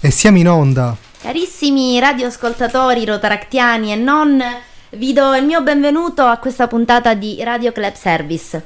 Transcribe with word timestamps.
E 0.00 0.12
siamo 0.12 0.38
in 0.38 0.48
onda. 0.48 0.96
Carissimi 1.20 1.98
radioascoltatori 1.98 3.04
rotaractiani 3.04 3.90
e 3.90 3.96
non, 3.96 4.40
vi 4.90 5.12
do 5.12 5.34
il 5.34 5.44
mio 5.44 5.60
benvenuto 5.60 6.22
a 6.22 6.36
questa 6.36 6.68
puntata 6.68 7.14
di 7.14 7.42
Radio 7.42 7.72
Club 7.72 7.94
Service. 7.94 8.62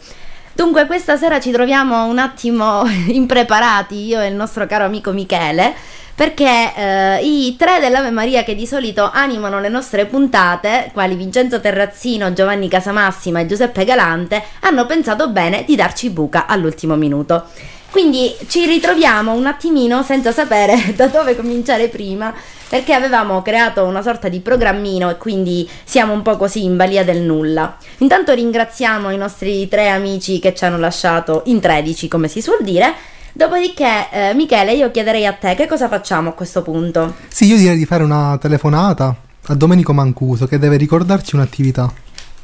Dunque, 0.53 0.85
questa 0.85 1.17
sera 1.17 1.41
ci 1.41 1.51
troviamo 1.51 2.05
un 2.05 2.19
attimo 2.19 2.83
impreparati, 3.09 4.05
io 4.05 4.21
e 4.21 4.27
il 4.27 4.35
nostro 4.35 4.67
caro 4.67 4.85
amico 4.85 5.13
Michele, 5.13 5.73
perché 6.15 6.75
eh, 6.77 7.21
i 7.23 7.57
tre 7.57 7.81
dell'Ave 7.81 8.11
Maria 8.11 8.45
che 8.45 8.55
di 8.55 8.67
solito 8.67 9.11
animano 9.11 9.59
le 9.59 9.71
nostre 9.71 10.05
puntate, 10.05 10.91
quali 10.93 11.15
Vincenzo 11.15 11.61
Terrazzino, 11.61 12.35
Giovanni 12.35 12.69
Casamassima 12.69 13.41
e 13.41 13.47
Giuseppe 13.47 13.87
Galante, 13.87 14.43
hanno 14.61 14.85
pensato 14.85 15.31
bene 15.31 15.65
di 15.65 15.77
darci 15.77 16.11
buca 16.11 16.45
all'ultimo 16.45 16.95
minuto. 16.95 17.47
Quindi 17.93 18.35
ci 18.49 18.65
ritroviamo 18.65 19.35
un 19.35 19.45
attimino 19.45 20.03
senza 20.03 20.33
sapere 20.33 20.95
da 20.97 21.09
dove 21.09 21.37
cominciare 21.37 21.89
prima, 21.89 22.33
perché 22.67 22.95
avevamo 22.95 23.43
creato 23.43 23.85
una 23.85 24.01
sorta 24.01 24.29
di 24.29 24.41
programmino 24.41 25.11
e 25.11 25.19
quindi 25.19 25.69
siamo 25.85 26.15
un 26.15 26.23
po' 26.23 26.39
così 26.39 26.65
in 26.65 26.75
balia 26.75 27.05
del 27.05 27.21
nulla. 27.21 27.77
Intanto 27.99 28.33
ringraziamo 28.33 29.11
i 29.11 29.19
nostri 29.19 29.69
tre 29.69 29.91
amici 29.91 30.39
che 30.39 30.55
ci 30.55 30.65
hanno 30.65 30.79
lasciato 30.79 31.43
in 31.47 31.61
13, 31.61 32.09
come 32.09 32.29
si 32.29 32.41
suol 32.41 32.63
dire. 32.63 32.95
Dopodiché, 33.35 34.09
eh, 34.11 34.33
Michele, 34.33 34.73
io 34.73 34.91
chiederei 34.91 35.27
a 35.27 35.35
te 35.35 35.55
che 35.55 35.67
cosa 35.67 35.87
facciamo 35.89 36.31
a 36.31 36.33
questo 36.33 36.63
punto. 36.63 37.17
Sì, 37.29 37.45
io 37.45 37.59
direi 37.59 37.77
di 37.77 37.85
fare 37.85 38.03
una 38.03 38.39
telefonata 38.41 39.15
a 39.49 39.55
Domenico 39.55 39.93
Mancuso 39.93 40.47
che 40.47 40.59
deve 40.59 40.79
ricordarci 40.79 41.35
un'attività. 41.35 41.93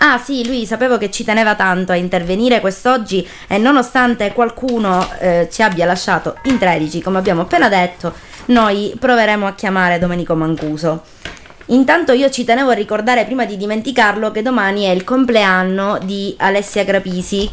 Ah 0.01 0.19
sì, 0.19 0.47
lui 0.47 0.65
sapevo 0.65 0.97
che 0.97 1.11
ci 1.11 1.25
teneva 1.25 1.57
tanto 1.57 1.91
a 1.91 1.97
intervenire 1.97 2.61
quest'oggi 2.61 3.27
e 3.49 3.59
nonostante 3.59 4.33
qualcuno 4.33 5.05
eh, 5.19 5.49
ci 5.51 5.63
abbia 5.63 5.87
lasciato 5.87 6.37
in 6.45 6.57
13, 6.57 7.03
come 7.03 7.19
abbiamo 7.19 7.43
appena 7.43 7.69
detto, 7.69 8.15
noi 8.47 8.95
proveremo 8.97 9.45
a 9.45 9.55
chiamare 9.55 9.99
Domenico 9.99 10.37
Mancuso. 10.37 11.03
Intanto 11.67 12.13
io 12.13 12.31
ci 12.31 12.45
tenevo 12.45 12.71
a 12.71 12.75
ricordare 12.75 13.25
prima 13.25 13.45
di 13.45 13.57
dimenticarlo 13.57 14.31
che 14.31 14.41
domani 14.41 14.85
è 14.85 14.91
il 14.91 15.03
compleanno 15.03 15.99
di 16.03 16.33
Alessia 16.39 16.85
Grapisi, 16.85 17.51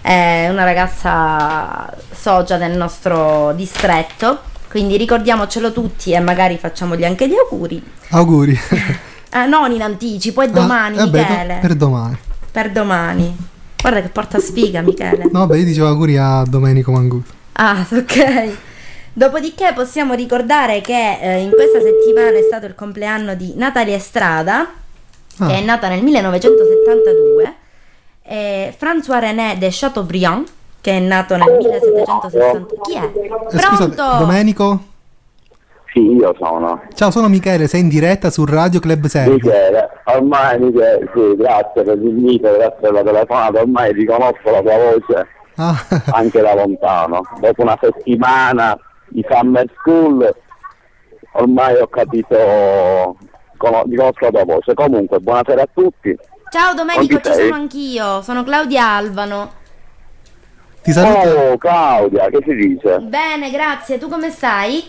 è 0.00 0.48
una 0.50 0.64
ragazza 0.64 1.94
socia 2.10 2.56
del 2.56 2.74
nostro 2.74 3.52
distretto, 3.54 4.40
quindi 4.70 4.96
ricordiamocelo 4.96 5.72
tutti 5.72 6.12
e 6.12 6.20
magari 6.20 6.56
facciamogli 6.56 7.04
anche 7.04 7.28
gli 7.28 7.34
auguri. 7.34 7.82
Auguri. 8.08 8.58
Eh, 9.32 9.46
non 9.46 9.70
in 9.70 9.82
anticipo, 9.82 10.42
è 10.42 10.48
domani, 10.48 10.98
ah, 10.98 11.04
vabbè, 11.04 11.20
Michele. 11.20 11.58
Per 11.60 11.74
domani. 11.74 12.18
Per 12.50 12.70
domani. 12.70 13.36
Guarda 13.80 14.02
che 14.02 14.08
porta 14.08 14.40
sfiga, 14.40 14.80
Michele. 14.80 15.28
No, 15.30 15.46
beh, 15.46 15.58
io 15.58 15.64
dicevo 15.64 15.86
auguri 15.86 16.16
a 16.18 16.42
Domenico 16.46 16.90
Mancuso. 16.90 17.38
Ah, 17.52 17.86
ok. 17.88 18.56
Dopodiché 19.12 19.72
possiamo 19.74 20.14
ricordare 20.14 20.80
che 20.80 21.18
eh, 21.20 21.42
in 21.42 21.50
questa 21.50 21.80
settimana 21.80 22.36
è 22.38 22.42
stato 22.42 22.66
il 22.66 22.74
compleanno 22.74 23.34
di 23.34 23.54
Natalia 23.56 23.94
Estrada, 23.94 24.68
ah. 25.38 25.46
che 25.46 25.54
è 25.54 25.62
nata 25.62 25.88
nel 25.88 26.02
1972, 26.02 27.54
e 28.22 28.74
François 28.78 29.20
René 29.20 29.56
de 29.58 29.68
Chateaubriand, 29.70 30.46
che 30.80 30.92
è 30.92 31.00
nato 31.00 31.36
nel 31.36 31.56
1760. 31.56 32.74
Chi 32.82 32.94
è? 32.94 33.10
Eh, 33.54 33.58
scusate, 33.58 33.94
Domenico? 33.94 34.88
Sì, 35.92 36.12
io 36.12 36.34
sono. 36.38 36.82
Ciao, 36.94 37.10
sono 37.10 37.28
Michele, 37.28 37.66
sei 37.66 37.80
in 37.80 37.88
diretta 37.88 38.30
su 38.30 38.44
Radio 38.44 38.78
Club 38.78 39.06
Service. 39.06 39.44
Michele, 39.44 39.88
ormai 40.04 40.58
Michele, 40.60 41.10
sì, 41.12 41.34
grazie 41.36 41.82
per 41.82 41.98
l'invito, 41.98 42.52
grazie 42.52 42.78
per 42.80 42.92
la 42.92 43.02
telefonata, 43.02 43.60
ormai 43.60 43.92
riconosco 43.92 44.50
la 44.50 44.60
tua 44.60 44.76
voce 44.76 45.26
ah. 45.56 45.74
anche 46.12 46.40
da 46.40 46.54
lontano. 46.54 47.22
Dopo 47.40 47.62
una 47.62 47.76
settimana 47.80 48.78
di 49.08 49.24
summer 49.28 49.66
school, 49.78 50.32
ormai 51.32 51.76
ho 51.76 51.88
capito, 51.88 53.16
riconosco 53.52 54.24
la 54.26 54.30
tua 54.30 54.44
voce. 54.44 54.74
Comunque, 54.74 55.18
buonasera 55.18 55.62
a 55.62 55.68
tutti. 55.72 56.16
Ciao 56.50 56.72
Domenico, 56.74 57.20
ci 57.20 57.32
sono 57.32 57.54
anch'io, 57.54 58.22
sono 58.22 58.44
Claudia 58.44 58.86
Alvano. 58.94 59.58
Ti 60.82 60.92
saluto. 60.92 61.28
Oh, 61.28 61.58
Claudia, 61.58 62.28
che 62.28 62.38
si 62.44 62.54
dice? 62.54 62.98
Bene, 63.00 63.50
grazie, 63.50 63.98
tu 63.98 64.08
come 64.08 64.30
stai? 64.30 64.82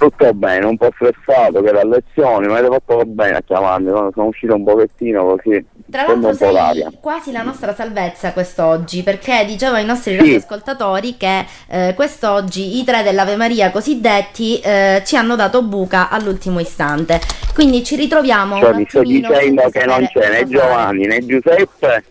Tutto 0.00 0.32
bene, 0.32 0.64
un 0.64 0.78
po' 0.78 0.88
stressato 0.94 1.60
che 1.60 1.68
era 1.68 1.82
a 1.82 1.84
lezioni, 1.84 2.46
ma 2.46 2.56
avete 2.56 2.72
fatto 2.72 3.04
bene 3.04 3.36
a 3.36 3.42
chiamarmi, 3.42 3.90
sono 4.14 4.26
uscito 4.28 4.54
un 4.54 4.64
pochettino 4.64 5.36
così. 5.36 5.62
Tra 5.90 6.06
l'altro 6.06 6.32
sei 6.32 6.52
l'aria. 6.52 6.90
quasi 6.98 7.32
la 7.32 7.42
nostra 7.42 7.74
salvezza 7.74 8.32
quest'oggi, 8.32 9.02
perché 9.02 9.44
dicevo 9.44 9.74
ai 9.74 9.84
nostri 9.84 10.18
sì. 10.18 10.34
ascoltatori 10.36 11.18
che 11.18 11.44
eh, 11.68 11.92
quest'oggi 11.94 12.78
i 12.78 12.84
tre 12.84 13.02
dell'Ave 13.02 13.36
Maria 13.36 13.70
cosiddetti 13.70 14.58
eh, 14.60 15.02
ci 15.04 15.16
hanno 15.16 15.36
dato 15.36 15.62
buca 15.62 16.08
all'ultimo 16.08 16.60
istante. 16.60 17.20
Quindi 17.52 17.84
ci 17.84 17.96
ritroviamo 17.96 18.58
cioè, 18.58 18.72
mi 18.72 18.86
sto 18.88 19.02
dicendo 19.02 19.68
che 19.68 19.84
non 19.84 20.08
c'è 20.10 20.30
né 20.30 20.48
Giovanni 20.48 21.06
né 21.06 21.18
Giuseppe. 21.26 22.04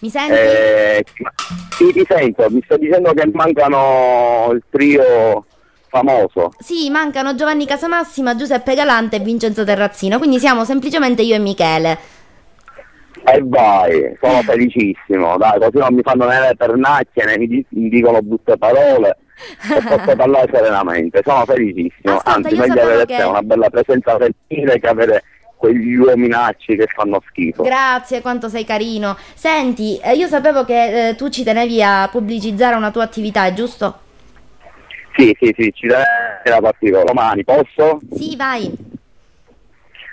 Mi 0.00 0.10
senti? 0.10 0.32
Eh, 0.32 1.04
sì, 1.70 1.92
ti 1.92 2.04
sento, 2.06 2.46
mi 2.50 2.60
sto 2.64 2.76
dicendo 2.76 3.12
che 3.12 3.30
mancano 3.32 4.50
il 4.52 4.62
trio 4.68 5.44
famoso. 5.96 6.52
Sì, 6.58 6.90
mancano 6.90 7.34
Giovanni 7.34 7.66
Casamassima, 7.66 8.36
Giuseppe 8.36 8.74
Galante 8.74 9.16
e 9.16 9.20
Vincenzo 9.20 9.64
Terrazzino, 9.64 10.18
quindi 10.18 10.38
siamo 10.38 10.64
semplicemente 10.64 11.22
io 11.22 11.34
e 11.34 11.38
Michele. 11.38 11.98
E 13.24 13.42
vai, 13.42 14.16
sono 14.20 14.40
felicissimo, 14.42 15.36
dai, 15.36 15.58
così 15.58 15.78
non 15.78 15.94
mi 15.94 16.02
fanno 16.02 16.26
nelle 16.26 16.54
pernacchie, 16.56 17.24
né 17.24 17.38
mi, 17.38 17.66
mi 17.70 17.88
dicono 17.88 18.20
brutte 18.22 18.56
parole 18.56 19.16
e 19.74 19.82
posso 19.82 20.14
parlare 20.14 20.48
serenamente, 20.52 21.22
sono 21.24 21.44
felicissimo, 21.44 22.16
Ascolta, 22.16 22.30
anzi 22.30 22.54
meglio 22.54 22.82
avere 22.82 23.04
che... 23.06 23.22
una 23.22 23.42
bella 23.42 23.68
presenza 23.68 24.16
femminile 24.16 24.78
che 24.78 24.86
avere 24.86 25.22
quegli 25.56 25.96
uominacci 25.96 26.76
che 26.76 26.86
fanno 26.94 27.20
schifo. 27.28 27.62
Grazie, 27.62 28.20
quanto 28.20 28.48
sei 28.48 28.64
carino. 28.64 29.16
Senti, 29.34 29.98
eh, 29.98 30.14
io 30.14 30.28
sapevo 30.28 30.64
che 30.64 31.08
eh, 31.08 31.14
tu 31.16 31.28
ci 31.28 31.42
tenevi 31.42 31.82
a 31.82 32.08
pubblicizzare 32.12 32.76
una 32.76 32.90
tua 32.90 33.04
attività, 33.04 33.52
giusto? 33.52 34.00
Sì, 35.16 35.34
sì, 35.40 35.54
sì, 35.56 35.72
ci 35.74 35.86
deve 35.86 36.04
la 36.44 36.60
partita 36.60 37.02
domani, 37.02 37.42
posso? 37.42 37.98
Sì, 38.12 38.36
vai. 38.36 38.70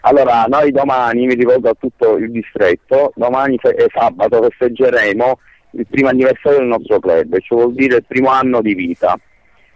Allora, 0.01 0.45
noi 0.47 0.71
domani, 0.71 1.25
mi 1.25 1.35
rivolgo 1.35 1.69
a 1.69 1.75
tutto 1.77 2.17
il 2.17 2.31
distretto, 2.31 3.11
domani 3.15 3.57
è 3.61 3.85
sabato 3.93 4.49
festeggeremo 4.49 5.39
il 5.71 5.87
primo 5.89 6.09
anniversario 6.09 6.59
del 6.59 6.67
nostro 6.67 6.99
club, 6.99 7.37
cioè 7.39 7.57
vuol 7.57 7.73
dire 7.73 7.97
il 7.97 8.05
primo 8.05 8.29
anno 8.29 8.61
di 8.61 8.73
vita, 8.73 9.17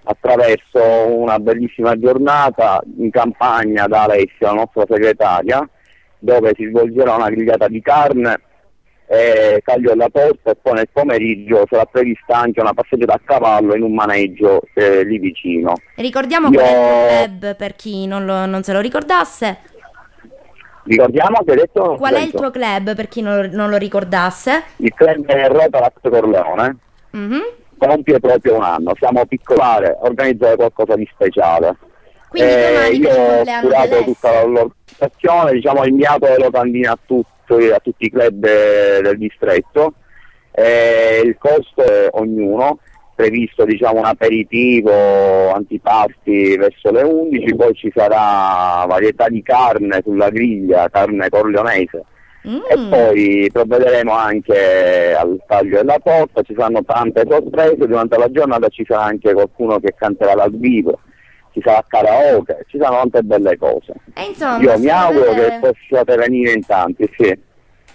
attraverso 0.03 0.81
una 1.07 1.39
bellissima 1.39 1.97
giornata 1.97 2.81
in 2.97 3.09
campagna 3.09 3.87
da 3.87 4.03
Alessia, 4.03 4.47
la 4.47 4.53
nostra 4.53 4.83
segretaria, 4.87 5.67
dove 6.19 6.53
si 6.55 6.65
svolgerà 6.67 7.15
una 7.15 7.29
grigliata 7.29 7.67
di 7.67 7.81
carne 7.81 8.39
eh, 9.07 9.61
taglio 9.63 9.89
della 9.89 10.09
porta 10.09 10.51
e 10.51 10.57
poi 10.61 10.73
nel 10.73 10.89
pomeriggio 10.91 11.65
sarà 11.69 11.85
prevista 11.85 12.39
anche 12.39 12.59
una 12.59 12.73
passeggiata 12.73 13.13
a 13.13 13.21
cavallo 13.23 13.75
in 13.75 13.83
un 13.83 13.93
maneggio 13.93 14.61
eh, 14.73 15.03
lì 15.03 15.17
vicino. 15.17 15.73
Ricordiamo 15.95 16.49
Io... 16.49 16.59
qual 16.59 16.67
è 16.67 17.21
il 17.23 17.37
club 17.39 17.55
per 17.55 17.75
chi 17.75 18.05
non, 18.05 18.25
lo, 18.25 18.45
non 18.45 18.63
se 18.63 18.73
lo 18.73 18.79
ricordasse. 18.81 19.57
Ricordiamo 20.83 21.43
che 21.43 21.51
hai 21.51 21.57
detto... 21.57 21.95
Qual 21.95 22.13
è 22.13 22.21
il 22.21 22.31
tuo 22.31 22.49
club 22.49 22.95
per 22.95 23.07
chi 23.07 23.21
non, 23.21 23.49
non 23.51 23.69
lo 23.69 23.77
ricordasse? 23.77 24.63
Il 24.77 24.93
club 24.93 25.25
è 25.25 25.47
Rotaract 25.47 26.09
Corleone. 26.09 26.77
Mm-hmm. 27.15 27.41
Compie 27.77 28.19
proprio 28.19 28.55
un 28.55 28.63
anno, 28.63 28.93
siamo 28.97 29.25
piccolare, 29.25 29.97
organizzare 30.01 30.55
qualcosa 30.55 30.95
di 30.95 31.07
speciale. 31.11 31.77
Quindi 32.29 32.49
eh, 32.49 32.89
io 32.93 33.09
ho 33.09 33.43
curato 33.61 34.03
tutta 34.03 34.43
l'organizzazione, 34.43 35.51
diciamo, 35.53 35.79
ho 35.79 35.85
inviato 35.85 36.25
le 36.25 36.37
locandine 36.37 36.87
a 36.87 36.99
tutti 37.05 37.35
a 37.53 37.79
tutti 37.79 38.05
i 38.05 38.11
club 38.11 38.39
del 38.39 39.17
distretto. 39.17 39.93
Eh, 40.51 41.21
il 41.23 41.37
costo 41.37 41.83
è 41.83 42.07
ognuno, 42.11 42.79
previsto 43.15 43.63
diciamo, 43.63 43.99
un 43.99 44.05
aperitivo 44.05 45.51
antipasti 45.51 46.57
verso 46.57 46.91
le 46.91 47.03
11, 47.03 47.55
poi 47.55 47.73
ci 47.73 47.91
sarà 47.95 48.85
varietà 48.85 49.29
di 49.29 49.41
carne 49.43 50.01
sulla 50.03 50.29
griglia, 50.29 50.89
carne 50.89 51.29
corleonese. 51.29 52.03
Mm. 52.47 52.59
E 52.69 52.87
poi 52.89 53.49
provvederemo 53.51 54.11
anche 54.11 55.13
al 55.13 55.41
taglio 55.45 55.77
della 55.77 55.99
porta, 55.99 56.41
ci 56.43 56.53
saranno 56.55 56.83
tante 56.83 57.23
sorprese, 57.29 57.87
durante 57.87 58.17
la 58.17 58.31
giornata 58.31 58.67
ci 58.69 58.85
sarà 58.87 59.03
anche 59.03 59.33
qualcuno 59.33 59.79
che 59.79 59.93
canterà 59.97 60.33
dal 60.33 60.55
vivo 60.55 60.99
ci 61.57 61.61
sarà 61.63 61.83
karaoke, 61.87 62.65
ci 62.67 62.77
saranno 62.77 62.97
tante 62.97 63.23
belle 63.23 63.57
cose. 63.57 63.93
Insomma, 64.27 64.59
Io 64.59 64.77
mi 64.77 64.89
auguro 64.89 65.31
prevede... 65.31 65.59
che 65.59 65.59
possiate 65.59 66.15
venire 66.15 66.51
in 66.53 66.65
tanti, 66.65 67.09
sì. 67.17 67.45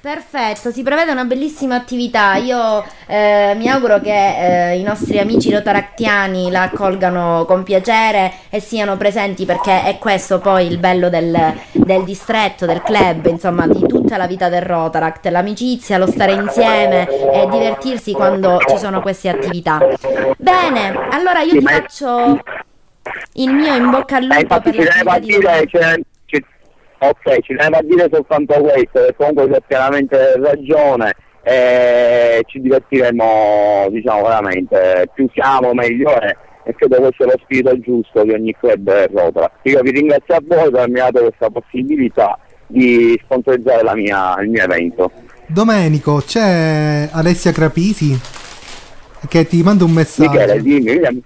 Perfetto, 0.03 0.73
si 0.73 0.83
prevede 0.83 1.13
una 1.13 1.25
bellissima 1.25 1.77
attività. 1.77 2.35
Io 2.35 2.85
eh, 3.07 3.55
mi 3.57 3.69
auguro 3.69 4.01
che 4.01 4.73
eh, 4.73 4.77
i 4.77 4.83
nostri 4.83 5.21
amici 5.21 5.53
rotaractiani 5.53 6.51
la 6.51 6.63
accolgano 6.63 7.45
con 7.47 7.63
piacere 7.63 8.33
e 8.51 8.59
siano 8.59 8.97
presenti 8.97 9.45
perché 9.45 9.85
è 9.85 9.99
questo 9.99 10.41
poi 10.41 10.67
il 10.67 10.79
bello 10.79 11.09
del, 11.09 11.55
del 11.71 12.03
distretto, 12.03 12.67
del 12.67 12.83
club, 12.83 13.27
insomma, 13.27 13.69
di 13.69 13.87
tutta 13.87 14.17
la 14.17 14.27
vita 14.27 14.49
del 14.49 14.63
Rotaract, 14.63 15.27
l'amicizia, 15.27 15.99
lo 15.99 16.09
stare 16.09 16.33
insieme 16.33 17.07
e 17.09 17.47
divertirsi 17.49 18.11
quando 18.13 18.59
ci 18.67 18.79
sono 18.79 19.01
queste 19.03 19.29
attività. 19.29 19.79
Bene, 20.37 20.99
allora 21.11 21.43
io 21.43 21.53
ti 21.53 21.63
faccio 21.63 22.41
il 23.35 23.53
mio 23.53 23.75
in 23.75 23.91
bocca 23.91 24.17
al 24.17 24.23
lupo 24.25 24.35
Eh, 24.37 24.41
infatti 24.41 24.71
per 24.71 24.81
ci 24.85 24.89
tenevo 24.91 25.11
a 25.11 25.19
dire, 25.19 25.67
ci- 25.67 26.05
ci- 26.27 26.45
ok, 26.99 27.41
ci 27.41 27.55
tenevo 27.57 27.77
a 27.77 27.83
dire 27.83 28.09
soltanto 28.13 28.55
questo, 28.55 29.05
che 29.05 29.15
comunque 29.17 29.49
c'è 29.51 29.61
pienamente 29.67 30.35
ragione 30.39 31.15
e 31.43 32.43
ci 32.47 32.61
divertiremo, 32.61 33.87
diciamo 33.91 34.23
veramente, 34.23 35.11
più 35.15 35.29
siamo 35.33 35.73
meglio 35.75 36.19
è 36.21 36.37
e 36.65 36.75
credo 36.77 36.99
questo 36.99 37.25
è 37.25 37.27
lo 37.27 37.35
spirito 37.43 37.77
giusto 37.81 38.23
di 38.23 38.31
ogni 38.31 38.55
club 38.57 38.89
Rotara. 39.13 39.51
Io 39.63 39.81
vi 39.81 39.91
ringrazio 39.91 40.37
a 40.37 40.41
voi 40.47 40.71
per 40.71 40.81
avermi 40.81 40.95
dato 41.01 41.21
questa 41.23 41.51
possibilità 41.51 42.39
di 42.69 43.21
sponsorizzare 43.25 43.83
la 43.83 43.97
mia- 43.97 44.37
il 44.41 44.49
mio 44.49 44.63
evento. 44.63 45.11
Domenico, 45.49 46.23
c'è 46.25 47.09
Alessia 47.11 47.51
Crapisi 47.51 48.17
che 49.29 49.47
ti 49.47 49.61
manda 49.63 49.83
un 49.83 49.91
messaggio. 49.91 50.31
Michele, 50.31 50.63
dimmi, 50.63 50.93
dimmi, 50.99 51.23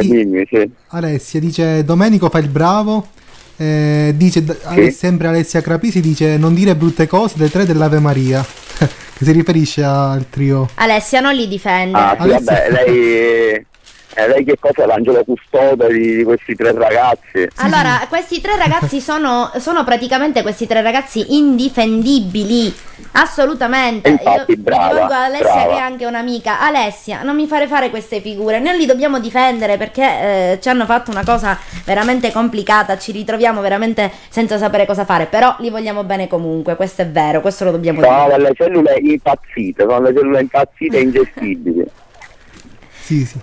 Sì. 0.00 0.08
eh, 0.10 0.24
dimmi, 0.24 0.46
sì. 0.50 0.70
Alessia 0.88 1.40
dice 1.40 1.84
Domenico 1.84 2.28
fa 2.28 2.38
il 2.38 2.48
bravo. 2.48 3.08
eh, 3.60 4.12
dice 4.16 4.44
Ale- 4.64 4.90
sempre 4.92 5.26
Alessia 5.28 5.60
Crapisi 5.60 6.00
dice 6.00 6.36
non 6.36 6.54
dire 6.54 6.76
brutte 6.76 7.06
cose 7.08 7.34
le 7.38 7.50
tre 7.50 7.64
dell'Ave 7.66 7.98
Maria. 7.98 8.44
che 9.18 9.24
si 9.24 9.32
riferisce 9.32 9.82
al 9.82 10.26
trio. 10.30 10.68
Alessia 10.76 11.18
non 11.20 11.34
li 11.34 11.48
difende. 11.48 11.98
Ah, 11.98 12.14
sì, 12.16 12.22
Alessia- 12.22 12.52
vabbè, 12.68 12.70
lei, 12.86 13.66
eh, 14.18 14.26
lei 14.26 14.44
che 14.44 14.56
cosa 14.58 14.82
è 14.82 14.86
l'angelo 14.86 15.22
custode 15.22 15.92
di, 15.92 16.24
questi 16.24 16.56
tre 16.56 16.72
ragazzi? 16.72 17.48
Allora, 17.56 18.04
questi 18.08 18.40
tre 18.40 18.56
ragazzi 18.56 18.98
sono, 19.00 19.52
sono 19.58 19.84
praticamente 19.84 20.42
questi 20.42 20.66
tre 20.66 20.82
ragazzi 20.82 21.36
indifendibili. 21.36 22.74
Assolutamente. 23.12 24.08
E 24.08 24.12
infatti, 24.12 24.50
Io 24.50 24.56
mi 24.56 24.62
brava, 24.62 24.88
rivolgo 24.88 25.12
a 25.12 25.24
Alessia 25.24 25.54
brava. 25.54 25.68
che 25.68 25.76
è 25.76 25.80
anche 25.80 26.06
un'amica. 26.06 26.60
Alessia, 26.60 27.22
non 27.22 27.36
mi 27.36 27.46
fare 27.46 27.68
fare 27.68 27.90
queste 27.90 28.20
figure. 28.20 28.58
Noi 28.58 28.76
li 28.76 28.86
dobbiamo 28.86 29.20
difendere 29.20 29.76
perché 29.76 30.02
eh, 30.02 30.58
ci 30.60 30.68
hanno 30.68 30.84
fatto 30.84 31.12
una 31.12 31.22
cosa 31.24 31.56
veramente 31.84 32.32
complicata. 32.32 32.98
Ci 32.98 33.12
ritroviamo 33.12 33.60
veramente 33.60 34.10
senza 34.30 34.58
sapere 34.58 34.84
cosa 34.84 35.04
fare. 35.04 35.26
Però 35.26 35.54
li 35.60 35.70
vogliamo 35.70 36.02
bene 36.02 36.26
comunque. 36.26 36.74
Questo 36.74 37.02
è 37.02 37.06
vero, 37.06 37.40
questo 37.40 37.64
lo 37.64 37.70
dobbiamo 37.70 38.02
Sono 38.02 38.24
dire. 38.24 38.36
delle 38.36 38.54
cellule 38.54 38.98
impazzite, 39.00 39.82
sono 39.84 40.00
delle 40.00 40.18
cellule 40.18 40.40
impazzite 40.40 40.96
e 40.96 41.00
ingestibili. 41.00 41.84
Sì, 43.00 43.24
sì. 43.24 43.38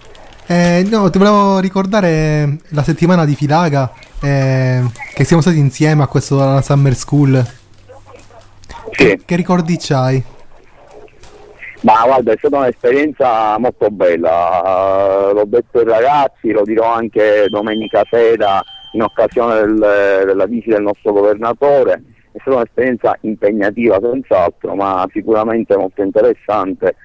Eh, 0.48 0.86
no, 0.90 1.10
ti 1.10 1.18
volevo 1.18 1.58
ricordare 1.60 2.58
la 2.70 2.84
settimana 2.84 3.26
di 3.26 3.34
Filaga 3.34 3.92
eh, 4.22 4.84
che 5.16 5.24
siamo 5.24 5.42
stati 5.42 5.58
insieme 5.58 6.04
a 6.04 6.08
questo 6.08 6.40
alla 6.40 6.62
Summer 6.62 6.94
School. 6.94 7.44
Sì. 8.92 9.20
Che 9.26 9.36
ricordi 9.36 9.78
c'hai? 9.80 10.24
Ma 11.82 12.02
guarda, 12.06 12.32
è 12.32 12.36
stata 12.38 12.58
un'esperienza 12.58 13.58
molto 13.58 13.90
bella, 13.90 15.32
l'ho 15.34 15.46
detto 15.46 15.80
ai 15.80 15.86
ragazzi, 15.86 16.52
lo 16.52 16.64
dirò 16.64 16.94
anche 16.94 17.48
domenica 17.50 18.04
sera 18.10 18.64
in 18.94 19.02
occasione 19.02 19.56
del- 19.62 20.24
della 20.26 20.46
visita 20.46 20.76
del 20.76 20.84
nostro 20.84 21.12
governatore, 21.12 22.04
è 22.32 22.38
stata 22.40 22.58
un'esperienza 22.58 23.18
impegnativa 23.22 24.00
senz'altro, 24.00 24.74
ma 24.76 25.08
sicuramente 25.12 25.76
molto 25.76 26.02
interessante 26.02 26.96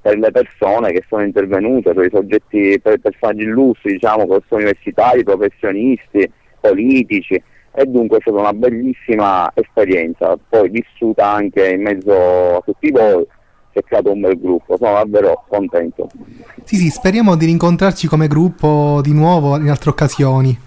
per 0.00 0.18
le 0.18 0.30
persone 0.30 0.92
che 0.92 1.04
sono 1.08 1.22
intervenute, 1.22 1.92
per 1.92 2.06
i 2.06 2.10
soggetti, 2.12 2.78
per 2.80 2.94
i 2.94 3.00
personaggi 3.00 3.42
illustri, 3.42 3.92
diciamo, 3.92 4.26
universitari, 4.48 5.24
professionisti, 5.24 6.30
politici, 6.60 7.42
e 7.72 7.84
dunque 7.86 8.18
è 8.18 8.20
stata 8.20 8.38
una 8.38 8.52
bellissima 8.52 9.50
esperienza, 9.54 10.36
poi 10.48 10.68
vissuta 10.68 11.30
anche 11.30 11.68
in 11.68 11.82
mezzo 11.82 12.56
a 12.56 12.60
tutti 12.64 12.90
voi, 12.90 13.24
si 13.72 13.78
è 13.78 13.82
creato 13.82 14.12
un 14.12 14.20
bel 14.20 14.40
gruppo, 14.40 14.76
sono 14.76 14.94
davvero 14.94 15.44
contento. 15.48 16.08
Sì, 16.64 16.76
sì, 16.76 16.88
speriamo 16.88 17.36
di 17.36 17.46
rincontrarci 17.46 18.08
come 18.08 18.26
gruppo 18.26 19.00
di 19.02 19.12
nuovo 19.12 19.56
in 19.56 19.68
altre 19.68 19.90
occasioni. 19.90 20.66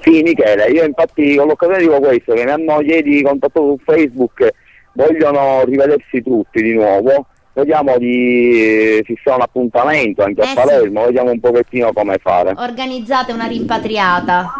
Sì 0.00 0.20
Michele, 0.22 0.64
io 0.66 0.84
infatti 0.84 1.36
con 1.36 1.46
l'occasione 1.46 1.80
dico 1.80 2.00
questo, 2.00 2.32
che 2.32 2.44
mi 2.44 2.50
hanno 2.50 2.80
ieri 2.80 3.22
contattato 3.22 3.76
su 3.76 3.84
Facebook, 3.84 4.52
vogliono 4.94 5.62
rivedersi 5.64 6.22
tutti 6.22 6.60
di 6.60 6.72
nuovo, 6.72 7.26
vediamo 7.54 7.98
di 7.98 9.00
fissare 9.04 9.36
un 9.36 9.42
appuntamento 9.42 10.22
anche 10.22 10.40
Eh 10.40 10.44
a 10.44 10.48
sì. 10.48 10.54
Palermo, 10.54 11.04
vediamo 11.04 11.30
un 11.30 11.40
pochettino 11.40 11.92
come 11.92 12.18
fare. 12.22 12.52
Organizzate 12.56 13.32
una 13.32 13.46
rimpatriata. 13.46 14.50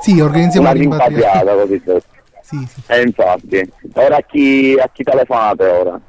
Sì, 0.00 0.20
organizziamo 0.20 0.68
Una 0.68 0.78
una 0.78 0.80
rimpatriata. 0.80 1.54
rimpatriata 1.54 1.90
così. 1.90 2.02
Sì, 2.42 2.66
sì. 2.66 2.80
E 2.86 3.02
infatti, 3.02 3.72
ora 3.94 4.16
a 4.16 4.22
chi, 4.26 4.76
a 4.80 4.88
chi 4.92 5.02
telefonate 5.02 5.66
ora? 5.66 6.00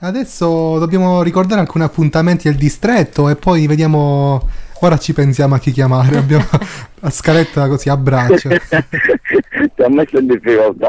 Adesso 0.00 0.78
dobbiamo 0.78 1.22
ricordare 1.22 1.60
alcuni 1.60 1.84
appuntamenti 1.84 2.48
del 2.48 2.58
distretto 2.58 3.28
e 3.28 3.36
poi 3.36 3.66
vediamo. 3.66 4.40
Ora 4.84 4.98
ci 4.98 5.14
pensiamo 5.14 5.54
a 5.54 5.58
chi 5.58 5.70
chiamare. 5.70 6.18
Abbiamo 6.18 6.44
la 7.00 7.08
scaletta 7.08 7.66
così 7.68 7.88
a 7.88 7.96
braccio. 7.96 8.50
Ti 8.50 9.82
ho 9.82 9.88
messo 9.88 10.18
in 10.18 10.26
difficoltà. 10.26 10.88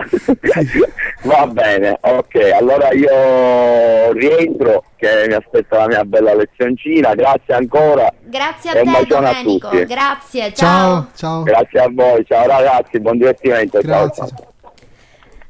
Va 1.23 1.47
bene, 1.47 1.97
ok, 2.01 2.35
allora 2.59 2.91
io 2.91 4.11
rientro 4.11 4.83
che 4.97 5.25
mi 5.27 5.33
aspetta 5.33 5.77
la 5.77 5.87
mia 5.87 6.03
bella 6.03 6.35
lezioncina, 6.35 7.15
grazie 7.15 7.53
ancora, 7.53 8.11
Grazie 8.25 8.71
a 8.71 8.73
E 8.73 8.83
te 8.83 8.91
bacione 8.91 9.29
a 9.29 9.31
Domenico. 9.33 9.69
tutti. 9.69 9.85
Grazie, 9.85 10.53
Ciao, 10.53 11.07
ciao. 11.15 11.43
grazie 11.43 11.79
a 11.79 11.89
voi, 11.89 12.25
ciao 12.27 12.45
ragazzi, 12.47 12.99
buon 12.99 13.17
divertimento. 13.17 13.81
ciao, 13.81 14.03
Grazie. 14.05 14.27
ciao. 14.27 14.53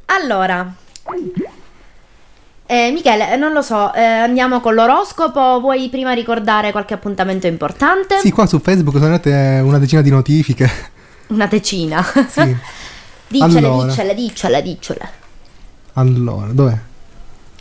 Allora, 0.06 0.72
eh, 2.68 2.92
Michele, 2.92 3.34
eh, 3.34 3.36
non 3.36 3.54
lo 3.54 3.62
so, 3.62 3.94
eh, 3.94 4.02
andiamo 4.02 4.60
con 4.60 4.74
l'oroscopo. 4.74 5.60
Vuoi 5.60 5.88
prima 5.90 6.14
ricordare 6.14 6.72
qualche 6.72 6.94
appuntamento 6.94 7.48
importante? 7.48 8.18
Sì, 8.20 8.32
qua 8.32 8.46
su 8.46 8.60
Facebook 8.60 8.96
sono 8.96 9.06
andate 9.08 9.60
una 9.64 9.78
decina 9.78 10.02
di 10.02 10.10
notifiche. 10.10 10.70
Una 11.28 11.46
decina. 11.48 12.04
Sì. 12.28 12.56
Diccele, 13.28 13.58
Allora. 13.58 13.88
diccele, 13.88 14.14
diccele, 14.14 14.62
diccele. 14.62 15.10
Allora, 15.94 16.48
dov'è? 16.52 16.78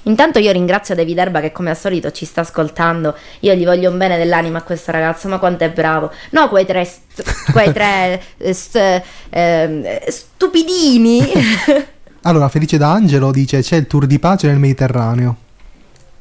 Intanto 0.05 0.39
io 0.39 0.53
ringrazio 0.53 0.95
David 0.95 1.19
Erba 1.19 1.41
che 1.41 1.51
come 1.53 1.71
al 1.71 1.77
solito 1.77 2.11
ci 2.11 2.27
sta 2.27 2.43
ascoltando. 2.43 3.17
Io 3.41 3.55
gli 3.55 3.65
voglio 3.65 3.91
un 3.91 3.97
bene 3.97 4.19
dell'anima 4.19 4.59
a 4.59 4.63
questo 4.63 4.91
ragazzo, 4.91 5.29
ma 5.29 5.39
quanto 5.39 5.65
è 5.65 5.71
bravo. 5.71 6.11
No, 6.31 6.49
quei 6.49 6.67
tre, 6.67 6.85
st- 6.85 7.51
quei 7.53 7.73
tre 7.73 8.23
eh, 8.37 8.53
st- 8.53 9.03
ehm, 9.31 9.99
stupidini. 10.09 11.33
Allora, 12.27 12.49
Felice 12.49 12.79
D'Angelo 12.79 13.31
dice 13.31 13.61
c'è 13.61 13.77
il 13.77 13.87
tour 13.87 14.07
di 14.07 14.19
pace 14.19 14.47
nel 14.47 14.59
Mediterraneo. 14.59 15.37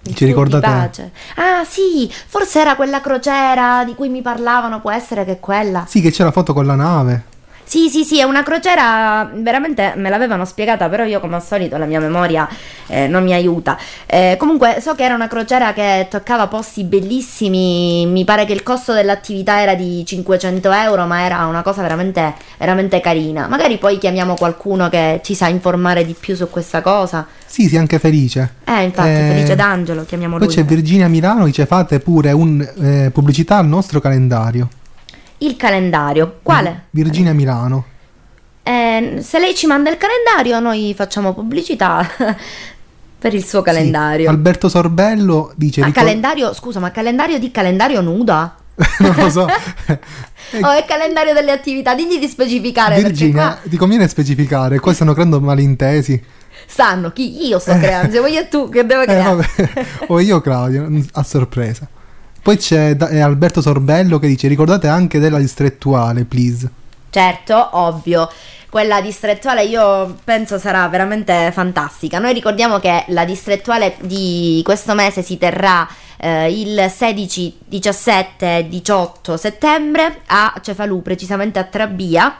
Il 0.06 0.16
Ci 0.16 0.26
tour 0.32 0.48
di 0.48 0.54
ricordate? 0.56 0.68
pace. 0.68 1.12
Ah, 1.36 1.64
sì, 1.66 2.12
forse 2.28 2.60
era 2.60 2.76
quella 2.76 3.00
crociera 3.00 3.84
di 3.86 3.96
cui 3.96 4.10
mi 4.10 4.22
parlavano, 4.22 4.82
può 4.82 4.92
essere 4.92 5.24
che 5.24 5.34
è 5.34 5.40
quella. 5.40 5.86
Sì, 5.88 6.02
che 6.02 6.12
c'è 6.12 6.24
la 6.26 6.32
foto 6.32 6.54
con 6.54 6.66
la 6.66 6.76
nave. 6.76 7.24
Sì, 7.66 7.90
sì, 7.90 8.04
sì, 8.04 8.20
è 8.20 8.24
una 8.24 8.44
crociera, 8.44 9.30
veramente 9.34 9.94
me 9.96 10.10
l'avevano 10.10 10.46
spiegata, 10.46 10.90
però 10.90 11.06
io 11.06 11.20
come 11.20 11.36
al 11.36 11.44
solito 11.44 11.78
la 11.78 11.86
mia 11.86 12.00
memoria 12.00 12.48
eh, 12.88 13.08
non 13.08 13.24
mi 13.24 13.34
aiuta. 13.34 13.78
Eh, 14.06 14.36
comunque 14.38 14.78
so 14.80 14.94
che 14.96 15.04
era 15.04 15.16
una 15.16 15.28
crociera 15.28 15.74
che 15.74 16.08
toccava 16.10 16.48
posti 16.48 16.84
bellissimi, 16.84 18.06
mi 18.06 18.26
pare 18.26 18.46
che 18.46 18.54
il 18.54 18.64
costo 18.64 18.94
dell'attività 18.94 19.62
era 19.62 19.74
di 19.76 20.04
500 20.06 20.72
euro, 20.72 21.06
ma 21.06 21.22
era 21.22 21.46
una 21.46 21.62
cosa 21.64 21.82
veramente, 21.82 22.36
veramente 22.60 23.00
carina. 23.02 23.48
Magari 23.48 23.78
poi 23.78 23.98
chiamiamo 23.98 24.36
qualcuno 24.36 24.90
che 24.90 25.22
ci 25.24 25.34
sa 25.34 25.48
informare 25.48 26.06
di 26.06 26.16
più 26.20 26.36
su 26.36 26.50
questa 26.50 26.82
cosa. 26.82 27.26
Sì, 27.46 27.68
sì, 27.68 27.78
anche 27.78 27.98
Felice. 27.98 28.56
Eh, 28.66 28.84
infatti, 28.84 29.10
Eh, 29.10 29.28
Felice 29.30 29.56
D'Angelo, 29.56 30.06
chiamiamo 30.06 30.38
Poi 30.38 30.48
lui. 30.48 30.56
c'è 30.56 30.64
Virginia 30.64 31.08
Milano, 31.08 31.46
dice 31.46 31.66
fate 31.66 32.00
pure 32.00 32.32
un 32.32 32.62
eh, 32.82 33.10
pubblicità 33.12 33.58
al 33.58 33.68
nostro 33.68 34.00
calendario. 34.00 34.68
Il 35.44 35.58
calendario, 35.58 36.40
quale? 36.42 36.84
Virginia 36.92 37.34
Milano. 37.34 37.86
Eh, 38.64 39.18
se 39.22 39.40
lei 39.40 39.54
ci 39.56 39.68
manda 39.68 39.90
il 39.90 39.98
calendario, 39.98 40.60
noi 40.60 40.94
facciamo 40.96 41.34
pubblicità 41.34 42.08
per 43.20 43.34
il 43.34 43.44
suo 43.46 43.60
Sì. 43.60 43.66
calendario. 43.66 44.30
Alberto 44.30 44.70
Sorbello 44.70 45.52
dice 45.56 45.82
Ma 45.82 45.88
ricor- 45.88 46.04
calendario, 46.04 46.54
scusa, 46.54 46.80
ma 46.80 46.92
calendario 46.92 47.40
di 47.40 47.52
calendario 47.52 48.00
nuda? 48.02 48.56
non 49.00 49.16
lo 49.16 49.30
so. 49.30 49.46
O 50.62 50.70
è 50.70 50.86
calendario 50.86 51.34
delle 51.34 51.52
attività? 51.52 51.96
Digli 51.96 52.20
di 52.20 52.28
specificare. 52.28 53.02
Virginia, 53.02 53.54
perché 53.54 53.70
ti 53.70 53.78
conviene 53.78 54.08
specificare, 54.08 54.80
qua 54.80 54.94
stanno 54.94 55.14
creando 55.14 55.42
malintesi. 55.42 56.22
qua 56.22 56.28
stanno, 56.68 57.12
chi? 57.12 57.48
Io 57.48 57.58
sto 57.60 57.76
creando, 57.78 58.12
se 58.12 58.20
è 58.36 58.48
tu 58.50 58.70
che 58.70 58.86
devo 58.86 59.02
Eh, 59.02 59.06
creare. 59.06 59.36
vabbè. 59.36 59.86
o 60.08 60.20
io 60.20 60.42
Claudio, 60.42 60.88
a 61.14 61.24
sorpresa. 61.24 61.88
Poi 62.44 62.58
c'è 62.58 62.98
è 62.98 63.22
Alberto 63.22 63.62
Sorbello 63.62 64.20
che 64.20 64.28
dice 64.28 64.50
ricordate 64.50 64.90
anche 64.90 65.18
della 65.18 65.40
distrettuale, 65.40 66.26
please. 66.26 66.70
Certo, 67.10 67.70
ovvio. 67.72 68.30
Quella 68.70 69.00
distrettuale 69.00 69.64
io 69.64 70.18
penso 70.26 70.58
sarà 70.58 70.86
veramente 70.90 71.52
fantastica. 71.54 72.20
Noi 72.20 72.34
ricordiamo 72.34 72.80
che 72.80 73.06
la 73.08 73.24
distrettuale 73.24 73.96
di 74.02 74.60
questo 74.66 74.94
mese 74.94 75.22
si 75.22 75.38
terrà 75.38 75.88
eh, 76.18 76.52
il 76.52 76.92
16, 76.94 77.60
17 77.66 78.58
e 78.58 78.68
18 78.68 79.38
settembre 79.38 80.22
a 80.26 80.54
Cefalù, 80.62 81.02
precisamente 81.02 81.60
a 81.60 81.64
Trabia. 81.64 82.36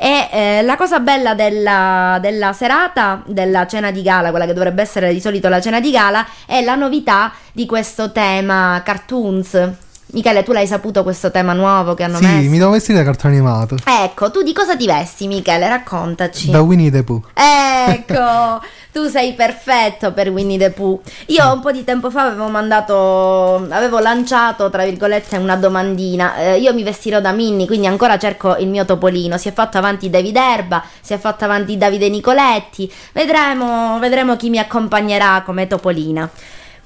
E 0.00 0.28
eh, 0.30 0.62
la 0.62 0.76
cosa 0.76 1.00
bella 1.00 1.34
della, 1.34 2.18
della 2.20 2.52
serata, 2.52 3.20
della 3.26 3.66
cena 3.66 3.90
di 3.90 4.00
gala, 4.02 4.30
quella 4.30 4.46
che 4.46 4.52
dovrebbe 4.52 4.80
essere 4.80 5.12
di 5.12 5.20
solito 5.20 5.48
la 5.48 5.60
cena 5.60 5.80
di 5.80 5.90
gala, 5.90 6.24
è 6.46 6.62
la 6.62 6.76
novità 6.76 7.32
di 7.52 7.66
questo 7.66 8.12
tema 8.12 8.80
cartoons. 8.84 9.70
Michele, 10.10 10.44
tu 10.44 10.52
l'hai 10.52 10.68
saputo 10.68 11.02
questo 11.02 11.32
tema 11.32 11.52
nuovo 11.52 11.94
che 11.94 12.04
hanno 12.04 12.18
sì, 12.18 12.24
messo? 12.24 12.48
mi 12.48 12.58
devo 12.58 12.70
vestire 12.70 12.98
da 12.98 13.04
cartone 13.04 13.34
animato. 13.34 13.76
Ecco, 13.84 14.30
tu 14.30 14.42
di 14.42 14.52
cosa 14.52 14.76
ti 14.76 14.86
vesti, 14.86 15.26
Michele? 15.26 15.68
Raccontaci. 15.68 16.50
Da 16.50 16.60
Winnie 16.60 16.92
the 16.92 17.02
Pooh. 17.02 17.22
Ecco, 17.34 18.14
tu 18.98 19.06
sei 19.06 19.34
perfetto 19.34 20.12
per 20.12 20.28
Winnie 20.30 20.58
the 20.58 20.72
Pooh. 20.72 21.00
Io 21.26 21.52
un 21.52 21.60
po' 21.60 21.70
di 21.70 21.84
tempo 21.84 22.10
fa 22.10 22.22
avevo 22.22 22.48
mandato, 22.48 23.64
avevo 23.70 24.00
lanciato, 24.00 24.68
tra 24.70 24.84
virgolette, 24.84 25.36
una 25.36 25.54
domandina. 25.54 26.34
Eh, 26.36 26.58
io 26.58 26.74
mi 26.74 26.82
vestirò 26.82 27.20
da 27.20 27.30
Minnie, 27.30 27.66
quindi 27.66 27.86
ancora 27.86 28.18
cerco 28.18 28.56
il 28.56 28.66
mio 28.66 28.84
topolino. 28.84 29.38
Si 29.38 29.48
è 29.48 29.52
fatto 29.52 29.78
avanti 29.78 30.10
David 30.10 30.34
Erba, 30.34 30.82
si 31.00 31.12
è 31.12 31.18
fatto 31.18 31.44
avanti 31.44 31.78
Davide 31.78 32.08
Nicoletti. 32.08 32.92
Vedremo, 33.12 34.00
vedremo 34.00 34.34
chi 34.34 34.50
mi 34.50 34.58
accompagnerà 34.58 35.42
come 35.46 35.68
topolina. 35.68 36.28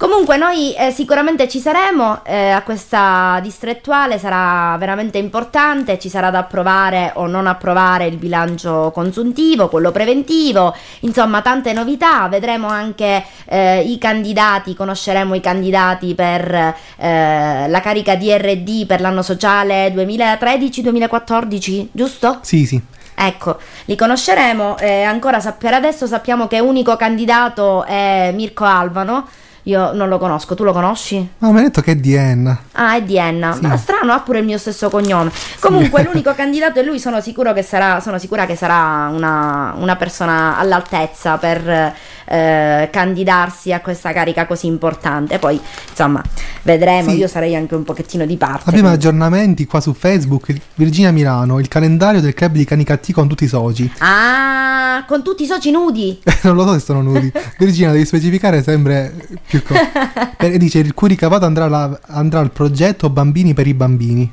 Comunque 0.02 0.36
noi 0.36 0.74
eh, 0.74 0.90
sicuramente 0.90 1.46
ci 1.46 1.60
saremo 1.60 2.24
eh, 2.24 2.48
a 2.50 2.62
questa 2.62 3.38
distrettuale, 3.40 4.18
sarà 4.18 4.76
veramente 4.76 5.16
importante, 5.16 5.96
ci 6.00 6.08
sarà 6.08 6.28
da 6.28 6.40
approvare 6.40 7.12
o 7.14 7.28
non 7.28 7.46
approvare 7.46 8.06
il 8.06 8.16
bilancio 8.16 8.90
consuntivo, 8.92 9.68
quello 9.68 9.92
preventivo, 9.92 10.74
insomma 11.02 11.40
tante 11.40 11.72
novità, 11.72 12.26
vedremo 12.26 12.66
anche 12.66 13.24
eh, 13.44 13.82
i 13.82 13.96
candidati, 13.98 14.74
conosceremo 14.74 15.36
i 15.36 15.40
candidati 15.40 16.16
per 16.16 16.52
eh, 16.52 17.68
la 17.68 17.80
carica 17.80 18.16
di 18.16 18.36
RD 18.36 18.86
per 18.86 19.00
l'anno 19.00 19.22
sociale 19.22 19.94
2013-2014, 19.94 21.86
giusto? 21.92 22.38
Sì, 22.42 22.66
sì. 22.66 22.82
Ecco, 23.14 23.56
li 23.84 23.94
conosceremo, 23.94 24.78
eh, 24.78 25.02
ancora 25.04 25.38
per 25.56 25.74
adesso 25.74 26.08
sappiamo 26.08 26.48
che 26.48 26.58
unico 26.58 26.96
candidato 26.96 27.84
è 27.84 28.32
Mirko 28.34 28.64
Alvano, 28.64 29.28
io 29.64 29.92
non 29.92 30.08
lo 30.08 30.18
conosco, 30.18 30.54
tu 30.54 30.64
lo 30.64 30.72
conosci? 30.72 31.28
No, 31.38 31.52
mi 31.52 31.60
ha 31.60 31.62
detto 31.62 31.80
che 31.82 31.92
è 31.92 31.96
di 31.96 32.14
Enna. 32.14 32.58
Ah, 32.72 32.96
è 32.96 33.02
di 33.02 33.16
Enna. 33.16 33.52
Sì. 33.52 33.60
Ma 33.60 33.76
strano, 33.76 34.12
ha 34.12 34.20
pure 34.20 34.40
il 34.40 34.44
mio 34.44 34.58
stesso 34.58 34.90
cognome. 34.90 35.30
Comunque, 35.60 36.02
l'unico 36.02 36.34
candidato 36.34 36.80
è 36.80 36.82
lui. 36.82 36.98
Sono, 36.98 37.20
sicuro 37.20 37.52
che 37.52 37.62
sarà, 37.62 38.00
sono 38.00 38.18
sicura 38.18 38.44
che 38.44 38.56
sarà 38.56 39.08
una, 39.12 39.74
una 39.76 39.94
persona 39.94 40.56
all'altezza 40.58 41.36
per 41.36 41.94
eh, 42.32 42.88
candidarsi 42.90 43.74
a 43.74 43.80
questa 43.80 44.10
carica 44.12 44.46
così 44.46 44.66
importante. 44.66 45.38
Poi, 45.38 45.60
insomma, 45.90 46.22
vedremo. 46.62 47.10
Sì. 47.10 47.18
Io 47.18 47.28
sarei 47.28 47.54
anche 47.54 47.74
un 47.74 47.82
pochettino 47.84 48.24
di 48.24 48.36
parte. 48.38 48.70
Abbiamo 48.70 48.88
quindi- 48.88 49.06
aggiornamenti 49.06 49.66
qua 49.66 49.80
su 49.82 49.92
Facebook. 49.92 50.50
Virginia 50.76 51.12
Milano, 51.12 51.58
il 51.58 51.68
calendario 51.68 52.22
del 52.22 52.32
club 52.32 52.52
di 52.52 52.64
Canicattì 52.64 53.12
con 53.12 53.28
tutti 53.28 53.44
i 53.44 53.48
soci. 53.48 53.92
Ah, 53.98 55.04
con 55.06 55.22
tutti 55.22 55.42
i 55.42 55.46
soci 55.46 55.70
nudi. 55.70 56.18
non 56.44 56.54
lo 56.54 56.64
so 56.64 56.72
se 56.72 56.80
sono 56.80 57.02
nudi. 57.02 57.30
Virginia, 57.58 57.92
devi 57.92 58.06
specificare 58.06 58.62
sempre 58.62 59.14
più 59.46 59.62
co- 59.62 59.74
e 60.38 60.56
dice 60.56 60.78
il 60.78 60.94
cui 60.94 61.08
ricavato 61.08 61.44
andrà, 61.44 61.64
alla- 61.66 62.00
andrà 62.06 62.40
al 62.40 62.50
progetto 62.50 63.10
Bambini 63.10 63.52
per 63.52 63.66
i 63.66 63.74
bambini. 63.74 64.32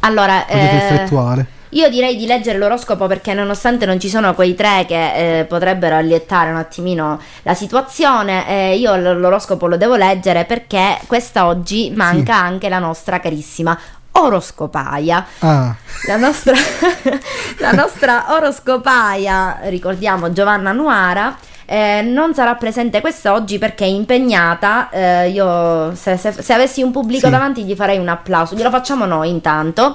Allora, 0.00 0.44
Progetto 0.46 1.14
eh. 1.38 1.46
Io 1.70 1.88
direi 1.88 2.16
di 2.16 2.26
leggere 2.26 2.58
l'oroscopo 2.58 3.06
perché 3.06 3.32
nonostante 3.32 3.86
non 3.86 4.00
ci 4.00 4.08
sono 4.08 4.34
quei 4.34 4.54
tre 4.56 4.84
che 4.88 5.38
eh, 5.40 5.44
potrebbero 5.44 5.94
allietare 5.96 6.50
un 6.50 6.56
attimino 6.56 7.20
la 7.42 7.54
situazione, 7.54 8.48
eh, 8.48 8.76
io 8.76 8.96
l'oroscopo 8.96 9.68
lo 9.68 9.76
devo 9.76 9.94
leggere 9.94 10.44
perché 10.44 10.98
questa 11.06 11.46
oggi 11.46 11.92
manca 11.94 12.34
anche 12.34 12.68
la 12.68 12.80
nostra 12.80 13.20
carissima 13.20 13.78
oroscopaia. 14.12 15.24
Ah, 15.38 15.74
La 16.08 16.16
nostra, 16.16 16.54
la 17.58 17.70
nostra 17.70 18.24
oroscopaia, 18.30 19.60
ricordiamo 19.64 20.32
Giovanna 20.32 20.72
Nuara, 20.72 21.36
eh, 21.66 22.02
non 22.02 22.34
sarà 22.34 22.56
presente 22.56 23.00
quest'oggi 23.00 23.58
perché 23.58 23.84
è 23.84 23.88
impegnata. 23.88 24.88
eh, 24.90 25.28
io, 25.30 25.94
se, 25.94 26.16
se- 26.16 26.32
se 26.42 26.52
avessi 26.52 26.82
un 26.82 26.90
pubblico 26.90 27.26
Sì. 27.26 27.30
davanti, 27.32 27.62
gli 27.64 27.76
farei 27.76 27.98
un 27.98 28.08
applauso. 28.08 28.56
Glielo 28.56 28.70
facciamo 28.70 29.04
noi 29.04 29.28
intanto. 29.30 29.94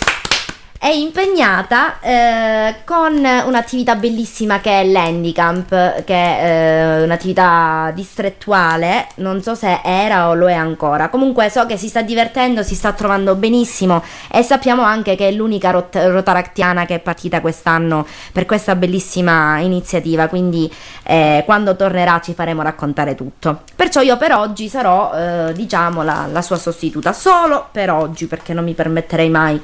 È 0.83 0.89
impegnata 0.89 1.99
eh, 1.99 2.77
con 2.85 3.13
un'attività 3.13 3.93
bellissima 3.93 4.61
che 4.61 4.81
è 4.81 4.83
l'handicamp, 4.83 6.03
che 6.03 6.15
è 6.15 6.39
eh, 6.41 7.03
un'attività 7.03 7.91
distrettuale, 7.93 9.05
non 9.17 9.43
so 9.43 9.53
se 9.53 9.81
era 9.83 10.29
o 10.29 10.33
lo 10.33 10.49
è 10.49 10.55
ancora. 10.55 11.09
Comunque 11.09 11.51
so 11.51 11.67
che 11.67 11.77
si 11.77 11.87
sta 11.87 12.01
divertendo, 12.01 12.63
si 12.63 12.73
sta 12.73 12.93
trovando 12.93 13.35
benissimo 13.35 14.03
e 14.31 14.41
sappiamo 14.41 14.81
anche 14.81 15.15
che 15.15 15.27
è 15.27 15.31
l'unica 15.31 15.69
rot- 15.69 16.03
rotaractiana 16.03 16.87
che 16.87 16.95
è 16.95 16.99
partita 16.99 17.41
quest'anno 17.41 18.07
per 18.31 18.47
questa 18.47 18.73
bellissima 18.73 19.59
iniziativa, 19.59 20.29
quindi 20.29 20.67
eh, 21.03 21.43
quando 21.45 21.75
tornerà 21.75 22.19
ci 22.23 22.33
faremo 22.33 22.63
raccontare 22.63 23.13
tutto. 23.13 23.61
Perciò 23.75 24.01
io 24.01 24.17
per 24.17 24.33
oggi 24.33 24.67
sarò, 24.67 25.13
eh, 25.13 25.53
diciamo, 25.53 26.01
la, 26.01 26.27
la 26.31 26.41
sua 26.41 26.57
sostituta, 26.57 27.13
solo 27.13 27.67
per 27.71 27.91
oggi, 27.91 28.25
perché 28.25 28.55
non 28.55 28.63
mi 28.63 28.73
permetterei 28.73 29.29
mai 29.29 29.61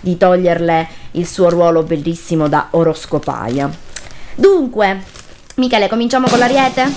di 0.00 0.16
toglierle 0.16 0.88
il 1.12 1.26
suo 1.26 1.48
ruolo 1.50 1.82
bellissimo 1.82 2.48
da 2.48 2.68
oroscopaia. 2.70 3.70
Dunque, 4.34 5.02
Michele, 5.56 5.88
cominciamo 5.88 6.26
con 6.28 6.38
l'Ariete? 6.38 6.90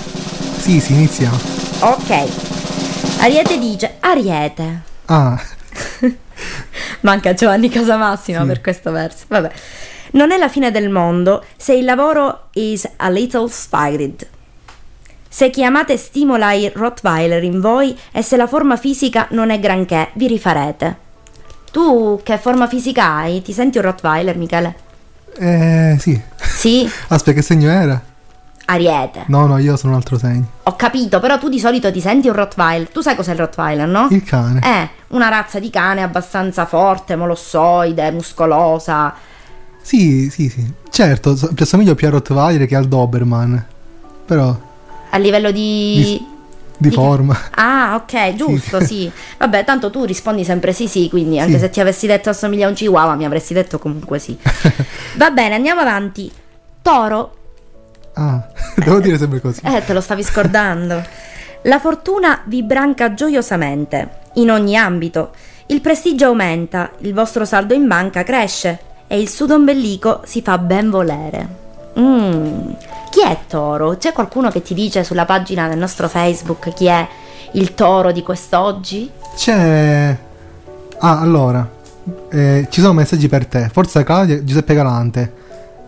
sì, 0.58 0.80
sì, 0.80 0.92
iniziamo. 0.94 1.36
Ok. 1.80 2.24
Ariete 3.20 3.58
dice 3.58 3.96
Ariete. 4.00 4.82
Ah, 5.06 5.38
Manca 7.00 7.34
Giovanni 7.34 7.68
Casamassimo 7.68 8.40
Sì. 8.40 8.46
per 8.46 8.60
questo 8.60 8.90
verso. 8.90 9.24
Vabbè. 9.28 9.50
Non 10.12 10.30
è 10.30 10.36
la 10.38 10.48
fine 10.48 10.70
del 10.70 10.88
mondo 10.90 11.44
se 11.56 11.74
il 11.74 11.84
lavoro 11.84 12.48
is 12.54 12.88
a 12.96 13.08
little 13.10 13.48
spirit. 13.48 14.26
Se 15.28 15.50
chi 15.50 15.64
amate 15.64 15.96
stimola 15.96 16.52
il 16.52 16.70
Rottweiler 16.72 17.42
in 17.42 17.60
voi 17.60 17.98
e 18.12 18.22
se 18.22 18.36
la 18.36 18.46
forma 18.46 18.76
fisica 18.76 19.26
non 19.30 19.50
è 19.50 19.58
granché, 19.58 20.10
vi 20.14 20.28
rifarete. 20.28 20.96
Tu 21.74 22.20
che 22.22 22.38
forma 22.38 22.68
fisica 22.68 23.04
hai? 23.16 23.42
Ti 23.42 23.52
senti 23.52 23.78
un 23.78 23.84
Rottweiler, 23.84 24.36
Michele? 24.36 24.74
eh, 25.36 25.96
sì. 25.98 26.20
Sì, 26.36 26.88
Aspetta, 27.08 27.32
che 27.32 27.42
segno 27.42 27.68
era? 27.68 28.00
Ariete. 28.66 29.24
No, 29.26 29.46
no, 29.46 29.58
io 29.58 29.76
sono 29.76 29.90
un 29.94 29.98
altro 29.98 30.16
segno. 30.16 30.46
Ho 30.62 30.76
capito, 30.76 31.18
però 31.18 31.36
tu 31.36 31.48
di 31.48 31.58
solito 31.58 31.90
ti 31.90 32.00
senti 32.00 32.28
un 32.28 32.34
Rottweiler. 32.36 32.88
Tu 32.90 33.00
sai 33.00 33.16
cos'è 33.16 33.32
il 33.32 33.38
Rottweiler, 33.38 33.88
no? 33.88 34.06
Il 34.12 34.22
cane. 34.22 34.60
Eh, 34.62 34.88
una 35.08 35.28
razza 35.28 35.58
di 35.58 35.68
cane 35.68 36.02
abbastanza 36.04 36.64
forte, 36.64 37.16
molossoide, 37.16 38.08
muscolosa. 38.12 39.12
Sì, 39.82 40.30
sì, 40.30 40.48
sì. 40.48 40.64
Certo, 40.90 41.34
so- 41.34 41.52
assomiglio 41.58 41.96
più 41.96 42.06
a 42.06 42.10
Rottweiler 42.10 42.68
che 42.68 42.76
al 42.76 42.86
Doberman. 42.86 43.66
Però, 44.26 44.56
A 45.10 45.18
livello 45.18 45.50
di... 45.50 45.92
Di- 45.96 46.26
di 46.76 46.90
forma. 46.90 47.38
Ah, 47.54 47.94
ok, 47.94 48.34
giusto, 48.34 48.82
sì. 48.84 49.10
Vabbè, 49.38 49.64
tanto 49.64 49.90
tu 49.90 50.04
rispondi 50.04 50.44
sempre 50.44 50.72
sì, 50.72 50.88
sì, 50.88 51.08
quindi 51.08 51.38
anche 51.38 51.54
Sì. 51.54 51.58
se 51.60 51.70
ti 51.70 51.80
avessi 51.80 52.06
detto 52.06 52.30
assomiglia 52.30 52.66
a 52.66 52.68
un 52.68 52.74
chihuahua, 52.74 53.14
mi 53.14 53.24
avresti 53.24 53.54
detto 53.54 53.78
comunque 53.78 54.18
sì. 54.18 54.36
Va 55.16 55.30
bene, 55.30 55.54
andiamo 55.54 55.80
avanti. 55.80 56.30
Toro, 56.82 57.36
Ah, 58.16 58.46
devo 58.76 59.00
dire 59.00 59.18
sempre 59.18 59.40
così. 59.40 59.60
eh, 59.64 59.82
te 59.84 59.92
lo 59.92 60.00
stavi 60.00 60.22
scordando. 60.22 61.02
La 61.62 61.80
fortuna 61.80 62.42
vi 62.44 62.62
branca 62.62 63.14
gioiosamente, 63.14 64.08
in 64.34 64.50
ogni 64.50 64.76
ambito. 64.76 65.30
Il 65.66 65.80
prestigio 65.80 66.26
aumenta, 66.26 66.90
il 66.98 67.14
vostro 67.14 67.44
saldo 67.46 67.72
in 67.72 67.86
banca 67.88 68.22
cresce 68.22 68.78
e 69.06 69.18
il 69.18 69.28
sudo 69.30 69.54
ombelico 69.54 70.20
si 70.24 70.42
fa 70.42 70.58
ben 70.58 70.90
volere. 70.90 71.62
Mm. 71.98 72.70
Chi 73.10 73.22
è 73.22 73.38
Toro? 73.46 73.96
C'è 73.96 74.12
qualcuno 74.12 74.50
che 74.50 74.62
ti 74.62 74.74
dice 74.74 75.04
sulla 75.04 75.24
pagina 75.24 75.68
del 75.68 75.78
nostro 75.78 76.08
Facebook 76.08 76.72
chi 76.74 76.86
è 76.86 77.06
il 77.52 77.74
Toro 77.74 78.10
di 78.12 78.22
quest'oggi? 78.22 79.10
C'è... 79.36 80.16
Ah, 80.98 81.20
allora. 81.20 81.68
eh, 82.30 82.66
ci 82.70 82.80
sono 82.80 82.92
messaggi 82.94 83.28
per 83.28 83.46
te. 83.46 83.68
Forza 83.72 84.02
Claudia, 84.02 84.42
Giuseppe 84.42 84.74
Galante. 84.74 85.32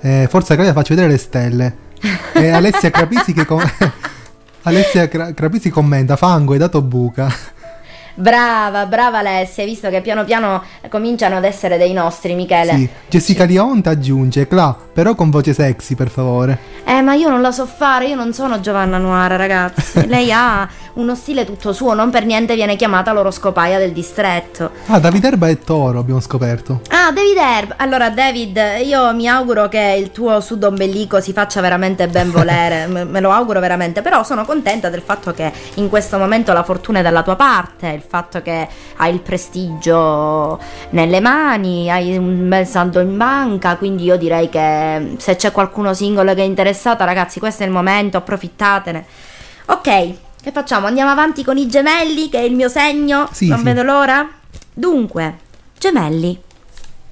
Eh, 0.00 0.26
Forza 0.30 0.54
Claudia, 0.54 0.72
faccio 0.72 0.94
vedere 0.94 1.12
le 1.12 1.18
stelle. 1.18 1.76
E 2.34 2.48
Alessia 2.50 2.90
Crapisi 2.90 3.32
che... 3.32 3.44
com- 3.44 3.62
Alessia 4.62 5.08
Cra- 5.08 5.32
Crapisi 5.32 5.70
commenta, 5.70 6.16
fango, 6.16 6.52
hai 6.52 6.58
dato 6.58 6.82
buca. 6.82 7.32
Brava, 8.18 8.86
brava 8.86 9.18
Alessia, 9.18 9.62
hai 9.62 9.68
visto 9.68 9.90
che 9.90 10.00
piano 10.00 10.24
piano 10.24 10.62
cominciano 10.88 11.36
ad 11.36 11.44
essere 11.44 11.76
dei 11.76 11.92
nostri, 11.92 12.34
Michele. 12.34 12.74
Sì. 12.74 12.88
Jessica 13.08 13.44
Lionta 13.44 13.90
aggiunge, 13.90 14.48
Cla, 14.48 14.74
però 14.92 15.14
con 15.14 15.28
voce 15.28 15.52
sexy, 15.52 15.94
per 15.94 16.08
favore. 16.08 16.58
Eh, 16.84 17.02
ma 17.02 17.12
io 17.12 17.28
non 17.28 17.42
la 17.42 17.52
so 17.52 17.66
fare, 17.66 18.06
io 18.06 18.16
non 18.16 18.32
sono 18.32 18.60
Giovanna 18.60 18.96
Nuara, 18.96 19.36
ragazzi. 19.36 20.06
Lei 20.08 20.32
ha 20.32 20.66
uno 20.96 21.14
stile 21.14 21.44
tutto 21.44 21.72
suo, 21.72 21.94
non 21.94 22.10
per 22.10 22.24
niente 22.24 22.54
viene 22.54 22.76
chiamata 22.76 23.12
l'oroscopaia 23.12 23.78
del 23.78 23.92
distretto. 23.92 24.70
Ah, 24.86 24.98
David 24.98 25.24
Erba 25.24 25.48
è 25.48 25.58
toro, 25.58 25.98
abbiamo 25.98 26.20
scoperto. 26.20 26.80
Ah, 26.88 27.12
David 27.12 27.36
Herb. 27.36 27.74
Allora, 27.76 28.10
David, 28.10 28.60
io 28.84 29.14
mi 29.14 29.28
auguro 29.28 29.68
che 29.68 29.96
il 29.98 30.10
tuo 30.10 30.40
sudo 30.40 30.68
ombelico 30.68 31.20
si 31.20 31.32
faccia 31.32 31.60
veramente 31.60 32.08
ben 32.08 32.30
volere. 32.30 32.86
me, 32.88 33.04
me 33.04 33.20
lo 33.20 33.30
auguro 33.30 33.60
veramente. 33.60 34.02
Però 34.02 34.22
sono 34.24 34.44
contenta 34.44 34.88
del 34.88 35.02
fatto 35.02 35.32
che 35.32 35.52
in 35.74 35.88
questo 35.88 36.18
momento 36.18 36.52
la 36.52 36.62
fortuna 36.62 37.00
è 37.00 37.02
dalla 37.02 37.22
tua 37.22 37.36
parte. 37.36 37.88
Il 37.88 38.02
fatto 38.06 38.40
che 38.42 38.66
hai 38.96 39.12
il 39.12 39.20
prestigio 39.20 40.58
nelle 40.90 41.20
mani, 41.20 41.90
hai 41.90 42.16
un 42.16 42.48
bel 42.48 42.66
saldo 42.66 43.00
in 43.00 43.16
banca. 43.16 43.76
Quindi 43.76 44.04
io 44.04 44.16
direi 44.16 44.48
che 44.48 45.16
se 45.18 45.36
c'è 45.36 45.52
qualcuno 45.52 45.94
singolo 45.94 46.34
che 46.34 46.40
è 46.40 46.44
interessata, 46.44 47.04
ragazzi, 47.04 47.38
questo 47.38 47.62
è 47.62 47.66
il 47.66 47.72
momento, 47.72 48.16
approfittatene. 48.16 49.04
Ok. 49.66 50.24
Che 50.46 50.52
facciamo? 50.52 50.86
Andiamo 50.86 51.10
avanti 51.10 51.42
con 51.42 51.56
i 51.58 51.66
gemelli, 51.66 52.28
che 52.28 52.38
è 52.38 52.42
il 52.42 52.54
mio 52.54 52.68
segno? 52.68 53.28
Sì, 53.32 53.48
non 53.48 53.58
sì. 53.58 53.64
vedo 53.64 53.82
l'ora. 53.82 54.28
Dunque, 54.72 55.38
gemelli. 55.76 56.40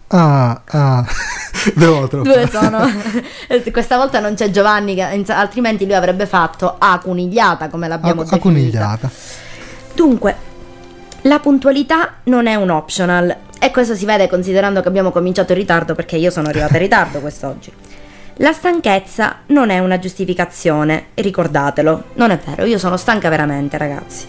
Ah, 0.07 0.63
ah. 0.65 1.05
Devo. 1.75 2.07
Due 2.07 2.49
sono. 2.49 2.87
Questa 3.73 3.97
volta 3.97 4.21
non 4.21 4.35
c'è 4.35 4.51
Giovanni, 4.51 4.95
che- 4.95 5.25
altrimenti 5.33 5.85
lui 5.85 5.95
avrebbe 5.97 6.27
fatto 6.27 6.77
A 6.79 7.01
conigliata, 7.01 7.69
come 7.71 7.89
l'abbiamo 7.89 8.21
A, 8.21 8.25
definita. 8.25 8.37
a 8.37 8.53
conigliata. 8.53 9.11
Dunque, 9.95 10.37
la 11.23 11.41
puntualità 11.41 12.19
non 12.27 12.47
è 12.47 12.55
un 12.55 12.71
optional 12.71 13.37
e 13.59 13.71
questo 13.73 13.97
si 13.97 14.05
vede 14.05 14.29
considerando 14.29 14.81
che 14.81 14.87
abbiamo 14.87 15.11
cominciato 15.11 15.51
in 15.51 15.59
ritardo 15.59 15.97
perché 15.97 16.15
io 16.15 16.31
sono 16.31 16.47
arrivata 16.47 16.75
in 16.75 16.83
ritardo 16.83 17.19
quest'oggi. 17.19 17.73
La 18.39 18.53
stanchezza 18.53 19.37
non 19.47 19.71
è 19.71 19.79
una 19.79 20.01
giustificazione, 20.01 21.07
ricordatelo, 21.15 22.03
non 22.15 22.33
è 22.33 22.41
vero, 22.45 22.65
io 22.65 22.79
sono 22.79 22.97
stanca 22.97 23.29
veramente 23.29 23.79
ragazzi. 23.79 24.27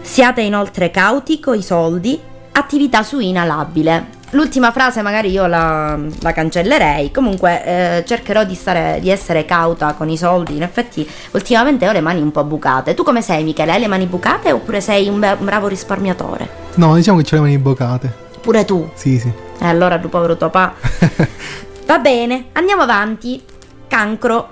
Siate 0.00 0.40
inoltre 0.40 0.90
cauti 0.90 1.38
coi 1.38 1.60
soldi, 1.60 2.18
attività 2.52 3.02
su 3.02 3.18
inalabile. 3.18 4.20
L'ultima 4.30 4.72
frase 4.72 5.02
magari 5.02 5.30
io 5.30 5.46
la, 5.46 5.98
la 6.20 6.32
cancellerei, 6.32 7.10
comunque 7.10 7.64
eh, 7.64 8.04
cercherò 8.06 8.44
di, 8.44 8.54
stare, 8.54 8.96
di 9.02 9.10
essere 9.10 9.44
cauta 9.44 9.92
con 9.92 10.08
i 10.08 10.16
soldi, 10.16 10.56
in 10.56 10.62
effetti 10.62 11.06
ultimamente 11.32 11.86
ho 11.86 11.92
le 11.92 12.00
mani 12.00 12.22
un 12.22 12.32
po' 12.32 12.44
bucate. 12.44 12.94
Tu 12.94 13.02
come 13.02 13.20
sei 13.20 13.44
Michele? 13.44 13.72
Hai 13.72 13.80
le 13.80 13.88
mani 13.88 14.06
bucate 14.06 14.52
oppure 14.52 14.80
sei 14.80 15.08
un, 15.08 15.20
be- 15.20 15.36
un 15.38 15.44
bravo 15.44 15.68
risparmiatore? 15.68 16.48
No, 16.76 16.94
diciamo 16.94 17.18
che 17.18 17.24
c'è 17.24 17.34
le 17.34 17.42
mani 17.42 17.58
boccate. 17.58 18.10
Pure 18.40 18.64
tu? 18.64 18.88
Sì, 18.94 19.18
sì. 19.18 19.30
E 19.58 19.66
allora 19.66 19.98
tu 19.98 20.08
povero 20.08 20.34
tuo 20.38 20.48
papà. 20.48 21.60
Va 21.86 21.98
bene, 21.98 22.46
andiamo 22.52 22.82
avanti. 22.82 23.42
Cancro. 23.88 24.48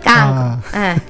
Cancro. 0.00 0.68
Eh. 0.78 1.00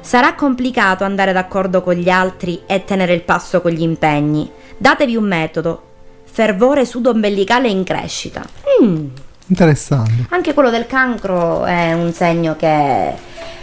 Sarà 0.00 0.34
complicato 0.34 1.04
andare 1.04 1.32
d'accordo 1.32 1.82
con 1.82 1.94
gli 1.94 2.08
altri 2.10 2.62
e 2.66 2.84
tenere 2.84 3.14
il 3.14 3.22
passo 3.22 3.60
con 3.60 3.70
gli 3.70 3.82
impegni. 3.82 4.50
Datevi 4.76 5.16
un 5.16 5.24
metodo. 5.24 5.82
Fervore 6.24 6.84
sudombelicale 6.84 7.68
in 7.68 7.84
crescita. 7.84 8.42
Mm, 8.82 9.06
Interessante. 9.46 10.26
Anche 10.30 10.54
quello 10.54 10.70
del 10.70 10.86
cancro 10.86 11.64
è 11.64 11.92
un 11.92 12.12
segno 12.12 12.54
che 12.56 13.12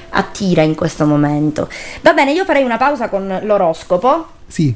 attira 0.09 0.61
in 0.63 0.75
questo 0.75 1.05
momento. 1.05 1.69
Va 2.01 2.13
bene, 2.13 2.31
io 2.33 2.43
farei 2.45 2.63
una 2.63 2.77
pausa 2.77 3.07
con 3.09 3.39
l'oroscopo. 3.43 4.27
Sì, 4.47 4.73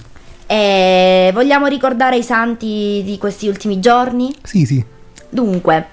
E 0.48 1.32
vogliamo 1.34 1.68
ricordare 1.68 2.18
i 2.18 2.24
santi 2.24 3.02
di 3.06 3.18
questi 3.18 3.48
ultimi 3.48 3.80
giorni? 3.80 4.34
sì, 4.44 4.66
sì. 4.66 4.84
Dunque, 5.34 5.88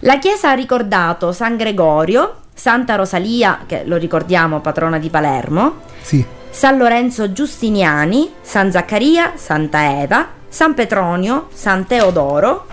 la 0.00 0.18
Chiesa 0.18 0.50
ha 0.50 0.54
ricordato 0.54 1.32
San 1.32 1.56
Gregorio, 1.56 2.36
Santa 2.54 2.94
Rosalia, 2.94 3.60
che 3.66 3.82
lo 3.84 3.96
ricordiamo 3.96 4.60
patrona 4.60 4.98
di 4.98 5.10
Palermo, 5.10 5.80
Sì. 6.00 6.24
San 6.52 6.78
Lorenzo 6.78 7.32
Giustiniani, 7.32 8.30
San 8.40 8.70
Zaccaria, 8.70 9.32
Santa 9.36 10.00
Eva, 10.02 10.26
San 10.48 10.74
Petronio, 10.74 11.48
San 11.52 11.86
Teodoro 11.86 12.66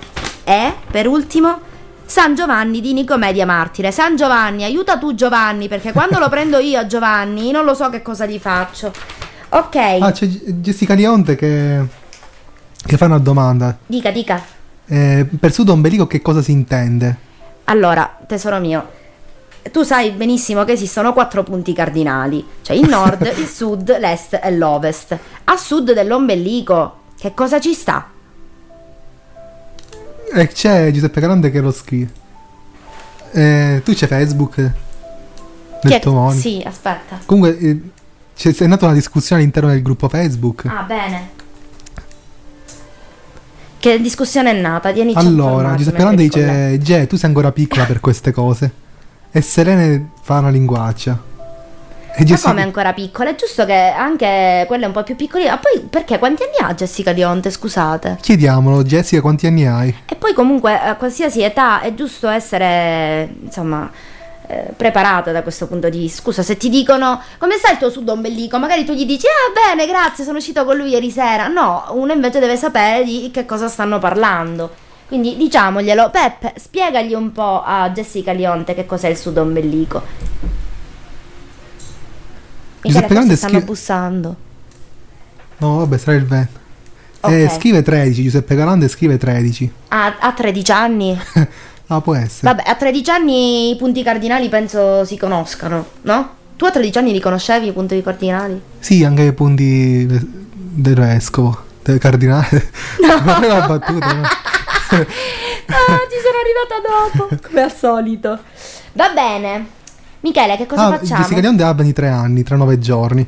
e, 0.44 0.74
per 0.90 1.08
ultimo, 1.08 1.60
San 2.06 2.36
Giovanni 2.36 2.80
di 2.82 2.94
Nicomedia 2.94 3.46
Martire. 3.46 3.92
San 3.92 4.16
Giovanni, 4.16 4.64
aiuta 4.64 4.98
tu 4.98 5.14
Giovanni, 5.14 5.68
perché 5.68 5.92
quando 5.92 6.20
lo 6.20 6.30
prendo 6.30 6.58
io 6.60 6.80
a 6.80 6.86
Giovanni 6.88 7.52
non 7.52 7.66
lo 7.66 7.74
so 7.74 7.90
che 7.90 8.02
cosa 8.02 8.26
gli 8.26 8.40
faccio. 8.40 8.92
Ok, 9.50 9.76
Ah, 9.76 10.12
c'è 10.12 10.26
Jessica 10.26 10.94
Lionte 10.94 11.36
che, 11.36 11.80
che 12.86 12.98
fa 12.98 13.06
una 13.06 13.20
domanda. 13.20 13.78
dica, 13.86 14.10
dica. 14.12 14.42
Eh, 14.88 15.28
per 15.40 15.52
sudo 15.52 15.74
ombelico 15.74 16.08
che 16.08 16.22
cosa 16.22 16.42
si 16.42 16.52
intende? 16.52 17.26
Allora, 17.66 18.18
tesoro 18.26 18.60
mio, 18.60 18.88
tu 19.72 19.84
sai 19.84 20.12
benissimo 20.12 20.64
che 20.64 20.72
esistono 20.72 21.14
quattro 21.14 21.44
punti 21.44 21.74
cardinali, 21.74 22.46
cioè 22.62 22.76
il 22.76 22.88
nord, 22.88 23.32
il 23.38 23.48
sud, 23.48 23.98
l'est 24.00 24.40
e 24.42 24.52
l'ovest. 24.52 25.18
A 25.44 25.58
sud 25.58 25.94
dell'ombelico, 25.94 27.00
che 27.20 27.34
cosa 27.34 27.60
ci 27.60 27.74
sta? 27.74 28.10
E 30.34 30.48
c'è 30.48 30.92
Giuseppe 30.92 31.22
Grande 31.22 31.52
che 31.52 31.60
lo 31.60 31.72
scrive. 31.72 32.12
Eh, 33.32 33.82
tu 33.84 33.94
c'è 33.94 34.08
Facebook? 34.08 34.72
È- 35.82 36.00
tuo? 36.00 36.32
Sì, 36.32 36.64
aspetta. 36.66 37.20
Comunque 37.26 37.58
eh, 37.58 37.82
c'è, 38.36 38.54
è 38.56 38.68
nata 38.68 38.86
una 38.86 38.94
discussione 38.94 39.42
all'interno 39.42 39.70
del 39.70 39.82
gruppo 39.82 40.08
Facebook. 40.10 40.66
Ah, 40.66 40.84
bene. 40.84 41.36
Che 43.88 44.02
discussione 44.02 44.52
è 44.52 44.54
nata? 44.60 44.92
Tienici 44.92 45.18
allora, 45.18 45.74
Giuseppe 45.76 46.04
colleghi. 46.04 46.24
dice: 46.24 46.78
Ge, 46.80 47.08
tu 47.08 47.16
sei 47.16 47.30
ancora 47.30 47.54
piccola 47.54 47.86
per 47.86 48.02
queste 48.02 48.34
cose. 48.34 48.70
E 49.32 49.40
Selene 49.40 50.10
fa 50.22 50.40
una 50.40 50.50
linguaccia. 50.50 51.18
E 52.12 52.20
Ma 52.20 52.26
Jessica- 52.26 52.50
come 52.50 52.64
ancora 52.64 52.92
piccola? 52.92 53.30
È 53.30 53.36
giusto 53.36 53.64
che 53.64 53.74
anche 53.74 54.66
quella 54.68 54.84
è 54.84 54.88
un 54.88 54.92
po' 54.92 55.04
più 55.04 55.16
piccolina. 55.16 55.52
Ma 55.52 55.60
poi 55.60 55.88
perché? 55.90 56.20
Quanti 56.20 56.44
anni 56.44 56.70
ha 56.70 56.74
Jessica 56.74 57.14
Dionte? 57.14 57.50
Scusate. 57.50 58.18
Chiediamolo, 58.20 58.84
Jessica, 58.84 59.22
quanti 59.22 59.48
anni 59.48 59.66
hai? 59.66 59.96
E 60.06 60.16
poi 60.16 60.34
comunque 60.34 60.78
a 60.78 60.96
qualsiasi 60.96 61.42
età 61.42 61.80
è 61.80 61.94
giusto 61.94 62.28
essere, 62.28 63.36
insomma, 63.42 63.90
eh, 64.48 64.74
preparata 64.76 65.32
da 65.32 65.44
questo 65.44 65.68
punto 65.68 65.90
di 65.90 66.00
vista. 66.00 66.22
Scusa, 66.22 66.42
se 66.42 66.58
ti 66.58 66.70
dicono 66.70 67.22
come 67.38 67.58
sta 67.58 67.72
il 67.72 67.78
tuo 67.78 67.90
sud 67.90 68.08
ombelico, 68.08 68.58
magari 68.58 68.86
tu 68.86 68.94
gli 68.94 69.06
dici 69.06 69.26
ah 69.28 69.74
bene, 69.74 69.86
grazie, 69.86 70.24
sono 70.24 70.38
uscito 70.38 70.66
con 70.66 70.78
lui 70.78 70.90
ieri 70.90 71.12
sera. 71.12 71.48
No, 71.48 71.86
uno 71.92 72.14
invece 72.14 72.40
deve 72.40 72.56
sapere 72.56 73.04
di 73.04 73.30
che 73.32 73.46
cosa 73.46 73.68
stanno 73.68 74.00
parlando. 74.00 74.86
Quindi 75.08 75.38
diciamoglielo, 75.38 76.10
Peppe, 76.10 76.54
spiegagli 76.58 77.14
un 77.14 77.32
po' 77.32 77.62
a 77.66 77.90
Jessica 77.92 78.34
Lionte 78.34 78.74
che 78.74 78.86
cos'è 78.86 79.08
il 79.08 79.18
sud 79.18 79.38
ombelico. 79.38 80.02
Giuseppe 82.82 83.16
forse 83.16 83.36
stanno 83.36 83.58
schi- 83.58 83.66
bussando. 83.66 84.36
No, 85.58 85.78
vabbè, 85.78 85.98
sarà 85.98 86.18
il 86.18 86.26
vento. 86.26 86.60
Ok. 87.22 87.32
Eh, 87.32 87.50
scrive 87.50 87.82
13, 87.82 88.24
Giuseppe 88.24 88.56
Grande 88.56 88.88
scrive 88.88 89.18
13. 89.18 89.72
Ah, 89.90 90.16
ha 90.20 90.32
13 90.34 90.72
anni? 90.72 91.20
Ah, 91.88 92.02
può 92.02 92.16
essere. 92.16 92.54
Vabbè, 92.54 92.64
a 92.70 92.76
13 92.76 93.10
anni 93.12 93.70
i 93.72 93.76
punti 93.78 94.04
cardinali 94.04 94.50
penso 94.50 95.06
si 95.06 95.18
conoscano, 95.18 95.86
no? 96.02 96.36
Tu 96.58 96.66
a 96.66 96.72
13 96.72 96.98
anni 96.98 97.12
li 97.14 97.20
conoscevi 97.22 97.68
i 97.68 97.72
punti 97.72 98.02
cardinali? 98.02 98.60
Sì, 98.80 99.04
anche 99.04 99.24
i 99.24 99.34
punti 99.34 100.06
de- 100.06 100.22
del 100.52 100.96
vescovo, 100.96 101.64
del 101.84 101.98
cardinale. 102.00 102.72
Non 103.00 103.44
è 103.44 103.52
una 103.52 103.66
battuta, 103.68 104.14
no? 104.14 104.22
ah, 104.88 104.98
ci 104.98 106.20
sono 106.24 106.38
arrivata 106.42 107.20
dopo, 107.22 107.48
come 107.48 107.62
al 107.62 107.74
solito. 107.74 108.40
Va 108.94 109.10
bene. 109.14 109.68
Michele, 110.22 110.58
che 110.58 110.66
cosa 110.66 110.88
Ah, 110.88 110.98
facciamo? 110.98 111.22
Jessica 111.22 111.40
Lionde 111.40 111.64
ha 111.64 111.74
23 111.74 112.10
anni, 112.10 112.44
tra 112.44 112.56
9 112.56 112.80
giorni. 112.80 113.26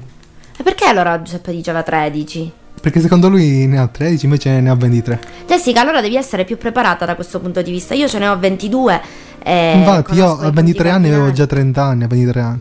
E 0.57 0.63
perché 0.63 0.85
allora 0.85 1.21
Giuseppe 1.21 1.51
diceva 1.51 1.81
13? 1.83 2.51
Perché 2.81 3.01
secondo 3.01 3.27
lui 3.27 3.67
ne 3.67 3.77
ha 3.77 3.87
13, 3.87 4.25
invece 4.25 4.59
ne 4.61 4.69
ha 4.69 4.75
23. 4.75 5.19
Jessica, 5.47 5.81
allora 5.81 5.99
devi 6.01 6.15
essere 6.15 6.45
più 6.45 6.57
preparata 6.57 7.05
da 7.05 7.15
questo 7.15 7.39
punto 7.39 7.61
di 7.61 7.71
vista. 7.71 7.93
Io 7.93 8.07
ce 8.07 8.19
ne 8.19 8.27
ho 8.27 8.37
22. 8.39 9.01
E 9.43 9.77
Infatti, 9.77 10.15
io 10.15 10.31
a 10.31 10.35
punti 10.35 10.51
23 10.55 10.89
anni 10.89 11.07
avevo 11.09 11.31
già 11.31 11.45
30 11.45 11.83
anni, 11.83 12.03
a 12.05 12.07
23 12.07 12.41
anni. 12.41 12.59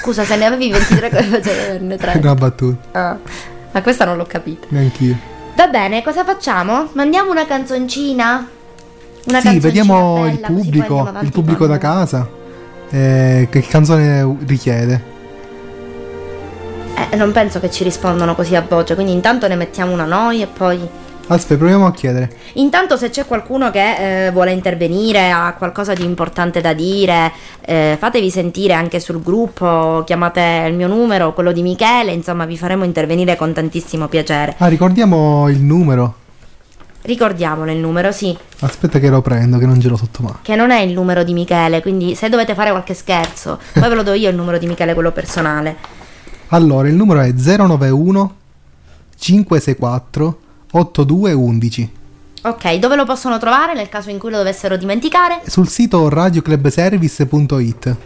Scusa, 0.00 0.24
se 0.24 0.36
ne 0.36 0.44
avevi 0.44 0.70
23 0.70 1.10
come 1.10 1.22
facevi 1.24 1.58
ad 1.58 1.64
averne 1.68 1.94
È 1.94 1.98
3? 1.98 2.18
una 2.22 2.34
battuta, 2.34 2.88
Ah, 2.92 3.18
ma 3.72 3.82
questa 3.82 4.04
non 4.04 4.16
l'ho 4.16 4.24
capita. 4.26 4.66
neanch'io. 4.70 5.16
Va 5.56 5.66
bene, 5.66 6.02
cosa 6.02 6.24
facciamo? 6.24 6.88
Mandiamo 6.92 7.30
una 7.32 7.44
canzoncina? 7.46 8.48
Una 9.26 9.40
sì, 9.40 9.58
vediamo 9.58 10.14
bella, 10.22 10.30
il 10.32 10.40
pubblico, 10.54 11.12
il 11.22 11.30
pubblico 11.32 11.66
da 11.66 11.78
casa. 11.78 12.28
eh, 12.90 13.48
che 13.50 13.60
canzone 13.62 14.36
richiede? 14.46 15.12
Eh, 16.96 17.16
non 17.16 17.32
penso 17.32 17.60
che 17.60 17.70
ci 17.70 17.84
rispondano 17.84 18.34
così 18.34 18.54
a 18.56 18.64
voce, 18.66 18.94
quindi 18.94 19.12
intanto 19.12 19.48
ne 19.48 19.56
mettiamo 19.56 19.92
una 19.92 20.04
noi 20.04 20.42
e 20.42 20.46
poi... 20.46 20.80
Aspetta, 21.26 21.58
proviamo 21.58 21.86
a 21.86 21.92
chiedere. 21.92 22.30
Intanto 22.54 22.96
se 22.98 23.08
c'è 23.08 23.24
qualcuno 23.24 23.70
che 23.70 24.26
eh, 24.26 24.30
vuole 24.30 24.52
intervenire, 24.52 25.30
ha 25.30 25.54
qualcosa 25.56 25.94
di 25.94 26.04
importante 26.04 26.60
da 26.60 26.74
dire, 26.74 27.32
eh, 27.64 27.96
fatevi 27.98 28.30
sentire 28.30 28.74
anche 28.74 29.00
sul 29.00 29.22
gruppo, 29.22 30.02
chiamate 30.04 30.66
il 30.68 30.74
mio 30.74 30.86
numero, 30.86 31.32
quello 31.32 31.52
di 31.52 31.62
Michele, 31.62 32.12
insomma 32.12 32.44
vi 32.44 32.58
faremo 32.58 32.84
intervenire 32.84 33.36
con 33.36 33.52
tantissimo 33.54 34.06
piacere. 34.08 34.54
Ah, 34.58 34.66
ricordiamo 34.66 35.48
il 35.48 35.60
numero. 35.60 36.16
Ricordiamolo 37.02 37.70
il 37.70 37.78
numero, 37.78 38.12
sì, 38.12 38.36
Aspetta 38.60 38.98
che 38.98 39.08
lo 39.10 39.20
prendo, 39.20 39.58
che 39.58 39.66
non 39.66 39.78
ce 39.80 39.88
l'ho 39.88 39.96
sotto 39.96 40.22
mano. 40.22 40.38
che 40.42 40.56
non 40.56 40.70
è 40.70 40.80
il 40.80 40.92
numero 40.92 41.22
di 41.22 41.32
Michele, 41.34 41.82
quindi 41.82 42.14
se 42.14 42.28
dovete 42.30 42.54
fare 42.54 42.70
qualche 42.70 42.94
scherzo, 42.94 43.58
poi 43.72 43.88
ve 43.88 43.94
lo 43.94 44.02
do 44.02 44.12
io 44.12 44.30
il 44.30 44.36
numero 44.36 44.56
di 44.58 44.66
Michele, 44.66 44.94
quello 44.94 45.10
personale. 45.10 46.02
Allora, 46.48 46.88
il 46.88 46.94
numero 46.94 47.20
è 47.20 47.32
091 47.32 48.34
564 49.16 50.38
8211. 50.72 51.90
Ok, 52.42 52.74
dove 52.74 52.94
lo 52.96 53.04
possono 53.06 53.38
trovare 53.38 53.74
nel 53.74 53.88
caso 53.88 54.10
in 54.10 54.18
cui 54.18 54.30
lo 54.30 54.36
dovessero 54.38 54.76
dimenticare? 54.76 55.40
Sul 55.46 55.68
sito 55.68 56.08
radioclubservice.it. 56.08 57.96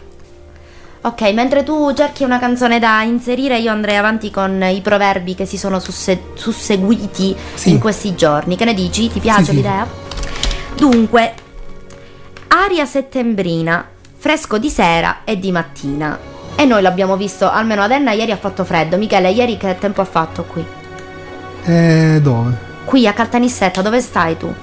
Ok, 1.01 1.21
mentre 1.33 1.63
tu 1.63 1.93
cerchi 1.93 2.23
una 2.23 2.39
canzone 2.39 2.77
da 2.79 3.01
inserire, 3.03 3.57
io 3.59 3.71
andrei 3.71 3.95
avanti 3.97 4.31
con 4.31 4.61
i 4.63 4.81
proverbi 4.81 5.33
che 5.35 5.45
si 5.45 5.57
sono 5.57 5.79
susse- 5.79 6.21
susseguiti 6.35 7.35
Sì. 7.53 7.69
in 7.71 7.79
questi 7.79 8.15
giorni. 8.15 8.55
Che 8.55 8.65
ne 8.65 8.73
dici? 8.73 9.09
Ti 9.09 9.19
piace 9.19 9.43
Sì, 9.43 9.49
sì. 9.49 9.55
l'idea? 9.55 9.87
Dunque, 10.77 11.33
aria 12.49 12.85
settembrina, 12.85 13.85
fresco 14.17 14.57
di 14.57 14.69
sera 14.69 15.23
e 15.23 15.37
di 15.39 15.51
mattina. 15.51 16.17
E 16.59 16.65
noi 16.65 16.81
l'abbiamo 16.81 17.15
visto, 17.15 17.49
almeno 17.49 17.83
ad 17.83 17.91
Enna 17.91 18.11
ieri 18.11 18.31
ha 18.33 18.37
fatto 18.37 18.65
freddo. 18.65 18.97
Michele, 18.97 19.31
ieri 19.31 19.55
che 19.55 19.77
tempo 19.79 20.01
ha 20.01 20.05
fatto 20.05 20.43
qui? 20.43 20.65
E 21.63 22.19
dove? 22.21 22.53
Qui 22.83 23.07
a 23.07 23.13
Caltanissetta, 23.13 23.81
dove 23.81 24.01
stai 24.01 24.35
tu? 24.35 24.53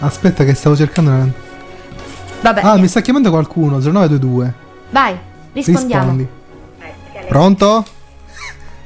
Aspetta 0.00 0.44
che 0.44 0.52
stavo 0.52 0.76
cercando... 0.76 1.32
Vabbè, 2.42 2.60
Ah, 2.62 2.76
mi 2.76 2.88
sta 2.88 3.00
chiamando 3.00 3.30
qualcuno, 3.30 3.78
0922. 3.78 4.52
vai, 4.90 5.18
rispondiamo. 5.54 6.02
Rispondi. 6.02 6.28
Pronto? 7.26 7.84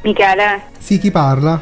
Michele, 0.03 0.63
Sì, 0.79 0.99
chi 1.01 1.11
parla? 1.11 1.61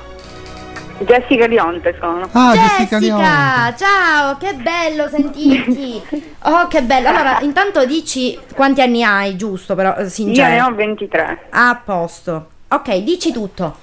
Jessica 1.01 1.47
Lionte 1.47 1.97
sono. 2.01 2.29
Ah, 2.33 2.53
Jessica, 2.55 2.99
Jessica, 2.99 3.75
ciao, 3.77 4.37
che 4.39 4.55
bello 4.55 5.09
sentirti. 5.09 6.27
Oh, 6.43 6.69
che 6.69 6.83
bello. 6.83 7.09
Allora, 7.09 7.41
intanto 7.41 7.85
dici 7.85 8.39
quanti 8.55 8.81
anni 8.81 9.03
hai, 9.03 9.37
giusto, 9.37 9.75
però 9.75 9.91
eh, 9.95 9.99
Io 9.99 10.03
ne 10.05 10.09
sincero. 10.09 10.67
ho 10.67 10.73
23. 10.75 11.47
A 11.51 11.81
posto. 11.85 12.49
Ok, 12.69 12.97
dici 12.99 13.33
tutto. 13.33 13.77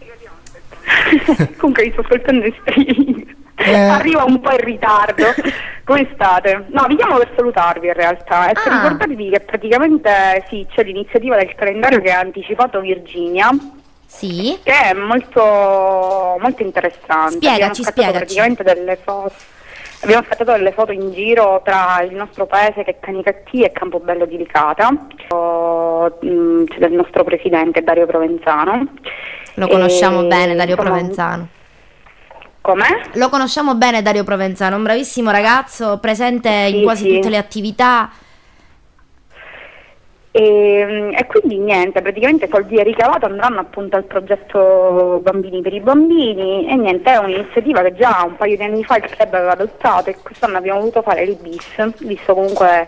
Comunque 1.58 1.84
vi 1.84 1.90
sto 1.92 2.00
ascoltando 2.00 2.46
in 2.46 2.54
streaming. 2.62 3.36
Eh. 3.54 3.74
Arriva 3.74 4.24
un 4.24 4.40
po' 4.40 4.50
in 4.52 4.60
ritardo. 4.64 5.24
Come 5.84 6.08
state? 6.14 6.64
No, 6.70 6.86
vi 6.88 6.96
chiamo 6.96 7.18
per 7.18 7.30
salutarvi 7.36 7.86
in 7.88 7.92
realtà 7.92 8.48
e 8.48 8.52
per 8.54 8.72
Ah. 8.72 8.82
ricordarvi 8.82 9.28
che 9.28 9.40
praticamente 9.40 10.44
sì, 10.48 10.66
c'è 10.70 10.82
l'iniziativa 10.82 11.36
del 11.36 11.54
calendario 11.54 12.00
che 12.00 12.10
ha 12.10 12.18
anticipato 12.20 12.80
Virginia, 12.80 13.50
Sì. 14.12 14.58
che 14.64 14.72
è 14.72 14.92
molto, 14.92 15.40
molto 16.40 16.62
interessante. 16.62 17.36
Spiegaci, 17.36 17.62
Abbiamo 17.62 17.74
spiegaci. 17.90 18.16
praticamente 18.16 18.62
delle 18.64 18.96
foto. 19.02 19.32
Abbiamo 20.02 20.24
scattato 20.26 20.52
delle 20.52 20.72
foto 20.72 20.92
in 20.92 21.12
giro 21.12 21.60
tra 21.64 22.02
il 22.02 22.14
nostro 22.16 22.46
paese 22.46 22.82
che 22.84 22.92
è 22.92 22.96
Canicattì 23.00 23.62
e 23.62 23.70
Campobello 23.70 24.24
di 24.26 24.36
Licata. 24.38 24.88
Oh, 25.28 26.18
mm, 26.24 26.64
C'è 26.64 26.78
del 26.78 26.92
nostro 26.92 27.22
presidente 27.22 27.82
Dario 27.82 28.06
Provenzano. 28.06 28.88
Lo 29.54 29.68
conosciamo 29.68 30.22
E, 30.22 30.26
bene, 30.26 30.54
Dario 30.56 30.74
insomma, 30.74 30.90
Provenzano. 30.90 31.48
Com'è? 32.62 33.00
Lo 33.14 33.28
conosciamo 33.28 33.74
bene, 33.74 34.02
Dario 34.02 34.24
Provenzano, 34.24 34.76
un 34.76 34.82
bravissimo 34.82 35.30
ragazzo, 35.30 35.98
presente 35.98 36.48
in 36.48 36.78
Sì, 36.78 36.82
quasi 36.82 37.02
sì. 37.04 37.14
tutte 37.14 37.28
le 37.30 37.36
attività. 37.38 38.10
E, 40.32 41.12
e 41.12 41.26
quindi 41.26 41.58
niente, 41.58 42.02
praticamente 42.02 42.48
soldi 42.48 42.80
ricavati 42.80 43.24
andranno 43.24 43.58
appunto 43.58 43.96
al 43.96 44.04
progetto 44.04 45.18
Bambini 45.22 45.60
per 45.60 45.74
i 45.74 45.80
Bambini 45.80 46.68
e 46.68 46.76
niente, 46.76 47.12
è 47.12 47.16
un'iniziativa 47.16 47.82
che 47.82 47.94
già 47.94 48.22
un 48.24 48.36
paio 48.36 48.56
di 48.56 48.62
anni 48.62 48.84
fa 48.84 48.96
il 48.96 49.10
club 49.10 49.34
aveva 49.34 49.52
adottato 49.52 50.10
e 50.10 50.16
quest'anno 50.22 50.58
abbiamo 50.58 50.78
voluto 50.78 51.02
fare 51.02 51.22
il 51.22 51.36
bis, 51.36 51.64
visto 51.98 52.34
comunque 52.34 52.86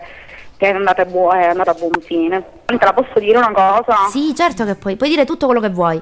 che 0.55 0.69
è 0.69 0.73
andata, 0.73 1.01
a 1.01 1.05
buo- 1.05 1.31
è 1.31 1.47
andata 1.47 1.71
a 1.71 1.73
buon 1.73 1.91
fine. 1.99 2.41
Te 2.65 2.77
la 2.79 2.93
posso 2.93 3.19
dire 3.19 3.37
una 3.37 3.51
cosa? 3.51 4.07
Sì, 4.09 4.33
certo 4.33 4.63
che 4.63 4.75
puoi, 4.75 4.95
puoi 4.95 5.09
dire 5.09 5.25
tutto 5.25 5.45
quello 5.45 5.59
che 5.59 5.69
vuoi. 5.69 6.01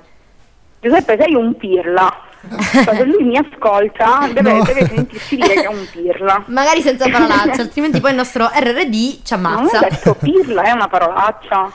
Giuseppe 0.79 1.17
sei 1.19 1.33
un 1.33 1.55
pirla. 1.57 2.29
Cioè, 2.49 2.95
se 2.95 3.03
lui 3.03 3.23
mi 3.23 3.37
ascolta 3.37 4.27
deve, 4.33 4.51
No. 4.53 4.63
deve 4.63 4.87
sentirsi 4.87 5.35
dire 5.35 5.53
che 5.53 5.63
è 5.63 5.67
un 5.67 5.85
pirla. 5.91 6.43
Magari 6.47 6.81
senza 6.81 7.07
parolacce, 7.09 7.61
altrimenti 7.61 7.99
poi 8.01 8.11
il 8.11 8.15
nostro 8.17 8.49
RRD 8.53 8.93
ci 9.23 9.35
Non 9.35 9.45
ho 9.45 9.47
ammazza. 9.59 9.79
detto 9.79 10.15
pirla, 10.15 10.63
è 10.63 10.71
una 10.71 10.87
parolaccia. 10.87 11.71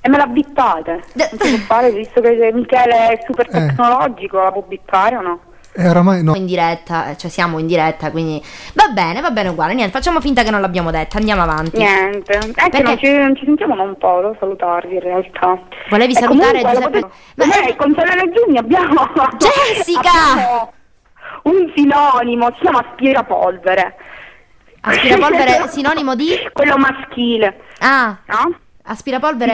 E 0.00 0.08
me 0.08 0.16
la 0.16 0.26
bittate. 0.26 1.02
Non 1.12 1.28
si 1.40 1.56
può 1.56 1.58
fare, 1.66 1.90
visto 1.92 2.20
che 2.20 2.50
Michele 2.52 3.08
è 3.10 3.22
super 3.24 3.46
Eh. 3.48 3.50
tecnologico, 3.50 4.42
la 4.42 4.50
può 4.50 4.62
bittare 4.66 5.16
o 5.16 5.20
no? 5.20 5.40
E 5.74 5.88
oramai 5.88 6.22
no. 6.22 6.34
in 6.34 6.44
diretta, 6.44 7.08
eh, 7.10 7.16
cioè 7.16 7.30
siamo 7.30 7.58
in 7.58 7.66
diretta, 7.66 8.10
quindi 8.10 8.42
va 8.74 8.88
bene, 8.88 9.22
va 9.22 9.30
bene 9.30 9.48
uguale, 9.48 9.72
niente, 9.72 9.92
facciamo 9.92 10.20
finta 10.20 10.42
che 10.42 10.50
non 10.50 10.60
l'abbiamo 10.60 10.90
detta, 10.90 11.16
andiamo 11.16 11.40
avanti. 11.42 11.78
Niente, 11.78 12.32
è 12.34 12.68
Perché? 12.68 12.70
che 12.70 12.82
non 12.82 12.98
ci, 12.98 13.10
non 13.16 13.36
ci 13.36 13.44
sentiamo 13.46 13.74
da 13.76 13.82
un 13.84 13.96
po', 13.96 14.16
devo 14.20 14.36
salutarvi 14.38 14.94
in 14.94 15.00
realtà. 15.00 15.58
Volevi 15.88 16.12
E 16.12 16.16
salutare 16.16 16.60
comunque, 16.60 16.72
Giuseppe? 16.74 17.00
potete- 17.00 17.12
Ma- 17.36 17.66
Eh, 17.68 17.76
con 17.76 17.94
Solene 17.96 18.32
Giugni 18.34 18.58
abbiamo... 18.58 19.08
Jessica! 19.38 20.00
abbiamo 20.00 20.72
un 21.44 21.72
sinonimo, 21.74 22.46
si 22.54 22.60
chiama 22.60 22.86
aspirapolvere. 22.90 23.96
Aspirapolvere 24.82 25.68
sinonimo 25.72 26.14
di? 26.14 26.34
Quello 26.52 26.76
maschile, 26.76 27.60
Ah, 27.78 28.18
no? 28.26 28.56
Aspirapolvere 28.84 29.52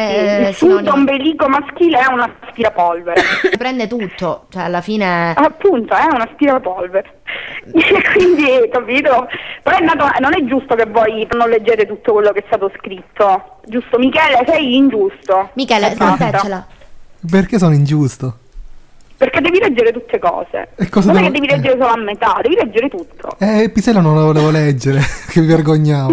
Sì, 0.52 0.64
il 0.64 0.70
punto 0.70 0.76
sinonimo. 0.84 0.92
ombelico 0.94 1.48
maschile 1.48 1.98
è 1.98 2.12
un 2.12 2.20
aspirapolvere. 2.20 3.22
Prende 3.58 3.86
tutto, 3.86 4.46
cioè 4.50 4.62
alla 4.62 4.80
fine... 4.80 5.32
Appunto, 5.34 5.94
è 5.94 6.04
un 6.10 6.20
aspirapolvere. 6.20 7.20
Quindi, 8.14 8.68
capito? 8.70 9.26
Però 9.62 9.76
è 9.76 9.80
nato- 9.82 10.08
non 10.20 10.34
è 10.34 10.44
giusto 10.44 10.74
che 10.74 10.86
voi 10.86 11.26
non 11.36 11.48
leggete 11.50 11.86
tutto 11.86 12.12
quello 12.12 12.30
che 12.32 12.40
è 12.40 12.44
stato 12.46 12.70
scritto. 12.78 13.58
Giusto, 13.66 13.98
Michele, 13.98 14.44
sei 14.46 14.76
ingiusto. 14.76 15.50
Michele, 15.54 15.94
basta. 15.94 16.16
smenteccela. 16.16 16.66
Perché 17.30 17.58
sono 17.58 17.74
ingiusto? 17.74 18.38
Perché 19.18 19.40
devi 19.40 19.58
leggere 19.58 19.92
tutte 19.92 20.18
cose. 20.20 20.68
E 20.76 20.88
cosa 20.88 21.12
non 21.12 21.16
è 21.24 21.30
devo- 21.30 21.32
che 21.34 21.40
devi 21.40 21.52
leggere 21.52 21.78
solo 21.78 21.92
a 21.92 21.96
metà, 21.98 22.38
devi 22.40 22.54
leggere 22.54 22.88
tutto. 22.88 23.36
Eh, 23.40 23.68
Pisella 23.70 24.00
non 24.00 24.14
la 24.14 24.22
volevo 24.22 24.50
leggere, 24.50 25.00
che 25.28 25.40
mi 25.40 25.46
vergognavo. 25.46 26.12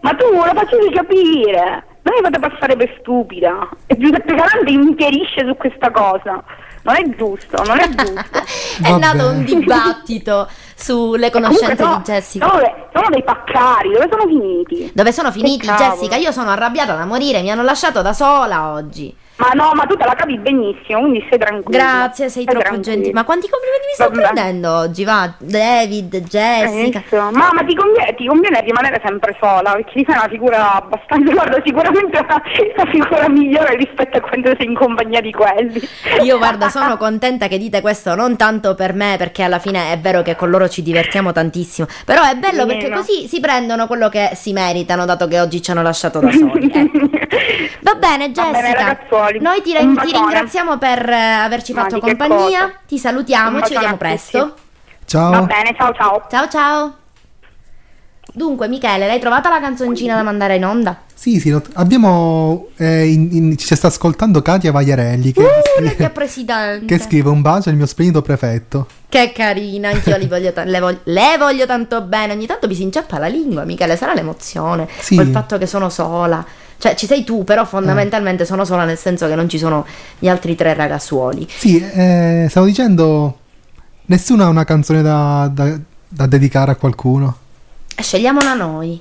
Ma 0.00 0.14
tu 0.14 0.30
lo 0.30 0.52
facevi 0.54 0.90
capire. 0.92 1.84
Non 2.02 2.14
mi 2.14 2.22
fate 2.22 2.38
passare 2.38 2.76
per 2.76 2.96
stupida. 3.00 3.68
E 3.86 3.96
Giuseppe 3.96 4.34
Calante 4.34 4.72
mi 4.72 4.94
chiarisce 4.94 5.44
su 5.46 5.54
questa 5.56 5.90
cosa. 5.90 6.42
Non 6.82 6.96
è 6.96 7.16
giusto, 7.16 7.62
non 7.64 7.78
è 7.78 7.88
giusto. 7.88 8.38
È 8.82 8.96
nato 8.96 9.28
un 9.28 9.44
dibattito 9.44 10.48
sulle 10.74 11.30
conoscenze 11.30 11.76
Comunque 11.76 12.02
di 12.04 12.12
Jessica. 12.12 12.48
Sono, 12.48 12.88
sono 12.94 13.06
dei 13.10 13.22
paccari, 13.22 13.92
dove 13.92 14.08
sono 14.10 14.26
finiti? 14.26 14.90
Dove 14.94 15.12
sono 15.12 15.30
finiti. 15.30 15.66
Jessica? 15.66 16.16
Io 16.16 16.32
sono 16.32 16.48
arrabbiata 16.50 16.94
da 16.94 17.04
morire, 17.04 17.42
mi 17.42 17.50
hanno 17.50 17.62
lasciato 17.62 18.00
da 18.00 18.14
sola 18.14 18.72
oggi. 18.72 19.14
Ma 19.40 19.52
no, 19.54 19.72
ma 19.74 19.84
tu 19.86 19.96
te 19.96 20.04
la 20.04 20.14
capi 20.14 20.36
benissimo, 20.38 21.00
quindi 21.00 21.24
stai 21.26 21.38
tranquillo. 21.38 21.78
Grazie, 21.78 22.28
sei 22.28 22.42
Stai 22.42 22.54
troppo 22.54 22.68
tranquillo. 22.68 22.94
gentile. 22.94 23.12
Ma 23.14 23.24
quanti 23.24 23.48
complimenti 23.48 23.86
mi 23.86 23.94
sto 23.94 24.10
prendendo 24.10 24.70
oggi? 24.70 25.04
Va, 25.04 25.32
David, 25.38 26.16
Jessica. 26.18 26.98
Inizio. 26.98 27.30
Ma, 27.32 27.48
ma 27.54 27.64
ti, 27.64 27.74
conviene, 27.74 28.14
ti 28.16 28.26
conviene 28.26 28.60
rimanere 28.60 29.00
sempre 29.02 29.34
sola 29.40 29.72
perché 29.72 29.92
ti 29.94 30.04
fai 30.04 30.16
una 30.16 30.28
figura 30.28 30.74
abbastanza, 30.74 31.32
guarda, 31.32 31.62
sicuramente 31.64 32.18
una, 32.18 32.42
una 32.76 32.90
figura 32.90 33.28
migliore 33.30 33.76
rispetto 33.76 34.18
a 34.18 34.20
quando 34.20 34.52
sei 34.58 34.66
in 34.66 34.74
compagnia 34.74 35.22
di 35.22 35.32
quelli. 35.32 35.80
Io 36.22 36.36
guarda, 36.36 36.68
sono 36.68 36.98
contenta 36.98 37.48
che 37.48 37.56
dite 37.56 37.80
questo, 37.80 38.14
non 38.14 38.36
tanto 38.36 38.74
per 38.74 38.92
me, 38.92 39.14
perché 39.16 39.42
alla 39.42 39.58
fine 39.58 39.92
è 39.92 39.98
vero 39.98 40.20
che 40.20 40.36
con 40.36 40.50
loro 40.50 40.68
ci 40.68 40.82
divertiamo 40.82 41.32
tantissimo. 41.32 41.86
Però 42.04 42.22
è 42.22 42.34
bello 42.36 42.66
perché 42.66 42.90
così 42.90 43.26
si 43.26 43.40
prendono 43.40 43.86
quello 43.86 44.10
che 44.10 44.32
si 44.34 44.52
meritano, 44.52 45.06
dato 45.06 45.26
che 45.26 45.40
oggi 45.40 45.62
ci 45.62 45.70
hanno 45.70 45.82
lasciato 45.82 46.18
da 46.20 46.30
soli. 46.30 46.70
ecco. 46.70 47.08
Va 47.82 47.94
bene, 47.94 48.30
Va 48.32 48.42
bene, 48.42 48.58
Jessica. 48.58 48.60
ragazzuoli. 48.60 49.40
Noi 49.40 49.62
ti, 49.62 49.72
ti 49.72 50.12
ringraziamo 50.12 50.78
per 50.78 51.08
eh, 51.08 51.14
averci 51.14 51.72
fatto 51.72 51.98
che 52.00 52.16
compagnia. 52.16 52.72
Ti 52.86 52.98
salutiamo, 52.98 53.62
ci 53.62 53.74
vediamo 53.74 53.96
presto. 53.96 54.54
Ciao. 55.04 55.30
Va 55.30 55.42
bene, 55.42 55.74
ciao 55.76 55.92
ciao. 55.94 56.26
Ciao 56.28 56.48
ciao. 56.48 56.94
Dunque, 58.32 58.68
Michele, 58.68 59.08
l'hai 59.08 59.18
trovata 59.18 59.48
la 59.48 59.58
canzoncina 59.60 60.14
da 60.14 60.22
mandare 60.22 60.54
in 60.54 60.64
onda? 60.64 61.00
Sì, 61.14 61.40
sì, 61.40 61.52
abbiamo... 61.74 62.68
eh, 62.76 63.06
in- 63.10 63.28
in- 63.32 63.58
ci 63.58 63.74
sta 63.74 63.88
ascoltando 63.88 64.40
Katia 64.40 64.70
Vagliarelli 64.70 65.32
che, 65.32 65.40
Uh, 65.42 65.46
scrive, 65.74 65.96
che 65.96 66.10
presidente. 66.10 66.86
che 66.86 67.02
scrive 67.02 67.28
un 67.28 67.40
bacio 67.42 67.70
al 67.70 67.74
mio 67.74 67.86
splendido 67.86 68.22
prefetto. 68.22 68.86
Che 69.08 69.32
carina, 69.32 69.88
anch'io 69.90 70.16
li 70.16 70.28
voglio 70.28 70.52
ta- 70.52 70.62
le, 70.62 70.78
voglio, 70.78 71.00
le 71.04 71.36
voglio 71.38 71.66
tanto 71.66 72.02
bene. 72.02 72.32
Ogni 72.34 72.46
tanto 72.46 72.68
mi 72.68 72.74
si 72.76 72.82
inceppa 72.82 73.18
la 73.18 73.26
lingua, 73.26 73.64
Michele, 73.64 73.96
sarà 73.96 74.14
l'emozione. 74.14 74.86
Sì. 75.00 75.18
O 75.18 75.22
il 75.22 75.30
fatto 75.30 75.58
che 75.58 75.66
sono 75.66 75.88
sola. 75.88 76.44
Cioè, 76.80 76.94
ci 76.94 77.04
sei 77.06 77.24
tu, 77.24 77.44
però 77.44 77.66
fondamentalmente 77.66 78.46
sono 78.46 78.64
sola 78.64 78.84
nel 78.84 78.96
senso 78.96 79.28
che 79.28 79.34
non 79.34 79.50
ci 79.50 79.58
sono 79.58 79.84
gli 80.18 80.28
altri 80.28 80.54
tre 80.54 80.72
ragazzuoli. 80.72 81.46
Sì, 81.48 81.78
eh, 81.78 82.46
stavo 82.48 82.64
dicendo... 82.64 83.36
Nessuno 84.06 84.44
ha 84.44 84.48
una 84.48 84.64
canzone 84.64 85.02
da, 85.02 85.48
da- 85.52 85.78
da 86.08 86.26
dedicare 86.26 86.72
a 86.72 86.74
qualcuno. 86.76 87.36
Scegliamola 87.94 88.54
noi. 88.54 89.00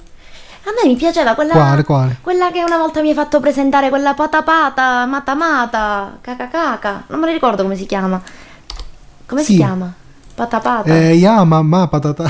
A 0.65 0.71
me 0.83 0.87
mi 0.89 0.95
piaceva 0.97 1.33
quella. 1.33 1.53
Quale, 1.53 1.83
quale? 1.83 2.17
Quella 2.21 2.51
che 2.51 2.61
una 2.63 2.77
volta 2.77 3.01
mi 3.01 3.07
hai 3.09 3.15
fatto 3.15 3.39
presentare, 3.39 3.89
quella 3.89 4.13
pata 4.13 4.43
pata, 4.43 5.05
mata 5.07 5.33
mata, 5.33 6.17
caca 6.21 6.47
caca. 6.49 7.03
Non 7.07 7.19
me 7.21 7.25
la 7.27 7.31
ricordo 7.31 7.63
come 7.63 7.75
si 7.75 7.85
chiama. 7.87 8.21
Come 9.25 9.41
si 9.41 9.53
Sì. 9.53 9.57
chiama? 9.57 9.91
Pata 10.39 10.59
pata. 10.61 10.89
Eh, 10.89 11.15
Yama, 11.15 11.61
ma, 11.61 11.87
patata. 11.89 12.23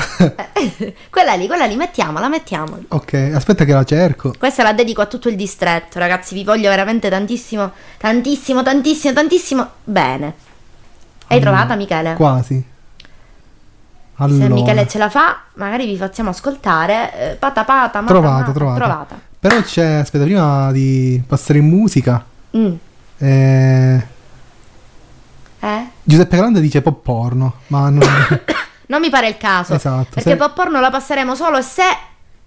Eh, 0.52 0.94
quella 1.10 1.34
lì, 1.34 1.46
quella 1.46 1.66
lì, 1.66 1.76
mettiamola, 1.76 2.28
mettiamola. 2.28 2.82
ok, 2.88 3.30
aspetta 3.32 3.64
che 3.64 3.72
la 3.72 3.84
cerco. 3.84 4.34
Questa 4.36 4.64
la 4.64 4.72
dedico 4.72 5.00
a 5.00 5.06
tutto 5.06 5.28
il 5.28 5.36
distretto, 5.36 6.00
ragazzi. 6.00 6.34
Vi 6.34 6.42
voglio 6.42 6.68
veramente 6.70 7.08
tantissimo, 7.08 7.70
tantissimo, 7.98 8.64
tantissimo, 8.64 9.14
tantissimo 9.14 9.68
bene. 9.84 10.34
Hai 11.28 11.38
Mm, 11.38 11.40
trovata, 11.42 11.76
Michele? 11.76 12.14
Quasi. 12.14 12.64
Allora. 14.16 14.42
Se 14.44 14.48
Michele 14.52 14.88
ce 14.88 14.98
la 14.98 15.08
fa, 15.08 15.42
magari 15.54 15.86
vi 15.86 15.96
facciamo 15.96 16.30
ascoltare. 16.30 17.12
eh, 17.32 17.34
pata 17.36 17.62
pata, 17.62 18.00
mata, 18.00 18.12
Trovata, 18.12 18.50
trovata. 18.50 18.78
trovata. 18.84 19.20
Però 19.38 19.62
c'è, 19.62 19.86
aspetta, 20.00 20.24
prima 20.24 20.72
di 20.72 21.22
passare 21.24 21.60
in 21.60 21.68
musica, 21.68 22.24
Mm. 22.56 22.72
eh, 23.18 24.06
Eh? 25.60 25.84
Giuseppe 26.02 26.36
Grande 26.36 26.60
dice 26.60 26.82
pop 26.82 27.02
porno, 27.02 27.54
ma 27.68 27.88
non... 27.90 28.00
Non 28.90 29.00
mi 29.00 29.08
pare 29.08 29.28
il 29.28 29.36
caso. 29.36 29.74
Esatto, 29.74 30.08
Perché 30.14 30.30
se- 30.30 30.36
pop 30.36 30.52
porno 30.52 30.80
la 30.80 30.90
passeremo 30.90 31.36
solo 31.36 31.62
se 31.62 31.82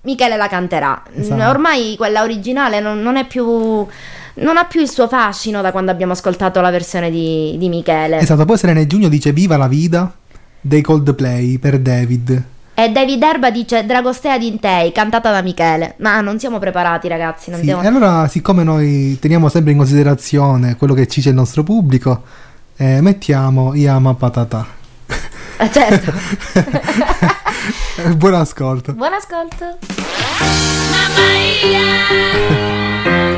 Michele 0.01 0.35
la 0.35 0.49
canterà. 0.49 1.01
Esatto. 1.15 1.41
Ormai 1.49 1.95
quella 1.95 2.21
originale 2.21 2.81
non, 2.81 3.01
non 3.01 3.15
è 3.15 3.25
più. 3.25 3.45
non 3.45 4.57
ha 4.57 4.65
più 4.65 4.81
il 4.81 4.89
suo 4.89 5.07
fascino 5.07 5.61
da 5.61 5.71
quando 5.71 5.89
abbiamo 5.91 6.11
ascoltato 6.11 6.59
la 6.59 6.69
versione 6.69 7.09
di, 7.09 7.55
di 7.57 7.69
Michele. 7.69 8.17
Esatto, 8.19 8.43
poi 8.43 8.57
Serena 8.57 8.85
Giugno 8.85 9.07
dice 9.07 9.31
Viva 9.31 9.55
la 9.55 9.69
vida 9.69 10.13
dei 10.59 10.81
Coldplay 10.81 11.57
per 11.59 11.79
David. 11.79 12.43
E 12.73 12.89
David 12.91 13.23
Erba 13.23 13.49
dice 13.49 13.85
Dragostea 13.85 14.37
Dintei, 14.37 14.91
cantata 14.91 15.31
da 15.31 15.41
Michele. 15.41 15.95
Ma 15.99 16.19
non 16.19 16.39
siamo 16.39 16.59
preparati, 16.59 17.07
ragazzi. 17.07 17.51
Non 17.51 17.59
Sì, 17.59 17.67
siamo... 17.67 17.83
E 17.83 17.87
allora, 17.87 18.27
siccome 18.27 18.63
noi 18.63 19.17
teniamo 19.17 19.47
sempre 19.47 19.71
in 19.71 19.77
considerazione 19.77 20.75
quello 20.75 20.93
che 20.93 21.07
ci 21.07 21.19
dice 21.19 21.29
il 21.29 21.35
nostro 21.35 21.63
pubblico, 21.63 22.23
eh, 22.77 23.01
mettiamo 23.01 23.73
Yama 23.73 24.13
Patata. 24.15 24.65
Eh, 25.57 25.69
certo. 25.71 26.11
Buon 28.17 28.33
ascolto. 28.33 28.93
Buon 28.93 29.13
ascolto. 29.13 29.77
Mamma 30.91 31.31
Ia, 31.63 33.32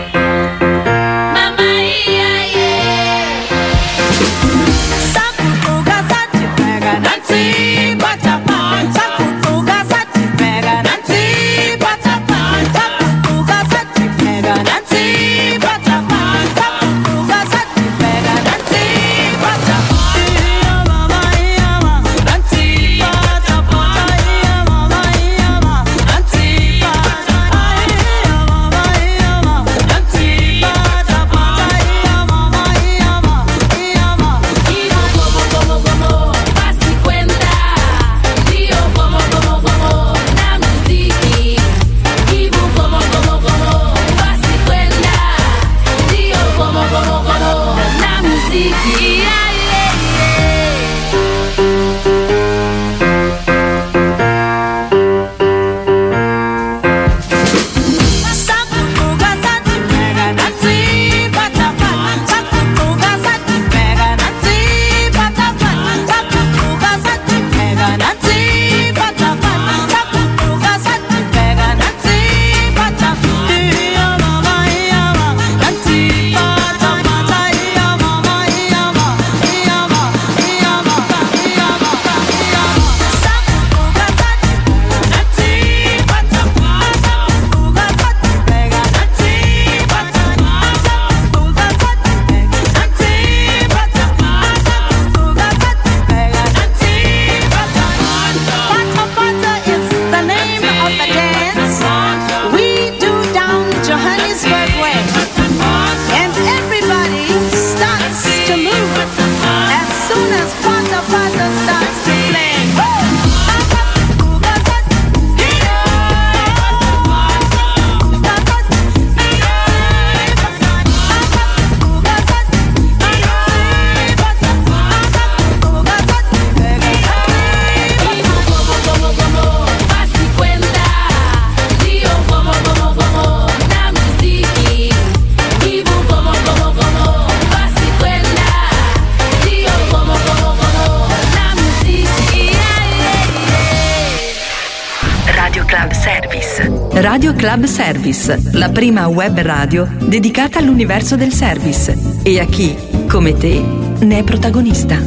la 148.66 148.72
prima 148.72 149.08
web 149.08 149.40
radio 149.42 149.88
dedicata 150.08 150.58
all'universo 150.58 151.16
del 151.16 151.32
service 151.32 151.96
e 152.24 152.40
a 152.40 152.46
chi, 152.46 152.76
come 153.08 153.38
te, 153.38 153.60
ne 153.60 154.18
è 154.18 154.24
protagonista. 154.24 154.98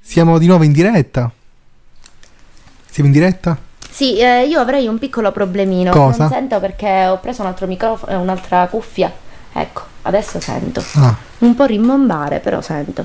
Siamo 0.00 0.38
di 0.38 0.46
nuovo 0.46 0.62
in 0.62 0.70
diretta. 0.70 1.28
Siamo 2.88 3.08
in 3.08 3.14
diretta? 3.14 3.58
Sì, 3.90 4.18
eh, 4.18 4.46
io 4.46 4.60
avrei 4.60 4.86
un 4.86 4.98
piccolo 5.00 5.32
problemino. 5.32 5.90
Cosa? 5.90 6.18
Non 6.24 6.30
sento 6.30 6.60
perché 6.60 7.06
ho 7.06 7.18
preso 7.18 7.42
un 7.42 7.48
altro 7.48 7.66
microfono 7.66 8.12
e 8.12 8.14
un'altra 8.14 8.64
cuffia. 8.68 9.12
Ecco, 9.54 9.82
adesso 10.02 10.38
sento. 10.38 10.84
Ah, 10.94 11.16
Un 11.38 11.56
po' 11.56 11.64
rimbombare, 11.64 12.38
però 12.38 12.60
sento. 12.60 13.04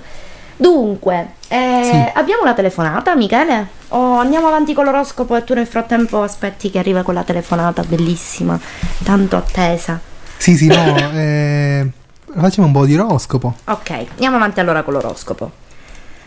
Dunque, 0.55 1.33
eh, 1.47 1.81
Sì. 1.83 2.11
abbiamo 2.19 2.43
una 2.43 2.53
telefonata, 2.53 3.15
Michele? 3.15 3.76
O 3.89 4.17
andiamo 4.17 4.47
avanti 4.47 4.73
con 4.73 4.83
l'oroscopo 4.85 5.35
e 5.35 5.43
tu 5.43 5.53
nel 5.53 5.67
frattempo 5.67 6.21
aspetti 6.21 6.69
che 6.69 6.79
arriva 6.79 7.03
quella 7.03 7.23
telefonata 7.23 7.83
bellissima, 7.83 8.59
tanto 9.03 9.37
attesa. 9.37 9.99
sì, 10.37 10.57
sì, 10.57 10.67
no. 10.67 10.75
eh, 11.13 11.87
facciamo 12.35 12.67
un 12.67 12.73
po' 12.73 12.85
di 12.85 12.97
oroscopo. 12.97 13.55
Ok, 13.65 13.91
andiamo 14.11 14.35
avanti 14.35 14.59
allora 14.59 14.83
con 14.83 14.93
l'oroscopo. 14.93 15.51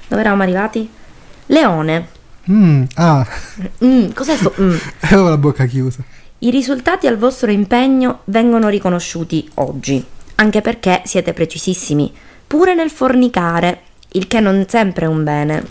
Dove 0.08 0.20
eravamo 0.22 0.42
arrivati? 0.42 0.90
Leone. 1.46 2.08
Mm, 2.50 2.82
ah, 2.94 3.26
Mm, 3.84 4.10
cos'è 4.12 4.36
sto? 4.36 4.54
mm? 4.60 4.76
avevo 5.00 5.28
la 5.28 5.36
bocca 5.36 5.66
chiusa. 5.66 6.02
I 6.38 6.50
risultati 6.50 7.06
al 7.06 7.18
vostro 7.18 7.50
impegno 7.50 8.20
vengono 8.24 8.68
riconosciuti 8.70 9.46
oggi, 9.56 10.02
anche 10.36 10.62
perché 10.62 11.02
siete 11.04 11.34
precisissimi, 11.34 12.10
pure 12.46 12.74
nel 12.74 12.88
fornicare, 12.90 13.82
il 14.12 14.26
che 14.26 14.40
non 14.40 14.64
sempre 14.66 15.04
è 15.04 15.08
un 15.08 15.22
bene. 15.22 15.64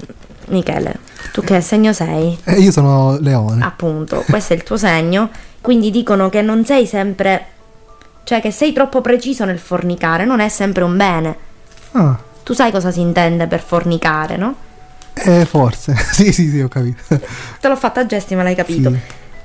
Michele, 0.49 0.99
tu 1.31 1.41
che 1.43 1.61
segno 1.61 1.93
sei? 1.93 2.37
Eh, 2.43 2.59
io 2.59 2.71
sono 2.71 3.17
leone. 3.19 3.63
Appunto, 3.63 4.23
questo 4.29 4.53
è 4.53 4.55
il 4.55 4.63
tuo 4.63 4.77
segno, 4.77 5.29
quindi 5.61 5.91
dicono 5.91 6.29
che 6.29 6.41
non 6.41 6.65
sei 6.65 6.85
sempre, 6.85 7.45
cioè 8.23 8.41
che 8.41 8.51
sei 8.51 8.73
troppo 8.73 9.01
preciso 9.01 9.45
nel 9.45 9.59
fornicare, 9.59 10.25
non 10.25 10.39
è 10.39 10.49
sempre 10.49 10.83
un 10.83 10.97
bene. 10.97 11.37
Ah, 11.91 12.17
Tu 12.43 12.53
sai 12.53 12.71
cosa 12.71 12.91
si 12.91 12.99
intende 13.01 13.47
per 13.47 13.61
fornicare, 13.61 14.37
no? 14.37 14.55
eh, 15.13 15.45
forse. 15.45 15.95
sì, 16.13 16.31
sì, 16.31 16.49
sì, 16.49 16.59
ho 16.61 16.67
capito. 16.67 17.01
Te 17.59 17.67
l'ho 17.67 17.75
fatta 17.75 18.01
a 18.01 18.05
gesti, 18.05 18.35
ma 18.35 18.43
l'hai 18.43 18.55
capito. 18.55 18.89
Sì. 18.89 18.97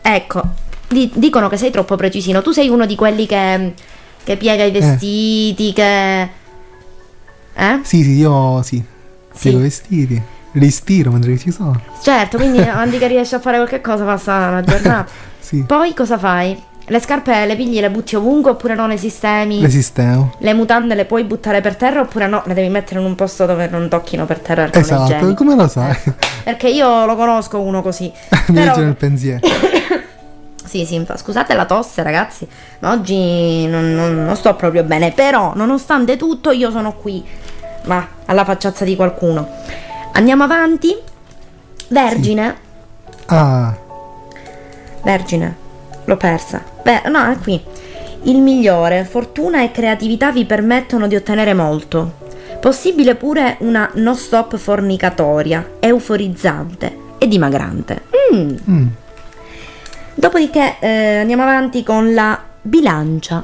Ecco, 0.03 0.43
di- 0.89 1.11
dicono 1.15 1.49
che 1.49 1.57
sei 1.57 1.71
troppo 1.71 1.97
precisino. 1.97 2.43
Tu 2.43 2.53
sei 2.53 2.69
uno 2.69 2.87
di 2.87 2.95
quelli 2.95 3.27
che, 3.27 3.75
che 4.23 4.37
piega 4.37 4.63
i 4.65 4.71
vestiti, 4.71 5.73
che... 5.73 6.23
Eh? 7.57 7.81
Sì, 7.83 8.03
sì, 8.03 8.13
io 8.17 8.63
sì. 8.63 8.83
Piego 9.39 9.59
i 9.59 9.63
vestiti. 9.63 10.23
Li 10.55 10.71
stiro 10.71 11.11
mentre 11.11 11.37
ci 11.39 11.51
sono. 11.51 11.81
Certo, 12.03 12.37
quindi 12.37 12.59
avanti 12.63 12.99
che 12.99 13.07
riesci 13.07 13.35
a 13.35 13.41
fare 13.41 13.57
qualche 13.57 13.81
cosa 13.81 14.05
passa 14.05 14.49
una 14.49 14.63
giornata. 14.63 15.07
Sì. 15.45 15.63
Poi 15.63 15.93
cosa 15.93 16.17
fai? 16.17 16.59
Le 16.87 17.01
scarpe 17.01 17.45
le 17.45 17.55
pigli 17.55 17.77
e 17.77 17.83
le 17.83 17.91
butti 17.91 18.17
ovunque 18.17 18.53
oppure 18.53 18.75
no, 18.75 18.87
le 18.87 18.97
sistemi? 18.97 19.61
Le 19.61 19.69
sistemo. 19.69 20.33
Le 20.39 20.55
mutande 20.55 20.95
le 20.95 21.05
puoi 21.05 21.25
buttare 21.25 21.61
per 21.61 21.77
terra 21.77 22.01
oppure 22.01 22.27
no, 22.27 22.43
le 22.47 22.55
devi 22.55 22.71
mettere 22.71 22.99
in 23.01 23.05
un 23.05 23.15
posto 23.15 23.45
dove 23.45 23.69
non 23.69 23.91
tocchino 23.91 24.25
per 24.25 24.39
terra 24.39 24.73
Esatto, 24.73 25.35
come 25.35 25.55
lo 25.55 25.69
sai? 25.69 25.95
Perché 26.45 26.69
io 26.69 27.05
lo 27.05 27.15
conosco 27.15 27.61
uno 27.61 27.83
così. 27.83 28.11
Mi 28.49 28.55
Però- 28.55 28.77
nel 28.79 28.95
pensiero. 28.97 29.41
Sì, 30.65 30.85
sì, 30.87 31.07
scusate 31.15 31.55
la 31.55 31.67
tosse 31.67 32.03
ragazzi, 32.03 32.49
ma 32.81 32.91
oggi 32.91 33.65
non, 33.67 33.95
non- 33.95 34.25
non 34.25 34.35
sto 34.35 34.55
proprio 34.57 34.83
bene, 34.83 35.13
però 35.13 35.53
nonostante 35.55 36.17
tutto 36.17 36.51
io 36.51 36.73
sono 36.73 36.95
qui, 36.95 37.23
ma 37.85 38.05
alla 38.25 38.45
facciazza 38.45 38.85
di 38.85 38.97
qualcuno. 38.97 39.47
Andiamo 40.17 40.45
avanti. 40.45 40.97
Vergine, 41.89 42.63
Ah, 43.27 43.75
Vergine. 45.03 45.57
L'ho 46.05 46.17
persa. 46.17 46.63
Beh, 46.83 47.03
no, 47.09 47.31
è 47.31 47.39
qui. 47.39 47.63
Il 48.23 48.39
migliore, 48.41 49.05
fortuna 49.05 49.63
e 49.63 49.71
creatività 49.71 50.31
vi 50.31 50.45
permettono 50.45 51.07
di 51.07 51.15
ottenere 51.17 51.53
molto. 51.55 52.23
Possibile 52.61 53.15
pure 53.15 53.57
una 53.61 53.91
no 53.95 54.15
stop 54.15 54.57
fornicatoria, 54.57 55.73
euforizzante 55.81 56.97
e 57.19 57.27
dimagrante. 57.29 58.03
Mm. 58.35 58.55
Mm. 58.71 58.87
Dopodiché 60.15 60.77
eh, 60.81 61.19
andiamo 61.19 61.43
avanti 61.43 61.83
con 61.83 62.15
la 62.15 62.41
bilancia. 62.63 63.43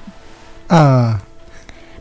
Ah, 0.67 1.19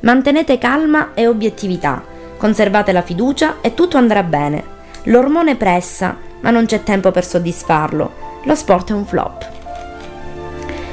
Mantenete 0.01 0.57
calma 0.57 1.09
e 1.13 1.27
obiettività, 1.27 2.01
conservate 2.39 2.93
la 2.93 3.01
fiducia 3.01 3.57
e 3.59 3.73
tutto 3.73 3.97
andrà 3.97 4.23
bene. 4.23 4.63
L'ormone 5.03 5.57
pressa, 5.57 6.17
ma 6.39 6.49
non 6.49 6.65
c'è 6.65 6.83
tempo 6.83 7.11
per 7.11 7.25
soddisfarlo. 7.25 8.41
Lo 8.43 8.55
sport 8.55 8.91
è 8.91 8.93
un 8.93 9.05
flop. 9.05 9.47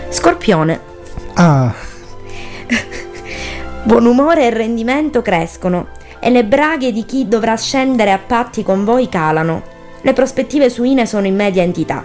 Scorpione. 0.09 0.81
ah, 1.35 1.73
Buon 3.85 4.07
umore 4.07 4.47
e 4.47 4.51
rendimento 4.51 5.23
crescono 5.23 5.89
e 6.19 6.31
le 6.31 6.45
braghe 6.45 6.91
di 6.91 7.05
chi 7.05 7.29
dovrà 7.29 7.57
scendere 7.57 8.11
a 8.11 8.19
patti 8.19 8.65
con 8.65 8.85
voi 8.85 9.09
calano. 9.09 9.63
Le 10.01 10.13
prospettive 10.13 10.69
suine 10.69 11.07
sono 11.07 11.27
in 11.27 11.37
media 11.37 11.63
entità. 11.63 12.05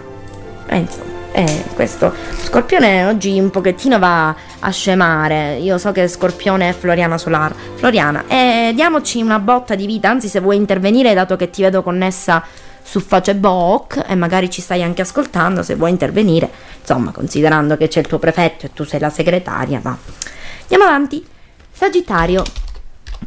E 0.68 0.76
insomma, 0.76 1.11
eh, 1.32 1.64
questo 1.74 2.12
Scorpione 2.42 3.06
oggi 3.06 3.38
un 3.38 3.50
pochettino 3.50 3.98
va 3.98 4.34
a 4.58 4.70
scemare. 4.70 5.56
Io 5.56 5.78
so 5.78 5.90
che 5.90 6.06
Scorpione 6.06 6.68
è 6.68 6.72
Floriana 6.72 7.16
Solar. 7.18 7.54
Floriana, 7.76 8.24
eh, 8.28 8.72
diamoci 8.74 9.20
una 9.22 9.38
botta 9.38 9.74
di 9.74 9.86
vita, 9.86 10.10
anzi 10.10 10.28
se 10.28 10.40
vuoi 10.40 10.56
intervenire, 10.56 11.14
dato 11.14 11.36
che 11.36 11.50
ti 11.50 11.62
vedo 11.62 11.82
connessa 11.82 12.44
su 12.82 13.00
Facebook 13.00 14.04
e 14.06 14.14
magari 14.14 14.50
ci 14.50 14.60
stai 14.60 14.82
anche 14.82 15.02
ascoltando, 15.02 15.62
se 15.62 15.76
vuoi 15.76 15.90
intervenire, 15.90 16.50
insomma, 16.80 17.10
considerando 17.10 17.76
che 17.76 17.88
c'è 17.88 18.00
il 18.00 18.06
tuo 18.06 18.18
prefetto 18.18 18.66
e 18.66 18.72
tu 18.72 18.84
sei 18.84 19.00
la 19.00 19.10
segretaria, 19.10 19.80
va. 19.80 19.96
Andiamo 20.62 20.84
avanti. 20.84 21.26
Sagittario. 21.72 22.44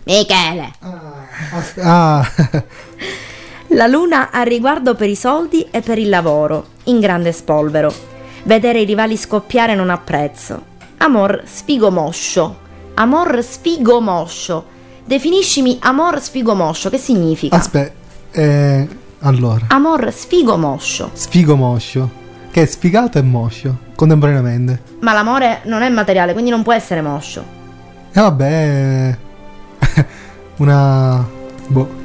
Michele. 0.04 0.72
ah, 1.82 2.28
La 3.70 3.88
luna 3.88 4.30
ha 4.32 4.44
riguardo 4.44 4.96
per 4.96 5.10
i 5.10 5.16
soldi 5.16 5.66
e 5.72 5.82
per 5.82 5.98
il 5.98 6.10
lavoro, 6.10 6.68
in 6.86 7.00
grande 7.00 7.32
spolvero. 7.32 7.92
Vedere 8.44 8.80
i 8.82 8.86
rivali 8.86 9.18
scoppiare 9.18 9.76
non 9.76 9.90
ha 9.90 9.98
prezzo. 9.98 10.74
Amor 10.98 11.42
sfigomoscio. 11.46 12.58
Amor 12.94 13.44
sfigomoscio. 13.44 14.66
Definiscimi 15.04 15.78
amor 15.82 16.22
sfigomoscio, 16.22 16.90
che 16.90 16.98
significa? 16.98 17.56
aspetta, 17.56 17.94
eh, 18.32 18.88
allora, 19.20 19.66
Amor 19.70 20.12
sfigomoscio. 20.12 21.12
sfigo 21.14 21.56
moscio, 21.56 22.10
che 22.52 22.64
è 22.64 22.66
sfigato 22.66 23.18
e 23.18 23.22
moscio, 23.22 23.78
contemporaneamente. 23.96 24.82
Ma 25.02 25.14
l'amore 25.14 25.62
non 25.66 25.82
è 25.84 25.90
materiale, 25.90 26.34
quindi 26.34 26.50
non 26.50 26.64
può 26.64 26.74
essere 26.74 27.02
moscio. 27.02 27.44
E 28.12 28.20
vabbè, 28.22 29.18
una... 30.58 31.24
boh, 31.68 32.04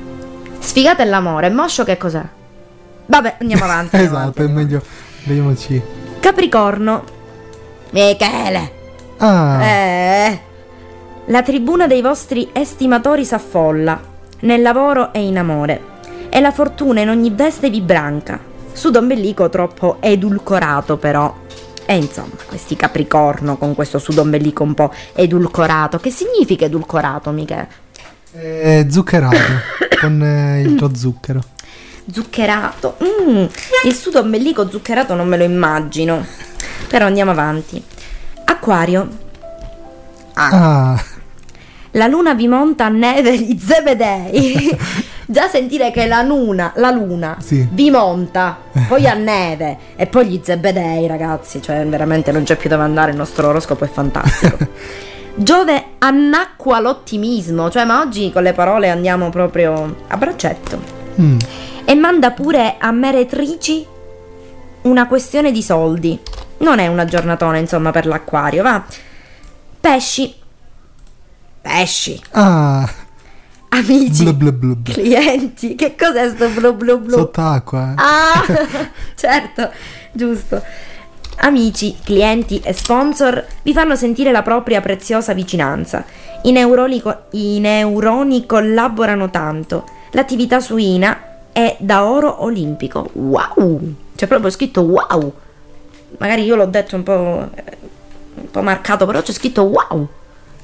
Sfigato 0.61 1.03
è 1.03 1.05
l'amore, 1.05 1.51
moscio 1.51 1.85
che 1.85 1.97
cos'è? 1.97 2.23
Vabbè, 3.07 3.37
andiamo 3.41 3.65
avanti. 3.65 3.97
andiamo 3.97 4.17
avanti, 4.19 4.39
esatto, 4.41 4.51
è 4.51 4.53
meglio, 4.55 4.83
vediamoci. 5.25 5.83
Capricorno. 6.21 7.05
Michele. 7.91 8.73
Ah, 9.19 9.65
Eh. 9.65 10.41
La 11.27 11.43
tribuna 11.43 11.87
dei 11.87 12.03
vostri 12.03 12.49
estimatori 12.53 13.25
s'affolla, 13.25 14.01
nel 14.41 14.63
lavoro 14.63 15.13
e 15.13 15.23
in 15.25 15.39
amore, 15.39 15.81
e 16.29 16.41
la 16.41 16.51
fortuna 16.51 17.01
in 17.01 17.09
ogni 17.09 17.31
veste 17.31 17.71
vi 17.71 17.81
branca. 17.81 18.39
Sudo 18.73 18.99
ombelico 19.01 19.49
troppo 19.49 19.97
edulcorato 20.01 20.97
però. 20.97 21.33
E 21.87 21.97
insomma, 21.97 22.35
questi 22.47 22.77
capricorno 22.77 23.57
con 23.57 23.75
questo 23.75 23.99
sudo 23.99 24.21
ombelico 24.23 24.63
un 24.63 24.75
po' 24.75 24.93
edulcorato. 25.13 25.99
Che 25.99 26.11
significa 26.11 26.65
edulcorato, 26.65 27.31
Michele? 27.31 27.69
È 28.33 28.87
zuccherato, 28.89 29.37
con 30.01 30.23
eh, 30.23 30.61
il 30.63 30.77
lo 30.79 30.95
zucchero. 30.95 31.41
Zuccherato. 32.11 32.97
Mm, 33.03 33.45
il 33.85 33.95
sudo 33.95 34.21
ombelico 34.21 34.69
zuccherato 34.71 35.15
non 35.15 35.29
me 35.29 35.37
lo 35.37 35.45
immagino. 35.45 36.25
Però 36.89 37.07
andiamo 37.07 37.31
avanti. 37.31 37.83
Acquario. 38.45 39.09
Ah, 40.35 41.01
La 41.93 42.07
luna 42.07 42.35
vi 42.35 42.49
monta 42.49 42.87
a 42.87 42.89
neve 42.89 43.37
gli 43.39 43.59
zebedei. 43.59 44.77
Già 45.27 45.47
sentire 45.49 45.93
che 45.93 46.07
la 46.07 46.23
luna, 46.23 46.73
la 46.77 46.91
luna 46.91 47.37
Sì. 47.41 47.65
vi 47.71 47.89
monta, 47.91 48.59
poi 48.89 49.07
a 49.07 49.15
neve 49.15 49.77
e 49.95 50.07
poi 50.09 50.27
gli 50.27 50.41
zebedei, 50.43 51.07
ragazzi, 51.07 51.63
cioè 51.63 51.87
veramente 51.87 52.33
non 52.33 52.43
c'è 52.43 52.57
più 52.57 52.69
dove 52.69 52.83
andare, 52.83 53.13
il 53.13 53.17
nostro 53.17 53.47
oroscopo 53.49 53.85
è 53.85 53.89
fantastico. 53.89 54.57
Giove 55.43 55.85
annacqua 55.99 56.81
l'ottimismo, 56.81 57.71
cioè 57.71 57.85
ma 57.87 58.01
oggi 58.01 58.31
con 58.31 58.43
le 58.43 58.53
parole 58.53 58.91
andiamo 58.91 59.31
proprio 59.31 59.97
a 60.09 60.17
braccetto. 60.19 60.79
mm, 61.19 61.39
E 61.87 61.95
manda 61.95 62.31
pure 62.33 62.77
a 62.79 62.91
meretrici 62.93 63.87
una 64.83 65.07
questione 65.07 65.51
di 65.51 65.63
soldi. 65.63 66.19
Non 66.59 66.79
è 66.79 66.89
una 66.89 67.07
giornatona, 67.07 67.57
insomma, 67.57 67.91
per 67.91 68.05
l'acquario, 68.05 68.63
va. 68.63 68.85
Pesci. 69.81 70.35
Pesci. 71.63 72.21
ah, 72.33 72.87
Amici. 73.71 74.25
blu 74.25 74.35
blu 74.35 74.53
blu 74.53 74.77
blu. 74.77 74.93
Clienti. 74.93 75.75
Che 75.75 75.95
cos'è 75.97 76.29
sto 76.29 76.49
blu 76.51 76.75
blu 76.75 76.99
blu? 76.99 77.17
Sott'acqua, 77.17 77.93
eh. 77.93 77.95
Ah, 77.97 78.45
certo, 79.17 79.71
giusto. 80.13 80.63
Amici, 81.43 81.97
clienti 82.05 82.61
e 82.63 82.73
sponsor 82.75 83.45
vi 83.63 83.73
fanno 83.73 83.97
sentire 83.97 84.31
la 84.31 84.43
propria 84.43 84.81
preziosa 84.83 85.33
vicinanza. 85.33 86.05
I 86.43 86.53
neuroni, 86.53 87.01
co- 87.01 87.23
i 87.31 87.59
neuroni 87.61 88.45
collaborano 88.45 89.31
tanto. 89.31 89.85
L'attività 90.13 90.61
suina 90.61 91.19
è 91.53 91.77
da 91.81 92.05
oro 92.05 92.43
olimpico. 92.45 93.09
Wow! 93.15 93.81
C'è 94.15 94.27
proprio 94.27 94.51
scritto 94.51 94.83
wow. 94.83 95.33
Magari 96.19 96.45
io 96.45 96.57
l'ho 96.57 96.67
detto 96.67 96.97
un 96.97 97.03
po', 97.03 97.13
un 98.35 98.51
po' 98.51 98.63
marcato, 98.63 99.07
però 99.07 99.23
c'è 99.23 99.33
scritto 99.33 99.63
wow. 99.63 100.07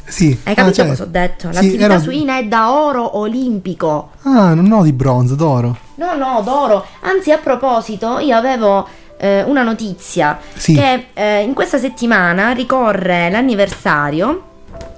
Sì, 0.09 0.39
Hai 0.45 0.53
ah, 0.53 0.57
capito 0.57 0.75
cioè, 0.77 0.87
cosa 0.89 1.03
ho 1.05 1.07
detto? 1.07 1.49
sì, 1.49 1.55
L'attività 1.55 1.85
era- 1.85 1.99
suina 1.99 2.37
è 2.39 2.45
da 2.45 2.71
oro 2.73 3.17
olimpico. 3.19 4.11
Ah, 4.23 4.53
non 4.53 4.71
ho 4.73 4.83
di 4.83 4.93
bronzo, 4.93 5.35
d'oro. 5.35 5.77
No, 5.95 6.15
no, 6.15 6.43
d'oro. 6.45 6.85
Anzi, 7.01 7.33
a 7.33 7.39
proposito, 7.39 8.19
io 8.19 8.37
avevo 8.37 8.87
eh, 9.19 9.43
una 9.43 9.63
notizia 9.63 10.39
Sì. 10.55 10.75
che 10.75 11.07
eh, 11.15 11.41
in 11.43 11.55
questa 11.55 11.79
settimana 11.79 12.51
ricorre 12.53 13.31
l'anniversario 13.31 14.43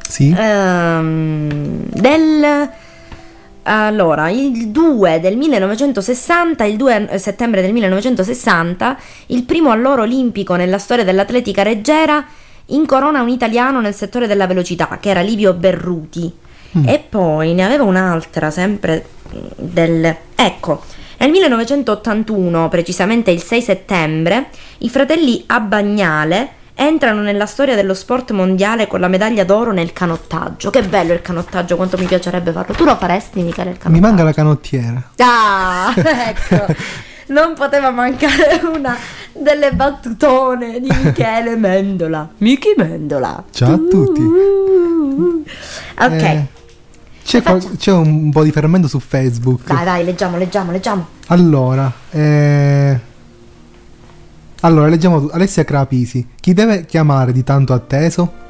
Sì? 0.09 0.35
ehm, 0.37 1.83
del 1.90 2.68
allora, 3.70 4.31
il 4.31 4.68
2 4.68 5.20
del 5.20 5.37
1960, 5.37 6.64
il 6.64 6.76
2 6.78 7.11
settembre 7.18 7.61
del 7.61 7.72
1960, 7.74 8.96
il 9.26 9.42
primo 9.42 9.70
alloro 9.70 10.02
olimpico 10.02 10.54
nella 10.54 10.78
storia 10.78 11.04
dell'atletica 11.04 11.62
leggera 11.62 12.24
incorona 12.66 13.20
un 13.20 13.28
italiano 13.28 13.83
nel 13.83 13.94
settore 13.94 14.26
della 14.26 14.46
velocità, 14.46 14.96
che 14.98 15.11
era 15.11 15.20
Livio 15.20 15.52
Berruti. 15.52 16.33
E 16.85 17.04
poi 17.07 17.52
ne 17.54 17.64
aveva 17.64 17.85
un'altra, 17.85 18.50
sempre 18.50 19.04
mm, 19.35 19.46
del... 19.57 20.16
Ecco, 20.35 20.83
nel 21.18 21.31
1981, 21.31 22.68
precisamente 22.68 23.31
il 23.31 23.42
6 23.42 23.62
settembre, 23.62 24.46
i 24.78 24.88
fratelli 24.88 25.42
Abbagnale 25.46 26.50
entrano 26.74 27.22
nella 27.22 27.46
storia 27.46 27.74
dello 27.74 27.92
sport 27.94 28.31
mondiale 28.31 28.87
con 28.87 29.00
la 29.00 29.09
medaglia 29.09 29.42
d'oro 29.42 29.72
nel 29.72 29.92
canottaggio. 29.92 30.70
Che 30.70 30.83
bello 30.83 31.12
il 31.12 31.20
canottaggio, 31.22 31.74
quanto 31.74 31.98
mi 31.98 32.04
piacerebbe 32.07 32.52
farlo. 32.52 32.72
Tu 32.74 32.85
lo 32.85 32.94
faresti, 32.96 33.42
Michele, 33.42 33.70
il 33.70 33.78
canottaggio? 33.78 33.90
Mi 33.90 34.00
manca 34.00 34.22
la 34.22 34.33
canottiera. 34.33 35.11
Ah, 35.18 35.92
ecco. 35.96 36.74
Non 37.28 37.52
poteva 37.52 37.90
mancare 37.90 38.59
una 38.74 38.96
delle 39.35 39.72
battutone 39.72 40.81
di 40.81 40.88
Michele 40.90 41.57
Mendola. 41.61 42.26
Michi 42.38 42.73
Mendola. 42.75 43.44
Ciao 43.50 43.75
a 43.75 43.79
tutti. 43.90 44.23
Ok, 45.98 46.23
Eh, 46.23 46.46
c'è, 47.29 47.42
qual- 47.42 47.76
c'è 47.76 47.92
un 47.92 48.31
po' 48.31 48.42
di 48.42 48.50
fermento 48.50 48.88
su 48.88 48.98
Facebook. 49.00 49.66
dai, 49.66 49.85
dai, 49.85 50.04
leggiamo, 50.04 50.37
leggiamo, 50.38 50.72
leggiamo. 50.72 51.06
Allora, 51.26 51.92
eh... 52.10 52.98
allora 54.60 54.88
leggiamo 54.88 55.29
Alessia 55.31 55.64
Crapisi. 55.64 56.26
Chi 56.40 56.52
deve 56.54 56.87
chiamare 56.87 57.33
di 57.33 57.44
tanto 57.44 57.72
atteso? 57.74 58.46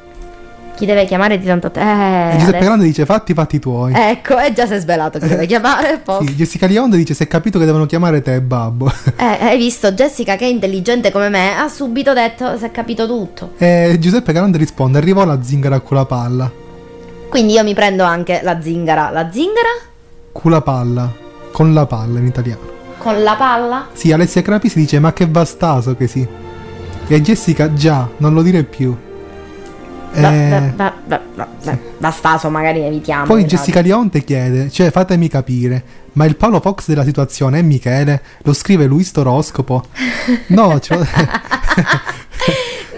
Chi 0.77 0.85
deve 0.85 1.03
chiamare 1.03 1.37
di 1.37 1.45
tanto 1.45 1.69
te? 1.71 1.81
E 1.81 1.83
Eh, 1.83 2.31
Giuseppe 2.37 2.47
adesso- 2.55 2.63
Grande 2.65 2.85
dice 2.85 3.05
fatti 3.05 3.31
i 3.31 3.35
fatti 3.35 3.59
tuoi. 3.59 3.91
Ecco, 3.93 4.39
e 4.39 4.53
già 4.53 4.65
si 4.65 4.75
è 4.75 4.79
svelato 4.79 5.19
chi 5.19 5.27
deve 5.27 5.45
chiamare. 5.45 5.97
posto. 6.01 6.25
Sì, 6.25 6.35
Jessica 6.35 6.67
Lionde 6.67 6.95
dice 6.95 7.13
se 7.13 7.25
è 7.25 7.27
capito 7.27 7.59
che 7.59 7.65
devono 7.65 7.85
chiamare 7.85 8.21
te 8.21 8.39
babbo. 8.39 8.89
Eh, 9.17 9.23
hai 9.41 9.57
visto, 9.57 9.91
Jessica 9.91 10.37
che 10.37 10.45
è 10.45 10.47
intelligente 10.47 11.11
come 11.11 11.27
me 11.27 11.53
ha 11.57 11.67
subito 11.67 12.13
detto 12.13 12.57
si 12.57 12.63
è 12.63 12.71
capito 12.71 13.05
tutto. 13.07 13.55
e 13.57 13.97
Giuseppe 13.99 14.31
Grande 14.31 14.57
risponde 14.57 14.99
arrivò 14.99 15.25
la 15.25 15.43
zingara 15.43 15.81
con 15.81 15.97
la 15.97 16.05
palla. 16.05 16.58
Quindi 17.29 17.53
io 17.53 17.63
mi 17.63 17.73
prendo 17.73 18.03
anche 18.03 18.41
la 18.43 18.59
zingara. 18.61 19.09
La 19.11 19.31
zingara? 19.31 19.69
Con 20.31 20.51
la 20.51 20.61
palla. 20.61 21.11
Con 21.51 21.73
la 21.73 21.85
palla 21.85 22.19
in 22.19 22.25
italiano. 22.25 22.77
Con 22.97 23.21
la 23.23 23.35
palla? 23.35 23.87
Sì, 23.93 24.11
Alessia 24.11 24.41
Crapisi 24.41 24.79
dice 24.79 24.99
ma 24.99 25.13
che 25.13 25.27
bastaso 25.27 25.95
che 25.95 26.07
sì. 26.07 26.27
E 27.07 27.21
Jessica, 27.21 27.73
già, 27.73 28.07
non 28.17 28.33
lo 28.33 28.41
dire 28.41 28.63
più. 28.63 28.95
Eh, 30.11 30.21
beh, 30.75 30.91
beh, 31.05 31.19
beh, 31.35 31.77
Da 31.99 32.09
staso 32.11 32.49
magari 32.49 32.81
evitiamo. 32.81 33.25
poi 33.25 33.43
esatto. 33.43 33.55
Jessica 33.55 33.79
Lionte 33.81 34.23
chiede, 34.23 34.69
cioè 34.71 34.89
fatemi 34.89 35.27
capire, 35.27 35.83
ma 36.13 36.25
il 36.25 36.35
Paolo 36.35 36.59
Fox 36.59 36.87
della 36.87 37.03
situazione 37.03 37.59
è 37.59 37.61
Michele? 37.61 38.21
Lo 38.41 38.53
scrive 38.53 38.85
lui 38.85 39.03
sto 39.03 39.21
oroscopo? 39.21 39.83
No, 40.47 40.79
cioè, 40.79 40.97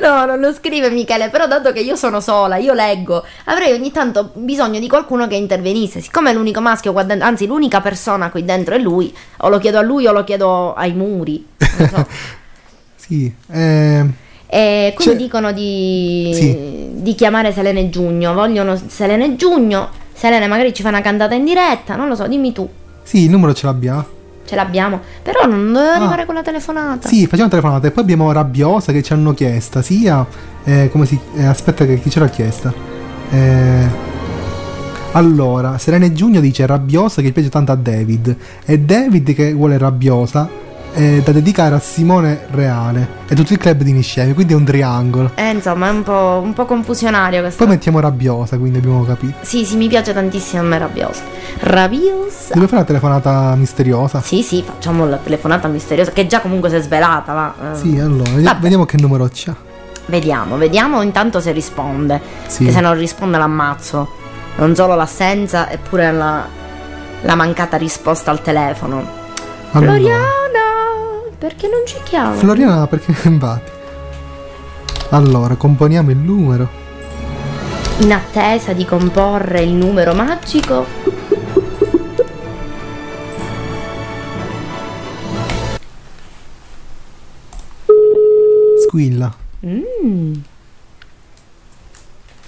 No, 0.02 0.26
non 0.26 0.40
lo 0.40 0.52
scrive 0.52 0.90
Michele, 0.90 1.30
però 1.30 1.46
dato 1.48 1.72
che 1.72 1.80
io 1.80 1.96
sono 1.96 2.20
sola, 2.22 2.56
io 2.58 2.74
leggo, 2.74 3.24
avrei 3.46 3.72
ogni 3.74 3.92
tanto 3.92 4.32
bisogno 4.34 4.80
di 4.80 4.88
qualcuno 4.88 5.28
che 5.28 5.36
intervenisse. 5.36 6.02
Siccome 6.02 6.32
è 6.32 6.34
l'unico 6.34 6.60
maschio 6.60 6.92
qua 6.92 7.04
dentro, 7.04 7.28
anzi 7.28 7.46
l'unica 7.46 7.82
persona 7.82 8.32
qui 8.32 8.44
dentro 8.44 8.74
è 8.74 8.80
lui, 8.80 9.14
o 9.38 9.50
lo 9.50 9.60
chiedo 9.60 9.78
a 9.78 9.82
lui 9.82 10.08
o 10.08 10.12
lo 10.12 10.24
chiedo 10.24 10.74
ai 10.74 10.94
muri. 10.94 11.46
Non 11.78 11.88
so. 11.90 12.08
sì, 12.96 13.32
eh, 13.52 14.06
E 14.54 14.92
quindi 14.96 15.14
C'è- 15.16 15.20
dicono 15.22 15.52
di, 15.52 16.32
Sì. 16.34 16.90
di 17.02 17.16
chiamare 17.16 17.54
Selene 17.54 17.90
Giugno, 17.90 18.34
vogliono 18.34 18.76
Selene 18.88 19.36
Giugno, 19.36 19.90
Selene 20.14 20.48
magari 20.48 20.74
ci 20.74 20.82
fa 20.82 20.90
una 20.90 21.02
cantata 21.02 21.36
in 21.36 21.46
diretta, 21.46 21.96
non 21.96 22.08
lo 22.10 22.16
so, 22.16 22.28
dimmi 22.28 22.52
tu, 22.52 22.68
sì, 23.04 23.24
il 23.24 23.30
numero 23.30 23.54
ce 23.54 23.66
l'abbiamo. 23.68 24.06
Ce 24.46 24.56
l'abbiamo, 24.56 25.00
però 25.22 25.46
non 25.46 25.68
doveva 25.72 25.92
Ah. 25.94 25.96
arrivare 25.98 26.26
con 26.26 26.36
la 26.36 26.42
telefonata. 26.42 27.08
Sì, 27.08 27.28
facciamo 27.28 27.50
telefonata 27.50 27.88
e 27.88 27.92
poi 27.92 28.04
abbiamo 28.04 28.32
Rabbiosa 28.32 28.92
che 28.92 29.02
ci 29.02 29.14
hanno 29.14 29.34
chiesta 29.34 29.82
sia 29.82 30.26
eh, 30.64 30.90
come 30.92 31.06
si 31.06 31.20
eh, 31.36 31.46
aspetta 31.46 31.86
che 31.86 32.00
chi 32.00 32.10
ce 32.10 32.20
l'ha 32.20 32.30
chiesta. 32.30 32.74
Eh, 33.32 34.10
allora, 35.14 35.78
Serena 35.78 36.10
Giugno 36.12 36.40
dice 36.40 36.66
Rabbiosa 36.66 37.22
che 37.22 37.32
piace 37.32 37.50
tanto 37.50 37.72
a 37.72 37.76
David 37.76 38.36
e 38.66 38.80
David 38.80 39.34
che 39.34 39.54
vuole 39.54 39.78
Rabbiosa 39.78 40.50
eh, 40.94 41.22
da 41.24 41.32
dedicare 41.32 41.76
a 41.76 41.80
Simone 41.80 42.46
Reale 42.52 43.20
e 43.28 43.36
tutto 43.36 43.54
il 43.54 43.60
club 43.60 43.82
di 43.82 43.92
Niscemi, 43.92 44.34
quindi 44.34 44.54
è 44.54 44.56
un 44.56 44.66
triangolo. 44.66 45.32
Eh, 45.36 45.50
insomma, 45.50 45.88
è 45.88 45.92
un 45.92 46.04
po', 46.04 46.42
un 46.44 46.54
po' 46.54 46.66
confusionario 46.66 47.42
questo. 47.42 47.64
Poi 47.64 47.74
mettiamo 47.74 48.00
Rabbiosa, 48.00 48.58
quindi 48.58 48.80
abbiamo 48.80 49.04
capito. 49.06 49.38
Sì, 49.42 49.66
sì, 49.66 49.76
mi 49.78 49.88
piace 49.88 50.14
tantissimo 50.14 50.62
a 50.62 50.66
me 50.66 50.78
Rabbiosa. 50.78 51.22
Rabbiosa. 51.60 52.48
Dobbiamo 52.48 52.68
fare 52.68 52.76
una 52.78 52.86
telefonata 52.86 53.56
misteriosa. 53.56 54.22
Sì, 54.22 54.42
sì, 54.44 54.64
facciamo 54.66 55.08
la 55.08 55.18
telefonata 55.18 55.68
misteriosa, 55.68 56.12
che 56.12 56.28
già 56.28 56.42
comunque 56.42 56.70
si 56.70 56.76
è 56.76 56.82
svelata, 56.82 57.34
va. 57.34 57.54
eh. 57.74 57.76
Sì, 57.78 57.98
allora, 58.00 58.30
Vabbè. 58.32 58.60
vediamo 58.60 58.86
che 58.86 58.98
numero 59.00 59.30
c'ha. 59.32 59.56
Vediamo, 60.08 60.58
vediamo 60.58 61.02
intanto 61.02 61.40
se 61.40 61.52
risponde. 61.52 62.20
Sì. 62.48 62.66
Che 62.66 62.72
se 62.72 62.80
non 62.82 62.96
risponde 62.96 63.38
l'ammazzo. 63.38 64.10
Non 64.58 64.76
solo 64.76 64.96
l'assenza, 64.96 65.70
eppure 65.70 66.12
la, 66.12 66.46
la 67.22 67.36
mancata 67.36 67.78
risposta 67.78 68.30
al 68.32 68.42
telefono. 68.42 69.20
Allora. 69.72 69.92
Floriana, 69.94 70.24
perché 71.42 71.68
non 71.68 71.82
ci 71.88 71.98
chiama? 72.04 72.36
Floriana, 72.36 72.86
perché 72.86 73.16
infatti. 73.28 73.72
Allora, 75.10 75.56
componiamo 75.56 76.12
il 76.12 76.18
numero. 76.18 76.70
In 77.98 78.12
attesa 78.12 78.74
di 78.74 78.86
comporre 78.86 79.62
il 79.62 79.72
numero 79.72 80.14
magico. 80.14 80.86
Squilla. 88.86 89.34
Mm. 89.66 90.34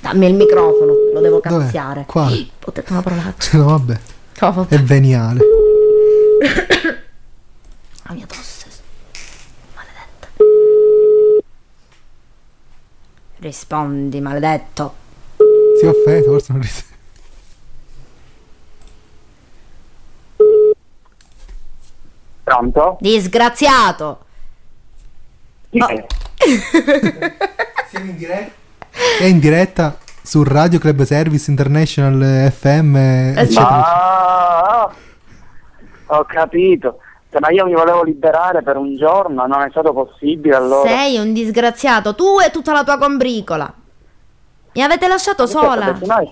Dammi 0.01 0.27
il 0.27 0.35
microfono, 0.35 0.93
lo 1.11 1.19
devo 1.19 1.39
cazziare. 1.39 2.03
Qua. 2.05 2.25
Ho 2.25 2.71
detto 2.71 2.91
una 2.91 3.01
parolaccia. 3.01 3.57
No, 3.57 3.65
vabbè. 3.65 3.99
Oh, 4.41 4.51
vabbè. 4.51 4.75
È 4.75 4.79
veniale. 4.83 5.39
La 8.03 8.13
mia 8.13 8.27
tosse. 8.27 8.52
Rispondi, 13.43 14.21
maledetto. 14.21 14.93
Si 15.77 15.85
è 15.85 15.89
offeso, 15.89 16.29
forse 16.31 16.53
non 16.53 16.61
ris- 16.61 16.85
Pronto? 22.43 22.97
Disgraziato. 22.99 24.25
Chi 25.69 25.79
Oh. 25.81 25.87
è? 25.87 26.05
Siamo 27.89 28.05
in 28.11 28.17
diretta? 28.17 28.51
È 29.19 29.23
in 29.25 29.39
diretta 29.39 29.97
su 30.21 30.43
Radio 30.43 30.77
Club 30.79 31.01
Service 31.03 31.49
International 31.49 32.49
FM, 32.51 32.95
eccetera. 33.37 33.65
Ma 33.65 34.93
ho 36.07 36.25
capito. 36.25 36.99
Cioè, 37.33 37.41
ma 37.41 37.49
io 37.49 37.65
mi 37.65 37.73
volevo 37.73 38.03
liberare 38.03 38.61
per 38.61 38.77
un 38.77 38.95
giorno, 38.95 39.47
non 39.47 39.61
è 39.63 39.67
stato 39.71 39.91
possibile 39.91 40.55
allora. 40.55 40.87
Sei 40.87 41.17
un 41.17 41.33
disgraziato, 41.33 42.13
tu 42.13 42.37
e 42.39 42.51
tutta 42.51 42.73
la 42.73 42.83
tua 42.83 42.99
combricola. 42.99 43.73
Mi 44.73 44.83
avete 44.83 45.07
lasciato 45.07 45.47
Certo, 45.47 45.65
sola. 45.67 45.85
Perché 45.85 46.05
noi, 46.05 46.31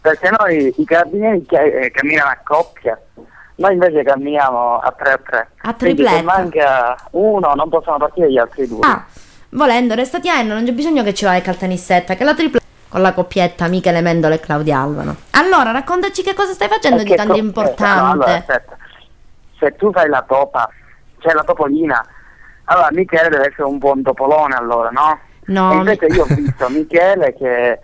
perché 0.00 0.30
noi 0.38 0.74
i 0.78 0.84
carabinieri 0.86 1.44
eh, 1.50 1.90
camminano 1.90 2.30
a 2.30 2.38
coppia, 2.42 2.98
noi 3.56 3.72
invece 3.74 4.02
camminiamo 4.02 4.78
a 4.78 4.94
3 4.96 5.12
a 5.12 5.18
3. 5.18 5.48
A 5.60 5.74
Quindi 5.74 6.02
se 6.02 6.08
tripletta. 6.08 6.22
manca 6.22 6.96
uno 7.10 7.52
non 7.54 7.68
possono 7.68 7.98
partire 7.98 8.30
gli 8.32 8.38
altri 8.38 8.66
due. 8.66 8.80
Ah, 8.80 9.04
volendo, 9.50 9.94
restati 9.94 10.30
a 10.30 10.38
Enno, 10.38 10.54
non 10.54 10.64
c'è 10.64 10.72
bisogno 10.72 11.02
che 11.02 11.12
ci 11.12 11.26
vai 11.26 11.36
al 11.36 11.42
caltanissetta, 11.42 12.14
che 12.14 12.24
la 12.24 12.34
tripla 12.34 12.60
con 12.88 13.02
la 13.02 13.12
coppietta 13.12 13.66
Michele 13.68 14.00
Mendola 14.00 14.36
e 14.36 14.40
Claudia 14.40 14.78
Alvano. 14.78 15.16
Allora, 15.32 15.70
raccontaci 15.70 16.22
che 16.22 16.32
cosa 16.32 16.52
stai 16.54 16.68
facendo 16.68 17.02
di 17.02 17.08
Perché 17.10 17.16
tanto 17.16 17.32
co- 17.32 17.38
eh, 17.38 17.42
no, 17.42 17.46
importante. 17.48 18.10
allora, 18.12 18.34
aspetta. 18.36 18.73
Se 19.64 19.76
tu 19.76 19.90
fai 19.92 20.08
la 20.10 20.22
topa, 20.28 20.68
cioè 21.20 21.32
la 21.32 21.42
topolina, 21.42 22.04
allora 22.64 22.88
Michele 22.92 23.30
deve 23.30 23.46
essere 23.46 23.62
un 23.62 23.78
buon 23.78 24.02
topolone 24.02 24.54
allora, 24.54 24.90
no? 24.90 25.18
No, 25.46 25.72
E 25.72 25.76
invece 25.76 26.06
mi- 26.10 26.16
io 26.16 26.24
ho 26.24 26.26
visto 26.34 26.68
Michele 26.68 27.34
che 27.34 27.78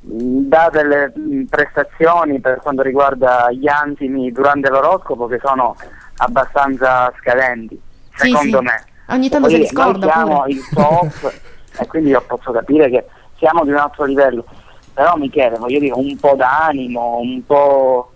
mh, 0.00 0.40
dà 0.48 0.68
delle 0.70 1.10
mh, 1.16 1.44
prestazioni 1.44 2.38
per 2.40 2.58
quanto 2.60 2.82
riguarda 2.82 3.50
gli 3.50 3.66
antimi 3.66 4.30
durante 4.30 4.68
l'oroscopo 4.68 5.26
che 5.26 5.40
sono 5.42 5.74
abbastanza 6.18 7.10
scadenti, 7.18 7.80
Sì, 8.16 8.28
secondo 8.28 8.58
sì. 8.58 8.64
me. 8.64 8.84
Ogni 9.08 9.28
tanto 9.30 9.48
noi 9.48 9.66
scorda 9.66 10.10
siamo 10.12 10.36
pure. 10.40 10.50
il 10.50 10.64
top 10.74 11.32
e 11.80 11.86
quindi 11.86 12.10
io 12.10 12.20
posso 12.26 12.52
capire 12.52 12.90
che 12.90 13.06
siamo 13.38 13.64
di 13.64 13.70
un 13.70 13.78
altro 13.78 14.04
livello. 14.04 14.44
Però 14.92 15.16
Michele, 15.16 15.56
voglio 15.56 15.78
dire, 15.78 15.94
un 15.94 16.14
po' 16.18 16.34
d'animo, 16.34 17.18
un 17.20 17.42
po' 17.46 18.12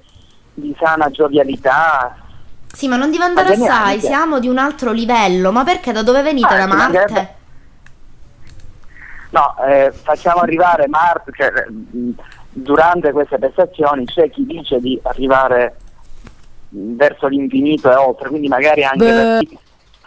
di 0.53 0.77
sana 0.79 1.09
giovialità. 1.11 2.15
Sì, 2.73 2.89
ma 2.89 2.97
non 2.97 3.11
devi 3.11 3.23
andare 3.23 3.49
Ma 3.49 3.55
geniale, 3.55 3.79
assai, 3.79 4.01
siamo 4.01 4.39
di 4.39 4.49
un 4.49 4.59
altro 4.59 4.93
livello. 4.93 5.53
Ma 5.53 5.65
perché? 5.65 5.93
Da 5.93 6.03
dove 6.03 6.23
venite? 6.23 6.47
Ah, 6.47 6.57
da 6.59 6.67
Marte? 6.67 6.93
mancherebbe. 6.93 7.35
No, 9.31 9.55
eh, 9.65 9.93
facciamo 9.93 10.41
arrivare 10.41 10.89
Marte, 10.89 11.31
cioè, 11.35 11.51
mh, 11.69 12.11
durante 12.51 13.13
queste 13.13 13.39
prestazioni 13.39 14.05
c'è 14.07 14.29
chi 14.31 14.45
dice 14.45 14.81
di 14.81 14.99
arrivare 15.05 15.77
mh, 16.71 16.95
verso 16.97 17.29
l'infinito 17.29 17.91
e 17.91 17.95
oltre, 17.95 18.29
quindi 18.29 18.49
magari 18.49 18.83
anche 18.83 19.05
Beh. 19.05 19.13
per 19.13 19.37
chi- 19.39 19.59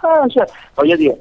Ah, 0.05 0.27
cioè, 0.27 0.45
voglio 0.73 0.97
dire, 0.97 1.17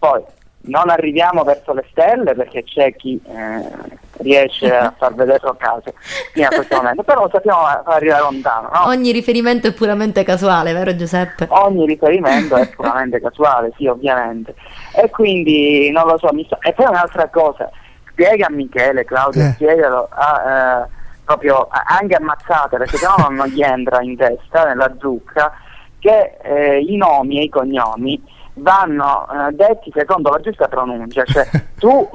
poi 0.00 0.20
non 0.62 0.90
arriviamo 0.90 1.44
verso 1.44 1.72
le 1.72 1.86
stelle 1.92 2.34
perché 2.34 2.64
c'è 2.64 2.92
chi 2.96 3.20
eh, 3.24 3.98
riesce 4.18 4.74
a 4.74 4.92
far 4.96 5.14
vedere 5.14 5.40
a 5.42 5.54
caso 5.56 5.92
fino 6.32 6.46
a 6.46 6.50
questo 6.54 6.76
momento, 6.76 7.02
però 7.02 7.28
sappiamo 7.30 7.60
arrivare 7.84 8.22
lontano, 8.22 8.68
no? 8.72 8.86
Ogni 8.88 9.12
riferimento 9.12 9.66
è 9.66 9.72
puramente 9.72 10.22
casuale, 10.24 10.72
vero 10.72 10.94
Giuseppe? 10.96 11.46
ogni 11.50 11.86
riferimento 11.86 12.56
è 12.56 12.68
puramente 12.68 13.20
casuale, 13.20 13.72
sì, 13.76 13.86
ovviamente. 13.86 14.54
E 14.94 15.10
quindi 15.10 15.90
non 15.90 16.06
lo 16.06 16.18
so, 16.18 16.32
mi 16.32 16.44
sta- 16.44 16.58
e 16.60 16.72
poi 16.72 16.86
un'altra 16.86 17.28
cosa, 17.28 17.70
spiega 18.10 18.46
a 18.46 18.50
Michele, 18.50 19.04
Claudio, 19.04 19.42
Eh. 19.42 19.52
spiegalo 19.52 20.08
a, 20.10 20.82
eh, 20.84 20.88
proprio 21.24 21.66
a- 21.70 21.84
anche 21.98 22.14
ammazzate, 22.14 22.76
perché 22.78 22.96
sennò 22.96 23.28
non 23.30 23.46
gli 23.48 23.62
entra 23.62 24.00
in 24.02 24.16
testa, 24.16 24.64
nella 24.64 24.92
zucca, 24.98 25.52
che 25.98 26.36
eh, 26.42 26.78
i 26.80 26.96
nomi 26.96 27.38
e 27.40 27.44
i 27.44 27.48
cognomi 27.48 28.22
vanno 28.54 29.26
eh, 29.28 29.52
detti 29.52 29.92
secondo 29.94 30.30
la 30.30 30.40
giusta 30.40 30.68
pronuncia, 30.68 31.24
cioè 31.24 31.46
tu 31.78 32.08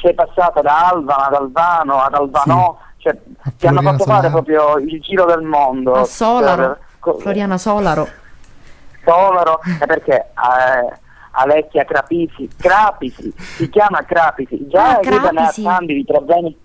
sei 0.00 0.14
passata 0.14 0.60
da 0.60 0.88
Alvano 0.88 1.22
ad 1.24 1.34
Alvano 1.34 2.00
ad 2.02 2.14
Alvano, 2.14 2.78
cioè 2.98 3.16
A 3.42 3.52
ti 3.56 3.66
hanno 3.66 3.82
fatto 3.82 4.04
fare 4.04 4.28
Solaro. 4.28 4.30
proprio 4.30 4.76
il 4.78 5.00
giro 5.00 5.24
del 5.24 5.42
mondo. 5.42 5.92
A 5.94 6.04
Solaro, 6.04 6.56
per- 6.62 6.78
co- 6.98 7.18
Floriana 7.18 7.58
Solaro. 7.58 8.08
Solaro, 9.04 9.60
è 9.80 9.86
perché 9.86 10.14
eh, 10.16 10.96
Alecchia 11.32 11.84
Crapisi, 11.84 12.48
Crapisi, 12.58 13.32
si 13.36 13.68
chiama 13.70 14.02
Crapisi, 14.04 14.66
già 14.68 14.96
Ah, 14.96 14.98
che 14.98 15.10
ne 15.10 15.16
ha 15.16 15.52
tanti 15.62 15.94
di 15.94 16.04
problemi. 16.04 16.56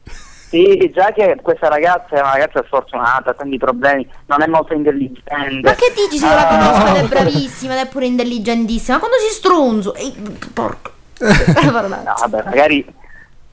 Sì, 0.53 0.91
già 0.93 1.11
che 1.11 1.37
questa 1.41 1.67
ragazza 1.67 2.15
è 2.15 2.19
una 2.19 2.33
ragazza 2.33 2.61
sfortunata, 2.65 3.31
ha 3.31 3.33
tanti 3.33 3.57
problemi, 3.57 4.07
non 4.27 4.41
è 4.43 4.47
molto 4.47 4.73
intelligente. 4.73 5.61
Ma 5.67 5.73
che 5.73 5.91
dici 5.95 6.17
se 6.19 6.27
io 6.27 6.33
la 6.35 6.47
Ah, 6.47 6.57
conosco 6.57 6.95
ed 6.97 7.03
è 7.05 7.07
bravissima 7.09 7.73
ed 7.73 7.87
è 7.87 7.89
pure 7.89 8.05
intelligentissima? 8.05 8.99
Quando 8.99 9.17
si 9.17 9.33
strunzo? 9.33 9.93
Ehi, 9.95 10.11
porco. 10.53 10.91
Eh. 11.23 11.87
No, 11.87 12.13
vabbè, 12.19 12.43
magari, 12.43 12.85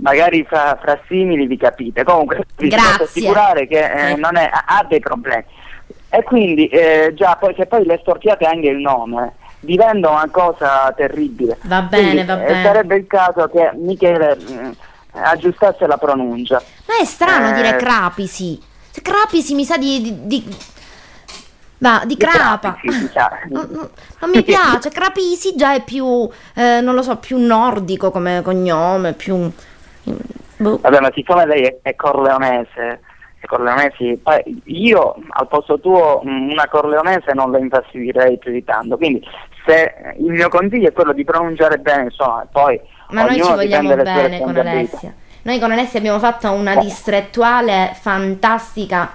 magari 0.00 0.44
fra, 0.48 0.78
fra 0.80 0.98
simili 1.06 1.46
vi 1.46 1.56
capite. 1.56 2.04
Comunque, 2.04 2.44
vi 2.56 2.68
posso 2.68 3.02
assicurare 3.04 3.66
che 3.66 3.78
eh, 3.84 4.10
Eh. 4.12 4.16
non 4.16 4.36
è- 4.36 4.50
ha 4.52 4.84
dei 4.88 5.00
problemi. 5.00 5.44
E 6.08 6.22
quindi, 6.24 6.66
eh, 6.68 7.12
già, 7.14 7.36
poi, 7.38 7.54
se 7.56 7.66
poi 7.66 7.84
le 7.84 7.98
storpiate 8.02 8.44
anche 8.44 8.68
il 8.68 8.78
nome, 8.78 9.34
diventa 9.60 10.10
una 10.10 10.28
cosa 10.30 10.92
terribile. 10.96 11.58
Va 11.62 11.82
bene, 11.82 12.10
Quindi, 12.10 12.26
va 12.26 12.42
eh, 12.42 12.46
bene. 12.46 12.62
Sarebbe 12.64 12.96
il 12.96 13.06
caso 13.06 13.48
che 13.48 13.70
Michele 13.74 14.36
mm, 14.36 14.70
aggiustasse 15.12 15.86
la 15.86 15.98
pronuncia. 15.98 16.60
Ma 16.86 16.94
è 17.00 17.04
strano 17.04 17.50
Eh, 17.50 17.52
dire 17.52 17.76
crapisi. 17.76 18.60
Cioè, 18.92 19.02
crapisi 19.02 19.54
mi 19.54 19.64
sa 19.64 19.76
di. 19.76 20.00
di, 20.00 20.26
di- 20.26 20.56
Va, 21.78 22.00
di 22.02 22.08
Di 22.08 22.16
crapa. 22.18 22.74
Crapisi, 22.78 23.10
non- 23.50 23.88
non 24.20 24.30
mi 24.30 24.42
piace, 24.42 24.90
crapisi 24.90 25.54
già 25.56 25.72
è 25.74 25.82
più, 25.82 26.28
eh, 26.54 26.80
non 26.82 26.94
lo 26.94 27.00
so, 27.02 27.16
più 27.16 27.38
nordico 27.38 28.10
come 28.10 28.42
cognome, 28.42 29.12
più... 29.14 29.50
boh. 30.02 30.78
Vabbè, 30.78 31.00
ma 31.00 31.10
siccome 31.14 31.46
lei 31.46 31.62
è, 31.62 31.78
è 31.82 31.94
corleonese, 31.94 33.00
è 33.40 33.46
corleonesi, 33.46 34.20
io 34.64 35.14
al 35.28 35.48
posto 35.48 35.80
tuo 35.80 36.22
mm, 36.24 36.50
una 36.50 36.68
corleonese 36.68 37.32
non 37.34 37.50
la 37.50 37.58
infastidirei 37.58 38.38
più 38.38 38.52
di 38.52 38.64
tanto. 38.64 38.96
Quindi 38.96 39.26
se 39.64 40.14
il 40.18 40.30
mio 40.30 40.48
consiglio 40.48 40.88
è 40.88 40.92
quello 40.92 41.12
di 41.12 41.24
pronunciare 41.24 41.78
bene, 41.78 42.04
insomma, 42.04 42.46
poi 42.50 42.80
Ma 43.10 43.24
noi 43.24 43.42
ci 43.42 43.52
vogliamo 43.52 43.94
bene 43.96 44.40
con. 44.40 44.56
Alessia. 44.56 45.12
Noi 45.42 45.58
con 45.58 45.72
Alessia 45.72 45.98
abbiamo 45.98 46.18
fatto 46.18 46.50
una 46.52 46.76
distrettuale 46.76 47.96
fantastica 47.98 49.10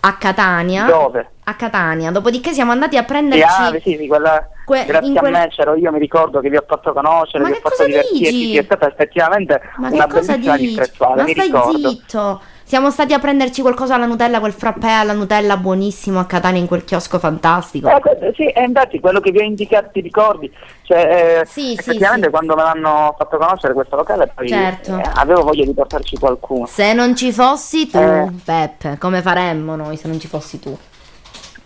a 0.00 0.16
Catania. 0.16 0.84
Dove? 0.84 1.30
A 1.44 1.54
Catania. 1.54 2.10
Dopodiché 2.10 2.52
siamo 2.52 2.72
andati 2.72 2.96
a 2.96 3.00
Sì, 3.00 3.06
prenderci... 3.06 3.44
ah, 3.44 3.70
sì, 3.80 3.96
sì, 3.98 4.06
quella, 4.06 4.46
que- 4.78 4.84
grazie 4.86 5.10
in 5.10 5.18
a 5.18 5.22
me 5.28 5.48
c'ero 5.48 5.74
io, 5.74 5.90
mi 5.92 5.98
ricordo 5.98 6.40
che 6.40 6.48
vi 6.50 6.56
ho 6.56 6.64
fatto 6.66 6.92
conoscere, 6.92 7.42
Ma 7.42 7.50
vi 7.50 7.56
ho 7.56 7.60
fatto 7.60 7.84
sì, 7.84 8.56
è 8.56 8.62
stata 8.64 8.86
effettivamente 8.88 9.60
Ma 9.76 9.88
una 9.90 10.06
bellissima 10.06 10.56
dici? 10.56 10.66
distrettuale, 10.66 11.16
Ma 11.16 11.22
mi 11.24 11.32
stai 11.32 11.46
ricordo. 11.46 11.88
zitto. 11.88 12.42
Siamo 12.64 12.90
stati 12.90 13.12
a 13.12 13.18
prenderci 13.18 13.60
qualcosa 13.60 13.96
alla 13.96 14.06
Nutella, 14.06 14.40
quel 14.40 14.52
frappè 14.52 14.88
alla 14.88 15.12
Nutella 15.12 15.58
buonissimo 15.58 16.18
a 16.18 16.24
Catania 16.24 16.60
in 16.60 16.66
quel 16.66 16.84
chiosco 16.84 17.18
fantastico. 17.18 17.90
Eh, 17.90 18.00
que- 18.00 18.32
sì, 18.34 18.46
e 18.46 18.62
infatti 18.62 18.98
quello 18.98 19.20
che 19.20 19.30
vi 19.30 19.40
ho 19.40 19.42
indicato, 19.42 19.90
ti 19.92 20.00
ricordi? 20.00 20.50
Cioè, 20.82 21.40
eh, 21.40 21.44
Sì, 21.44 21.60
sì, 21.60 21.78
effettivamente 21.78 22.26
sì. 22.26 22.30
quando 22.32 22.54
me 22.54 22.62
l'hanno 22.62 23.14
fatto 23.18 23.36
conoscere 23.36 23.74
questo 23.74 23.96
locale, 23.96 24.30
poi 24.34 24.48
Certo. 24.48 24.96
eh, 24.96 25.02
avevo 25.16 25.42
voglia 25.42 25.64
di 25.66 25.74
portarci 25.74 26.16
qualcuno. 26.16 26.64
Se 26.66 26.94
non 26.94 27.14
ci 27.14 27.30
fossi 27.32 27.90
tu, 27.90 27.98
Eh. 27.98 28.30
Peppe, 28.42 28.96
come 28.98 29.20
faremmo 29.20 29.76
noi 29.76 29.96
se 29.98 30.08
non 30.08 30.18
ci 30.18 30.28
fossi 30.28 30.58
tu? 30.58 30.74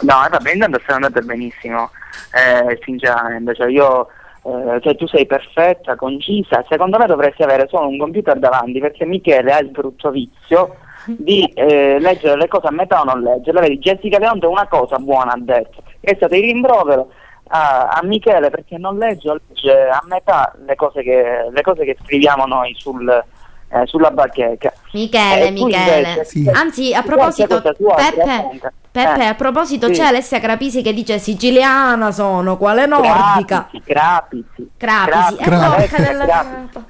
No, 0.01 0.27
eh, 0.27 0.29
vabbè, 0.29 0.53
intanto 0.53 0.79
stai 0.83 0.97
andando 0.97 1.21
benissimo, 1.23 1.91
eh, 2.35 2.79
sinceramente, 2.83 3.55
cioè 3.55 3.69
io, 3.69 4.09
eh, 4.45 4.81
cioè 4.81 4.97
tu 4.97 5.07
sei 5.07 5.27
perfetta, 5.27 5.97
concisa, 5.97 6.65
secondo 6.69 6.99
me 6.99 7.07
dovresti 7.07 7.43
avere 7.43 7.67
solo 7.69 7.89
un 7.89 7.99
computer 7.99 8.39
davanti 8.39 8.79
perché 8.79 9.07
Michele 9.07 9.53
ha 9.53 9.59
il 9.59 9.71
brutto 9.71 10.11
vizio 10.11 10.77
di 11.07 11.45
eh, 11.55 11.99
leggere 11.99 12.37
le 12.37 12.49
cose 12.49 12.67
a 12.67 12.73
metà 12.73 13.01
o 13.01 13.05
non 13.05 13.23
leggerle, 13.23 13.61
vedi, 13.61 13.79
Jessica 13.79 14.19
Leonte 14.19 14.47
una 14.47 14.67
cosa 14.67 14.99
buona 14.99 15.33
ha 15.33 15.39
detto, 15.39 15.83
è 16.01 16.15
stato 16.15 16.35
il 16.35 16.43
rimprovero 16.43 17.11
a, 17.49 17.89
a 17.89 18.01
Michele 18.03 18.51
perché 18.51 18.77
non 18.77 18.99
legge, 18.99 19.33
legge 19.49 19.89
a 19.89 20.03
metà 20.07 20.53
le 20.67 20.75
cose 20.75 21.03
che, 21.03 21.49
le 21.51 21.63
cose 21.63 21.85
che 21.85 21.97
scriviamo 22.03 22.45
noi 22.45 22.75
sul, 22.77 23.25
eh, 23.69 23.83
sulla 23.87 24.11
bacheca. 24.11 24.73
Michele, 24.93 25.47
Eh, 25.47 25.51
Michele. 25.51 25.97
invece- 26.09 26.25
Sì. 26.25 26.51
Anzi, 26.53 26.95
a 26.95 27.03
proposito, 27.03 27.61
tua, 27.77 27.95
Peppe. 27.95 28.61
Peppe, 28.91 29.23
Eh, 29.23 29.27
a 29.27 29.35
proposito, 29.35 29.87
sì. 29.89 29.93
c'è 29.93 30.05
Alessia 30.05 30.41
Crapisi 30.41 30.83
che 30.83 30.95
dice 30.95 31.19
siciliana 31.19 32.11
sono, 32.13 32.57
quale 32.57 32.87
nordica? 32.87 33.69
Crapisi, 33.69 33.83
Crapisi. 33.85 34.71
Crapisi, 34.77 35.37
Crapisi. 35.37 35.43
eh, 35.43 35.77
porca 35.89 36.03
della 36.03 36.25
Crapisi. 36.25 36.85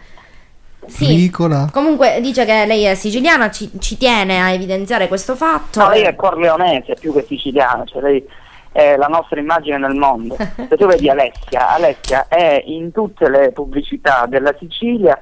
Sì. 0.86 1.06
Ricola. 1.06 1.68
Comunque 1.72 2.20
dice 2.20 2.44
che 2.44 2.64
lei 2.64 2.84
è 2.84 2.94
siciliana, 2.94 3.50
ci, 3.50 3.68
ci 3.80 3.96
tiene 3.98 4.40
a 4.40 4.50
evidenziare 4.52 5.08
questo 5.08 5.34
fatto. 5.34 5.80
No, 5.80 5.88
lei 5.88 6.02
è 6.04 6.14
corleonese 6.14 6.94
più 6.94 7.12
che 7.12 7.24
siciliana, 7.26 7.82
cioè 7.86 8.02
lei 8.02 8.24
è 8.70 8.94
la 8.96 9.08
nostra 9.08 9.40
immagine 9.40 9.78
nel 9.78 9.96
mondo. 9.96 10.36
Se 10.38 10.76
tu 10.76 10.86
vedi 10.86 11.08
Alessia, 11.10 11.70
Alessia 11.70 12.26
è 12.28 12.62
in 12.66 12.92
tutte 12.92 13.28
le 13.28 13.50
pubblicità 13.50 14.26
della 14.28 14.54
Sicilia 14.60 15.18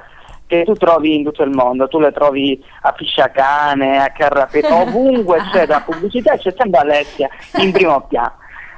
che 0.47 0.65
tu 0.65 0.75
trovi 0.75 1.17
in 1.17 1.25
tutto 1.25 1.43
il 1.43 1.51
mondo, 1.51 1.89
tu 1.89 1.99
le 1.99 2.13
trovi 2.13 2.63
a 2.83 2.93
Pisciacane, 2.93 3.99
a 4.03 4.11
Carrapeto, 4.11 4.75
ovunque 4.75 5.39
c'è 5.53 5.67
da 5.67 5.81
pubblicità 5.81 6.37
c'è 6.37 6.55
sempre 6.57 6.81
Alessia 6.81 7.29
in 7.59 7.73
primo 7.73 8.01
piano. 8.09 8.33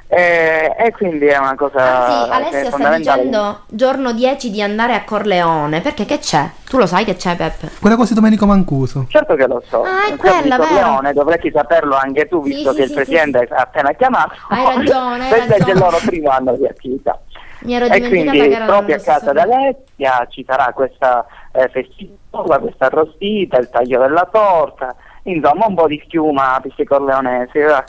Eh, 0.09 0.73
e 0.79 0.91
quindi 0.93 1.25
è 1.25 1.37
una 1.37 1.55
cosa 1.55 2.05
Anzi, 2.07 2.29
che 2.29 2.31
è 2.31 2.61
Alessia 2.61 2.71
sta 2.71 2.95
dicendo 2.95 3.59
giorno 3.67 4.13
10 4.13 4.49
di 4.51 4.61
andare 4.61 4.93
a 4.93 5.03
Corleone. 5.03 5.81
Perché 5.81 6.05
che 6.05 6.19
c'è? 6.19 6.49
Tu 6.69 6.77
lo 6.77 6.85
sai 6.85 7.03
che 7.03 7.17
c'è, 7.17 7.35
Peppe? 7.35 7.71
Quella 7.81 7.97
cosa 7.97 8.09
di 8.13 8.15
Domenico 8.15 8.45
Mancuso. 8.45 9.05
Certo 9.09 9.35
che 9.35 9.45
lo 9.47 9.61
so. 9.67 9.81
Ah, 9.83 10.05
è 10.05 10.11
Il 10.11 10.11
di 10.13 10.17
quella, 10.17 10.55
vero? 10.57 10.69
Corleone, 10.69 11.11
dovresti 11.11 11.51
saperlo 11.53 11.97
anche 11.97 12.25
tu, 12.29 12.41
Sì, 12.45 12.53
visto 12.53 12.69
sì, 12.71 12.77
che 12.77 12.81
il 12.83 12.87
sì, 12.87 12.93
presidente 12.95 13.47
ha 13.51 13.61
appena 13.63 13.91
chiamato. 13.91 14.33
Hai 14.47 14.75
ragione, 14.77 15.23
hai 15.23 15.29
Questo 15.29 15.45
è 15.53 15.57
ragione. 15.57 15.71
il 15.73 15.77
loro 15.79 15.97
primo 16.05 16.29
anno 16.29 16.55
di 16.55 16.65
attività. 16.65 17.19
Mi 17.59 17.73
ero 17.73 17.85
E 17.87 18.07
quindi 18.07 18.55
proprio 18.65 18.95
a 18.95 18.99
casa 18.99 19.33
d'Alessia 19.33 20.25
ci 20.29 20.45
sarà 20.47 20.71
questa 20.73 21.25
eh, 21.57 21.69
festività, 21.69 22.57
questa 22.59 22.85
arrostita, 22.85 23.57
il 23.57 23.69
taglio 23.69 23.99
della 23.99 24.27
torta, 24.31 24.95
insomma 25.23 25.65
un 25.67 25.75
po' 25.75 25.87
di 25.87 26.01
schiuma 26.05 26.55
a 26.55 26.59
Pisci 26.59 26.83
Corleonesi. 26.83 27.59
va. 27.59 27.83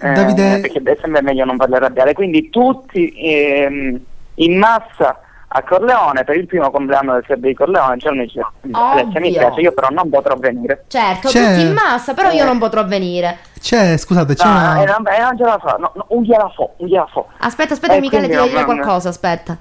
Eh, 0.00 0.12
Davide- 0.12 0.58
Perché 0.60 0.80
è 0.82 0.96
sempre 1.00 1.22
meglio 1.22 1.44
non 1.44 1.56
farle 1.56 1.76
arrabbiare. 1.76 2.12
Quindi 2.12 2.50
tutti 2.50 3.12
ehm, 3.16 4.00
in 4.36 4.58
massa 4.58 5.20
a 5.54 5.62
Corleone 5.62 6.24
per 6.24 6.36
il 6.36 6.46
primo 6.46 6.70
compleanno 6.70 7.12
del 7.12 7.24
Sebbe 7.28 7.48
di 7.48 7.54
Corleone. 7.54 7.98
Cioè, 7.98 8.12
noi 8.12 8.28
ci- 8.28 8.40
Alessia 8.72 9.20
mi 9.20 9.30
piace, 9.30 9.60
io 9.60 9.72
però 9.72 9.88
non 9.90 10.08
potrò 10.08 10.34
venire. 10.36 10.84
Certo, 10.88 11.28
C'è- 11.28 11.46
tutti 11.54 11.66
in 11.66 11.72
massa, 11.74 12.14
però 12.14 12.30
io 12.30 12.42
Eh. 12.42 12.46
non 12.46 12.58
potrò 12.58 12.84
venire. 12.84 13.38
C'è, 13.60 13.96
scusate, 13.96 14.34
c'è 14.34 14.44
No, 14.46 14.50
una... 14.50 14.82
eh, 14.82 14.86
non, 14.86 15.06
eh, 15.06 15.20
non 15.20 15.36
ce 15.36 15.44
la 15.44 15.58
fa, 15.62 15.76
no, 15.78 15.92
no, 15.94 16.04
un 16.08 16.22
gliela 16.22 16.48
fo, 16.48 16.72
un 16.78 16.86
gliela 16.88 17.06
fo. 17.12 17.28
Aspetta, 17.38 17.74
aspetta, 17.74 17.94
Eh, 17.94 18.00
Michele, 18.00 18.26
ti 18.28 18.34
devo 18.34 18.46
dire 18.46 18.64
qualcosa, 18.64 19.10
aspetta. 19.10 19.56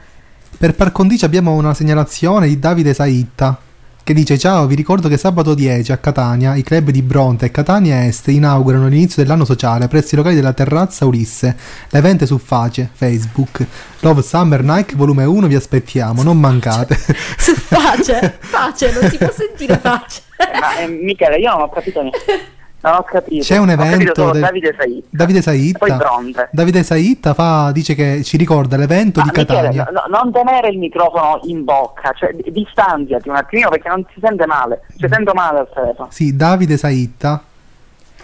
Per 0.61 0.75
par 0.75 0.91
condicio 0.91 1.25
abbiamo 1.25 1.53
una 1.53 1.73
segnalazione 1.73 2.47
di 2.47 2.59
Davide 2.59 2.93
Saitta 2.93 3.57
che 4.03 4.13
dice 4.13 4.37
ciao 4.37 4.67
vi 4.67 4.75
ricordo 4.75 5.09
che 5.09 5.17
sabato 5.17 5.55
10 5.55 5.91
a 5.91 5.97
Catania 5.97 6.53
i 6.53 6.61
club 6.61 6.91
di 6.91 7.01
Bronte 7.01 7.47
e 7.47 7.51
Catania 7.51 8.05
Est 8.05 8.27
inaugurano 8.27 8.87
l'inizio 8.87 9.23
dell'anno 9.23 9.43
sociale 9.43 9.87
presso 9.87 10.13
i 10.13 10.17
locali 10.17 10.35
della 10.35 10.53
terrazza 10.53 11.07
Ulisse 11.07 11.57
l'evento 11.89 12.25
è 12.25 12.27
su 12.27 12.37
Face 12.37 12.87
Facebook 12.93 13.65
Love 14.01 14.21
Summer 14.21 14.61
Nike 14.61 14.95
volume 14.95 15.23
1 15.23 15.47
vi 15.47 15.55
aspettiamo 15.55 16.21
non 16.21 16.39
mancate 16.39 16.95
Su 17.39 17.55
pace, 17.67 18.37
pace, 18.51 18.91
non 19.01 19.09
si 19.09 19.17
può 19.17 19.31
sentire 19.31 19.77
pace. 19.77 20.21
Ma 20.37 20.77
eh, 20.77 20.87
Michele, 20.87 21.37
io 21.37 21.51
non 21.53 21.61
ho 21.61 21.69
capito 21.69 22.01
niente. 22.03 22.59
Non 22.83 22.93
ho 22.95 23.03
capito. 23.03 23.43
c'è 23.43 23.57
un 23.57 23.69
evento 23.69 24.31
de- 24.31 24.39
Davide 24.39 24.75
Saitta. 24.77 25.07
Davide 25.11 25.39
E 25.39 25.41
Poi 25.43 25.89
Saitta 25.89 25.95
Bronte. 25.97 26.49
Davide 26.51 26.83
Saitta 26.83 27.33
fa, 27.35 27.71
dice 27.71 27.93
che 27.95 28.23
ci 28.23 28.37
ricorda 28.37 28.75
l'evento 28.77 29.19
Ma 29.19 29.25
di 29.31 29.31
Michele, 29.39 29.59
Catania 29.61 29.87
no- 29.91 30.03
no- 30.07 30.21
non 30.23 30.31
tenere 30.31 30.69
il 30.69 30.79
microfono 30.79 31.39
in 31.43 31.63
bocca, 31.63 32.11
cioè 32.13 32.31
di- 32.33 32.51
distanziati 32.51 33.29
un 33.29 33.35
attimino 33.35 33.69
perché 33.69 33.87
non 33.87 34.03
si 34.13 34.19
sente 34.19 34.45
male. 34.47 34.81
Ci 34.97 35.07
sento 35.09 35.33
male 35.33 35.59
al 35.59 35.69
telefono. 35.73 36.07
Sì, 36.11 36.35
Davide 36.35 36.77
Saitta 36.77 37.43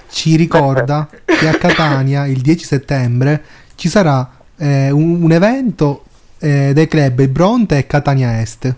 ci 0.10 0.36
ricorda 0.36 1.08
che 1.26 1.48
a 1.48 1.54
Catania 1.54 2.26
il 2.26 2.42
10 2.42 2.66
settembre 2.66 3.44
ci 3.76 3.90
sarà 3.90 4.28
eh, 4.58 4.90
un, 4.90 5.22
un 5.22 5.32
evento 5.34 6.04
eh, 6.40 6.72
dei 6.74 6.88
club 6.88 7.20
Il 7.20 7.28
Bronte 7.30 7.78
e 7.78 7.86
Catania 7.86 8.40
Est 8.42 8.76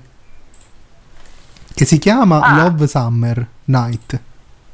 che 1.73 1.85
si 1.85 1.97
chiama 1.99 2.41
Ah. 2.41 2.63
Love 2.63 2.87
Summer 2.87 3.47
Night 3.65 4.19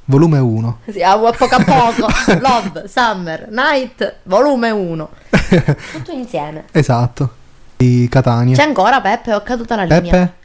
volume 0.06 0.40
1 0.40 0.80
Sì, 0.92 1.02
a 1.02 1.18
poco 1.18 1.56
a 1.56 1.64
poco. 1.64 2.08
Love, 2.40 2.88
Summer, 2.88 3.48
Night, 3.50 4.18
volume 4.24 4.72
1. 4.72 5.10
Tutto 5.94 6.12
insieme. 6.12 6.66
esatto 6.72 7.44
di 7.78 8.08
Catania 8.10 8.56
C'è 8.56 8.64
ancora 8.64 9.02
Peppe? 9.02 9.34
Ho 9.34 9.42
caduta 9.42 9.76
la 9.76 9.84
linea. 9.84 10.12
Peppe 10.12 10.44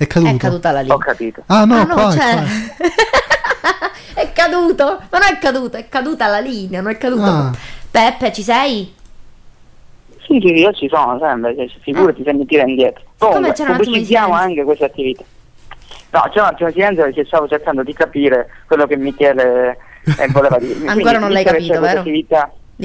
è 0.00 0.06
caduto 0.06 0.34
È 0.34 0.36
caduta 0.38 0.72
la 0.72 0.80
linea. 0.80 0.96
Ho 0.96 0.98
capito. 0.98 1.42
ah 1.46 1.64
no, 1.66 1.74
ah 1.74 1.84
no, 1.84 1.94
qua, 1.94 2.14
c'è. 2.14 2.42
qua. 2.76 2.90
è 4.14 4.32
caduto. 4.32 4.84
Ma 5.10 5.18
non 5.18 5.28
è 5.30 5.38
caduto, 5.38 5.76
è 5.76 5.88
caduta 5.90 6.26
la 6.26 6.40
linea, 6.40 6.80
non 6.80 6.90
è 6.90 6.96
caduto. 6.96 7.22
Ah. 7.22 7.52
Peppe, 7.90 8.32
ci 8.32 8.42
sei? 8.42 8.94
Sì, 10.22 10.40
sì, 10.40 10.52
io 10.54 10.72
ci 10.72 10.88
sono 10.88 11.18
sempre, 11.20 11.54
cioè, 11.54 11.68
figurati 11.82 12.22
se 12.24 12.32
mi 12.32 12.46
tira 12.46 12.62
indietro. 12.62 13.02
Comunque, 13.18 13.52
pubblicizziamo 13.52 14.32
anche 14.32 14.64
queste 14.64 14.86
attività. 14.86 15.22
No, 16.12 16.22
c'è 16.32 16.40
un 16.40 16.46
attimo 16.46 16.68
di 16.68 16.74
silenzio 16.74 17.04
perché 17.04 17.24
stavo 17.24 17.46
cercando 17.48 17.82
di 17.82 17.92
capire 17.92 18.48
quello 18.66 18.86
che 18.86 18.96
Michele 18.96 19.78
eh, 20.18 20.28
voleva 20.32 20.58
dirmi. 20.58 20.86
Ancora 20.88 20.94
Quindi, 21.02 21.18
non 21.18 21.30
l'hai 21.30 21.44
capito, 21.44 21.80
vero? 21.80 22.02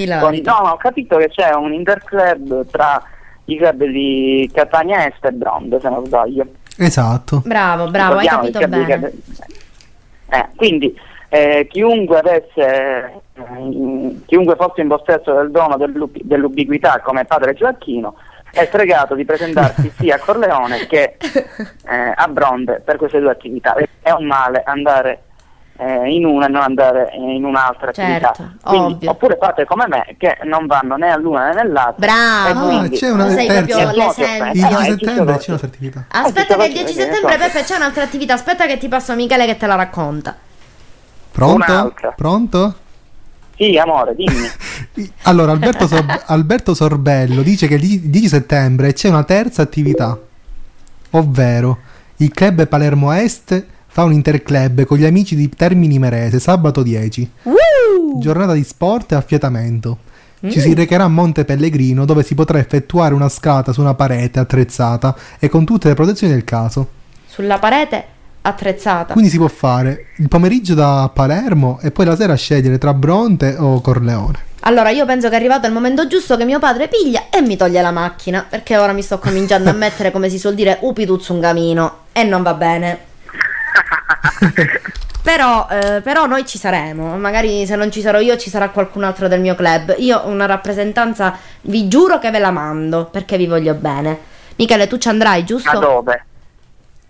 la 0.05 0.19
con-. 0.19 0.39
No, 0.43 0.59
no, 0.63 0.69
ho 0.71 0.77
capito 0.77 1.17
che 1.17 1.29
c'è 1.29 1.53
un 1.55 1.73
interclub 1.73 2.67
tra 2.69 3.01
i 3.45 3.57
club 3.57 3.83
di 3.85 4.49
Catania 4.53 5.07
Est 5.07 5.23
e 5.25 5.31
Bronte, 5.31 5.79
se 5.79 5.89
non 5.89 6.05
sbaglio. 6.05 6.45
esatto 6.77 7.41
Bravo, 7.45 7.89
bravo, 7.89 8.17
hai 8.17 8.27
capito 8.27 8.67
bene. 8.67 9.11
di 9.11 9.23
Eh, 10.29 10.45
quindi 10.55 10.99
eh, 11.29 11.67
chiunque 11.69 12.19
avesse 12.19 13.21
eh, 13.33 14.21
chiunque 14.25 14.55
fosse 14.55 14.81
in 14.81 14.87
possesso 14.87 15.33
del 15.33 15.51
dono 15.51 15.77
dell'ubi- 15.77 16.21
dell'ubiquità 16.23 16.99
come 17.03 17.25
padre 17.25 17.53
Gioacchino 17.53 18.15
è 18.55 18.69
pregato 18.69 19.15
di 19.15 19.25
presentarsi 19.25 19.91
sia 19.99 20.15
a 20.15 20.19
Corleone 20.19 20.87
che 20.87 21.17
eh, 21.17 22.13
a 22.15 22.27
Bronte 22.29 22.81
per 22.83 22.95
queste 22.95 23.19
due 23.19 23.31
attività. 23.31 23.75
È 24.01 24.11
un 24.11 24.25
male 24.25 24.63
andare 24.65 25.23
eh, 25.77 26.09
in 26.09 26.25
una 26.25 26.45
e 26.45 26.49
non 26.49 26.61
andare 26.61 27.09
in 27.15 27.43
un'altra 27.43 27.91
Certo, 27.91 28.27
attività. 28.27 28.55
Quindi, 28.63 28.93
ovvio. 28.93 29.11
oppure 29.11 29.37
fate 29.37 29.65
come 29.65 29.85
me 29.89 30.15
che 30.17 30.37
non 30.43 30.67
vanno 30.67 30.95
né 30.95 31.11
all'una 31.11 31.51
né 31.51 31.59
all'altra. 31.59 31.95
Bravo. 31.97 32.59
Ah, 32.65 32.69
quindi- 32.69 32.97
c'è 32.97 33.09
una 33.09 33.25
terza. 33.25 33.41
Eh. 33.41 34.51
Il 34.53 34.63
eh, 34.63 34.67
10 34.67 34.73
è 34.73 34.83
settembre 34.83 34.93
giusto 34.95 35.05
c'è 35.05 35.11
un'altra 35.21 35.67
attività. 35.67 36.05
Aspetta 36.07 36.55
che 36.55 36.65
il 36.65 36.73
10 36.73 36.83
Eh, 36.85 37.01
settembre. 37.01 37.37
Peppe, 37.37 37.63
c'è 37.63 37.75
un'altra 37.75 38.03
attività. 38.03 38.33
Aspetta 38.35 38.65
che 38.65 38.77
ti 38.77 38.87
passo 38.87 39.13
Michele 39.15 39.45
che 39.45 39.57
te 39.57 39.65
la 39.67 39.75
racconta. 39.75 40.33
Pronto? 41.31 41.71
Un'altra. 41.71 42.13
Pronto? 42.15 42.75
Sì, 43.57 43.77
amore, 43.77 44.15
dimmi. 44.15 45.11
Allora, 45.23 45.51
Alberto, 45.51 45.87
Sor- 45.87 46.23
Alberto 46.27 46.73
Sorbello 46.73 47.41
dice 47.41 47.67
che 47.67 47.75
il 47.75 48.01
10 48.01 48.27
settembre 48.27 48.93
c'è 48.93 49.09
una 49.09 49.23
terza 49.23 49.61
attività, 49.61 50.17
ovvero 51.11 51.77
il 52.17 52.31
club 52.31 52.67
Palermo 52.67 53.11
Est 53.11 53.65
fa 53.87 54.03
un 54.03 54.13
interclub 54.13 54.85
con 54.85 54.97
gli 54.97 55.05
amici 55.05 55.35
di 55.35 55.49
Termini 55.49 55.99
Merese 55.99 56.39
sabato 56.39 56.83
10. 56.83 57.31
Giornata 58.19 58.53
di 58.53 58.63
sport 58.63 59.11
e 59.11 59.15
affiatamento. 59.15 59.99
Ci 60.47 60.59
si 60.59 60.73
recherà 60.73 61.05
a 61.05 61.07
Monte 61.07 61.43
Pellegrino 61.43 62.05
dove 62.05 62.21
si 62.23 62.35
potrà 62.35 62.59
effettuare 62.59 63.13
una 63.15 63.29
scalata 63.29 63.73
su 63.73 63.81
una 63.81 63.95
parete 63.95 64.39
attrezzata 64.39 65.15
e 65.39 65.49
con 65.49 65.65
tutte 65.65 65.87
le 65.87 65.95
protezioni 65.95 66.33
del 66.33 66.43
caso. 66.43 66.87
Sulla 67.25 67.57
parete 67.57 68.05
attrezzata. 68.45 69.13
Quindi 69.13 69.29
si 69.29 69.37
può 69.37 69.47
fare 69.47 70.07
il 70.17 70.27
pomeriggio 70.27 70.73
da 70.73 71.09
Palermo 71.13 71.79
e 71.81 71.91
poi 71.91 72.05
la 72.05 72.15
sera 72.15 72.35
scegliere 72.35 72.77
tra 72.77 72.93
Bronte 72.93 73.55
o 73.57 73.81
Corleone. 73.81 74.53
Allora, 74.61 74.89
io 74.89 75.05
penso 75.05 75.27
che 75.29 75.33
è 75.35 75.37
arrivato 75.37 75.67
il 75.67 75.73
momento 75.73 76.07
giusto 76.07 76.37
che 76.37 76.45
mio 76.45 76.57
padre 76.59 76.87
piglia 76.87 77.25
e 77.29 77.41
mi 77.41 77.55
toglie 77.55 77.81
la 77.81 77.91
macchina. 77.91 78.45
Perché 78.49 78.77
ora 78.77 78.93
mi 78.93 79.01
sto 79.03 79.19
cominciando 79.19 79.69
a 79.69 79.73
mettere, 79.77 80.11
come 80.11 80.29
si 80.29 80.39
suol 80.39 80.55
dire, 80.55 80.77
upituzzo 80.81 81.33
un 81.33 81.41
camino. 81.41 81.97
E 82.11 82.23
non 82.23 82.41
va 82.41 82.53
bene. 82.53 82.99
Però, 85.25 85.67
eh, 85.71 86.01
però 86.01 86.27
noi 86.27 86.45
ci 86.45 86.59
saremo. 86.59 87.17
Magari 87.17 87.65
se 87.65 87.75
non 87.75 87.91
ci 87.91 88.01
sarò 88.01 88.19
io, 88.19 88.37
ci 88.37 88.51
sarà 88.51 88.69
qualcun 88.69 89.03
altro 89.03 89.27
del 89.27 89.41
mio 89.41 89.55
club. 89.55 89.95
Io 89.97 90.21
una 90.25 90.45
rappresentanza, 90.45 91.35
vi 91.61 91.87
giuro 91.87 92.19
che 92.19 92.29
ve 92.29 92.37
la 92.37 92.51
mando 92.51 93.05
perché 93.05 93.35
vi 93.35 93.47
voglio 93.47 93.73
bene. 93.73 94.19
Michele, 94.57 94.85
tu 94.85 94.99
ci 94.99 95.07
andrai, 95.07 95.39
Ma 95.39 95.45
giusto? 95.45 95.79
dove? 95.79 96.25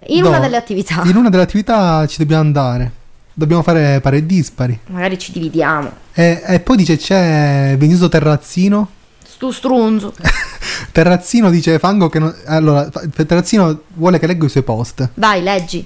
In 0.07 0.21
No, 0.21 0.29
una 0.29 0.39
delle 0.39 0.57
attività. 0.57 1.01
In 1.05 1.15
una 1.15 1.29
delle 1.29 1.43
attività 1.43 2.05
ci 2.07 2.17
dobbiamo 2.19 2.41
andare. 2.43 2.91
Dobbiamo 3.33 3.63
fare 3.63 3.99
pari 4.01 4.17
e 4.17 4.25
dispari. 4.25 4.79
Magari 4.87 5.17
ci 5.17 5.31
dividiamo. 5.31 5.91
E, 6.13 6.41
e 6.45 6.59
poi 6.59 6.77
dice 6.77 6.97
c'è 6.97 7.75
Veniso 7.77 8.07
Terrazzino. 8.07 8.89
Stu 9.25 9.51
strunzo. 9.51 10.13
Terrazzino 10.91 11.49
dice 11.49 11.77
Fango 11.79 12.07
che 12.07 12.19
non... 12.19 12.33
Allora, 12.45 12.87
Terrazzino 12.87 13.81
vuole 13.95 14.19
che 14.19 14.27
leggo 14.27 14.45
i 14.45 14.49
suoi 14.49 14.63
post. 14.63 15.09
Vai, 15.15 15.41
leggi. 15.41 15.85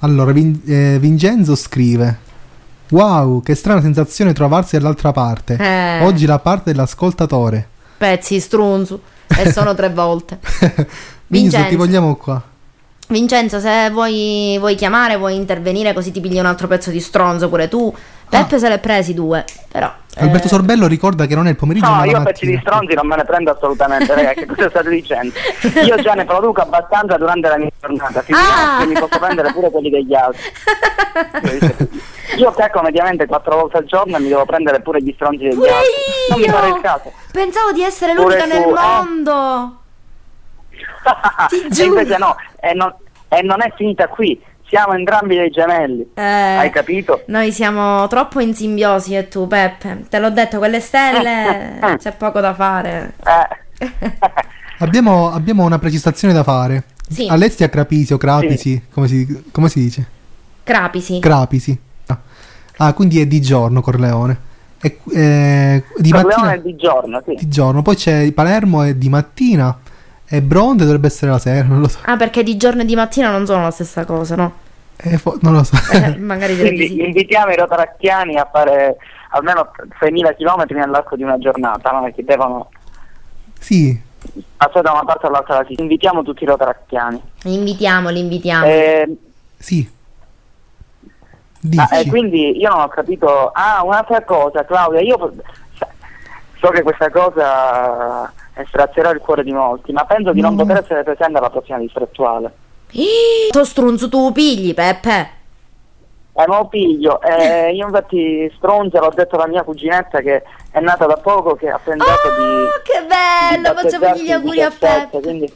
Allora, 0.00 0.32
Vin- 0.32 0.60
eh, 0.66 0.98
Vincenzo 1.00 1.54
scrive 1.54 2.18
Wow, 2.90 3.42
che 3.42 3.54
strana 3.54 3.80
sensazione 3.80 4.34
trovarsi 4.34 4.76
dall'altra 4.76 5.12
parte. 5.12 5.56
Eh. 5.58 6.04
Oggi 6.04 6.26
la 6.26 6.38
parte 6.38 6.72
dell'ascoltatore. 6.72 7.66
Pezzi, 7.96 8.38
strunzo. 8.38 9.00
E 9.28 9.50
sono 9.50 9.74
tre 9.74 9.88
volte. 9.94 10.38
Vincenzo, 10.42 10.86
Vincenzo. 11.28 11.68
ti 11.68 11.76
vogliamo 11.76 12.16
qua. 12.16 12.42
Vincenzo, 13.08 13.60
se 13.60 13.90
vuoi, 13.90 14.56
vuoi 14.58 14.74
chiamare, 14.74 15.16
vuoi 15.16 15.34
intervenire 15.36 15.92
così 15.92 16.10
ti 16.12 16.20
pigli 16.20 16.38
un 16.38 16.46
altro 16.46 16.66
pezzo 16.66 16.90
di 16.90 17.00
stronzo 17.00 17.48
pure 17.48 17.68
tu. 17.68 17.94
Peppe 18.28 18.58
se 18.58 18.68
l'è 18.70 18.78
presi 18.78 19.12
due, 19.12 19.44
però... 19.70 19.92
Alberto 20.14 20.46
eh, 20.46 20.50
Sorbello 20.50 20.86
ricorda 20.86 21.26
che 21.26 21.34
non 21.34 21.46
è 21.46 21.50
il 21.50 21.56
pomeriggio 21.56 21.88
No, 21.90 22.04
io 22.04 22.22
pezzi 22.22 22.44
di 22.46 22.58
stronzi 22.60 22.94
non 22.94 23.06
me 23.06 23.16
ne 23.16 23.24
prendo 23.24 23.50
assolutamente, 23.50 24.14
raga, 24.14 24.32
che 24.32 24.46
cosa 24.46 24.68
state 24.70 24.88
dicendo? 24.90 25.34
Io 25.84 25.96
già 25.96 26.12
ne 26.14 26.24
produco 26.24 26.60
abbastanza 26.62 27.16
durante 27.18 27.48
la 27.48 27.58
mia 27.58 27.70
giornata, 27.78 28.24
Ah! 28.30 28.78
che 28.80 28.86
mi 28.86 28.94
posso 28.94 29.18
prendere 29.18 29.52
pure 29.52 29.70
quelli 29.70 29.90
degli 29.90 30.14
altri. 30.14 30.40
Io 32.38 32.50
cacco 32.52 32.80
mediamente 32.80 33.26
quattro 33.26 33.56
volte 33.56 33.78
al 33.78 33.84
giorno 33.84 34.16
e 34.16 34.20
mi 34.20 34.28
devo 34.28 34.46
prendere 34.46 34.80
pure 34.80 35.02
gli 35.02 35.12
stronzi 35.14 35.42
degli 35.44 35.54
Pure 35.54 35.70
altri. 35.70 35.90
Non 36.30 36.40
mi 36.40 36.46
pare 36.46 36.68
il 36.68 36.74
io! 36.74 36.80
caso. 36.80 37.12
Pensavo 37.30 37.72
di 37.72 37.82
essere 37.82 38.14
Pure 38.14 38.38
l'unica 38.38 38.46
nel 38.46 38.62
tu, 38.62 38.70
eh? 38.70 39.81
Mondo. 41.04 41.48
Ti 41.48 41.66
e 41.66 41.68
giuro. 41.70 42.00
invece 42.00 42.18
no, 42.18 42.36
e 42.60 42.74
non, 42.74 42.94
e 43.28 43.42
non 43.42 43.62
è 43.62 43.72
finita 43.76 44.08
qui, 44.08 44.40
siamo 44.66 44.94
entrambi 44.94 45.36
dei 45.36 45.50
gemelli. 45.50 46.10
Eh, 46.14 46.22
Hai 46.22 46.70
capito? 46.70 47.22
Noi 47.26 47.52
siamo 47.52 48.06
troppo 48.08 48.40
in 48.40 48.54
simbiosi 48.54 49.14
e 49.14 49.28
tu, 49.28 49.46
Peppe. 49.46 50.04
Te 50.08 50.18
l'ho 50.18 50.30
detto, 50.30 50.58
quelle 50.58 50.80
stelle 50.80 51.78
c'è 52.00 52.12
poco 52.12 52.40
da 52.40 52.54
fare. 52.54 53.14
Eh. 53.78 53.88
Abbiamo, 54.78 55.30
abbiamo 55.30 55.62
una 55.62 55.78
precisazione 55.78 56.34
da 56.34 56.42
fare. 56.42 56.84
Sì. 57.08 57.28
Alessia 57.28 57.68
Crapisi 57.68 58.12
o 58.12 58.16
Crapisi, 58.16 58.86
come, 58.90 59.06
si, 59.06 59.44
come 59.52 59.68
si 59.68 59.78
dice? 59.78 60.06
Crapisi. 60.64 61.20
Crapisi. 61.20 61.78
Ah, 62.78 62.92
quindi 62.94 63.20
è 63.20 63.26
di 63.26 63.40
giorno 63.40 63.80
Corleone. 63.80 64.50
E, 64.80 64.98
eh, 65.14 65.84
di 65.98 66.10
Corleone 66.10 66.34
mattina 66.34 66.52
è 66.54 66.60
di 66.60 66.74
giorno, 66.74 67.22
sì. 67.24 67.34
di 67.36 67.48
giorno, 67.48 67.82
poi 67.82 67.94
c'è 67.94 68.32
Palermo 68.32 68.82
è 68.82 68.94
di 68.94 69.08
mattina 69.08 69.78
e 70.34 70.40
Bronte 70.40 70.84
dovrebbe 70.84 71.08
essere 71.08 71.30
la 71.30 71.38
sera, 71.38 71.62
non 71.62 71.80
lo 71.80 71.88
so. 71.88 71.98
Ah, 72.04 72.16
perché 72.16 72.42
di 72.42 72.56
giorno 72.56 72.80
e 72.80 72.84
di 72.86 72.94
mattina 72.94 73.30
non 73.30 73.44
sono 73.44 73.64
la 73.64 73.70
stessa 73.70 74.06
cosa, 74.06 74.34
no? 74.34 74.52
Eh, 74.96 75.18
fo- 75.18 75.36
non 75.42 75.52
lo 75.52 75.62
so. 75.62 75.76
Eh, 75.92 76.16
magari 76.16 76.56
Quindi 76.56 76.86
sì. 76.86 77.04
invitiamo 77.04 77.52
i 77.52 77.56
rotaracchiani 77.56 78.38
a 78.38 78.48
fare 78.50 78.96
almeno 79.32 79.72
6.000 80.00 80.34
km 80.34 80.74
nell'arco 80.74 81.16
di 81.16 81.22
una 81.22 81.36
giornata, 81.36 81.90
no? 81.90 82.04
Perché 82.04 82.24
devono 82.24 82.70
sì, 83.58 84.00
passare 84.56 84.80
da 84.80 84.92
una 84.92 85.04
parte 85.04 85.26
all'altra 85.26 85.56
della 85.56 85.68
città. 85.68 85.82
Invitiamo 85.82 86.22
tutti 86.22 86.44
i 86.44 86.46
rotaracchiani. 86.46 87.22
Invitiamoli, 87.42 88.18
invitiamo. 88.18 88.64
Eh, 88.64 89.16
sì. 89.58 89.86
ah, 91.04 91.08
Dici. 91.60 91.94
e 91.94 92.06
quindi 92.08 92.58
io 92.58 92.70
non 92.70 92.80
ho 92.80 92.88
capito. 92.88 93.50
Ah, 93.50 93.82
un'altra 93.84 94.22
cosa, 94.22 94.64
Claudia, 94.64 95.00
io 95.00 95.34
so 96.58 96.68
che 96.70 96.80
questa 96.80 97.10
cosa 97.10 98.32
strazierà 98.68 99.10
il 99.10 99.18
cuore 99.20 99.42
di 99.44 99.52
molti, 99.52 99.92
ma 99.92 100.04
penso 100.04 100.32
di 100.32 100.40
non 100.40 100.56
poter 100.56 100.78
essere 100.78 101.02
presente 101.02 101.38
alla 101.38 101.50
prossima 101.50 101.78
distrettuale. 101.78 102.52
Ih, 102.92 103.50
To 103.50 103.64
stronzo 103.64 104.08
tu 104.08 104.32
pigli, 104.32 104.74
Peppe. 104.74 105.30
Eh, 106.34 106.46
ma 106.46 106.46
lo 106.46 106.66
piglio, 106.68 107.20
eh, 107.20 107.72
io 107.74 107.86
infatti 107.86 108.50
stronza 108.56 109.00
l'ho 109.00 109.12
detto 109.14 109.36
alla 109.36 109.46
mia 109.46 109.62
cuginetta 109.62 110.20
che 110.20 110.42
è 110.70 110.80
nata 110.80 111.06
da 111.06 111.16
poco, 111.16 111.54
che 111.54 111.68
ha 111.68 111.78
pensato 111.82 112.28
di... 112.38 112.42
Oh, 112.42 112.80
che 112.82 113.00
di 113.00 113.06
bello! 113.06 113.74
Facciamogli 113.74 113.82
battezzarsi 113.82 114.24
gli 114.24 114.30
auguri 114.30 114.62
a 114.62 114.68
17, 114.68 114.96
Peppe. 115.10 115.20
Quindi 115.20 115.52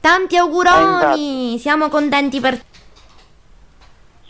Tanti 0.00 0.34
Eh, 0.34 0.38
auguroni! 0.38 1.58
Siamo 1.58 1.88
contenti 1.88 2.40
per 2.40 2.60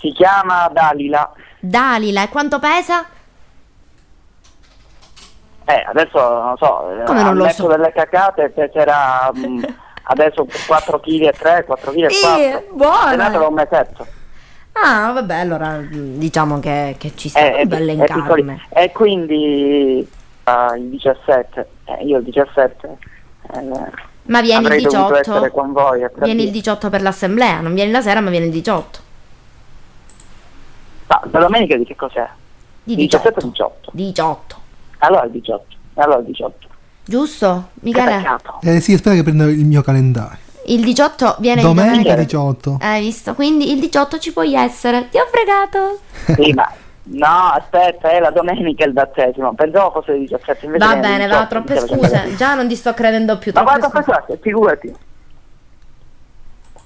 si 0.02 0.10
chiama 0.10 0.68
Dalila. 0.72 1.32
Dalila. 1.60 2.22
E 2.24 2.28
quanto 2.28 2.58
pesa? 2.58 3.06
Eh, 5.64 5.84
adesso 5.88 6.18
non 6.18 6.56
so, 6.58 6.84
Come 7.06 7.22
non 7.22 7.36
lo 7.36 7.48
so? 7.48 7.66
delle 7.68 7.92
cacate 7.92 8.50
peserà 8.50 9.30
mm, 9.36 9.62
adesso 10.04 10.46
4 10.66 11.00
kg 11.00 11.22
e 11.22 11.32
3, 11.32 11.64
4 11.64 11.90
kg 11.92 11.96
e 11.96 12.00
4. 12.00 12.10
Sì, 12.10 12.74
buona. 12.74 13.12
È 13.12 13.16
nata 13.16 13.38
da 13.38 13.46
un 13.46 13.54
mesetto. 13.54 14.06
Ah, 14.72 15.12
vabbè, 15.12 15.34
allora 15.36 15.78
mm, 15.78 16.18
diciamo 16.18 16.58
che, 16.58 16.96
che 16.98 17.12
ci 17.14 17.28
sta 17.28 17.38
Eh, 17.40 17.52
è, 17.58 17.64
belle 17.66 17.92
in 17.92 18.00
è 18.00 18.06
piccoli- 18.06 18.44
carne. 18.44 18.66
E 18.70 18.90
quindi 18.92 20.08
ah, 20.44 20.74
il 20.76 20.88
17, 20.88 21.68
eh, 21.84 22.04
io 22.04 22.18
il 22.18 22.24
17 22.24 22.96
eh, 23.54 23.60
Ma 24.24 24.40
vieni 24.40 24.60
il 24.60 24.66
avrei 24.66 24.82
dovuto 24.82 25.14
18? 25.16 25.18
essere 25.18 25.50
con 25.50 25.72
voi. 25.72 25.98
Vieni 25.98 26.42
il 26.42 26.48
capire. 26.48 26.50
18 26.50 26.90
per 26.90 27.02
l'assemblea, 27.02 27.60
non 27.60 27.74
vieni 27.74 27.90
la 27.92 28.00
sera, 28.00 28.20
ma 28.20 28.30
vieni 28.30 28.46
il 28.46 28.52
18. 28.52 28.98
Ma 31.08 31.20
la 31.30 31.38
domenica 31.40 31.76
di 31.76 31.84
che 31.84 31.94
cos'è? 31.94 32.26
Di 32.84 32.96
17 32.96 33.40
18. 33.46 33.90
18. 33.90 33.90
18. 33.92 34.60
Allora 35.02 35.24
il 35.24 35.30
18. 35.32 35.64
Allora 35.94 36.18
il 36.18 36.24
18. 36.26 36.68
Giusto? 37.04 37.68
Che 37.74 37.80
Michele? 37.80 38.38
Eh, 38.62 38.80
sì, 38.80 38.94
aspetta 38.94 39.14
che 39.16 39.22
prendo 39.22 39.48
il 39.48 39.64
mio 39.64 39.82
calendario. 39.82 40.38
Il 40.66 40.84
18 40.84 41.36
viene 41.40 41.60
il 41.60 41.66
Domenica 41.66 41.92
domenica. 41.92 42.22
18. 42.22 42.78
Hai 42.80 43.00
visto? 43.02 43.34
Quindi 43.34 43.72
il 43.72 43.80
18 43.80 44.18
ci 44.18 44.32
puoi 44.32 44.54
essere. 44.54 45.08
Ti 45.08 45.18
ho 45.18 45.26
fregato. 45.30 45.98
Sì, 46.40 46.52
ma 46.52 46.70
no, 47.18 47.52
aspetta, 47.56 48.10
è 48.10 48.20
la 48.20 48.30
domenica 48.30 48.84
il 48.84 48.92
battesimo. 48.92 49.52
Pensavo 49.54 49.90
fosse 49.90 50.12
il 50.12 50.20
17. 50.20 50.66
Invece 50.66 50.86
Va 50.86 50.96
bene, 50.96 51.24
18, 51.24 51.36
va, 51.36 51.46
troppe 51.46 51.78
scuse. 51.80 52.34
Già 52.36 52.54
non 52.54 52.68
ti 52.68 52.76
sto 52.76 52.94
credendo 52.94 53.38
più. 53.38 53.50
Ma 53.54 53.62
guarda 53.62 53.88
questa, 53.88 54.24
figurati. 54.40 54.94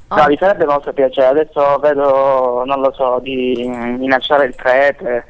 Oh. 0.08 0.16
No, 0.16 0.26
mi 0.28 0.36
farebbe 0.38 0.64
molto 0.64 0.92
piacere. 0.94 1.26
Adesso 1.26 1.78
vedo, 1.80 2.62
non 2.64 2.80
lo 2.80 2.92
so, 2.94 3.18
di 3.22 3.68
minacciare 3.98 4.46
il 4.46 4.54
prete, 4.54 5.26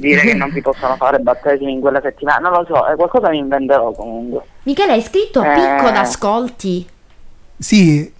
dire 0.00 0.20
che 0.22 0.34
non 0.38 0.50
si 0.52 0.60
possono 0.60 0.96
fare 0.96 1.18
battesimi 1.18 1.72
in 1.72 1.80
quella 1.80 2.00
settimana. 2.00 2.48
Non 2.48 2.58
lo 2.60 2.64
so, 2.66 2.86
è 2.86 2.94
qualcosa 2.96 3.28
mi 3.30 3.38
inventerò 3.38 3.92
comunque. 3.92 4.42
Michele, 4.64 4.92
hai 4.92 5.02
scritto 5.02 5.42
Eh. 5.42 5.52
picco 5.54 5.90
d'ascolti? 5.90 6.86
Sì, 7.58 8.12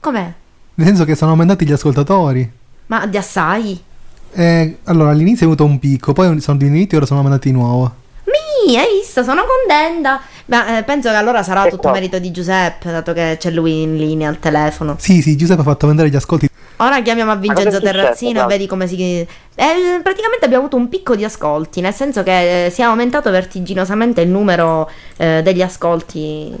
Com'è? 0.00 0.32
nel 0.74 0.86
senso 0.86 1.04
che 1.04 1.14
sono 1.14 1.30
aumentati 1.32 1.64
gli 1.66 1.72
ascoltatori. 1.72 2.50
Ma 2.86 3.06
di 3.06 3.16
assai? 3.16 3.80
Eh, 4.34 4.78
allora, 4.84 5.10
all'inizio 5.10 5.44
è 5.44 5.48
avuto 5.48 5.64
un 5.64 5.78
picco, 5.78 6.12
poi 6.12 6.40
sono 6.40 6.56
diminuiti 6.56 6.94
e 6.94 6.96
ora 6.96 7.06
sono 7.06 7.20
aumentati 7.20 7.50
di 7.50 7.54
nuovo. 7.56 7.94
Mi, 8.66 8.78
hai 8.78 8.98
visto? 8.98 9.22
Sono 9.22 9.42
contenta. 9.44 10.20
Ma 10.46 10.78
eh, 10.78 10.82
penso 10.82 11.08
che 11.10 11.16
allora 11.16 11.42
sarà 11.42 11.66
tutto 11.66 11.90
merito 11.90 12.18
di 12.18 12.30
Giuseppe, 12.30 12.90
dato 12.90 13.12
che 13.12 13.36
c'è 13.38 13.50
lui 13.50 13.82
in 13.82 13.96
linea 13.96 14.28
al 14.28 14.38
telefono. 14.38 14.96
Sì, 14.98 15.22
sì, 15.22 15.36
Giuseppe 15.36 15.60
ha 15.60 15.64
fatto 15.64 15.84
aumentare 15.84 16.10
gli 16.10 16.16
ascolti 16.16 16.50
Ora 16.82 17.00
chiamiamo 17.00 17.30
a 17.30 17.36
Vincenzo 17.36 17.80
Terrazzino 17.80 18.42
e 18.42 18.46
vedi 18.46 18.66
come 18.66 18.88
si. 18.88 18.96
Eh, 19.00 20.00
praticamente 20.02 20.44
abbiamo 20.44 20.64
avuto 20.64 20.76
un 20.76 20.88
picco 20.88 21.14
di 21.14 21.24
ascolti, 21.24 21.80
nel 21.80 21.94
senso 21.94 22.24
che 22.24 22.66
eh, 22.66 22.70
si 22.70 22.80
è 22.80 22.84
aumentato 22.84 23.30
vertiginosamente 23.30 24.20
il 24.20 24.28
numero 24.28 24.90
eh, 25.16 25.42
degli 25.42 25.62
ascolti. 25.62 26.52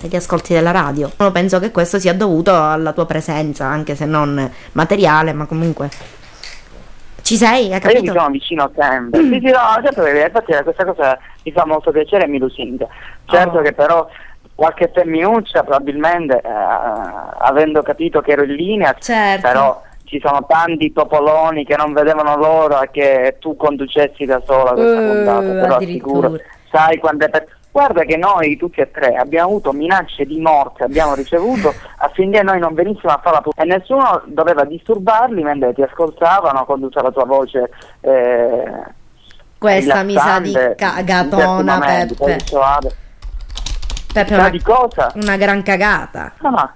Degli 0.00 0.16
ascolti 0.16 0.54
della 0.54 0.70
radio. 0.70 1.12
Io 1.20 1.30
penso 1.30 1.60
che 1.60 1.70
questo 1.70 1.98
sia 1.98 2.14
dovuto 2.14 2.54
alla 2.54 2.92
tua 2.92 3.04
presenza, 3.04 3.66
anche 3.66 3.94
se 3.94 4.06
non 4.06 4.50
materiale, 4.72 5.32
ma 5.32 5.44
comunque. 5.44 5.90
Ci 7.30 7.36
sei? 7.36 7.72
Hai 7.72 7.78
E 7.80 7.86
io 7.92 8.00
mi 8.00 8.06
capito? 8.08 8.12
sono 8.12 8.28
vicino 8.30 8.72
sempre. 8.76 9.20
sì, 9.22 9.28
sì, 9.34 9.50
no, 9.52 9.80
certo 9.84 10.02
che 10.02 10.20
infatti 10.20 10.52
questa 10.64 10.84
cosa 10.84 11.16
mi 11.44 11.52
fa 11.52 11.64
molto 11.64 11.92
piacere 11.92 12.24
e 12.24 12.26
mi 12.26 12.38
lusinga. 12.38 12.88
Certo 13.26 13.58
Oh. 13.58 13.62
che 13.62 13.72
però 13.72 14.08
qualche 14.56 14.90
femminuccia 14.92 15.62
probabilmente, 15.62 16.40
eh, 16.40 16.48
avendo 17.38 17.82
capito 17.82 18.20
che 18.20 18.32
ero 18.32 18.42
in 18.42 18.54
linea, 18.54 18.96
Certo. 18.98 19.46
però 19.46 19.80
ci 20.06 20.20
sono 20.20 20.44
tanti 20.48 20.92
topoloni 20.92 21.64
che 21.64 21.76
non 21.76 21.92
vedevano 21.92 22.34
l'ora 22.36 22.88
che 22.90 23.36
tu 23.38 23.54
conducessi 23.56 24.24
da 24.24 24.42
sola 24.44 24.72
questa 24.72 24.98
Eh, 25.00 25.06
puntata, 25.06 25.52
però 25.52 25.76
assicuro. 25.76 26.36
Sai 26.68 26.98
quante 26.98 27.28
per- 27.28 27.46
Guarda 27.72 28.02
che 28.02 28.16
noi 28.16 28.56
tutti 28.56 28.80
e 28.80 28.90
tre 28.90 29.14
abbiamo 29.14 29.48
avuto 29.48 29.72
minacce 29.72 30.24
di 30.24 30.40
morte, 30.40 30.82
abbiamo 30.82 31.14
ricevuto 31.14 31.72
affinché 31.98 32.42
noi 32.42 32.58
non 32.58 32.74
venissimo 32.74 33.12
a 33.12 33.20
fare 33.22 33.36
la 33.36 33.42
puntata 33.42 33.62
e 33.62 33.78
nessuno 33.78 34.22
doveva 34.26 34.64
disturbarli 34.64 35.42
mentre 35.42 35.72
ti 35.74 35.82
ascoltavano 35.82 36.64
con 36.64 36.80
tutta 36.80 37.02
la 37.02 37.12
tua 37.12 37.24
voce 37.24 37.70
eh, 38.00 38.82
Questa 39.56 40.02
mi 40.02 40.14
sa 40.14 40.40
di 40.40 40.52
cagatona, 40.76 41.78
Peppe. 41.78 42.38
Peppe, 44.12 44.34
una, 44.34 44.48
di 44.48 44.60
cosa? 44.60 45.12
una 45.14 45.36
gran 45.36 45.62
cagata. 45.62 46.32
No, 46.40 46.50
no, 46.50 46.72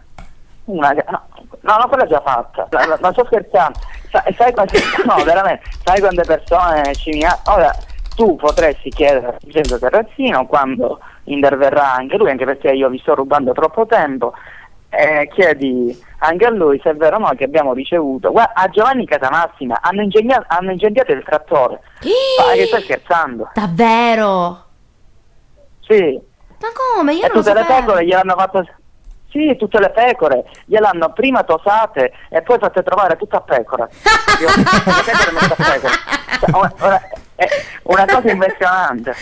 una, 0.66 0.90
no, 0.90 1.22
no, 1.62 1.76
no, 1.76 1.88
quella 1.88 2.04
è 2.04 2.06
già 2.06 2.20
fatta, 2.24 2.68
non 3.00 3.12
sto 3.12 3.24
scherzando, 3.24 3.80
sai, 4.12 4.32
sai 4.34 4.52
quante, 4.52 4.78
no, 5.04 5.24
veramente, 5.24 5.64
sai 5.82 5.98
quante 5.98 6.22
persone 6.22 6.94
ci 6.94 7.10
mi... 7.10 7.24
Ora, 7.46 7.74
tu 8.14 8.36
potresti 8.36 8.90
chiedere 8.90 9.26
a 9.26 9.36
Vincenzo 9.40 9.78
Terrazzino 9.78 10.46
quando 10.46 11.00
interverrà 11.24 11.94
anche 11.94 12.16
lui, 12.16 12.30
anche 12.30 12.44
perché 12.44 12.70
io 12.70 12.88
vi 12.88 12.98
sto 12.98 13.14
rubando 13.14 13.52
troppo 13.52 13.86
tempo, 13.86 14.32
eh, 14.90 15.28
chiedi 15.34 15.98
anche 16.18 16.44
a 16.46 16.50
lui 16.50 16.80
se 16.82 16.90
è 16.90 16.94
vero 16.94 17.16
o 17.16 17.18
no 17.18 17.30
che 17.36 17.44
abbiamo 17.44 17.72
ricevuto, 17.72 18.30
guarda, 18.30 18.52
a 18.54 18.68
Giovanni 18.68 19.06
Casamassima 19.06 19.78
hanno 19.82 20.02
hanno 20.46 20.70
incendiato 20.70 21.12
il 21.12 21.22
trattore, 21.24 21.80
ma 22.46 22.52
che 22.54 22.66
stai 22.66 22.82
scherzando? 22.82 23.50
Davvero? 23.54 24.62
Sì, 25.80 26.18
Ma 26.60 26.68
come? 26.96 27.12
Io 27.14 27.24
e 27.24 27.28
non 27.28 27.42
tutte 27.42 27.52
le 27.52 27.64
pecore 27.64 28.04
gliel'hanno 28.06 28.34
fatto. 28.36 28.66
Sì, 29.30 29.56
tutte 29.58 29.80
le 29.80 29.90
pecore 29.90 30.44
gliel'hanno 30.64 31.12
prima 31.12 31.42
tosate 31.42 32.12
e 32.30 32.40
poi 32.42 32.58
fatte 32.58 32.82
trovare 32.84 33.16
tutta 33.16 33.40
pecora. 33.40 33.84
Le 34.38 34.46
pecore 34.64 35.32
messe 35.32 35.52
a 35.52 35.72
pecora. 35.72 35.92
Cioè, 36.38 36.50
una- 36.86 37.00
è 37.36 37.46
una 37.84 38.04
cosa 38.06 38.30
impressionante. 38.30 39.14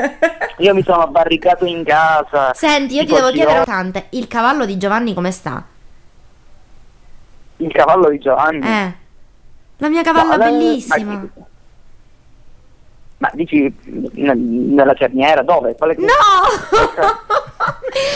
Io 0.58 0.74
mi 0.74 0.82
sono 0.82 1.06
barricato 1.08 1.64
in 1.64 1.84
casa. 1.84 2.52
Senti, 2.54 2.94
io 2.96 3.04
ti 3.06 3.12
devo 3.14 3.30
chiedere 3.30 3.52
Giro- 3.52 3.64
tante. 3.64 4.06
Il 4.10 4.28
cavallo 4.28 4.66
di 4.66 4.76
Giovanni 4.76 5.14
come 5.14 5.30
sta? 5.30 5.64
Il 7.56 7.72
cavallo 7.72 8.10
di 8.10 8.18
Giovanni. 8.18 8.66
Eh. 8.66 8.94
La 9.78 9.88
mia 9.88 10.02
cavalla 10.02 10.32
No, 10.32 10.36
la- 10.36 10.44
bellissima. 10.50 11.12
Ma, 11.12 11.26
ma 13.20 13.30
dici 13.34 13.70
nella 14.14 14.94
cerniera? 14.94 15.42
Dove? 15.42 15.74
Quale 15.76 15.94
No! 15.98 16.06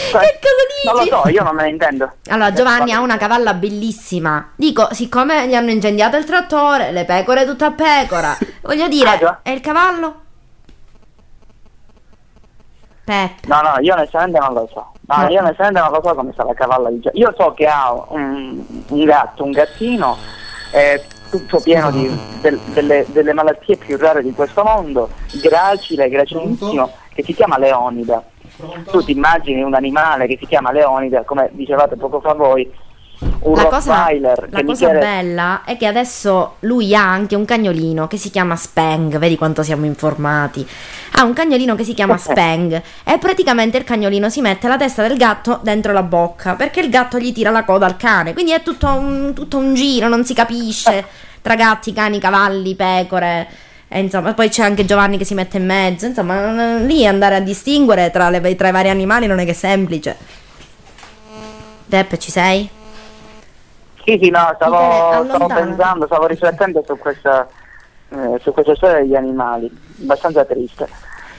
Cioè, 0.09 0.19
che 0.21 0.39
cosa 0.41 0.91
Non 0.93 1.03
dici? 1.03 1.09
lo 1.11 1.21
so, 1.21 1.29
io 1.29 1.43
non 1.43 1.55
me 1.55 1.61
ne 1.63 1.69
intendo. 1.69 2.11
Allora, 2.29 2.51
Giovanni 2.53 2.91
ha 2.91 2.99
una 3.01 3.17
cavalla 3.17 3.53
bellissima. 3.53 4.51
Dico, 4.55 4.87
siccome 4.93 5.47
gli 5.47 5.53
hanno 5.53 5.69
incendiato 5.69 6.17
il 6.17 6.23
trattore, 6.25 6.91
le 6.91 7.05
pecore 7.05 7.45
tutte 7.45 7.65
a 7.65 7.71
pecora. 7.71 8.35
Voglio 8.63 8.85
Ah, 8.85 8.89
dire, 8.89 9.17
già. 9.19 9.39
e 9.43 9.51
il 9.51 9.61
cavallo? 9.61 10.21
Peppe. 13.03 13.47
No, 13.47 13.61
no, 13.61 13.75
io 13.81 13.93
onestamente 13.93 14.39
non 14.39 14.53
lo 14.53 14.67
so. 14.73 14.91
No, 15.07 15.21
No. 15.21 15.29
io 15.29 15.39
onestamente 15.39 15.79
non 15.79 15.91
lo 15.91 16.01
so 16.03 16.15
come 16.15 16.31
sta 16.33 16.43
la 16.43 16.53
cavalla 16.55 16.89
di 16.89 16.99
Giovanni. 16.99 17.19
Io 17.21 17.33
so 17.37 17.53
che 17.53 17.67
ha 17.67 17.93
un, 18.09 18.63
un 18.89 19.05
gatto, 19.05 19.43
un 19.43 19.51
gattino, 19.51 20.17
è 20.71 20.99
tutto 21.37 21.59
pieno 21.59 21.91
di, 21.91 22.09
del- 22.41 22.59
delle, 22.73 23.05
delle 23.09 23.33
malattie 23.33 23.75
più 23.75 23.97
rare 23.97 24.23
di 24.23 24.31
questo 24.31 24.63
mondo, 24.63 25.09
gracile, 25.41 26.07
gracilissimo, 26.09 26.89
che 27.13 27.23
si 27.23 27.33
chiama 27.33 27.57
Leonida. 27.57 28.23
Tu 28.89 29.03
ti 29.03 29.11
immagini 29.11 29.61
un 29.61 29.73
animale 29.73 30.27
che 30.27 30.37
si 30.39 30.45
chiama 30.47 30.71
Leonida, 30.71 31.23
come 31.23 31.49
dicevate 31.51 31.97
poco 31.97 32.21
fa 32.21 32.33
voi, 32.33 32.71
un 33.39 33.53
La 33.55 33.65
cosa, 33.65 34.07
la 34.19 34.35
cosa 34.35 34.61
Michele- 34.63 34.99
bella 34.99 35.61
è 35.65 35.77
che 35.77 35.85
adesso 35.85 36.55
lui 36.61 36.93
ha 36.93 37.01
anche 37.09 37.35
un 37.35 37.45
cagnolino 37.45 38.07
che 38.07 38.17
si 38.17 38.29
chiama 38.29 38.55
Spang, 38.57 39.17
vedi 39.17 39.37
quanto 39.37 39.63
siamo 39.63 39.85
informati. 39.85 40.67
Ha 41.17 41.23
un 41.23 41.31
cagnolino 41.33 41.75
che 41.75 41.85
si 41.85 41.93
chiama 41.93 42.17
Spang 42.17 42.81
e 43.05 43.17
praticamente 43.17 43.77
il 43.77 43.85
cagnolino 43.85 44.29
si 44.29 44.41
mette 44.41 44.67
la 44.67 44.75
testa 44.77 45.01
del 45.07 45.15
gatto 45.17 45.59
dentro 45.63 45.93
la 45.93 46.03
bocca 46.03 46.55
perché 46.55 46.81
il 46.81 46.89
gatto 46.89 47.17
gli 47.17 47.31
tira 47.31 47.51
la 47.51 47.63
coda 47.63 47.85
al 47.85 47.95
cane. 47.95 48.33
Quindi 48.33 48.51
è 48.51 48.61
tutto 48.61 48.87
un, 48.87 49.31
tutto 49.33 49.57
un 49.57 49.73
giro, 49.75 50.09
non 50.09 50.25
si 50.25 50.33
capisce 50.33 51.05
tra 51.45 51.53
gatti, 51.53 51.93
cani, 51.93 52.17
cavalli, 52.17 52.73
pecore. 52.73 53.47
E 53.87 53.99
insomma, 53.99 54.33
poi 54.33 54.49
c'è 54.49 54.63
anche 54.63 54.83
Giovanni 54.83 55.19
che 55.19 55.25
si 55.25 55.35
mette 55.35 55.57
in 55.57 55.65
mezzo. 55.67 56.07
Insomma, 56.07 56.77
lì 56.77 57.05
andare 57.05 57.35
a 57.35 57.39
distinguere 57.39 58.09
tra, 58.09 58.31
le- 58.31 58.55
tra 58.55 58.69
i 58.69 58.71
vari 58.71 58.89
animali 58.89 59.27
non 59.27 59.37
è 59.37 59.45
che 59.45 59.51
è 59.51 59.53
semplice. 59.53 60.17
Peppe, 61.87 62.17
ci 62.17 62.31
sei? 62.31 62.67
Sì, 64.03 64.19
sì, 64.19 64.29
no, 64.31 64.51
stavo, 64.55 65.25
stavo 65.25 65.45
pensando, 65.45 66.05
stavo 66.07 66.25
riflettendo 66.25 66.83
su 66.83 66.97
questa, 66.97 67.47
eh, 68.09 68.39
su 68.41 68.51
questa 68.51 68.75
storia 68.75 69.01
degli 69.01 69.15
animali, 69.15 69.71
abbastanza 70.01 70.45
triste. 70.45 70.89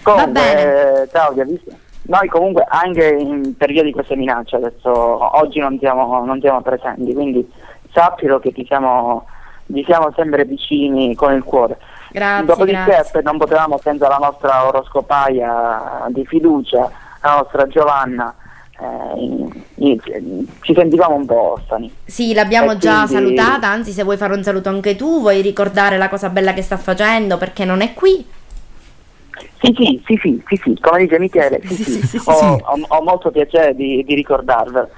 Comunque, 0.03 1.03
eh, 1.03 1.09
Claudia, 1.09 1.45
visto- 1.45 1.75
noi 2.03 2.29
comunque 2.29 2.65
anche 2.69 3.09
in, 3.09 3.57
per 3.57 3.73
via 3.73 3.83
di 3.83 3.91
queste 3.91 4.15
minacce 4.15 4.55
adesso, 4.55 4.89
oggi 5.37 5.59
non 5.59 5.77
siamo, 5.81 6.25
non 6.25 6.41
siamo 6.41 6.61
presenti, 6.61 7.13
quindi 7.13 7.45
sappilo 7.93 8.39
che 8.39 8.53
ti 8.53 8.65
siamo, 8.67 9.27
ti 9.67 9.85
siamo 9.85 10.13
sempre 10.15 10.45
vicini 10.45 11.15
con 11.15 11.33
il 11.35 11.43
cuore. 11.43 11.79
Grazie, 12.11 12.47
Dopodiché 12.47 12.85
grazie. 12.85 13.23
non 13.23 13.37
potevamo 13.37 13.79
senza 13.83 14.09
la 14.09 14.17
nostra 14.19 14.67
oroscopaia 14.67 16.07
di 16.09 16.25
fiducia, 16.25 16.91
la 17.21 17.35
nostra 17.41 17.67
Giovanna, 17.67 18.35
eh, 18.79 19.99
ci 20.61 20.75
sentivamo 20.75 21.15
un 21.17 21.27
po' 21.27 21.53
orfani. 21.53 21.93
Sì, 22.05 22.33
l'abbiamo 22.33 22.73
E 22.73 22.79
già 22.79 23.05
quindi- 23.07 23.37
salutata, 23.37 23.69
anzi 23.69 23.91
se 23.93 24.03
vuoi 24.05 24.17
fare 24.17 24.35
un 24.35 24.43
saluto 24.43 24.69
anche 24.69 24.97
tu, 24.97 25.21
vuoi 25.21 25.43
ricordare 25.43 25.99
la 25.99 26.09
cosa 26.09 26.29
bella 26.31 26.53
che 26.55 26.63
sta 26.63 26.77
facendo 26.77 27.37
perché 27.39 27.65
non 27.65 27.81
è 27.83 27.93
qui. 27.93 28.25
Sì, 29.61 29.75
sì, 29.77 30.03
sì, 30.07 30.19
sì, 30.23 30.43
sì, 30.47 30.61
sì, 30.63 30.79
come 30.81 31.01
dice 31.01 31.19
Michele, 31.19 31.61
sì, 31.67 31.75
Sì, 32.07 32.21
ho, 32.25 32.33
ho- 32.63 32.85
ho 32.89 33.03
molto 33.03 33.31
piacere 33.31 33.75
di, 33.75 34.03
di 34.07 34.15
ricordarvelo. 34.15 34.89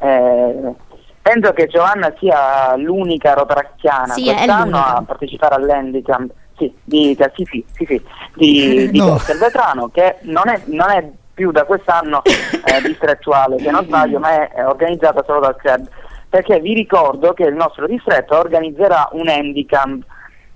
Eh, 0.00 0.74
penso 1.22 1.52
che 1.52 1.66
Giovanna 1.66 2.12
sia 2.18 2.74
l'unica 2.76 3.34
rotaracchiana 3.34 4.14
Sì, 4.14 4.24
quest'anno 4.24 4.76
a 4.78 5.02
partecipare 5.06 5.56
all'handicap 5.56 6.30
sì, 6.56 6.74
di, 6.82 7.16
sì, 7.34 7.44
sì, 7.44 7.64
sì, 7.74 7.84
sì, 7.86 8.02
di, 8.34 8.90
di 8.90 8.98
No. 8.98 9.14
Castelvetrano, 9.14 9.88
che 9.88 10.16
non 10.22 10.48
è, 10.48 10.60
non 10.66 10.90
è 10.90 11.08
più 11.34 11.52
da 11.52 11.64
quest'anno 11.64 12.22
eh, 12.24 12.82
distrettuale, 12.82 13.60
se 13.60 13.70
non 13.70 13.84
sbaglio, 13.84 14.18
ma 14.18 14.30
è, 14.30 14.48
è 14.54 14.66
organizzata 14.66 15.22
solo 15.24 15.38
dal 15.40 15.56
club. 15.56 15.86
Perché 16.28 16.58
vi 16.60 16.74
ricordo 16.74 17.32
che 17.32 17.44
il 17.44 17.54
nostro 17.54 17.86
distretto 17.86 18.36
organizzerà 18.36 19.08
un 19.12 19.28
handicap 19.28 19.98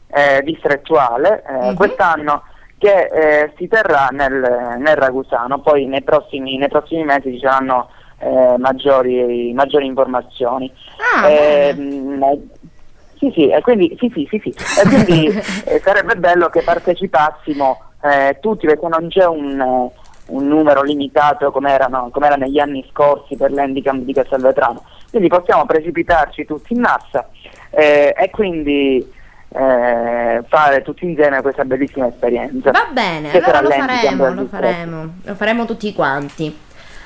eh, 0.09 0.43
distrettuale 0.43 1.43
eh, 1.49 1.69
Mhm. 1.71 1.75
quest'anno 1.77 2.43
che 2.79 3.05
eh, 3.13 3.53
si 3.57 3.69
terrà 3.69 4.09
nel, 4.11 4.75
nel 4.79 4.97
Ragusano, 4.97 5.61
poi 5.61 5.87
nei 5.87 6.03
prossimi, 6.03 6.57
nei 6.59 6.69
prossimi 6.69 7.05
mesi 7.05 7.33
ci 7.35 7.39
saranno 7.39 7.91
eh, 8.23 8.55
maggiori, 8.59 9.53
maggiori 9.53 9.87
informazioni. 9.87 10.71
Ah, 11.17 11.29
Eh, 11.29 11.75
bene. 11.75 11.91
mh, 11.91 12.49
sì, 13.19 13.31
sì, 13.35 13.49
e 13.51 13.61
quindi, 13.61 13.97
sì, 13.99 14.11
sì, 14.15 14.27
sì, 14.31 14.41
sì. 14.43 14.55
E 14.81 14.83
quindi 14.89 15.27
eh, 15.65 15.81
sarebbe 15.85 16.17
bello 16.17 16.49
che 16.49 16.63
partecipassimo 16.63 17.81
eh, 18.03 18.39
tutti 18.41 18.67
perché 18.67 18.87
non 18.89 19.09
c'è 19.09 19.27
un, 19.27 19.61
eh, 19.61 20.01
un 20.27 20.47
numero 20.47 20.83
limitato 20.83 21.51
come, 21.51 21.73
erano, 21.73 22.11
come 22.11 22.27
era 22.27 22.37
negli 22.37 22.59
anni 22.59 22.85
scorsi 22.91 23.37
per 23.37 23.53
l'handicap 23.53 23.97
di 23.97 24.13
Castelvetrano. 24.13 24.83
Quindi 25.11 25.29
possiamo 25.29 25.67
precipitarci 25.67 26.45
tutti 26.47 26.73
in 26.73 26.81
massa 26.81 27.29
eh, 27.71 28.15
e 28.17 28.31
quindi 28.31 29.07
eh, 29.55 30.43
fare 30.49 30.83
tutti 30.83 31.05
insieme 31.05 31.43
questa 31.43 31.65
bellissima 31.65 32.09
esperienza. 32.09 32.71
Va 32.71 32.89
bene, 32.91 33.31
allora 33.31 33.61
lo 33.61 33.71
faremo, 33.71 34.33
lo 34.33 34.47
faremo, 34.47 35.15
lo 35.23 35.35
faremo 35.35 35.65
tutti 35.67 35.93
quanti. 35.93 36.62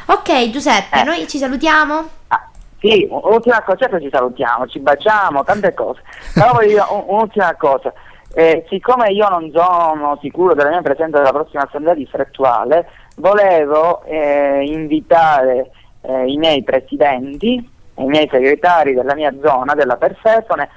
Ok, 0.07 0.51
Giuseppe, 0.51 1.01
Eh. 1.01 1.05
noi 1.05 1.27
ci 1.27 1.39
salutiamo? 1.39 1.95
Ah, 2.29 2.49
sì, 2.79 3.07
un'ultima 3.11 3.63
cosa, 3.63 3.77
certo 3.79 4.01
ci 4.01 4.09
salutiamo, 4.11 4.67
ci 4.69 4.79
baciamo, 4.79 5.43
tante 5.45 5.75
cose. 5.75 6.01
Però 6.33 6.53
voglio 6.53 6.69
dire 6.69 6.85
un- 6.91 7.05
un'ultima 7.07 7.55
cosa. 7.57 7.93
Eh, 8.35 8.65
siccome 8.69 9.09
io 9.11 9.29
non 9.29 9.51
sono 9.53 10.19
sicuro 10.21 10.55
della 10.55 10.69
mia 10.69 10.83
presenza 10.83 11.19
alla 11.19 11.33
prossima 11.33 11.63
assemblea 11.63 11.95
distrettuale, 11.95 12.87
volevo 13.17 14.03
eh, 14.05 14.63
invitare 14.67 15.71
eh, 16.03 16.27
i 16.31 16.37
miei 16.37 16.63
presidenti 16.63 17.75
i 17.99 18.05
miei 18.05 18.29
segretari 18.31 18.93
della 18.93 19.15
mia 19.15 19.33
zona, 19.43 19.73
della 19.73 19.97
Persefone, 19.97 20.69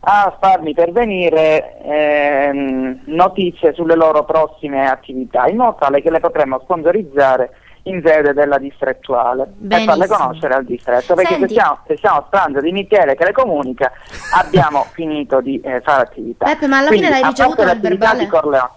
a 0.00 0.36
farmi 0.40 0.74
pervenire 0.74 1.78
ehm, 1.84 3.02
notizie 3.04 3.72
sulle 3.74 3.94
loro 3.94 4.24
prossime 4.24 4.90
attività, 4.90 5.46
in 5.46 5.56
modo 5.58 5.76
tale 5.78 6.02
che 6.02 6.10
le 6.10 6.18
potremmo 6.18 6.58
sponsorizzare 6.64 7.50
in 7.86 8.00
sede 8.04 8.32
della 8.32 8.58
distrettuale 8.58 9.42
e 9.42 9.46
Benissimo. 9.56 9.96
farle 9.96 10.06
conoscere 10.16 10.54
al 10.54 10.64
distretto, 10.64 11.14
perché 11.14 11.34
se 11.34 11.38
Senti. 11.40 11.54
stiamo, 11.54 11.78
se 11.86 11.96
stiamo 11.98 12.24
sperando 12.26 12.60
di 12.60 12.72
Michele 12.72 13.14
che 13.14 13.24
le 13.24 13.32
comunica, 13.32 13.92
abbiamo 14.34 14.86
finito 14.92 15.40
di 15.40 15.60
eh, 15.60 15.80
fare 15.82 16.02
attività. 16.02 16.46
Peppe, 16.46 16.66
ma 16.66 16.78
alla 16.78 16.86
Quindi, 16.88 17.06
fine 17.06 17.16
l'hai 17.18 17.24
a 17.26 17.28
ricevuto 17.30 17.62
l'attività 17.64 17.88
verbale? 17.90 18.18
di 18.18 18.26
Corleone. 18.26 18.70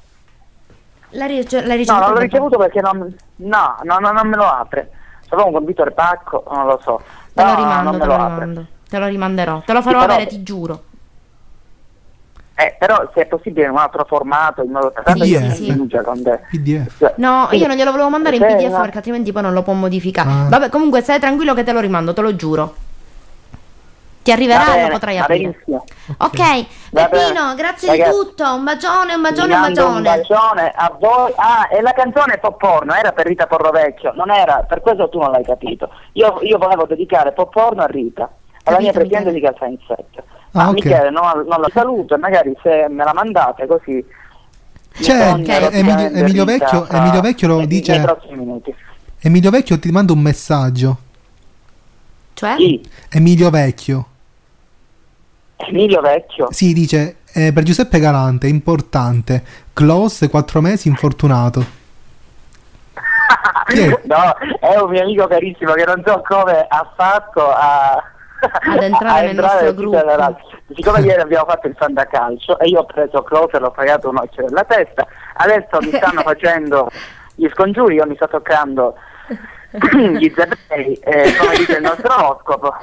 L'hai, 1.11 1.27
rice- 1.29 1.65
l'hai 1.65 1.85
No, 1.85 1.99
non 1.99 2.11
l'ho 2.13 2.19
ricevuto 2.19 2.57
perché 2.57 2.81
non, 2.81 3.15
no, 3.37 3.75
no, 3.83 3.97
no, 3.97 4.11
non 4.11 4.27
me 4.27 4.35
lo 4.35 4.43
apre. 4.45 4.91
Sarà 5.27 5.43
un 5.43 5.53
computer 5.53 5.93
pacco, 5.93 6.43
non 6.51 6.65
lo 6.65 6.79
so. 6.83 7.01
Te 7.33 7.43
lo 7.43 7.55
rimando, 7.55 7.91
te 7.97 8.05
lo 8.05 8.13
rimando. 8.15 8.65
Te 8.89 8.99
lo 8.99 9.05
rimanderò. 9.07 9.61
Te 9.65 9.71
lo 9.73 9.81
farò 9.81 9.99
Sì, 9.99 10.05
però- 10.05 10.15
avere, 10.17 10.29
ti 10.29 10.43
giuro. 10.43 10.83
Eh, 12.59 12.75
però 12.79 13.07
se 13.13 13.21
è 13.21 13.25
possibile 13.27 13.65
in 13.65 13.71
un 13.71 13.77
altro 13.77 14.03
formato, 14.07 14.63
in 14.63 14.71
modo 14.71 14.91
tanto 14.91 15.23
io 15.23 15.39
mi 15.39 15.45
PDF. 15.47 15.57
fiducia 15.63 16.01
con 16.01 16.23
te. 16.23 16.39
PDF. 16.49 16.97
Cioè, 16.97 17.13
No, 17.17 17.47
io 17.51 17.67
non 17.67 17.75
glielo 17.77 17.91
volevo 17.91 18.09
mandare 18.09 18.35
in 18.37 18.41
PDF 18.41 18.71
no- 18.71 18.81
perché 18.81 18.97
altrimenti 18.97 19.31
poi 19.31 19.43
non 19.43 19.53
lo 19.53 19.61
può 19.61 19.73
modificare. 19.73 20.27
Ah. 20.29 20.47
Vabbè, 20.49 20.69
comunque 20.69 21.01
stai 21.01 21.19
tranquillo 21.19 21.53
che 21.53 21.63
te 21.63 21.71
lo 21.71 21.79
rimando, 21.79 22.13
te 22.13 22.21
lo 22.21 22.35
giuro. 22.35 22.73
Ti 24.23 24.31
arriverà 24.33 24.75
e 24.75 24.81
lo 24.81 24.89
potrai 24.89 25.17
aprire. 25.19 25.39
benissimo. 25.51 25.85
Ok, 26.17 26.65
Peppino, 26.91 27.55
grazie 27.55 27.87
Ragazzi, 27.89 28.09
di 28.11 28.17
tutto. 28.17 28.55
Un 28.55 28.63
bacione, 28.65 29.13
un 29.13 29.21
bacione, 29.21 29.53
un 29.53 29.59
mando 29.61 29.87
un 29.87 30.01
bacione. 30.01 30.17
bacione 30.17 30.71
a 30.75 30.95
voi. 30.99 31.31
Ah, 31.37 31.67
e 31.71 31.79
la 31.81 31.93
canzone 31.93 32.37
Pop 32.39 32.57
Porno 32.57 32.93
era 32.93 33.13
per 33.13 33.25
Rita 33.25 33.47
Porrovecchio, 33.47 34.11
non 34.15 34.29
era, 34.31 34.65
per 34.67 34.81
questo 34.81 35.07
tu 35.07 35.19
non 35.19 35.31
l'hai 35.31 35.45
capito. 35.45 35.89
Io, 36.13 36.39
io 36.41 36.57
volevo 36.57 36.85
dedicare 36.85 37.31
Pop 37.31 37.53
Porno 37.53 37.83
a 37.83 37.85
Rita, 37.85 38.23
alla 38.23 38.77
Capito, 38.77 38.81
mia 38.81 38.91
presidente 38.91 39.31
di 39.31 39.39
Casa 39.39 39.65
Insetto. 39.65 40.23
Ah, 40.51 40.63
Ma 40.63 40.69
ok. 40.69 40.73
Michele 40.73 41.09
non, 41.09 41.23
non 41.47 41.61
la 41.61 41.69
saluto 41.73 42.15
e 42.15 42.17
magari 42.17 42.55
se 42.63 42.87
me 42.89 43.03
la 43.03 43.13
mandate 43.13 43.65
così. 43.67 44.03
sogno 44.93 45.69
Emilio- 45.69 46.09
Emilio 46.09 46.45
Vecchio- 46.45 46.87
Emilio 46.89 47.21
Vecchio 47.21 47.47
lo 47.47 47.57
nei- 47.57 47.67
dice- 47.67 47.97
Nei 47.97 48.05
prossimi 48.05 48.37
minuti. 48.37 48.73
Emilio 49.19 49.49
Vecchio 49.49 49.77
ti 49.79 49.91
manda 49.91 50.13
un 50.13 50.19
messaggio. 50.19 50.97
Cioè? 52.33 52.55
Chi? 52.55 52.87
Emilio 53.09 53.49
Vecchio. 53.49 54.05
Emilio 55.57 56.01
Vecchio. 56.01 56.47
Sì, 56.51 56.71
dice 56.73 57.17
eh, 57.33 57.51
per 57.51 57.63
Giuseppe 57.63 57.99
Galante, 57.99 58.47
importante. 58.47 59.43
Close, 59.73 60.29
quattro 60.29 60.61
mesi, 60.61 60.87
infortunato. 60.87 61.75
No, 64.05 64.35
è 64.61 64.77
un 64.79 64.89
mio 64.89 65.01
amico 65.01 65.27
carissimo 65.27 65.73
che 65.73 65.83
non 65.83 66.01
so 66.05 66.21
come 66.25 66.65
ha 66.67 66.93
fatto 66.95 67.51
a, 67.51 68.01
Ad 68.51 68.83
entrare 68.83 69.19
a 69.19 69.21
nel 69.21 69.35
nostro 69.35 69.67
sito 69.67 69.89
della 69.89 70.15
gruppo. 70.15 70.57
Siccome 70.73 70.99
ieri 71.01 71.21
abbiamo 71.21 71.45
fatto 71.45 71.67
il 71.67 71.75
fantacalcio 71.77 72.59
e 72.59 72.67
io 72.67 72.79
ho 72.79 72.85
preso 72.85 73.23
Close 73.23 73.57
e 73.57 73.59
l'ho 73.59 73.71
pagato 73.71 74.09
un 74.09 74.17
occhio 74.17 74.45
della 74.45 74.63
testa, 74.63 75.05
adesso 75.35 75.77
mi 75.81 75.91
stanno 75.91 76.21
facendo 76.27 76.89
gli 77.35 77.47
scongiuri, 77.49 77.95
io 77.95 78.05
mi 78.05 78.15
sto 78.15 78.27
toccando 78.27 78.95
gli 80.17 80.31
zebrei, 80.35 80.93
eh, 80.95 81.35
come 81.37 81.55
dice 81.57 81.77
il 81.77 81.83
nostro 81.83 82.13
oroscopo, 82.13 82.73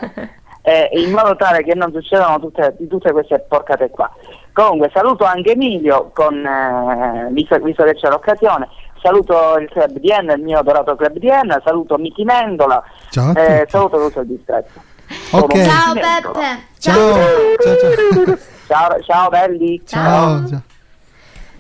eh, 0.63 0.89
in 0.93 1.11
modo 1.11 1.37
tale 1.37 1.63
che 1.63 1.75
non 1.75 1.93
succedano 1.93 2.41
tutte, 2.41 2.77
tutte 2.89 3.13
queste 3.13 3.45
porcate 3.49 3.91
qua. 3.91 4.11
Comunque 4.53 4.91
saluto 4.95 5.25
anche 5.25 5.53
Emilio, 5.53 6.11
con, 6.15 6.35
eh, 6.45 7.29
visto, 7.33 7.59
visto 7.59 7.85
che 7.85 7.95
c'è 7.95 8.09
l'occasione, 8.09 8.69
saluto 9.03 9.59
il 9.59 9.69
club 9.69 9.99
DN, 9.99 10.31
il 10.37 10.43
mio 10.43 10.59
adorato 10.61 10.97
club 10.97 11.19
DN, 11.19 11.61
saluto 11.65 11.99
Miki 11.99 12.25
Mendola, 12.25 12.83
Ciao 13.11 13.33
a 13.35 13.41
eh, 13.41 13.59
tutti. 13.59 13.71
saluto 13.71 14.07
tutto 14.07 14.21
il 14.21 14.27
distretto. 14.27 14.93
Ok. 15.31 15.53
Sono 15.57 15.65
Ciao. 15.65 15.93
Peppe. 15.95 16.63
Ciao. 16.79 17.15
Ciao, 17.15 17.77
ciao. 17.79 18.39
Ciao, 18.67 19.03
ciao 19.07 19.29
belli. 19.29 19.81
Ciao. 19.87 20.49
ciao. 20.49 20.63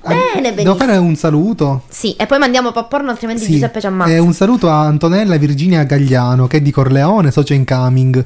Bene, 0.06 0.20
Devo 0.34 0.54
benissimo. 0.54 0.74
fare 0.74 0.96
un 0.98 1.16
saluto. 1.16 1.82
Sì, 1.88 2.14
e 2.14 2.26
poi 2.26 2.38
mandiamo 2.38 2.72
pop 2.72 2.88
porno 2.88 3.10
altrimenti 3.10 3.44
Sì, 3.44 3.52
Giuseppe 3.52 3.80
ci 3.80 3.86
ammazza. 3.86 4.10
eh, 4.12 4.18
un 4.18 4.34
saluto 4.34 4.68
a 4.68 4.80
Antonella 4.82 5.36
Virginia 5.38 5.82
Gagliano, 5.84 6.46
che 6.46 6.58
è 6.58 6.60
di 6.60 6.70
Corleone, 6.70 7.30
socio 7.30 7.54
incoming, 7.54 8.22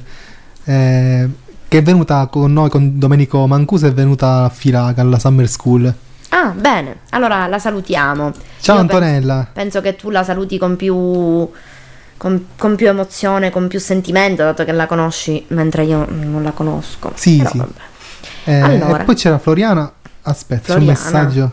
eh, 0.65 1.29
che 1.69 1.77
è 1.77 1.81
venuta 1.81 2.27
con 2.27 2.51
noi, 2.51 2.69
con 2.69 2.99
Domenico 2.99 3.47
Mancuso, 3.47 3.87
è 3.87 3.93
venuta 3.93 4.43
a 4.43 4.49
Filaga, 4.49 5.01
alla 5.01 5.19
Summer 5.19 5.47
School. 5.47 5.93
Ah, 6.31 6.49
bene. 6.55 6.97
Allora 7.11 7.47
la 7.47 7.59
salutiamo. 7.59 8.31
Ciao 8.59 8.75
Io 8.75 8.81
Antonella. 8.81 9.35
Penso, 9.35 9.51
penso 9.53 9.81
che 9.81 9.95
tu 9.95 10.09
la 10.09 10.23
saluti 10.23 10.57
con 10.57 10.75
più 10.75 11.49
con, 12.19 12.47
con 12.57 12.75
più 12.75 12.87
emozione, 12.89 13.49
con 13.49 13.69
più 13.69 13.79
sentimento, 13.79 14.43
dato 14.43 14.65
che 14.65 14.73
la 14.73 14.85
conosci 14.87 15.45
mentre 15.49 15.85
io 15.85 16.05
non 16.09 16.43
la 16.43 16.51
conosco. 16.51 17.13
Sì, 17.15 17.37
Però 17.37 17.49
sì. 17.49 17.61
Eh, 18.43 18.59
Allora. 18.59 18.99
E 18.99 19.03
poi 19.05 19.15
c'era 19.15 19.39
Floriana. 19.39 19.89
Aspetta, 20.23 20.73
c'è 20.73 20.79
un 20.79 20.83
Floriana. 20.83 20.99
messaggio. 20.99 21.51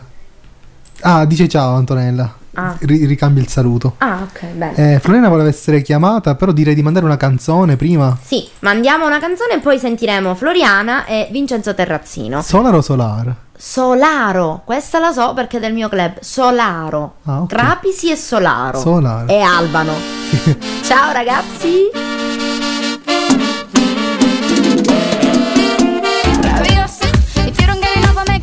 Ah, 1.01 1.25
dice 1.25 1.47
ciao 1.47 1.75
Antonella. 1.75 2.35
Ah. 2.55 2.75
Ri- 2.79 3.05
ricambia 3.05 3.41
il 3.41 3.47
saluto. 3.47 3.95
Ah, 3.99 4.27
ok, 4.29 4.45
bene. 4.47 4.95
Eh, 4.95 4.99
Floriana 4.99 5.29
voleva 5.29 5.47
essere 5.47 5.81
chiamata, 5.83 6.35
però 6.35 6.51
direi 6.51 6.75
di 6.75 6.81
mandare 6.81 7.05
una 7.05 7.15
canzone 7.15 7.77
prima. 7.77 8.17
Sì, 8.21 8.47
mandiamo 8.59 9.05
una 9.05 9.19
canzone 9.19 9.53
e 9.53 9.59
poi 9.59 9.77
sentiremo 9.79 10.35
Floriana 10.35 11.05
e 11.05 11.29
Vincenzo 11.31 11.73
Terrazzino. 11.75 12.41
Solar 12.41 12.73
o 12.73 12.81
Solar? 12.81 13.33
Solaro, 13.59 14.61
questa 14.65 14.99
la 14.99 15.11
so 15.11 15.33
perché 15.33 15.57
è 15.57 15.59
del 15.59 15.73
mio 15.73 15.89
club. 15.89 16.19
Solaro. 16.19 17.15
Ah, 17.25 17.41
ok. 17.41 17.47
Trapisi 17.47 18.11
e 18.11 18.15
Solaro. 18.15 18.79
Solaro. 18.79 19.27
E 19.27 19.39
Albano. 19.41 19.93
Ciao 20.85 21.11
ragazzi. 21.11 21.89
You 27.49 27.65
don't 27.65 27.81
get 27.81 27.97
enough, 27.97 28.17
I 28.17 28.37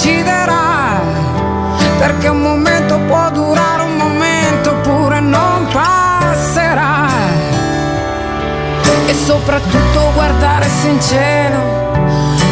deciderà, 0.00 0.98
perché 1.98 2.28
un 2.28 2.40
momento 2.40 2.98
può 3.00 3.30
durare 3.30 3.82
un 3.82 3.96
momento 3.96 4.70
oppure 4.70 5.20
non 5.20 5.66
passerà. 5.70 7.06
E 9.06 9.14
soprattutto 9.14 10.10
guardarsi 10.14 10.88
in 10.88 11.00
cielo, 11.02 11.58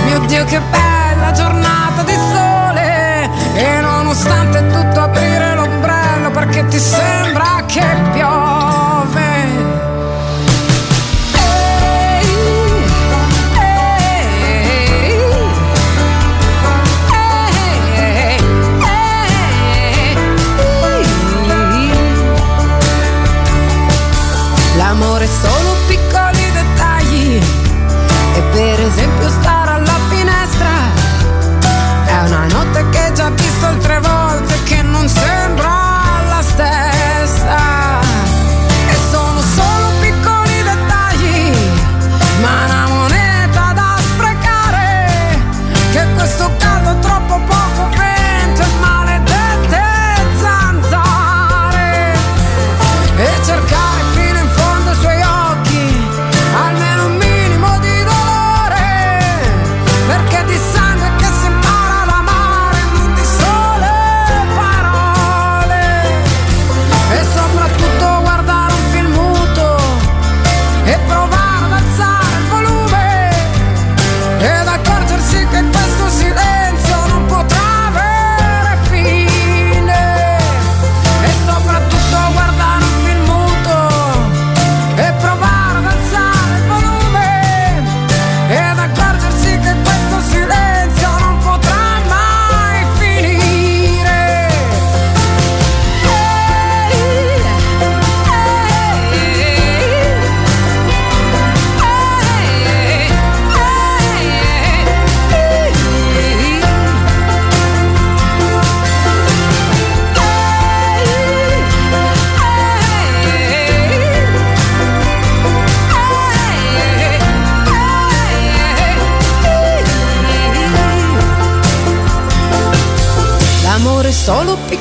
mio 0.04 0.18
Dio 0.26 0.44
che 0.44 0.60
bella 0.60 1.32
giornata 1.32 2.02
di 2.02 2.12
sole, 2.12 3.30
e 3.54 3.80
nonostante 3.80 4.66
tutto 4.66 5.00
aprire 5.00 5.54
l'ombrello 5.54 6.30
perché 6.30 6.66
ti 6.66 6.78
sembra 6.78 7.62
che 7.66 8.07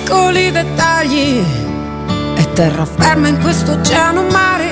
piccoli 0.07 0.51
dettagli. 0.51 1.43
È 2.35 2.53
terraferma 2.53 3.27
in 3.27 3.39
questo 3.41 3.73
oceano 3.73 4.23
mare. 4.23 4.71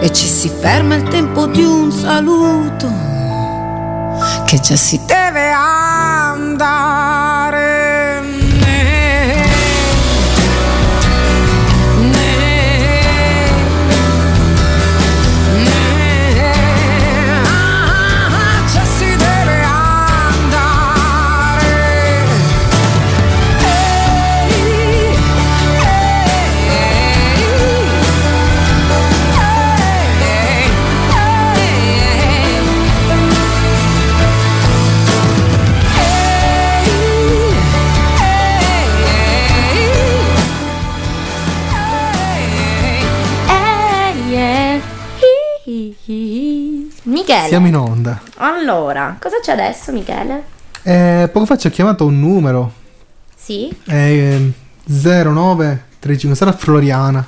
E 0.00 0.12
ci 0.12 0.26
si 0.26 0.50
ferma 0.60 0.96
il 0.96 1.04
tempo 1.04 1.46
di 1.46 1.64
un 1.64 1.90
saluto 1.90 2.88
che 4.44 4.60
già 4.60 4.76
si 4.76 5.00
deve 5.06 5.19
Siamo 47.50 47.66
in 47.66 47.74
onda. 47.74 48.20
Allora, 48.36 49.16
cosa 49.20 49.40
c'è 49.42 49.50
adesso, 49.50 49.90
Michele? 49.90 50.44
Eh, 50.84 51.28
poco 51.32 51.46
fa 51.46 51.56
ci 51.58 51.66
ha 51.66 51.70
chiamato 51.70 52.06
un 52.06 52.20
numero. 52.20 52.72
Sì. 53.34 53.76
Eh, 53.88 54.52
0935, 54.84 56.36
sarà 56.36 56.52
Floriana. 56.52 57.26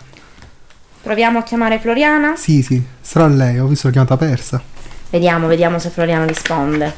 Proviamo 1.03 1.41
a 1.41 1.43
chiamare 1.43 1.81
Floriana? 1.81 2.37
Sì, 2.37 2.63
sì, 2.63 2.81
sarà 3.01 3.27
lei, 3.27 3.59
ho 3.59 3.67
visto 3.67 3.89
la 3.89 3.93
chiamata 3.93 4.17
persa. 4.17 4.63
Vediamo, 5.11 5.49
vediamo 5.49 5.81
se 5.81 5.91
Floriana 5.91 6.25
risponde. 6.25 6.95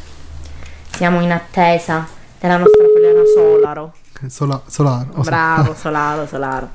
Siamo 0.95 1.23
in 1.23 1.33
attesa 1.33 2.07
della 2.39 2.59
nostra 2.59 2.85
Floriana 2.85 3.23
Solaro. 3.35 3.95
Eh, 4.23 4.29
Sola, 4.29 4.61
solaro. 4.67 5.09
Oh, 5.15 5.23
Bravo, 5.23 5.73
Solaro, 5.81 6.27
Solaro. 6.27 6.69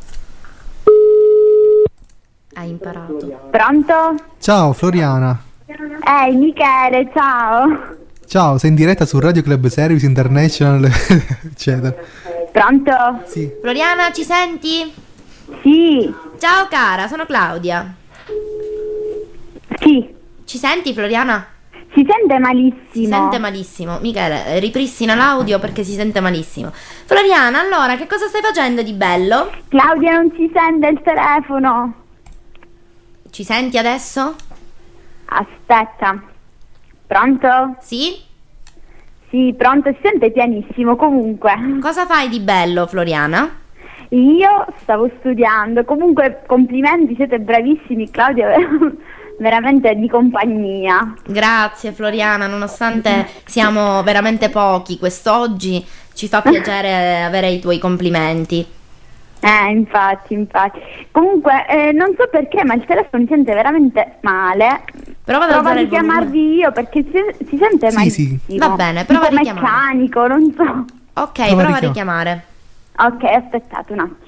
Hai 2.56 2.70
imparato. 2.70 3.50
Pronto? 3.52 4.16
Ciao 4.40 4.74
Floriana. 4.74 5.44
Ehi 5.72 6.36
Michele, 6.36 7.12
ciao. 7.14 7.96
Ciao, 8.26 8.58
sei 8.58 8.72
in 8.72 8.76
diretta 8.76 9.06
su 9.06 9.20
Radio 9.20 9.44
Club 9.44 9.68
Service 9.68 10.04
International, 10.04 10.84
eccetera. 11.46 11.96
Pronto? 12.52 13.22
Sì. 13.26 13.52
Floriana, 13.62 14.12
ci 14.12 14.24
senti? 14.24 14.92
Sì. 15.62 16.12
Ciao 16.40 16.68
cara, 16.68 17.08
sono 17.08 17.28
Claudia. 17.28 17.94
Sì. 19.80 20.12
Ci 20.44 20.58
senti 20.58 20.92
Floriana? 20.92 21.46
Si 21.94 22.04
sente 22.08 22.40
malissimo. 22.40 22.88
Si 22.92 23.06
sente 23.06 23.38
malissimo. 23.38 24.00
Michele, 24.00 24.48
eh, 24.48 24.60
ripristina 24.60 25.14
l'audio 25.14 25.60
perché 25.60 25.84
si 25.84 25.94
sente 25.94 26.20
malissimo. 26.20 26.72
Floriana, 26.74 27.60
allora, 27.60 27.96
che 27.96 28.08
cosa 28.08 28.28
stai 28.28 28.42
facendo 28.42 28.82
di 28.82 28.94
bello? 28.94 29.52
Claudia 29.68 30.14
non 30.14 30.32
si 30.36 30.50
sente 30.52 30.88
il 30.88 31.02
telefono. 31.04 31.94
Ci 33.30 33.44
senti 33.44 33.78
adesso? 33.78 34.36
Aspetta. 35.30 36.22
Pronto? 37.06 37.76
Sì? 37.80 38.28
Sì, 39.30 39.54
pronto, 39.56 39.92
si 39.92 40.00
sente 40.02 40.32
pianissimo 40.32 40.96
comunque. 40.96 41.54
Cosa 41.80 42.06
fai 42.06 42.30
di 42.30 42.40
bello, 42.40 42.88
Floriana? 42.88 43.58
Io 44.10 44.66
stavo 44.82 45.10
studiando, 45.20 45.86
comunque 45.86 46.42
complimenti, 46.48 47.14
siete 47.14 47.40
bravissimi 47.40 48.10
Claudia, 48.10 48.48
veramente 49.38 49.94
di 49.94 50.10
compagnia. 50.10 51.14
Grazie 51.28 51.92
Floriana, 51.92 52.48
nonostante 52.48 53.28
siamo 53.46 54.02
veramente 54.02 54.50
pochi 54.50 54.98
quest'oggi, 54.98 55.86
ci 56.14 56.28
fa 56.28 56.42
piacere 56.42 57.22
avere 57.22 57.50
i 57.50 57.60
tuoi 57.60 57.78
complimenti. 57.78 58.66
Eh, 59.42 59.72
infatti, 59.72 60.34
infatti. 60.34 60.80
Comunque, 61.12 61.66
eh, 61.70 61.92
non 61.92 62.14
so 62.18 62.28
perché, 62.30 62.64
ma 62.66 62.74
il 62.74 62.84
telefono 62.86 63.24
si 63.24 63.30
sente 63.30 63.54
veramente 63.54 64.18
male. 64.22 64.84
Prova 65.30 65.44
ad 65.46 65.52
Prova 65.52 65.70
alzare 65.70 65.80
a 65.80 65.84
richiamarvi 65.84 66.54
io 66.56 66.72
perché 66.72 67.04
si, 67.04 67.46
si 67.48 67.56
sente 67.58 67.92
Sì, 67.92 67.96
malissimo. 67.98 68.40
sì. 68.48 68.58
Va 68.58 68.70
bene, 68.70 69.06
prova 69.06 69.28
a 69.28 69.30
richiamare. 69.30 69.62
meccanico, 69.62 70.26
non 70.28 70.54
so. 70.58 71.22
Ok, 71.22 71.32
Prova 71.34 71.46
a 71.46 71.48
prova 71.48 71.62
a 71.62 71.66
richiam- 71.66 71.82
richiamare. 71.82 72.46
Ok, 72.98 73.24
aspettate 73.26 73.94
un 73.94 74.00
attimo. 74.00 74.28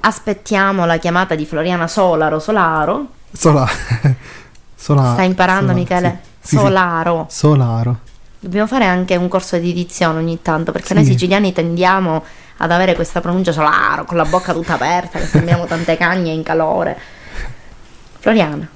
Aspettiamo 0.00 0.84
la 0.84 0.96
chiamata 0.96 1.36
di 1.36 1.46
Floriana 1.46 1.86
Solaro. 1.86 2.40
Solaro? 2.40 3.06
Sola. 3.30 3.64
Sola. 4.74 5.12
Stai 5.12 5.26
imparando, 5.26 5.66
Sola- 5.68 5.78
Michele? 5.78 6.20
sì. 6.40 6.48
Sì, 6.48 6.56
sì. 6.56 6.62
Solaro. 6.62 7.26
Solaro. 7.30 7.98
Dobbiamo 8.40 8.66
fare 8.66 8.84
anche 8.86 9.14
un 9.14 9.28
corso 9.28 9.58
di 9.58 9.72
dizione 9.72 10.18
ogni 10.18 10.42
tanto, 10.42 10.72
perché 10.72 10.92
noi 10.94 11.04
Sì. 11.04 11.12
siciliani 11.12 11.52
tendiamo 11.52 12.24
ad 12.56 12.70
avere 12.72 12.94
questa 12.96 13.20
pronuncia 13.20 13.52
solaro, 13.52 14.04
con 14.06 14.16
la 14.16 14.24
bocca 14.24 14.52
tutta 14.52 14.74
aperta, 14.74 15.20
che 15.20 15.26
sembriamo 15.26 15.66
tante 15.66 15.96
cagne 15.96 16.32
in 16.32 16.42
calore. 16.42 16.98
Floriana, 18.18 18.68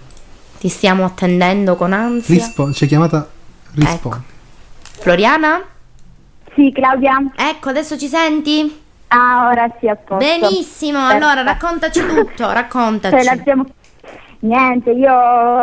ti 0.61 0.69
stiamo 0.69 1.05
attendendo 1.07 1.75
con 1.75 1.93
ansia. 1.95 2.35
Rispo- 2.35 2.67
c'è 2.71 2.87
chiamata. 2.87 3.27
Rispondi. 3.75 4.23
Floriana? 5.01 5.63
Sì, 6.55 6.71
Claudia? 6.73 7.17
Ecco, 7.35 7.71
adesso 7.71 7.97
ci 7.97 8.07
senti? 8.09 8.79
Ah, 9.09 9.49
ora 9.51 9.73
sì, 9.81 9.89
a 9.89 9.97
posto. 9.97 10.17
Benissimo, 10.25 10.99
allora 10.99 11.43
Perfetto. 11.43 11.67
raccontaci 11.67 12.01
tutto, 12.07 12.45
Ce 12.47 12.53
raccontaci. 12.53 13.25
l'abbiamo- 13.25 13.65
Niente, 14.43 14.91
io 14.93 15.11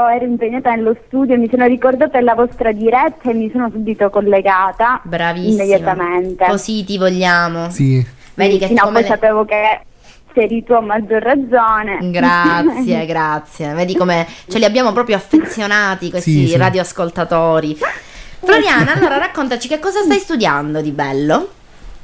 ero 0.07 0.23
impegnata 0.25 0.73
nello 0.75 0.95
studio, 1.07 1.35
mi 1.37 1.49
sono 1.49 1.65
ricordata 1.65 2.17
della 2.19 2.35
vostra 2.35 2.71
diretta 2.71 3.29
e 3.29 3.33
mi 3.33 3.49
sono 3.51 3.69
subito 3.71 4.09
collegata 4.11 4.99
Bravissima. 5.03 5.63
immediatamente. 5.63 6.45
Così 6.45 6.83
ti 6.83 6.97
vogliamo. 6.97 7.69
Sì. 7.71 8.05
Vedi 8.35 8.59
che 8.59 8.67
Sì, 8.67 8.73
no, 8.73 8.81
come 8.81 8.93
poi 8.93 9.01
le- 9.01 9.07
sapevo 9.07 9.45
che 9.45 9.79
eri 10.39 10.63
tu 10.63 10.73
a 10.73 10.81
maggior 10.81 11.21
ragione. 11.21 11.99
Grazie, 12.11 13.05
grazie. 13.07 13.73
Vedi 13.73 13.95
come 13.95 14.25
ce 14.47 14.57
li 14.57 14.65
abbiamo 14.65 14.91
proprio 14.91 15.15
affezionati 15.15 16.09
questi 16.09 16.31
Sì, 16.31 16.47
sì. 16.47 16.57
radioascoltatori. 16.57 17.77
Floriana, 18.43 18.93
allora 18.93 19.17
raccontaci 19.17 19.67
che 19.67 19.79
cosa 19.79 20.01
stai 20.01 20.19
studiando 20.19 20.81
di 20.81 20.91
bello? 20.91 21.49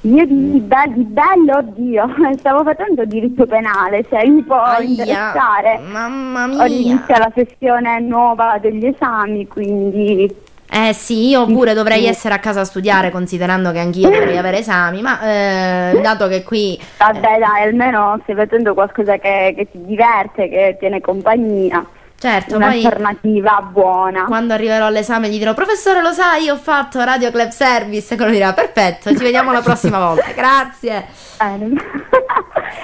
Io 0.02 0.26
di, 0.26 0.60
be- 0.60 0.92
di 0.94 1.04
bello, 1.04 1.60
oddio, 1.60 2.14
stavo 2.38 2.64
facendo 2.64 3.06
diritto 3.06 3.46
penale, 3.46 4.06
se 4.10 4.26
mi 4.28 4.44
può 4.44 4.62
Aia, 4.62 4.86
interessare. 4.90 5.80
Mamma 5.90 6.44
Ho 6.44 6.48
mia. 6.48 6.66
inizia 6.68 7.18
la 7.20 7.32
sessione 7.34 8.02
nuova 8.02 8.58
degli 8.60 8.86
esami, 8.86 9.48
quindi 9.48 10.30
Eh 10.76 10.92
sì, 10.94 11.28
io 11.28 11.46
pure 11.46 11.76
dovrei 11.76 12.08
essere 12.08 12.34
a 12.34 12.40
casa 12.40 12.62
a 12.62 12.66
studiare 12.66 13.12
considerando 13.12 13.72
che 13.72 13.78
anch'io 13.78 14.10
dovrei 14.10 14.40
avere 14.40 14.58
esami, 14.58 15.02
ma 15.04 15.22
eh, 15.22 16.00
dato 16.02 16.28
che 16.28 16.42
qui 16.42 16.82
vabbè 16.98 17.20
dai, 17.20 17.68
almeno 17.68 18.20
stai 18.24 18.34
facendo 18.34 18.74
qualcosa 18.74 19.18
che, 19.18 19.54
che 19.56 19.68
ti 19.70 19.86
diverte, 19.86 20.50
che 20.50 20.78
tiene 20.80 21.00
compagnia, 21.00 21.86
certo, 22.30 22.56
un'alternativa 22.56 23.68
buona. 23.70 24.24
quando 24.26 24.54
arriverò 24.54 24.86
all'esame 24.86 25.30
gli 25.30 25.38
dirò 25.38 25.54
professore 25.54 26.02
lo 26.02 26.12
sai, 26.14 26.44
io 26.44 26.54
ho 26.54 26.58
fatto 26.58 27.04
Radio 27.04 27.32
Club 27.32 27.50
Service 27.50 28.14
e 28.14 28.18
quello 28.18 28.32
dirà 28.32 28.54
perfetto, 28.54 29.10
ci 29.10 29.24
vediamo 29.24 29.52
la 29.52 29.62
prossima 29.62 30.00
volta, 30.00 30.32
grazie. 30.36 31.06
Bene. 31.38 31.82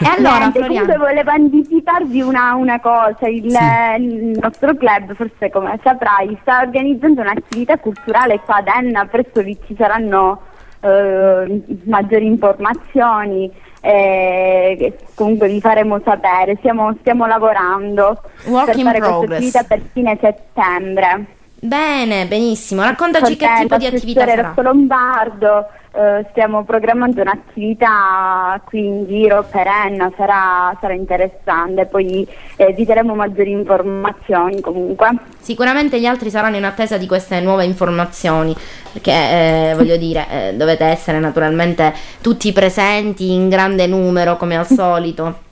E 0.01 0.07
allora, 0.17 0.39
Niente, 0.39 0.59
Floriana? 0.59 0.85
comunque 0.85 0.97
volevo 0.97 1.31
anticiparvi 1.31 2.21
una, 2.21 2.53
una 2.55 2.79
cosa, 2.81 3.27
il, 3.27 3.45
il 3.45 4.37
nostro 4.39 4.75
club, 4.75 5.15
forse 5.15 5.49
come 5.49 5.79
saprai, 5.83 6.37
sta 6.41 6.59
organizzando 6.59 7.21
un'attività 7.21 7.77
culturale 7.77 8.39
qua 8.41 8.55
ad 8.55 8.67
Enna, 8.67 9.05
presto 9.05 9.41
vi 9.41 9.57
ci 9.65 9.75
saranno 9.77 10.41
eh, 10.81 11.63
maggiori 11.85 12.25
informazioni 12.25 13.51
e 13.81 14.75
che 14.77 14.97
comunque 15.15 15.47
vi 15.47 15.61
faremo 15.61 15.99
sapere, 16.03 16.55
stiamo, 16.57 16.95
stiamo 16.99 17.25
lavorando 17.25 18.21
Work 18.47 18.65
per 18.65 18.79
fare 18.79 18.99
questa 18.99 19.17
progress. 19.17 19.37
attività 19.37 19.63
per 19.63 19.81
fine 19.93 20.17
settembre. 20.21 21.25
Bene, 21.61 22.25
benissimo, 22.25 22.83
raccontaci 22.83 23.35
che 23.35 23.47
tipo 23.59 23.75
di 23.75 23.85
attività 23.85 24.25
sarà. 24.25 24.41
Rocco 24.43 24.61
Lombardo, 24.61 25.67
eh, 25.91 26.25
stiamo 26.29 26.63
programmando 26.63 27.19
un'attività 27.19 28.61
qui 28.63 28.85
in 28.85 29.05
giro 29.05 29.43
per 29.43 29.67
Enna, 29.67 30.09
sarà, 30.15 30.77
sarà 30.79 30.93
interessante, 30.93 31.85
poi 31.85 32.25
eh, 32.55 32.71
vi 32.71 32.85
daremo 32.85 33.13
maggiori 33.13 33.51
informazioni 33.51 34.61
comunque. 34.61 35.09
Sicuramente 35.39 35.99
gli 35.99 36.05
altri 36.05 36.29
saranno 36.29 36.55
in 36.55 36.63
attesa 36.63 36.97
di 36.97 37.07
queste 37.07 37.41
nuove 37.41 37.65
informazioni, 37.65 38.55
perché 38.93 39.11
eh, 39.11 39.73
voglio 39.75 39.97
dire, 39.97 40.27
eh, 40.29 40.53
dovete 40.55 40.85
essere 40.85 41.19
naturalmente 41.19 41.93
tutti 42.21 42.53
presenti 42.53 43.33
in 43.33 43.49
grande 43.49 43.85
numero 43.85 44.37
come 44.37 44.55
al 44.55 44.65
solito. 44.65 45.47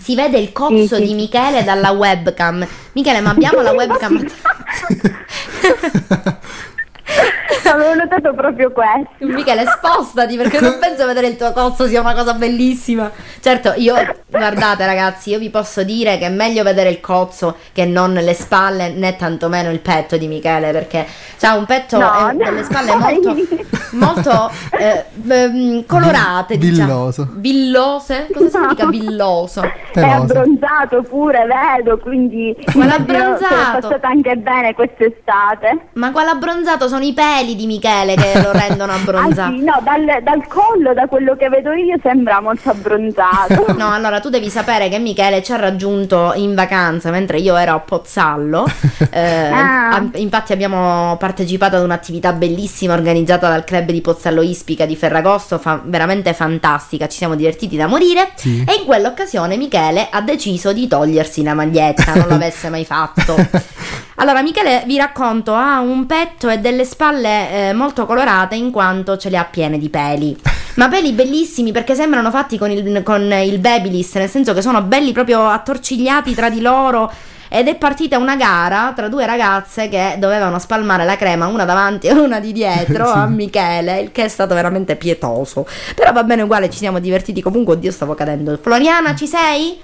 Si 0.00 0.14
vede 0.14 0.38
il 0.38 0.52
cozzo 0.52 0.96
Sì, 0.96 0.98
sì. 1.02 1.04
di 1.06 1.14
Michele 1.14 1.64
dalla 1.64 1.90
webcam. 1.90 2.66
Michele, 2.92 3.20
ma 3.20 3.30
abbiamo 3.30 3.62
la 3.62 3.72
webcam? 3.78 4.24
Avevo 7.72 7.94
notato 7.94 8.34
proprio 8.34 8.70
questo. 8.70 9.08
Michele, 9.26 9.64
spostati 9.66 10.36
perché 10.36 10.60
non 10.60 10.76
penso 10.80 11.06
vedere 11.06 11.28
il 11.28 11.36
tuo 11.36 11.52
cozzo 11.52 11.86
sia 11.86 12.00
una 12.00 12.14
cosa 12.14 12.34
bellissima. 12.34 13.10
Certo, 13.40 13.72
io, 13.76 13.94
guardate 14.26 14.84
ragazzi, 14.84 15.30
io 15.30 15.38
vi 15.38 15.48
posso 15.48 15.82
dire 15.82 16.18
che 16.18 16.26
è 16.26 16.30
meglio 16.30 16.62
vedere 16.62 16.90
il 16.90 17.00
cozzo 17.00 17.56
che 17.72 17.84
non 17.86 18.12
le 18.12 18.34
spalle 18.34 18.90
né 18.90 19.16
tantomeno 19.16 19.70
il 19.70 19.80
petto 19.80 20.16
di 20.16 20.26
Michele 20.26 20.72
perché 20.72 21.06
ha 21.42 21.56
un 21.56 21.64
petto 21.64 21.98
No, 21.98 22.28
e 22.28 22.32
no, 22.32 22.44
delle 22.44 22.64
spalle 22.64 22.94
molto, 22.96 23.36
molto 23.92 24.50
eh, 24.78 25.04
ehm, 25.28 25.86
colorate, 25.86 26.56
Vi- 26.56 26.68
diciamo. 26.70 26.86
villoso. 26.88 27.28
Villose? 27.32 28.26
Cosa 28.32 28.48
significa 28.50 28.86
villoso? 28.86 29.62
È 29.92 30.00
abbronzato 30.00 31.02
pure, 31.02 31.46
vedo, 31.46 31.98
quindi 31.98 32.54
Quale 32.72 32.94
immagino 32.96 33.06
che 33.06 33.12
abbronzato? 33.44 33.54
è 33.54 33.80
passata 33.80 34.08
anche 34.08 34.36
bene 34.36 34.74
quest'estate. 34.74 35.78
Ma 35.94 36.10
quale 36.10 36.30
abbronzato 36.30 36.88
sono 36.88 37.04
i 37.04 37.12
peli 37.14 37.36
di 37.44 37.66
Michele 37.66 38.14
che 38.14 38.40
lo 38.42 38.52
rendono 38.52 38.92
Ah 38.92 38.96
abbronzato? 38.96 39.52
sì, 39.52 39.62
no, 39.62 39.80
dal, 39.82 40.22
dal 40.22 40.46
collo, 40.46 40.92
da 40.94 41.06
quello 41.06 41.36
che 41.36 41.48
vedo 41.48 41.72
io, 41.72 41.96
sembra 42.02 42.40
molto 42.40 42.70
abbronzato. 42.70 43.66
No, 43.78 43.92
allora 43.92 44.18
tu 44.20 44.28
devi 44.28 44.48
sapere 44.50 44.88
che 44.88 44.98
Michele 44.98 45.42
ci 45.42 45.52
ha 45.52 45.56
raggiunto 45.56 46.32
in 46.34 46.54
vacanza 46.54 47.10
mentre 47.10 47.38
io 47.38 47.56
ero 47.56 47.74
a 47.74 47.78
Pozzallo. 47.80 48.66
Eh, 49.10 49.26
Ah. 49.50 50.02
infatti 50.16 50.52
abbiamo 50.52 51.16
partecipato 51.18 51.76
ad 51.76 51.82
un'attività 51.82 52.32
bellissima 52.32 52.92
organizzata 52.94 53.48
dal 53.48 53.64
club 53.64 53.86
di 53.90 54.00
Pozzallo 54.00 54.42
Ispica 54.42 54.84
di 54.86 54.96
Ferragosto, 54.96 55.58
fa- 55.58 55.80
veramente 55.82 56.34
fantastica, 56.34 57.08
ci 57.08 57.16
siamo 57.16 57.34
divertiti 57.34 57.76
da 57.76 57.86
morire. 57.86 58.30
Sì. 58.34 58.64
E 58.68 58.74
in 58.80 58.84
quell'occasione 58.84 59.56
Michele 59.56 60.08
ha 60.10 60.20
deciso 60.20 60.72
di 60.72 60.86
togliersi 60.86 61.42
la 61.42 61.54
maglietta, 61.54 62.14
non 62.14 62.28
l'avesse 62.28 62.68
mai 62.68 62.84
fatto. 62.84 63.34
Allora, 64.20 64.42
Michele, 64.42 64.82
vi 64.84 64.96
racconto, 64.96 65.54
ha 65.54 65.78
un 65.78 66.04
petto 66.04 66.48
e 66.48 66.58
delle 66.58 66.84
spalle 66.84 67.27
eh, 67.28 67.72
molto 67.72 68.06
colorate 68.06 68.54
in 68.56 68.70
quanto 68.70 69.16
ce 69.16 69.30
le 69.30 69.36
ha 69.38 69.44
piene 69.44 69.78
di 69.78 69.88
peli. 69.88 70.36
Ma 70.76 70.88
peli 70.88 71.12
bellissimi 71.12 71.72
perché 71.72 71.94
sembrano 71.94 72.30
fatti 72.30 72.56
con 72.58 72.70
il, 72.70 73.02
con 73.02 73.32
il 73.32 73.58
babyliss, 73.58 74.14
nel 74.16 74.28
senso 74.28 74.54
che 74.54 74.62
sono 74.62 74.82
belli 74.82 75.12
proprio 75.12 75.48
attorcigliati 75.48 76.34
tra 76.34 76.48
di 76.50 76.60
loro. 76.60 77.10
Ed 77.50 77.66
è 77.66 77.76
partita 77.76 78.18
una 78.18 78.36
gara 78.36 78.92
tra 78.94 79.08
due 79.08 79.24
ragazze 79.24 79.88
che 79.88 80.16
dovevano 80.18 80.58
spalmare 80.58 81.06
la 81.06 81.16
crema, 81.16 81.46
una 81.46 81.64
davanti 81.64 82.06
e 82.06 82.12
una 82.12 82.40
di 82.40 82.52
dietro 82.52 83.06
Sì. 83.10 83.18
a 83.18 83.26
Michele, 83.26 84.00
il 84.00 84.12
che 84.12 84.24
è 84.24 84.28
stato 84.28 84.54
veramente 84.54 84.96
pietoso. 84.96 85.66
Però 85.94 86.12
va 86.12 86.24
bene 86.24 86.42
uguale, 86.42 86.68
ci 86.68 86.76
siamo 86.76 86.98
divertiti 86.98 87.40
comunque, 87.40 87.74
oddio 87.74 87.90
stavo 87.90 88.14
cadendo. 88.14 88.58
Floriana, 88.60 89.14
ci 89.14 89.26
sei? 89.26 89.80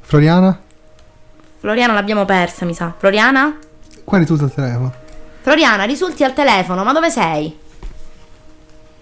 Floriana? 0.00 0.56
Floriana 1.58 1.94
l'abbiamo 1.94 2.24
persa, 2.24 2.64
mi 2.64 2.74
sa. 2.74 2.92
Floriana? 2.96 3.58
Qua 4.04 4.18
risulta 4.18 4.44
il 4.44 4.52
telefono. 4.54 4.92
Floriana, 5.44 5.84
risulti 5.84 6.24
al 6.24 6.32
telefono, 6.32 6.84
ma 6.84 6.94
dove 6.94 7.10
sei? 7.10 7.54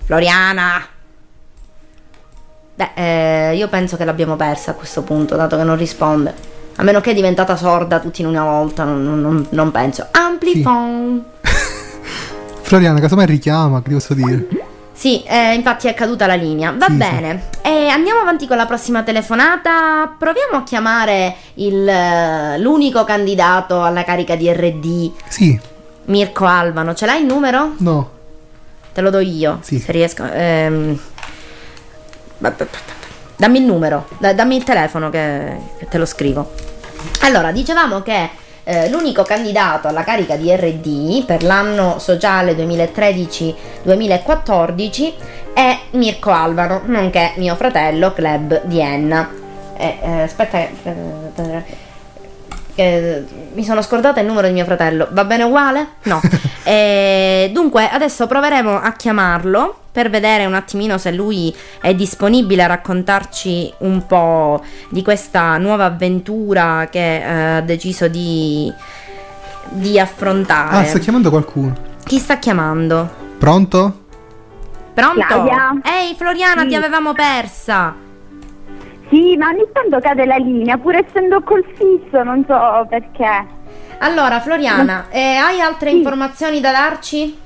Floriana! 0.05 0.85
Beh, 2.74 2.90
eh, 3.51 3.55
io 3.56 3.69
penso 3.69 3.97
che 3.97 4.05
l'abbiamo 4.05 4.35
persa 4.35 4.73
a 4.73 4.74
questo 4.74 5.02
punto, 5.02 5.36
dato 5.36 5.56
che 5.56 5.62
non 5.62 5.77
risponde. 5.77 6.35
A 6.74 6.82
meno 6.82 7.01
che 7.01 7.12
è 7.12 7.14
diventata 7.14 7.55
sorda 7.55 8.01
tutti 8.01 8.23
in 8.23 8.27
una 8.27 8.43
volta, 8.43 8.82
non, 8.82 9.20
non- 9.20 9.47
non- 9.51 9.70
penso. 9.70 10.09
Amplifon! 10.10 11.24
Floriana, 12.62 12.98
casomai 12.98 13.27
richiama, 13.27 13.81
che 13.81 13.89
ti 13.90 13.94
posso 13.94 14.14
dire? 14.14 14.48
Sì, 14.93 15.23
eh, 15.23 15.55
infatti 15.55 15.86
è 15.86 15.94
caduta 15.94 16.27
la 16.27 16.35
linea. 16.35 16.73
Va 16.77 16.86
Sì, 16.86 16.94
bene. 16.94 17.51
E 17.62 17.86
andiamo 17.86 18.19
avanti 18.20 18.48
con 18.48 18.56
la 18.56 18.66
prossima 18.66 19.05
telefonata. 19.05 20.12
Proviamo 20.19 20.56
a 20.56 20.62
chiamare 20.64 21.36
il, 21.55 21.89
eh, 21.89 22.59
l'unico 22.59 23.05
candidato 23.05 23.81
alla 23.81 24.02
carica 24.02 24.35
di 24.35 24.52
RD, 24.52 25.12
Sì, 25.28 25.60
Mirko 26.07 26.45
Alvano. 26.45 26.95
Ce 26.95 27.07
l'hai 27.07 27.20
il 27.20 27.27
numero? 27.27 27.74
no. 27.79 28.11
Te 28.93 29.01
lo 29.01 29.09
do 29.11 29.20
io, 29.20 29.59
Sì. 29.62 29.79
se 29.79 29.91
riesco. 29.93 30.24
ehm. 30.31 30.99
Dammi 33.37 33.59
il 33.59 33.65
numero, 33.65 34.07
da- 34.19 34.33
dammi 34.35 34.57
il 34.57 34.65
telefono 34.65 35.09
che, 35.11 35.57
che 35.79 35.89
te 35.89 35.97
lo 35.99 36.05
scrivo. 36.05 36.53
Allora, 37.23 37.51
dicevamo 37.53 38.03
che 38.03 38.29
eh, 38.65 38.91
l'unico 38.91 39.23
candidato 39.23 39.89
alla 39.89 40.05
carica 40.05 40.37
di 40.37 40.55
RD 40.55 41.24
per 41.24 41.43
l'anno 41.43 41.99
sociale 41.99 42.55
2013-2014 42.55 45.12
è 45.55 45.79
Mirko 45.93 46.31
Alvaro, 46.31 46.83
nonché 46.85 47.33
mio 47.37 47.55
fratello 47.57 48.12
Club 48.12 48.62
di 48.65 48.79
Enna. 48.81 49.31
Eh, 49.77 49.99
eh, 50.03 50.20
aspetta, 50.23 50.59
che- 50.59 50.70
eh, 52.74 53.24
mi 53.55 53.65
sono 53.65 53.82
scordata 53.82 54.20
il 54.20 54.27
numero 54.27 54.47
di 54.47 54.53
mio 54.53 54.65
fratello. 54.65 55.09
Va 55.11 55.24
bene 55.24 55.43
uguale? 55.44 55.86
No. 56.05 56.20
Eh, 56.65 57.51
dunque, 57.53 57.89
adesso 57.89 58.28
proveremo 58.28 58.81
a 58.81 58.93
chiamarlo 58.93 59.78
per 59.90 60.11
vedere 60.11 60.47
un 60.47 60.55
attimino 60.55 60.97
se 60.97 61.11
lui 61.11 61.53
è 61.81 61.93
disponibile 61.93 62.62
a 62.62 62.66
raccontarci 62.69 63.74
un 63.78 64.07
po' 64.07 64.62
di 64.89 65.03
questa 65.03 65.59
nuova 65.59 65.86
avventura 65.86 66.86
che 66.89 67.16
eh, 67.16 67.57
ha 67.57 67.61
deciso 67.62 68.07
di, 68.07 68.73
di 69.70 69.99
affrontare. 69.99 70.77
Ah, 70.77 70.85
sta 70.85 71.01
chiamando 71.01 71.31
qualcuno. 71.31 71.74
Chi 72.05 72.20
sta 72.20 72.39
chiamando? 72.39 73.11
Pronto? 73.39 74.03
Pronto? 74.94 75.49
Ehi 75.82 76.15
Floriana, 76.16 76.62
Sì. 76.62 76.69
ti 76.69 76.74
avevamo 76.77 77.12
persa. 77.12 77.93
Sì, 79.12 79.36
ma 79.36 79.48
ogni 79.48 79.66
tanto 79.74 79.98
cade 80.01 80.24
la 80.24 80.36
linea, 80.36 80.78
pur 80.78 80.94
essendo 80.97 81.43
col 81.43 81.62
fisso, 81.74 82.22
non 82.22 82.43
so 82.48 82.86
perché. 82.89 83.44
Allora, 83.98 84.40
Floriana, 84.40 85.05
eh, 85.10 85.36
hai 85.36 85.60
altre 85.60 85.90
Sì. 85.90 85.98
informazioni 85.98 86.60
da 86.60 86.72
darci? 86.72 87.39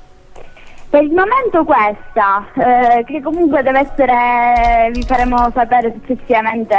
Per 0.89 1.03
il 1.03 1.11
momento 1.11 1.65
questa, 1.65 2.45
eh, 2.53 3.03
che 3.03 3.21
comunque 3.21 3.61
deve 3.63 3.79
essere, 3.81 4.91
vi 4.93 5.03
faremo 5.03 5.51
sapere 5.53 5.93
successivamente 5.99 6.77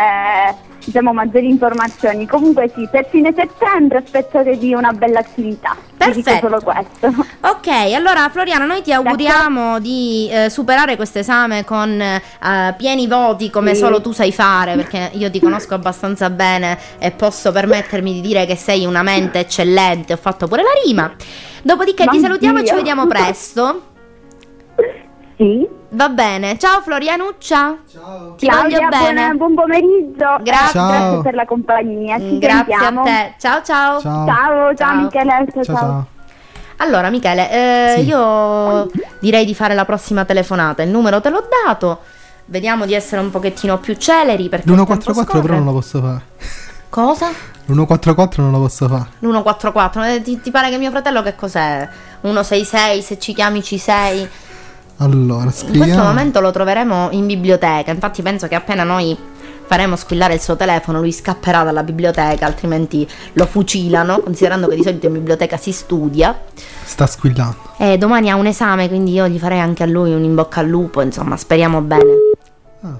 diciamo, 0.88 1.12
maggiori 1.12 1.48
informazioni. 1.48 2.26
Comunque 2.26 2.70
sì, 2.74 2.88
per 2.90 3.06
fine 3.10 3.32
settembre 3.36 3.98
aspettate 3.98 4.58
una 4.74 4.92
bella 4.92 5.20
attività. 5.20 5.76
Perfetto. 5.98 6.46
solo 6.48 6.60
questo. 6.62 7.26
Ok, 7.40 7.66
allora 7.94 8.28
Floriana, 8.30 8.64
noi 8.64 8.82
ti 8.82 8.92
auguriamo 8.92 9.78
di 9.80 10.28
eh, 10.30 10.48
superare 10.48 10.96
questo 10.96 11.18
esame 11.18 11.64
con 11.64 12.00
eh, 12.00 12.74
pieni 12.76 13.06
voti 13.06 13.50
come 13.50 13.74
Sì. 13.74 13.80
solo 13.80 14.00
tu 14.00 14.12
sai 14.12 14.32
fare, 14.32 14.74
perché 14.76 15.10
io 15.14 15.30
ti 15.30 15.40
conosco 15.40 15.74
abbastanza 15.74 16.30
bene 16.30 16.78
e 16.98 17.10
posso 17.10 17.52
permettermi 17.52 18.12
di 18.14 18.20
dire 18.20 18.46
che 18.46 18.56
sei 18.56 18.86
una 18.86 19.02
mente 19.02 19.40
eccellente, 19.40 20.12
ho 20.14 20.16
fatto 20.18 20.46
pure 20.46 20.62
la 20.62 20.70
rima. 20.84 21.12
Dopodiché 21.62 22.04
ti 22.06 22.16
Ma 22.16 22.22
salutiamo 22.22 22.58
e 22.58 22.60
ci 22.60 22.66
Dio. 22.66 22.76
vediamo 22.76 23.06
presto. 23.06 23.82
Sì. 25.38 25.66
Va 25.90 26.08
bene, 26.08 26.58
ciao 26.58 26.80
Florianuccia. 26.82 27.76
Ciao. 27.90 28.34
Ti 28.34 28.46
Claudia, 28.46 28.78
voglio 28.78 28.88
bene. 28.90 29.34
buon, 29.34 29.36
buon 29.36 29.54
pomeriggio. 29.54 30.36
Grazie. 30.42 30.70
Ciao. 30.72 30.90
Grazie 30.90 31.22
per 31.22 31.34
la 31.34 31.44
compagnia. 31.46 32.18
Ci 32.18 32.38
Grazie 32.38 32.74
a 32.74 32.78
sentiamo. 32.78 33.02
te. 33.04 33.34
Ciao 33.38 33.62
ciao. 33.62 34.00
Ciao. 34.00 34.26
Ciao, 34.26 34.74
ciao, 34.74 34.74
Ciao. 34.74 34.94
Michele. 35.02 35.46
Ciao, 35.52 35.62
Ciao 35.64 35.76
ciao. 35.76 36.06
Allora 36.80 37.08
Michele, 37.10 37.50
eh, 37.50 37.94
Sì. 38.00 38.06
io 38.06 38.90
direi 39.20 39.44
di 39.44 39.54
fare 39.54 39.74
la 39.74 39.84
prossima 39.84 40.24
telefonata. 40.24 40.82
Il 40.82 40.90
numero 40.90 41.20
te 41.20 41.30
l'ho 41.30 41.44
dato. 41.66 42.00
Vediamo 42.46 42.84
di 42.86 42.94
essere 42.94 43.20
un 43.20 43.30
pochettino 43.30 43.78
più 43.78 43.94
celeri 43.94 44.48
perché 44.48 44.68
il 44.70 44.76
tempo 44.76 44.92
L'144 44.94 45.24
scorre. 45.24 45.40
però 45.42 45.54
non 45.54 45.64
lo 45.66 45.72
posso 45.72 46.00
fare. 46.00 46.20
Cosa? 46.88 47.28
L'144 47.66 48.40
non 48.40 48.50
lo 48.52 48.58
posso 48.58 48.88
fare. 48.88 49.06
L'144. 49.20 50.04
Eh, 50.14 50.22
Ti, 50.22 50.40
ti 50.40 50.50
pare 50.50 50.70
che 50.70 50.78
mio 50.78 50.90
fratello 50.90 51.22
che 51.22 51.34
cos'è? 51.34 51.86
166, 52.22 53.02
se 53.02 53.18
ci 53.18 53.32
chiami 53.34 53.62
ci 53.62 53.78
sei. 53.78 54.28
Allora, 54.98 55.42
In 55.42 55.50
questo 55.50 55.66
scriviamo. 55.66 56.02
momento 56.04 56.40
lo 56.40 56.50
troveremo 56.50 57.08
in 57.12 57.26
biblioteca. 57.26 57.90
Infatti 57.90 58.22
penso 58.22 58.48
che 58.48 58.54
appena 58.54 58.82
noi 58.84 59.16
faremo 59.66 59.96
squillare 59.96 60.34
il 60.34 60.40
suo 60.40 60.56
telefono, 60.56 60.98
lui 60.98 61.12
scapperà 61.12 61.62
dalla 61.62 61.82
biblioteca, 61.82 62.46
altrimenti 62.46 63.06
lo 63.34 63.46
fucilano, 63.46 64.20
considerando 64.20 64.66
che 64.66 64.76
di 64.76 64.82
solito 64.82 65.06
in 65.06 65.12
biblioteca 65.12 65.56
si 65.56 65.72
studia. 65.72 66.36
Sta 66.84 67.06
squillando. 67.06 67.56
E 67.76 67.98
domani 67.98 68.30
ha 68.30 68.34
un 68.34 68.46
esame, 68.46 68.88
quindi 68.88 69.12
io 69.12 69.28
gli 69.28 69.38
farei 69.38 69.60
anche 69.60 69.82
a 69.82 69.86
lui 69.86 70.12
un 70.14 70.24
in 70.24 70.34
bocca 70.34 70.60
al 70.60 70.66
lupo, 70.68 71.02
insomma, 71.02 71.36
speriamo 71.36 71.80
bene. 71.82 72.12
Ah. 72.80 72.98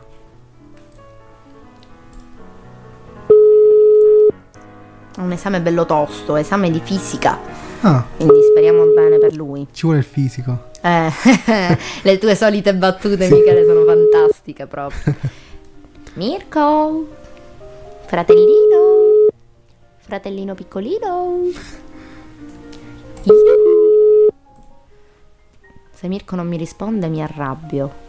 Ha 5.17 5.23
un 5.23 5.33
esame 5.33 5.61
bello 5.61 5.85
tosto, 5.87 6.37
esame 6.37 6.71
di 6.71 6.81
fisica, 6.85 7.39
Ah, 7.83 8.05
quindi 8.17 8.41
speriamo 8.51 8.85
bene 8.87 9.19
per 9.19 9.35
lui. 9.35 9.67
ci 9.73 9.83
vuole 9.83 9.99
il 9.99 10.05
fisico. 10.05 10.67
Eh, 10.81 11.11
le 12.03 12.19
tue 12.19 12.35
solite 12.35 12.75
battute, 12.75 13.27
Sì. 13.27 13.33
Michele, 13.35 13.65
sono 13.65 13.85
fantastiche 13.85 14.67
proprio. 14.67 15.15
Mirko, 16.15 17.07
fratellino, 18.07 19.27
fratellino 19.99 20.55
piccolino. 20.55 21.41
Io. 23.23 23.35
Se 25.93 26.09
Mirko 26.09 26.37
non 26.37 26.47
mi 26.47 26.57
risponde, 26.57 27.09
mi 27.09 27.23
arrabbio. 27.23 28.07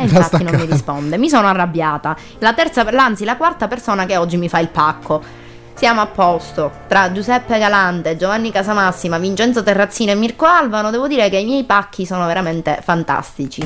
E 0.00 0.02
infatti 0.04 0.42
non 0.44 0.52
mi 0.52 0.58
staccata. 0.58 0.64
risponde, 0.72 1.18
mi 1.18 1.28
sono 1.28 1.48
arrabbiata. 1.48 2.16
La 2.38 2.52
terza, 2.54 2.86
anzi, 2.86 3.24
la 3.24 3.36
quarta 3.36 3.66
persona 3.66 4.06
che 4.06 4.16
oggi 4.16 4.36
mi 4.36 4.48
fa 4.48 4.58
il 4.60 4.68
pacco. 4.68 5.22
Siamo 5.78 6.00
a 6.00 6.06
posto. 6.06 6.72
Tra 6.88 7.12
Giuseppe 7.12 7.56
Galante, 7.56 8.16
Giovanni 8.16 8.50
Casamassima, 8.50 9.16
Vincenzo 9.18 9.62
Terrazzino 9.62 10.10
e 10.10 10.16
Mirko 10.16 10.44
Alvano, 10.44 10.90
devo 10.90 11.06
dire 11.06 11.28
che 11.30 11.36
i 11.36 11.44
miei 11.44 11.62
pacchi 11.62 12.04
sono 12.04 12.26
veramente 12.26 12.80
fantastici. 12.82 13.60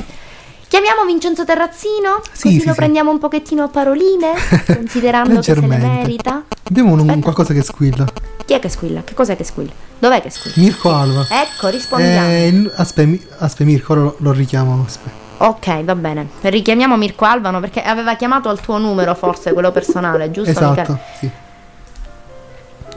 Chiamiamo 0.67 1.05
Vincenzo 1.05 1.43
Terrazzino? 1.43 2.21
Sì, 2.31 2.43
così 2.43 2.59
sì, 2.59 2.65
lo 2.67 2.73
sì. 2.73 2.77
prendiamo 2.77 3.09
un 3.09 3.17
pochettino 3.17 3.63
a 3.63 3.67
paroline, 3.67 4.33
considerando 4.67 5.37
che 5.37 5.41
se 5.41 5.53
Leggermente. 5.55 5.87
merita. 5.87 6.43
Abbiamo 6.65 6.93
un, 6.93 7.19
qualcosa 7.19 7.51
che 7.51 7.63
squilla. 7.63 8.05
Chi 8.45 8.53
è 8.53 8.59
che 8.59 8.69
squilla? 8.69 9.01
Che 9.03 9.15
cos'è 9.15 9.35
che 9.35 9.43
squilla? 9.43 9.71
Dov'è 9.97 10.21
che 10.21 10.29
squilla? 10.29 10.55
Mirko 10.57 10.93
Alva. 10.93 11.25
Ecco, 11.27 11.69
rispondiamo. 11.69 12.27
Eh, 12.27 12.71
Aspetta, 12.75 13.43
aspetta, 13.43 13.63
Mirko, 13.63 13.95
lo, 13.95 14.15
lo 14.19 14.31
richiamo. 14.33 14.83
Aspetta. 14.85 15.45
Ok, 15.45 15.83
va 15.83 15.95
bene. 15.95 16.27
Richiamiamo 16.41 16.95
Mirko 16.95 17.25
Alvano 17.25 17.59
perché 17.59 17.81
aveva 17.81 18.15
chiamato 18.15 18.49
al 18.49 18.61
tuo 18.61 18.77
numero, 18.77 19.15
forse 19.15 19.51
quello 19.51 19.71
personale, 19.71 20.29
giusto? 20.29 20.51
Esatto, 20.51 20.79
Michele? 20.79 20.99
sì. 21.19 21.31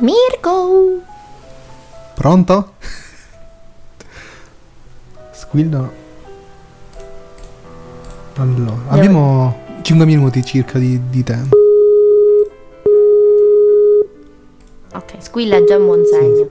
Mirko! 0.00 1.00
Pronto? 2.14 2.72
Squillo. 5.32 5.92
Allora, 8.36 8.76
abbiamo 8.88 9.64
5 9.80 10.04
minuti 10.04 10.44
circa 10.44 10.78
di, 10.78 11.00
di 11.08 11.22
tempo. 11.22 11.56
Ok, 14.92 15.14
squilla 15.18 15.56
è 15.56 15.64
già 15.64 15.76
un 15.76 15.86
buon 15.86 16.04
segno. 16.04 16.50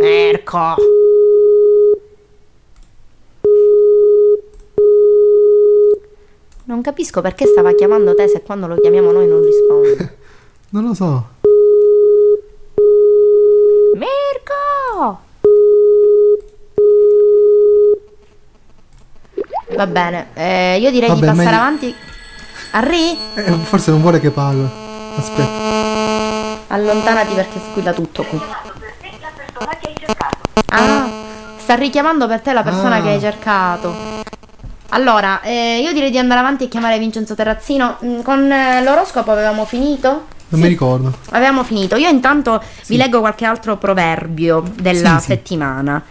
Mirko! 0.00 0.97
Non 6.68 6.82
capisco 6.82 7.22
perché 7.22 7.46
stava 7.46 7.72
chiamando 7.72 8.14
te 8.14 8.28
se 8.28 8.42
quando 8.42 8.66
lo 8.66 8.76
chiamiamo 8.76 9.10
noi 9.10 9.26
non 9.26 9.42
risponde. 9.42 10.16
Non 10.70 10.84
lo 10.84 10.92
so. 10.92 11.26
Mirko! 13.94 15.20
Va 19.74 19.86
bene, 19.86 20.26
eh, 20.34 20.76
io 20.78 20.90
direi 20.90 21.08
di 21.14 21.20
Vabbè, 21.20 21.26
passare 21.26 21.44
meglio- 21.46 21.56
avanti. 21.58 21.94
Arri? 22.72 23.18
Eh, 23.34 23.52
forse 23.64 23.90
non 23.90 24.02
vuole 24.02 24.20
che 24.20 24.28
parlo. 24.30 24.68
Aspetta. 25.16 25.48
Allontanati 26.66 27.32
perché 27.34 27.60
squilla 27.70 27.94
tutto 27.94 28.24
qui. 28.24 28.38
Ah, 30.66 31.08
sta 31.56 31.74
richiamando 31.76 32.26
per 32.26 32.40
te 32.42 32.52
la 32.52 32.62
persona 32.62 32.96
Ah. 32.96 33.02
che 33.02 33.08
hai 33.08 33.20
cercato. 33.20 34.17
Allora, 34.90 35.40
eh, 35.42 35.80
io 35.82 35.92
direi 35.92 36.10
di 36.10 36.18
andare 36.18 36.40
avanti 36.40 36.64
e 36.64 36.68
chiamare 36.68 36.98
Vincenzo 36.98 37.34
Terrazzino. 37.34 37.98
Mm, 38.04 38.20
Con 38.22 38.50
eh, 38.50 38.82
l'oroscopo 38.82 39.30
avevamo 39.30 39.64
finito? 39.66 40.26
Non 40.50 40.60
mi 40.60 40.68
ricordo. 40.68 41.12
Avevamo 41.30 41.62
finito. 41.62 41.96
Io 41.96 42.08
intanto 42.08 42.62
vi 42.86 42.96
leggo 42.96 43.20
qualche 43.20 43.44
altro 43.44 43.76
proverbio 43.76 44.62
della 44.80 45.16
Sì, 45.16 45.20
sì. 45.20 45.26
settimana. 45.26 46.02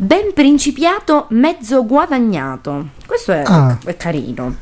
Ben 0.00 0.32
principiato, 0.34 1.26
mezzo 1.30 1.84
guadagnato. 1.86 2.88
Questo 3.06 3.32
è, 3.32 3.42
Ah. 3.46 3.76
è 3.84 3.96
carino. 3.96 4.54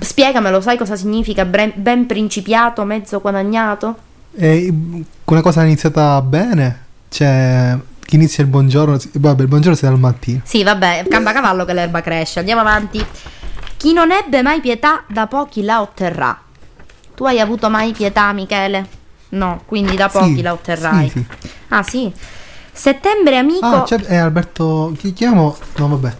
Spiegamelo, 0.00 0.60
sai 0.60 0.78
cosa 0.78 0.94
significa 0.96 1.44
ben 1.44 2.06
principiato, 2.06 2.84
mezzo 2.84 3.20
guadagnato? 3.20 3.96
E 4.36 4.72
una 5.24 5.40
cosa 5.42 5.64
iniziata 5.64 6.22
bene, 6.22 6.84
cioè 7.08 7.76
chi 8.08 8.14
inizia 8.14 8.42
il 8.42 8.48
buongiorno, 8.48 8.96
vabbè, 9.12 9.42
il 9.42 9.48
buongiorno 9.48 9.76
si 9.76 9.84
dà 9.84 9.90
al 9.90 9.98
mattino. 9.98 10.40
Sì, 10.42 10.62
vabbè, 10.62 11.04
camba 11.10 11.32
cavallo 11.32 11.66
che 11.66 11.74
l'erba 11.74 12.00
cresce. 12.00 12.38
Andiamo 12.38 12.62
avanti. 12.62 13.04
Chi 13.76 13.92
non 13.92 14.10
ebbe 14.10 14.40
mai 14.40 14.62
pietà, 14.62 15.04
da 15.06 15.26
pochi 15.26 15.62
la 15.62 15.82
otterrà. 15.82 16.40
Tu 17.14 17.24
hai 17.24 17.38
avuto 17.38 17.68
mai 17.68 17.92
pietà, 17.92 18.32
Michele? 18.32 18.86
No, 19.30 19.60
quindi 19.66 19.94
da 19.94 20.08
pochi 20.08 20.36
Sì, 20.36 20.40
la 20.40 20.52
otterrai. 20.54 21.10
sì, 21.10 21.26
Ah, 21.68 21.82
sì. 21.82 22.10
Settembre 22.72 23.36
amico. 23.36 23.66
Ah, 23.66 23.82
c'è 23.82 23.98
è 23.98 24.16
Alberto, 24.16 24.94
chi 24.96 25.12
chiamo? 25.12 25.54
No, 25.76 25.88
vabbè. 25.88 26.16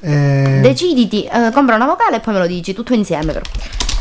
Eh, 0.00 0.58
Deciditi, 0.60 1.24
eh, 1.24 1.50
compra 1.54 1.76
una 1.76 1.86
vocale 1.86 2.16
e 2.16 2.20
poi 2.20 2.34
me 2.34 2.40
lo 2.40 2.46
dici, 2.46 2.74
tutto 2.74 2.92
insieme 2.92 3.32
però. 3.32 3.40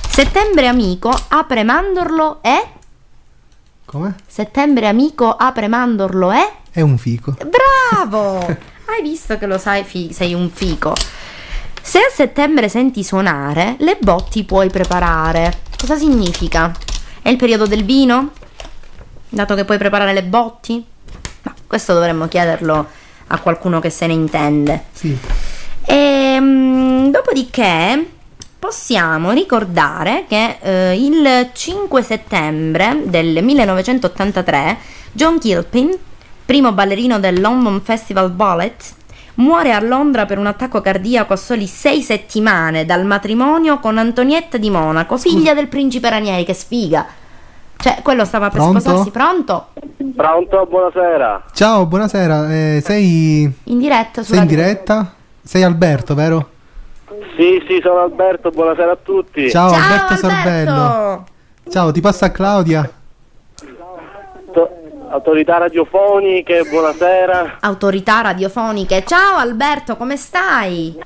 Settembre 0.09 0.67
amico, 0.67 1.17
apre 1.29 1.63
mandorlo 1.63 2.39
e... 2.41 2.67
come? 3.85 4.15
Settembre 4.27 4.89
amico, 4.89 5.31
apre 5.31 5.69
mandorlo 5.69 6.33
e... 6.33 6.51
È 6.73 6.81
un 6.81 6.97
fico. 6.97 7.35
Bravo! 7.37 8.39
Hai 8.89 9.03
visto 9.03 9.37
che 9.37 9.45
lo 9.45 9.59
sai, 9.59 9.83
fi- 9.83 10.11
sei 10.11 10.33
un 10.33 10.49
fico. 10.49 10.95
Se 11.79 11.99
a 11.99 12.09
settembre 12.11 12.67
senti 12.67 13.03
suonare, 13.03 13.75
le 13.77 13.99
botti 14.01 14.43
puoi 14.43 14.71
preparare. 14.71 15.59
Cosa 15.77 15.95
significa? 15.95 16.71
È 17.21 17.29
il 17.29 17.37
periodo 17.37 17.67
del 17.67 17.85
vino? 17.85 18.31
Dato 19.29 19.53
che 19.53 19.65
puoi 19.65 19.77
preparare 19.77 20.13
le 20.13 20.23
botti? 20.23 20.83
Ma 21.43 21.53
questo 21.67 21.93
dovremmo 21.93 22.27
chiederlo 22.27 22.87
a 23.27 23.37
qualcuno 23.37 23.79
che 23.79 23.91
se 23.91 24.07
ne 24.07 24.13
intende. 24.13 24.85
Sì. 24.93 25.15
Ehm, 25.85 27.11
dopodiché 27.11 28.03
possiamo 28.57 29.29
ricordare 29.29 30.25
che 30.27 30.57
eh, 30.59 30.95
il 30.97 31.51
5 31.53 32.01
settembre 32.01 33.03
del 33.03 33.43
1983 33.43 34.77
John 35.11 35.37
Kilpin, 35.37 35.95
primo 36.45 36.71
ballerino 36.71 37.19
del 37.19 37.39
London 37.41 37.81
Festival 37.81 38.29
Ballet, 38.31 38.93
muore 39.35 39.71
a 39.73 39.79
Londra 39.81 40.25
per 40.25 40.37
un 40.37 40.45
attacco 40.47 40.81
cardiaco 40.81 41.33
a 41.33 41.37
soli 41.37 41.67
sei 41.67 42.01
settimane 42.01 42.85
dal 42.85 43.05
matrimonio 43.05 43.79
con 43.79 43.97
Antonietta 43.97 44.57
di 44.57 44.69
Monaco, 44.69 45.17
figlia 45.17 45.53
del 45.53 45.67
principe 45.67 46.09
Ranieri, 46.09 46.43
che 46.45 46.53
sfiga. 46.53 47.05
Cioè, 47.77 47.99
quello 48.01 48.23
stava 48.23 48.49
per 48.49 48.59
Pronto? 48.61 48.79
sposarsi, 48.79 49.09
pronto? 49.11 49.67
Pronto, 50.15 50.65
buonasera. 50.69 51.43
Ciao, 51.53 51.85
buonasera. 51.85 52.53
eh, 52.53 52.81
sei, 52.83 53.51
In 53.63 53.77
diretta 53.79 54.23
sei 54.23 54.37
in 54.39 54.45
diretta? 54.45 55.13
Sei 55.43 55.63
Alberto, 55.63 56.15
vero? 56.15 56.49
Sì, 57.35 57.61
sì, 57.67 57.79
sono 57.83 57.99
Alberto, 57.99 58.51
buonasera 58.51 58.91
a 58.91 58.97
tutti. 59.01 59.49
Ciao, 59.49 59.69
Ciao, 59.71 59.81
Alberto 59.81 60.13
Alberto! 60.13 60.27
Sorbello. 60.29 61.25
Ciao, 61.69 61.91
ti 61.91 61.99
passa 61.99 62.31
Claudia. 62.31 62.89
To- 65.13 65.19
Autorità 65.19 65.57
radiofoniche, 65.59 66.63
buonasera. 66.63 67.57
autorità 67.61 68.21
radiofoniche. 68.21 69.03
Ciao 69.05 69.37
Alberto, 69.37 69.95
come 69.95 70.17
stai? 70.17 70.97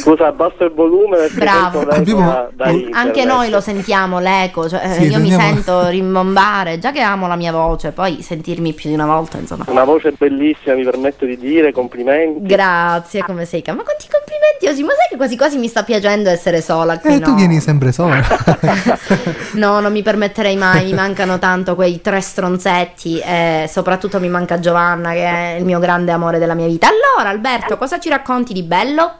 Scusa, 0.00 0.26
abbasso 0.26 0.64
il 0.64 0.72
volume 0.72 1.16
perché 1.18 1.38
Bravo. 1.38 1.80
Abbiamo- 1.80 2.26
da, 2.26 2.48
da. 2.52 2.72
Anche 2.92 3.24
noi 3.24 3.50
lo 3.50 3.60
sentiamo 3.60 4.18
l'eco, 4.18 4.68
cioè, 4.68 4.84
eh, 4.84 4.92
Sì, 4.94 5.06
io 5.06 5.20
mi 5.20 5.30
sento 5.30 5.88
rimbombare, 5.88 6.78
già 6.78 6.90
che 6.90 7.00
amo 7.00 7.28
la 7.28 7.36
mia 7.36 7.52
voce, 7.52 7.92
poi 7.92 8.20
sentirmi 8.22 8.72
più 8.72 8.88
di 8.88 8.94
una 8.94 9.06
volta, 9.06 9.38
insomma. 9.38 9.64
Una 9.68 9.84
voce 9.84 10.12
bellissima, 10.12 10.74
mi 10.74 10.84
permetto 10.84 11.24
di 11.24 11.38
dire, 11.38 11.72
complimenti. 11.72 12.46
Grazie, 12.46 13.22
come 13.22 13.44
sei? 13.44 13.62
Ma 13.66 13.82
quanti 13.82 14.06
complimenti 14.10 14.66
oggi? 14.66 14.82
Ma 14.82 14.92
sai 14.92 15.08
che 15.10 15.16
quasi 15.16 15.36
quasi 15.36 15.58
mi 15.58 15.68
sta 15.68 15.84
piacendo 15.84 16.30
essere 16.30 16.60
sola 16.60 16.98
qui? 16.98 17.14
Eh, 17.14 17.18
no? 17.18 17.26
tu 17.26 17.34
vieni 17.34 17.60
sempre 17.60 17.92
sola. 17.92 18.20
No, 19.52 19.80
non 19.80 19.92
mi 19.92 20.02
permetterei 20.02 20.56
mai, 20.56 20.86
mi 20.86 20.94
mancano 20.94 21.38
tanto 21.38 21.74
quei 21.74 22.00
tre 22.00 22.20
stronzetti 22.20 23.18
e 23.18 23.66
soprattutto 23.68 24.18
mi 24.18 24.28
manca 24.28 24.58
Giovanna 24.58 25.12
che 25.12 25.24
è 25.24 25.56
il 25.58 25.64
mio 25.64 25.78
grande 25.78 26.10
amore 26.10 26.38
della 26.38 26.54
mia 26.54 26.66
vita. 26.66 26.88
Allora 26.88 27.28
Alberto, 27.28 27.61
cosa 27.78 27.98
ci 27.98 28.08
racconti 28.08 28.52
di 28.52 28.62
bello? 28.62 29.12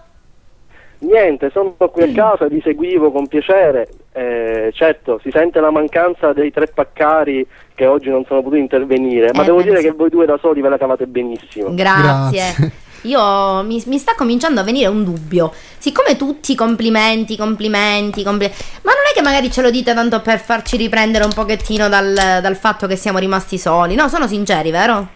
Niente, 0.99 1.51
sono 1.53 1.75
qui 1.77 2.03
a 2.05 2.13
casa, 2.13 2.47
vi 2.47 2.61
seguivo 2.63 3.11
con 3.11 3.27
piacere. 3.27 3.89
Eh, 4.13 4.71
certo, 4.73 5.19
si 5.23 5.31
sente 5.33 5.59
la 5.59 5.71
mancanza 5.71 6.33
dei 6.33 6.53
tre 6.53 6.69
paccari 6.69 7.45
che 7.75 7.87
oggi 7.87 8.09
non 8.09 8.25
sono 8.25 8.41
potuti 8.43 8.61
intervenire, 8.61 9.31
ma 9.33 9.43
Eh, 9.43 9.47
devo 9.47 9.63
dire 9.63 9.79
sì. 9.79 9.85
che 9.87 9.91
voi 9.93 10.11
due 10.11 10.27
da 10.27 10.39
soli 10.41 10.61
ve 10.61 10.69
la 10.69 10.79
cavate 10.79 11.07
benissimo. 11.07 11.75
Grazie. 11.75 12.39
Grazie. 12.57 12.73
Io 13.05 13.65
mi, 13.65 13.83
mi 13.87 13.99
sta 13.99 14.15
cominciando 14.15 14.61
a 14.61 14.63
venire 14.63 14.87
un 14.87 15.03
dubbio. 15.03 15.53
Siccome 15.77 16.15
tutti 16.15 16.55
complimenti, 16.55 17.37
complimenti, 17.37 18.23
compli- 18.23 18.47
ma 18.83 18.93
non 18.93 19.03
è 19.11 19.13
che 19.13 19.23
magari 19.23 19.51
ce 19.51 19.61
lo 19.61 19.71
dite 19.71 19.93
tanto 19.95 20.21
per 20.21 20.39
farci 20.39 20.77
riprendere 20.77 21.25
un 21.25 21.33
pochettino 21.35 21.89
dal, 21.89 22.13
dal 22.15 22.55
fatto 22.55 22.87
che 22.87 22.95
siamo 22.95 23.19
rimasti 23.19 23.59
soli? 23.59 23.97
No, 23.97 24.07
sono 24.07 24.29
sinceri, 24.29 24.71
vero? 24.71 25.09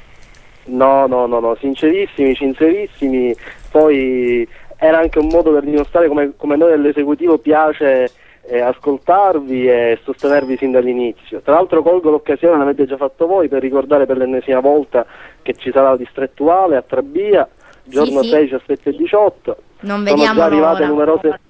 No, 0.67 1.07
no, 1.07 1.27
no, 1.27 1.41
no, 1.41 1.57
sincerissimi, 1.59 2.35
sincerissimi. 2.35 3.35
Poi 3.71 4.47
era 4.77 4.99
anche 4.99 5.19
un 5.19 5.29
modo 5.29 5.53
per 5.53 5.63
dimostrare 5.63 6.09
come, 6.09 6.33
come 6.37 6.57
noi 6.57 6.71
dell'esecutivo 6.71 7.39
piace 7.39 8.11
eh, 8.43 8.61
ascoltarvi 8.61 9.69
e 9.69 9.99
sostenervi 10.03 10.57
sin 10.57 10.71
dall'inizio. 10.71 11.41
Tra 11.41 11.55
l'altro 11.55 11.83
colgo 11.83 12.11
l'occasione, 12.11 12.59
l'avete 12.59 12.87
già 12.87 12.97
fatto 12.97 13.27
voi, 13.27 13.49
per 13.49 13.61
ricordare 13.61 14.07
per 14.07 14.17
l'ennesima 14.17 14.61
volta 14.61 15.05
che 15.43 15.55
ci 15.55 15.71
sarà 15.73 15.91
la 15.91 15.97
distrettuale 15.97 16.77
a 16.77 16.83
Trabia, 16.83 17.49
giorno 17.85 18.23
sì. 18.23 18.29
6, 18.29 18.43
17 18.45 18.91
e 18.91 18.97
18. 18.97 19.57
Non 19.81 20.05
Sono 20.05 20.05
vediamo 20.05 20.39
già 20.39 20.45
arrivate 20.45 20.81
l'ora. 20.81 20.89
numerose 20.89 21.41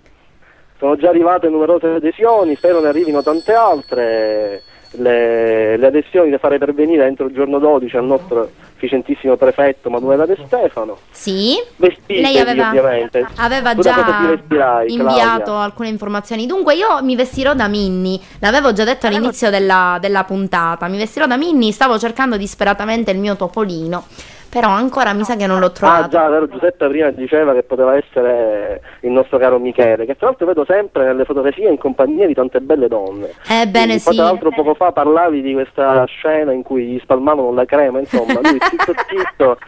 sono 0.79 0.97
già 0.97 1.09
arrivate 1.09 1.49
numerose 1.49 1.87
adesioni, 1.87 2.55
spero 2.55 2.81
ne 2.81 2.89
arrivino 2.89 3.23
tante 3.23 3.53
altre. 3.53 4.63
Le, 4.97 5.77
le 5.77 5.87
adesioni 5.87 6.31
da 6.31 6.39
fare 6.39 6.59
pervenire 6.59 7.07
entro 7.07 7.27
il 7.27 7.35
giorno 7.35 7.59
12 7.59 7.97
al 7.97 8.05
nostro 8.05 8.51
efficientissimo 8.77 9.37
prefetto 9.37 9.91
Manuela 9.91 10.27
De 10.27 10.37
Stefano. 10.47 10.99
Sì. 11.11 11.55
Vestitevi 11.77 12.21
Lei 12.21 12.39
aveva, 12.39 12.69
ovviamente. 12.69 13.27
aveva 13.37 13.75
già 13.75 14.27
vestirai, 14.29 14.93
inviato 14.93 15.43
Claudia? 15.45 15.65
alcune 15.65 15.89
informazioni. 15.89 16.47
Dunque, 16.47 16.75
io 16.75 17.03
mi 17.03 17.17
vestirò 17.17 17.55
da 17.55 17.69
Minnie. 17.69 18.21
L'avevo 18.41 18.73
già 18.73 18.85
detto 18.85 19.07
all'inizio 19.07 19.51
della, 19.51 19.99
della 20.01 20.25
puntata. 20.25 20.89
Mi 20.89 20.99
vestirò 20.99 21.27
da 21.27 21.37
Minnie. 21.37 21.73
Stavo 21.73 21.99
cercando 21.99 22.37
disperatamente 22.37 23.11
il 23.11 23.19
mio 23.19 23.37
topolino. 23.37 24.05
Però 24.49 24.69
ancora 24.69 25.13
mi 25.13 25.25
sa 25.25 25.37
che 25.37 25.47
non 25.47 25.59
l'ho 25.61 25.67
Ah 25.67 25.71
trovato. 25.71 26.09
già, 26.09 26.29
vero, 26.29 26.49
Giuseppe 26.49 26.89
prima 26.89 27.11
diceva 27.11 27.53
che 27.53 27.63
poteva 27.63 27.95
essere 27.97 28.81
il 29.01 29.11
nostro 29.11 29.37
caro 29.39 29.59
Michele, 29.59 30.07
che 30.07 30.17
tra 30.17 30.29
l'altro 30.29 30.47
vedo 30.47 30.65
sempre 30.67 31.05
nelle 31.05 31.25
fotografie 31.25 31.69
in 31.69 31.77
compagnia 31.79 32.27
di 32.27 32.33
tante 32.35 32.61
belle 32.61 32.89
donne. 32.89 33.33
Ebbene 33.49 33.95
Poi, 33.95 34.13
sì. 34.13 34.15
Tra 34.15 34.25
l'altro 34.25 34.51
poco 34.51 34.75
fa 34.75 34.93
parlavi 34.93 35.43
di 35.43 35.53
questa 35.53 36.05
scena 36.07 36.53
in 36.53 36.63
cui 36.63 36.87
gli 36.87 36.99
spalmavano 37.03 37.53
la 37.53 37.65
crema, 37.67 37.99
insomma, 37.99 38.33
lui 38.41 38.59
zitto 38.61 38.93
zitto, 39.09 39.59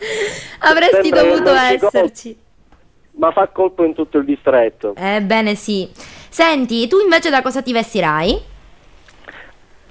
Avresti 0.60 1.10
dovuto 1.10 1.50
esserci. 1.52 2.38
ma 3.12 3.30
fa 3.32 3.48
colpo 3.48 3.84
in 3.84 3.94
tutto 3.94 4.18
il 4.18 4.24
distretto. 4.24 4.94
Ebbene 4.96 5.54
sì. 5.54 5.88
Senti, 6.28 6.86
tu 6.86 6.98
invece 7.00 7.30
da 7.30 7.42
cosa 7.42 7.62
ti 7.62 7.72
vestirai? 7.72 8.40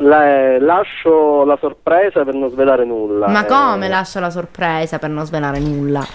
La- 0.01 0.57
lascio 0.59 1.43
la 1.43 1.57
sorpresa 1.59 2.23
per 2.23 2.33
non 2.33 2.49
svelare 2.49 2.85
nulla. 2.85 3.27
Ma 3.27 3.43
Eh, 3.45 3.47
come 3.47 3.87
lascio 3.89 4.19
la 4.19 4.29
sorpresa 4.29 4.97
per 4.97 5.09
non 5.09 5.25
svelare 5.25 5.59
nulla? 5.59 6.05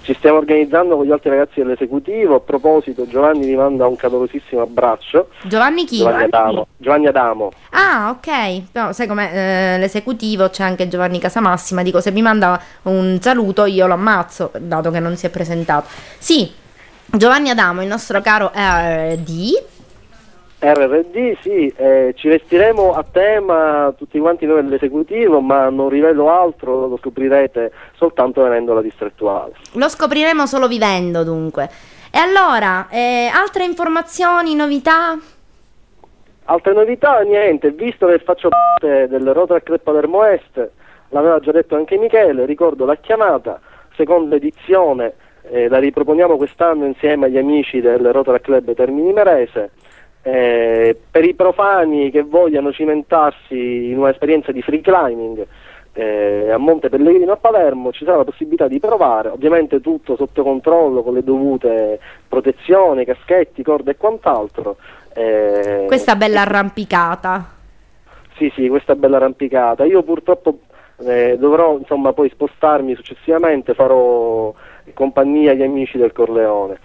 Ci 0.00 0.14
stiamo 0.14 0.38
organizzando 0.38 0.96
con 0.96 1.04
gli 1.04 1.10
altri 1.12 1.28
ragazzi 1.28 1.60
dell'esecutivo. 1.60 2.36
A 2.36 2.40
proposito, 2.40 3.06
Giovanni 3.06 3.44
vi 3.44 3.54
manda 3.54 3.86
un 3.86 3.94
calorosissimo 3.94 4.62
abbraccio. 4.62 5.28
Giovanni 5.42 5.84
chi? 5.84 5.98
Giovanni 5.98 6.24
Adamo. 6.24 6.66
Giovanni 6.78 7.06
Adamo. 7.08 7.50
Ah, 7.72 8.08
ok. 8.16 8.62
No, 8.72 8.92
sai 8.94 9.06
com'è? 9.06 9.74
eh, 9.74 9.78
l'esecutivo 9.78 10.48
c'è 10.48 10.62
anche 10.62 10.88
Giovanni 10.88 11.18
Casamassima. 11.18 11.82
Dico, 11.82 12.00
se 12.00 12.10
mi 12.10 12.22
manda 12.22 12.58
un 12.84 13.18
saluto 13.20 13.66
io 13.66 13.86
lo 13.86 13.92
ammazzo, 13.92 14.50
dato 14.58 14.90
che 14.90 14.98
non 14.98 15.14
si 15.16 15.26
è 15.26 15.28
presentato. 15.28 15.88
Sì, 16.16 16.50
Giovanni 17.04 17.50
Adamo, 17.50 17.82
il 17.82 17.88
nostro 17.88 18.22
caro 18.22 18.50
RD. 18.54 19.62
RRD, 20.60 21.38
sì, 21.40 21.72
eh, 21.76 22.14
ci 22.16 22.26
vestiremo 22.26 22.92
a 22.92 23.04
tema 23.04 23.94
tutti 23.96 24.18
quanti 24.18 24.44
noi 24.44 24.62
dell'esecutivo, 24.62 25.40
ma 25.40 25.68
non 25.68 25.88
rivelo 25.88 26.30
altro, 26.30 26.88
lo 26.88 26.96
scoprirete 26.96 27.70
soltanto 27.94 28.42
venendo 28.42 28.72
alla 28.72 28.82
distrettuale. 28.82 29.52
Lo 29.74 29.88
scopriremo 29.88 30.46
solo 30.46 30.66
vivendo, 30.66 31.22
dunque. 31.22 31.70
E 32.10 32.18
allora, 32.18 32.88
eh, 32.90 33.30
altre 33.32 33.64
informazioni, 33.64 34.56
novità? 34.56 35.16
Altre 36.44 36.72
novità, 36.72 37.20
niente, 37.20 37.70
visto 37.70 38.06
che 38.06 38.18
faccio 38.18 38.48
parte 38.48 39.06
del 39.06 39.32
Rotary 39.32 39.62
Club 39.62 39.80
Palermo 39.80 40.24
Est, 40.24 40.70
l'aveva 41.10 41.38
già 41.38 41.52
detto 41.52 41.76
anche 41.76 41.98
Michele, 41.98 42.46
ricordo 42.46 42.84
la 42.84 42.96
chiamata, 42.96 43.60
seconda 43.94 44.34
edizione, 44.34 45.14
eh, 45.50 45.68
la 45.68 45.78
riproponiamo 45.78 46.36
quest'anno 46.36 46.84
insieme 46.84 47.26
agli 47.26 47.38
amici 47.38 47.80
del 47.80 48.12
Rotary 48.12 48.40
Club 48.40 48.74
Termini 48.74 49.12
Merese. 49.12 49.70
Eh, 50.22 50.98
per 51.10 51.24
i 51.24 51.34
profani 51.34 52.10
che 52.10 52.22
vogliano 52.22 52.72
cimentarsi 52.72 53.90
in 53.90 53.98
un'esperienza 53.98 54.52
di 54.52 54.60
free 54.62 54.80
climbing 54.80 55.46
eh, 55.98 56.50
a 56.52 56.58
Monte 56.58 56.88
Pellegrino 56.88 57.32
a 57.32 57.36
Palermo 57.36 57.90
ci 57.90 58.04
sarà 58.04 58.18
la 58.18 58.24
possibilità 58.24 58.68
di 58.68 58.78
provare, 58.78 59.30
ovviamente 59.30 59.80
tutto 59.80 60.14
sotto 60.14 60.44
controllo 60.44 61.02
con 61.02 61.12
le 61.14 61.24
dovute 61.24 61.98
protezioni, 62.28 63.04
caschetti, 63.04 63.64
corde 63.64 63.92
e 63.92 63.96
quant'altro. 63.96 64.76
Eh, 65.12 65.84
Questa 65.88 66.14
bella 66.14 66.42
arrampicata. 66.42 67.56
sì, 68.36 68.52
sì, 68.54 68.68
questa 68.68 68.94
bella 68.94 69.16
arrampicata. 69.16 69.84
Io 69.84 70.04
purtroppo 70.04 70.60
eh, 71.04 71.36
dovrò 71.36 71.76
insomma 71.76 72.12
poi 72.12 72.28
spostarmi 72.28 72.94
successivamente, 72.94 73.74
farò 73.74 74.54
compagnia 74.94 75.50
agli 75.50 75.64
amici 75.64 75.98
del 75.98 76.12
Corleone. 76.12 76.78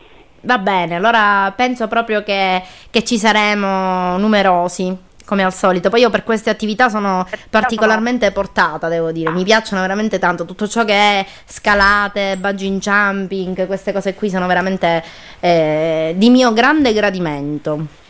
Va 0.45 0.57
bene, 0.57 0.95
allora 0.95 1.53
penso 1.55 1.87
proprio 1.87 2.21
che, 2.21 2.61
che 2.89 3.03
ci 3.03 3.17
saremo 3.17 4.17
numerosi. 4.17 5.11
Come 5.25 5.41
al 5.45 5.53
solito, 5.53 5.89
poi 5.89 6.01
io 6.01 6.09
per 6.09 6.23
queste 6.25 6.49
attività 6.49 6.89
sono 6.89 7.25
particolarmente 7.49 8.29
portata, 8.33 8.89
devo 8.89 9.13
dire, 9.13 9.31
mi 9.31 9.45
piacciono 9.45 9.79
veramente 9.79 10.19
tanto. 10.19 10.43
Tutto 10.43 10.67
ciò 10.67 10.83
che 10.83 10.93
è 10.93 11.25
scalate, 11.45 12.35
bungee 12.35 12.77
jumping, 12.77 13.65
queste 13.65 13.93
cose 13.93 14.15
qui 14.15 14.29
sono 14.29 14.47
veramente 14.47 15.01
eh, 15.39 16.13
di 16.17 16.29
mio 16.29 16.51
grande 16.51 16.91
gradimento. 16.91 18.02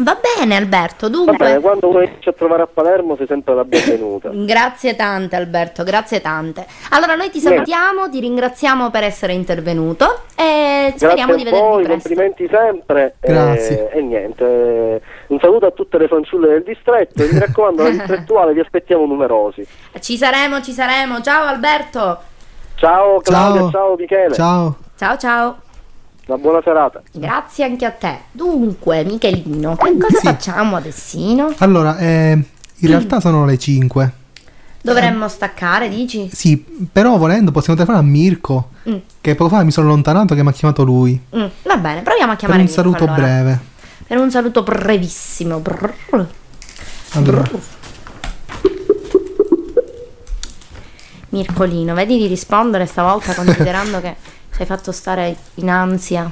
Va 0.00 0.16
bene, 0.36 0.56
Alberto. 0.56 1.08
Va 1.08 1.12
Dunque, 1.16 1.36
bene, 1.36 1.60
quando 1.60 1.88
uno 1.88 2.02
inizia 2.02 2.30
a 2.30 2.34
trovare 2.34 2.62
a 2.62 2.66
Palermo 2.68 3.16
sei 3.16 3.26
sempre 3.26 3.54
la 3.54 3.64
benvenuta. 3.64 4.30
Grazie 4.46 4.94
tante 4.94 5.34
Alberto, 5.34 5.82
grazie 5.82 6.20
tante. 6.20 6.64
Allora 6.90 7.16
noi 7.16 7.30
ti 7.30 7.40
salutiamo, 7.40 8.08
ti 8.08 8.20
ringraziamo 8.20 8.90
per 8.90 9.02
essere 9.02 9.32
intervenuto 9.32 10.20
e 10.36 10.92
speriamo 10.96 11.34
di 11.34 11.42
Grazie 11.42 11.58
a 11.58 11.60
vederti 11.60 11.60
voi, 11.60 11.82
presto. 11.84 12.08
complimenti 12.08 12.48
sempre. 12.48 13.14
eh, 13.20 13.32
Grazie. 13.32 13.90
E, 13.90 14.00
niente, 14.02 14.44
eh, 14.44 15.00
un 15.28 15.38
saluto 15.40 15.66
a 15.66 15.70
tutte 15.72 15.98
le 15.98 16.06
fanciulle 16.06 16.48
del 16.48 16.62
distretto 16.62 17.22
e 17.24 17.28
mi 17.32 17.38
raccomando, 17.40 17.82
la 17.82 17.90
distrettuale 17.90 18.52
vi 18.52 18.60
aspettiamo 18.60 19.04
numerosi. 19.04 19.66
Ci 19.98 20.16
saremo, 20.16 20.60
ci 20.62 20.72
saremo. 20.72 21.20
Ciao 21.22 21.46
Alberto. 21.46 22.18
Ciao 22.76 23.18
Claudia, 23.20 23.60
ciao, 23.62 23.70
Ciao. 23.72 23.96
Michele, 23.96 24.34
Ciao. 24.34 24.76
Ciao 24.96 25.16
ciao. 25.18 25.58
Una 26.28 26.36
buona 26.38 26.60
serata. 26.62 27.02
Grazie 27.12 27.64
anche 27.64 27.84
a 27.86 27.90
te. 27.90 28.18
Dunque, 28.32 29.02
Michelino, 29.04 29.76
che 29.76 29.96
cosa 29.98 30.18
Sì. 30.18 30.26
facciamo 30.26 30.76
adesso? 30.76 31.54
Allora, 31.58 31.96
eh, 31.98 32.32
in 32.76 32.88
realtà 32.88 33.18
sono 33.20 33.44
le 33.46 33.58
5. 33.58 34.12
Dovremmo 34.80 35.26
staccare, 35.28 35.88
dici? 35.88 36.28
Sì, 36.32 36.64
però 36.90 37.16
volendo 37.16 37.50
possiamo 37.50 37.78
telefonare 37.78 38.06
a 38.06 38.10
Mirko, 38.10 38.68
Mm. 38.88 38.96
che 39.20 39.34
poco 39.34 39.50
fa 39.50 39.62
mi 39.64 39.70
sono 39.70 39.88
allontanato 39.88 40.34
che 40.34 40.42
mi 40.42 40.48
ha 40.48 40.52
chiamato 40.52 40.82
lui. 40.84 41.20
Mm, 41.36 41.46
va 41.64 41.76
bene, 41.78 42.02
proviamo 42.02 42.32
a 42.32 42.36
Per 42.36 42.38
chiamare 42.46 42.60
un 42.60 42.66
Mirko, 42.66 42.82
saluto 42.82 43.04
allora. 43.04 43.20
breve. 43.20 43.60
Per 44.06 44.18
un 44.18 44.30
saluto 44.30 44.62
brevissimo. 44.62 45.58
Brrr. 45.58 46.26
Allora, 47.14 47.42
Mircolino, 51.30 51.94
vedi 51.94 52.16
di 52.16 52.26
rispondere 52.26 52.86
stavolta 52.86 53.34
considerando 53.34 54.00
che 54.02 54.16
ci 54.58 54.64
hai 54.64 54.70
fatto 54.70 54.90
stare 54.90 55.36
in 55.54 55.70
ansia. 55.70 56.28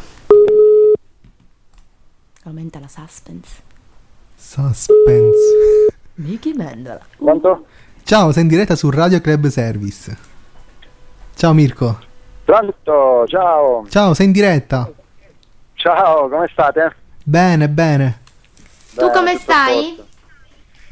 Aumenta 2.42 2.80
la 2.80 2.88
suspense. 2.88 3.62
suspense. 4.34 5.94
Mickey 6.14 6.52
Mendola. 6.52 7.06
Pronto? 7.18 7.66
Ciao, 8.02 8.32
sei 8.32 8.42
in 8.42 8.48
diretta 8.48 8.74
su 8.74 8.90
Radio 8.90 9.20
Club 9.20 9.46
Service. 9.46 10.18
Ciao 11.36 11.52
Mirko. 11.52 12.00
Pronto, 12.44 13.26
ciao. 13.28 13.86
Ciao, 13.88 14.12
sei 14.12 14.26
in 14.26 14.32
diretta. 14.32 14.90
Ciao, 15.74 16.28
come 16.28 16.48
state? 16.50 16.96
Bene, 17.22 17.68
bene. 17.68 18.20
Tu 18.96 19.06
Beh, 19.06 19.12
come 19.12 19.36
stai? 19.36 20.02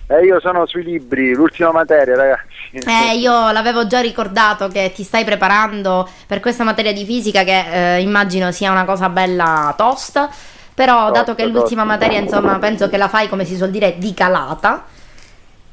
Eh, 0.07 0.25
io 0.25 0.39
sono 0.41 0.67
sui 0.67 0.83
libri, 0.83 1.33
l'ultima 1.35 1.73
materia, 1.73 2.15
ragazzi. 2.15 2.53
Eh, 2.73 3.17
io 3.17 3.51
l'avevo 3.53 3.87
già 3.87 4.01
ricordato 4.01 4.69
che 4.69 4.93
ti 4.95 5.03
stai 5.03 5.25
preparando 5.25 6.09
per 6.27 6.41
questa 6.41 6.63
materia 6.65 6.93
di 6.93 7.05
fisica 7.07 7.43
che 7.43 7.97
eh, 7.97 8.01
immagino 8.03 8.51
sia 8.53 8.71
una 8.71 8.85
cosa 8.85 9.09
bella 9.09 9.73
tosta, 9.77 10.29
però 10.75 11.11
dato 11.11 11.35
che 11.35 11.45
è 11.45 11.47
Tosta, 11.47 11.59
l'ultima 11.59 11.83
tosta. 11.85 11.99
materia, 11.99 12.19
insomma, 12.19 12.59
penso 12.59 12.89
che 12.89 12.99
la 12.99 13.09
fai 13.09 13.29
come 13.29 13.45
si 13.45 13.57
suol 13.57 13.71
dire 13.71 13.95
di 13.97 14.13
calata. 14.13 14.85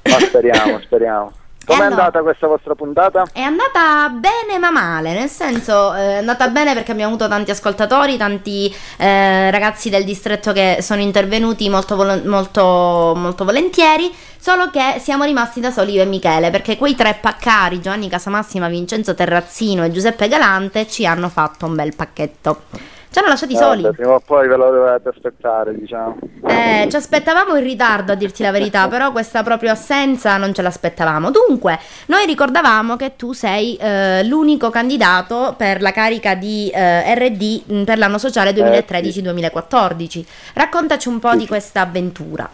Ma 0.04 0.20
speriamo, 0.20 0.80
speriamo. 0.80 1.32
Com'è 1.66 1.86
allora? 1.86 2.04
andata 2.06 2.22
questa 2.22 2.48
vostra 2.48 2.76
puntata? 2.76 3.24
È 3.32 3.42
andata 3.42 4.10
bene 4.10 4.58
ma 4.60 4.72
male, 4.72 5.14
nel 5.14 5.30
senso 5.30 5.94
eh, 5.94 6.14
è 6.14 6.18
andata 6.18 6.48
bene 6.48 6.74
perché 6.74 6.92
abbiamo 6.92 7.14
avuto 7.14 7.28
tanti 7.28 7.52
ascoltatori, 7.52 8.18
tanti 8.18 8.74
eh, 8.98 9.52
ragazzi 9.52 9.90
del 9.90 10.04
distretto 10.04 10.54
che 10.54 10.78
sono 10.82 11.02
intervenuti 11.02 11.70
molto, 11.70 11.96
volo- 11.96 12.22
molto, 12.26 13.14
molto 13.16 13.46
volentieri, 13.46 14.12
solo 14.38 14.70
che 14.72 14.96
siamo 15.00 15.24
rimasti 15.24 15.60
da 15.60 15.70
soli 15.70 15.94
io 15.94 16.02
e 16.02 16.06
Michele 16.06 16.50
perché 16.50 16.78
quei 16.78 16.96
tre 16.96 17.18
paccari, 17.22 17.80
Giovanni 17.80 18.10
Casamassima, 18.10 18.68
Vincenzo 18.68 19.14
Terrazzino 19.14 19.84
e 19.84 19.92
Giuseppe 19.92 20.28
Galante, 20.28 20.88
ci 20.88 21.06
hanno 21.06 21.30
fatto 21.30 21.68
un 21.68 21.76
bel 21.76 21.96
pacchetto. 21.96 22.62
Ci 23.12 23.20
hanno 23.20 23.28
lasciati 23.28 23.58
soli. 23.58 23.82
Vabbè, 23.82 23.96
prima 23.96 24.14
o 24.14 24.22
poi 24.22 24.48
ve 24.48 24.56
lo 24.56 24.72
dovete 24.72 25.10
aspettare, 25.10 25.76
diciamo. 25.78 26.18
Eh, 26.48 26.88
ci 26.90 26.96
aspettavamo 26.96 27.58
in 27.58 27.64
ritardo 27.64 28.14
a 28.14 28.16
dirti 28.16 28.42
la 28.42 28.52
verità, 28.52 28.88
però 28.90 29.12
questa 29.12 29.44
proprio 29.44 29.72
assenza 29.72 30.38
non 30.38 30.54
ce 30.54 30.62
l'aspettavamo. 30.62 31.30
Dunque, 31.30 31.78
noi 32.06 32.26
ricordavamo 32.26 32.96
che 32.96 33.18
tu 33.18 33.34
sei 33.34 33.76
eh, 33.76 34.24
l'unico 34.24 34.70
candidato 34.70 35.56
per 35.58 35.82
la 35.82 35.92
carica 35.92 36.36
di 36.36 36.72
eh, 36.74 37.14
RD 37.14 37.64
mh, 37.66 37.84
per 37.84 37.98
l'anno 37.98 38.18
sociale 38.18 38.52
2013-2014. 38.52 40.26
Raccontaci 40.54 41.10
un 41.10 41.20
po' 41.20 41.36
di 41.36 41.46
questa 41.48 41.82
avventura. 41.82 42.50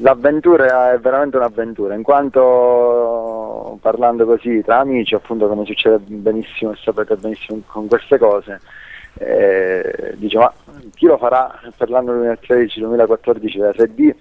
L'avventura 0.00 0.92
è 0.92 0.98
veramente 0.98 1.38
un'avventura, 1.38 1.94
in 1.94 2.02
quanto 2.02 3.78
parlando 3.80 4.26
così 4.26 4.62
tra 4.62 4.80
amici, 4.80 5.14
appunto 5.14 5.48
come 5.48 5.64
succede 5.64 5.98
benissimo 6.04 6.72
e 6.72 6.76
sapete 6.84 7.16
benissimo 7.16 7.62
con 7.66 7.88
queste 7.88 8.16
cose, 8.18 8.60
eh, 9.18 10.14
dice 10.16 10.38
ma 10.38 10.52
chi 10.94 11.06
lo 11.06 11.18
farà 11.18 11.60
per 11.76 11.90
l'anno 11.90 12.12
2013-2014 12.12 13.82
RD? 13.82 14.14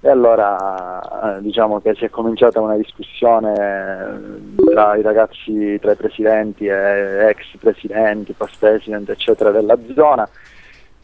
E 0.00 0.08
allora 0.08 1.36
eh, 1.36 1.40
diciamo 1.40 1.80
che 1.80 1.94
si 1.94 2.04
è 2.04 2.10
cominciata 2.10 2.60
una 2.60 2.76
discussione 2.76 3.52
eh, 3.52 4.70
tra 4.72 4.96
i 4.96 5.02
ragazzi, 5.02 5.78
tra 5.80 5.92
i 5.92 5.96
presidenti 5.96 6.66
e 6.66 7.28
ex 7.28 7.56
presidenti, 7.58 8.34
post 8.34 8.56
president 8.58 9.08
eccetera 9.08 9.50
della 9.50 9.78
zona 9.94 10.28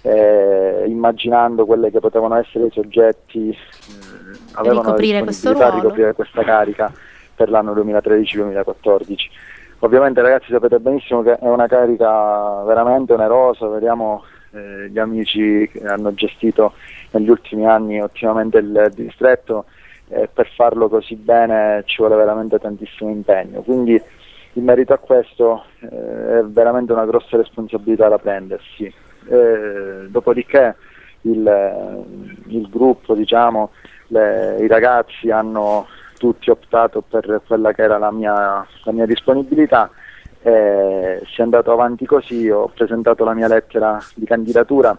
eh, 0.03 0.85
immaginando 0.87 1.66
quelle 1.66 1.91
che 1.91 2.01
potevano 2.01 2.37
essere 2.37 2.66
i 2.66 2.70
soggetti 2.73 3.51
eh, 3.51 3.57
avevano 4.53 4.82
la 4.82 4.87
ricoprire 4.87 5.19
ruolo. 5.20 5.74
ricoprire 5.74 6.12
questa 6.15 6.43
carica 6.43 6.93
per 7.35 7.51
l'anno 7.51 7.74
2013-2014. 7.74 9.16
Ovviamente 9.82 10.20
ragazzi 10.20 10.51
sapete 10.51 10.78
benissimo 10.78 11.23
che 11.23 11.39
è 11.39 11.47
una 11.47 11.66
carica 11.66 12.62
veramente 12.65 13.15
onerosa, 13.15 13.66
vediamo 13.66 14.24
eh, 14.51 14.90
gli 14.90 14.98
amici 14.98 15.70
che 15.73 15.86
hanno 15.86 16.12
gestito 16.12 16.74
negli 17.12 17.31
ultimi 17.31 17.66
anni 17.66 17.98
ottimamente 17.98 18.59
il 18.59 18.93
distretto 18.94 19.65
e 20.09 20.28
per 20.31 20.48
farlo 20.55 20.90
così 20.90 21.15
bene 21.16 21.82
ci 21.86 21.97
vuole 21.97 22.16
veramente 22.16 22.59
tantissimo 22.59 23.11
impegno. 23.11 23.62
Quindi 23.62 24.01
in 24.55 24.65
merito 24.65 24.93
a 24.93 24.98
questo 24.98 25.65
eh, 25.81 26.40
è 26.40 26.44
veramente 26.44 26.93
una 26.93 27.07
grossa 27.07 27.39
responsabilità 27.39 28.09
da 28.09 28.19
prendersi. 28.19 28.93
Eh, 29.28 30.09
dopodiché 30.09 30.77
il, 31.23 32.05
il 32.48 32.69
gruppo, 32.69 33.15
diciamo, 33.15 33.70
le- 34.09 34.59
i 34.61 34.66
ragazzi 34.66 35.31
hanno 35.31 35.86
tutti 36.20 36.51
optato 36.51 37.01
per 37.01 37.40
quella 37.47 37.72
che 37.72 37.80
era 37.80 37.97
la 37.97 38.10
mia, 38.10 38.34
la 38.84 38.92
mia 38.92 39.06
disponibilità 39.06 39.90
e 40.42 41.22
si 41.32 41.40
è 41.40 41.42
andato 41.42 41.72
avanti 41.72 42.05
così, 42.05 42.51
ho 42.51 42.70
presentato 42.74 43.24
la 43.24 43.32
mia 43.32 43.48
lettera 43.48 43.98
di 44.14 44.26
candidatura 44.26 44.97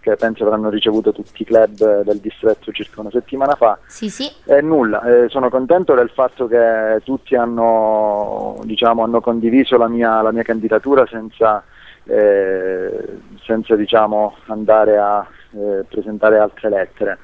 che 0.00 0.16
penso 0.16 0.44
avranno 0.44 0.68
ricevuto 0.68 1.12
tutti 1.12 1.42
i 1.42 1.44
club 1.44 2.02
del 2.02 2.18
distretto 2.18 2.72
circa 2.72 3.00
una 3.00 3.10
settimana 3.10 3.54
fa 3.54 3.78
Sì, 3.86 4.10
sì. 4.10 4.30
e 4.44 4.60
nulla, 4.60 5.02
eh, 5.02 5.28
sono 5.28 5.48
contento 5.48 5.94
del 5.94 6.10
fatto 6.10 6.46
che 6.48 7.00
tutti 7.04 7.36
hanno, 7.36 8.60
diciamo, 8.64 9.04
hanno 9.04 9.20
condiviso 9.20 9.78
la 9.78 9.88
mia, 9.88 10.20
la 10.22 10.32
mia 10.32 10.42
candidatura 10.42 11.06
senza, 11.06 11.62
eh, 12.04 13.18
senza 13.44 13.76
diciamo, 13.76 14.36
andare 14.46 14.98
a 14.98 15.26
eh, 15.52 15.84
presentare 15.88 16.38
altre 16.38 16.68
lettere. 16.68 17.18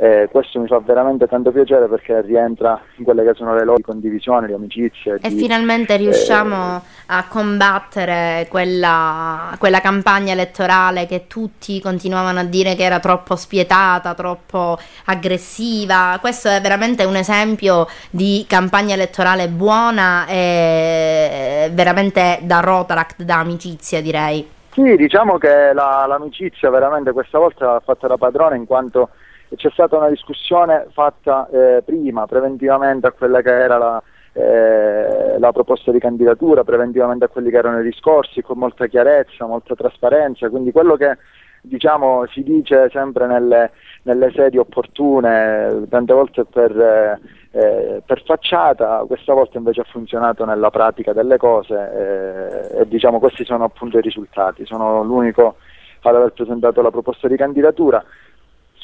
Eh, 0.00 0.28
questo 0.30 0.60
mi 0.60 0.68
fa 0.68 0.78
veramente 0.78 1.26
tanto 1.26 1.50
piacere 1.50 1.88
perché 1.88 2.20
rientra 2.20 2.80
in 2.98 3.04
quelle 3.04 3.24
che 3.24 3.34
sono 3.34 3.56
le 3.56 3.64
loro 3.64 3.80
condivisioni, 3.82 4.46
le 4.46 4.54
amicizie. 4.54 5.18
E 5.20 5.28
di- 5.28 5.36
finalmente 5.36 5.96
riusciamo 5.96 6.80
a 7.06 7.24
combattere 7.28 8.46
quella, 8.48 9.56
quella 9.58 9.80
campagna 9.80 10.32
elettorale 10.32 11.06
che 11.06 11.26
tutti 11.26 11.80
continuavano 11.80 12.38
a 12.38 12.44
dire 12.44 12.76
che 12.76 12.84
era 12.84 13.00
troppo 13.00 13.34
spietata, 13.34 14.14
troppo 14.14 14.78
aggressiva. 15.06 16.16
Questo 16.20 16.48
è 16.48 16.60
veramente 16.60 17.04
un 17.04 17.16
esempio 17.16 17.88
di 18.10 18.44
campagna 18.48 18.94
elettorale 18.94 19.48
buona 19.48 20.26
e 20.28 21.70
veramente 21.72 22.38
da 22.42 22.60
Rotaract, 22.60 23.22
da 23.22 23.40
amicizia 23.40 24.00
direi. 24.00 24.48
Sì, 24.74 24.94
diciamo 24.94 25.38
che 25.38 25.72
la- 25.72 26.04
l'amicizia 26.06 26.70
veramente 26.70 27.10
questa 27.10 27.38
volta 27.38 27.74
ha 27.74 27.80
fatto 27.80 28.06
da 28.06 28.16
padrone 28.16 28.56
in 28.56 28.64
quanto 28.64 29.08
c'è 29.56 29.70
stata 29.70 29.96
una 29.96 30.08
discussione 30.08 30.86
fatta 30.92 31.48
eh, 31.48 31.82
prima, 31.84 32.26
preventivamente 32.26 33.06
a 33.06 33.12
quella 33.12 33.40
che 33.40 33.50
era 33.50 33.78
la, 33.78 34.02
eh, 34.32 35.38
la 35.38 35.52
proposta 35.52 35.90
di 35.90 35.98
candidatura, 35.98 36.64
preventivamente 36.64 37.24
a 37.24 37.28
quelli 37.28 37.50
che 37.50 37.56
erano 37.56 37.80
i 37.80 37.84
discorsi, 37.84 38.42
con 38.42 38.58
molta 38.58 38.86
chiarezza, 38.86 39.46
molta 39.46 39.74
trasparenza, 39.74 40.48
quindi 40.48 40.70
quello 40.72 40.96
che 40.96 41.16
diciamo 41.60 42.24
si 42.26 42.42
dice 42.42 42.88
sempre 42.90 43.26
nelle, 43.26 43.72
nelle 44.02 44.30
sedi 44.34 44.58
opportune, 44.58 45.86
tante 45.88 46.12
volte 46.12 46.44
per, 46.44 46.78
eh, 46.78 47.20
eh, 47.50 48.02
per 48.04 48.22
facciata, 48.24 49.04
questa 49.06 49.34
volta 49.34 49.58
invece 49.58 49.80
ha 49.80 49.86
funzionato 49.90 50.44
nella 50.44 50.70
pratica 50.70 51.12
delle 51.12 51.36
cose 51.36 51.74
eh, 51.74 52.80
e 52.80 52.88
diciamo 52.88 53.18
questi 53.18 53.44
sono 53.44 53.64
appunto 53.64 53.98
i 53.98 54.02
risultati, 54.02 54.64
sono 54.66 55.02
l'unico 55.02 55.56
ad 56.02 56.14
aver 56.14 56.32
presentato 56.32 56.80
la 56.80 56.90
proposta 56.90 57.28
di 57.28 57.36
candidatura. 57.36 58.02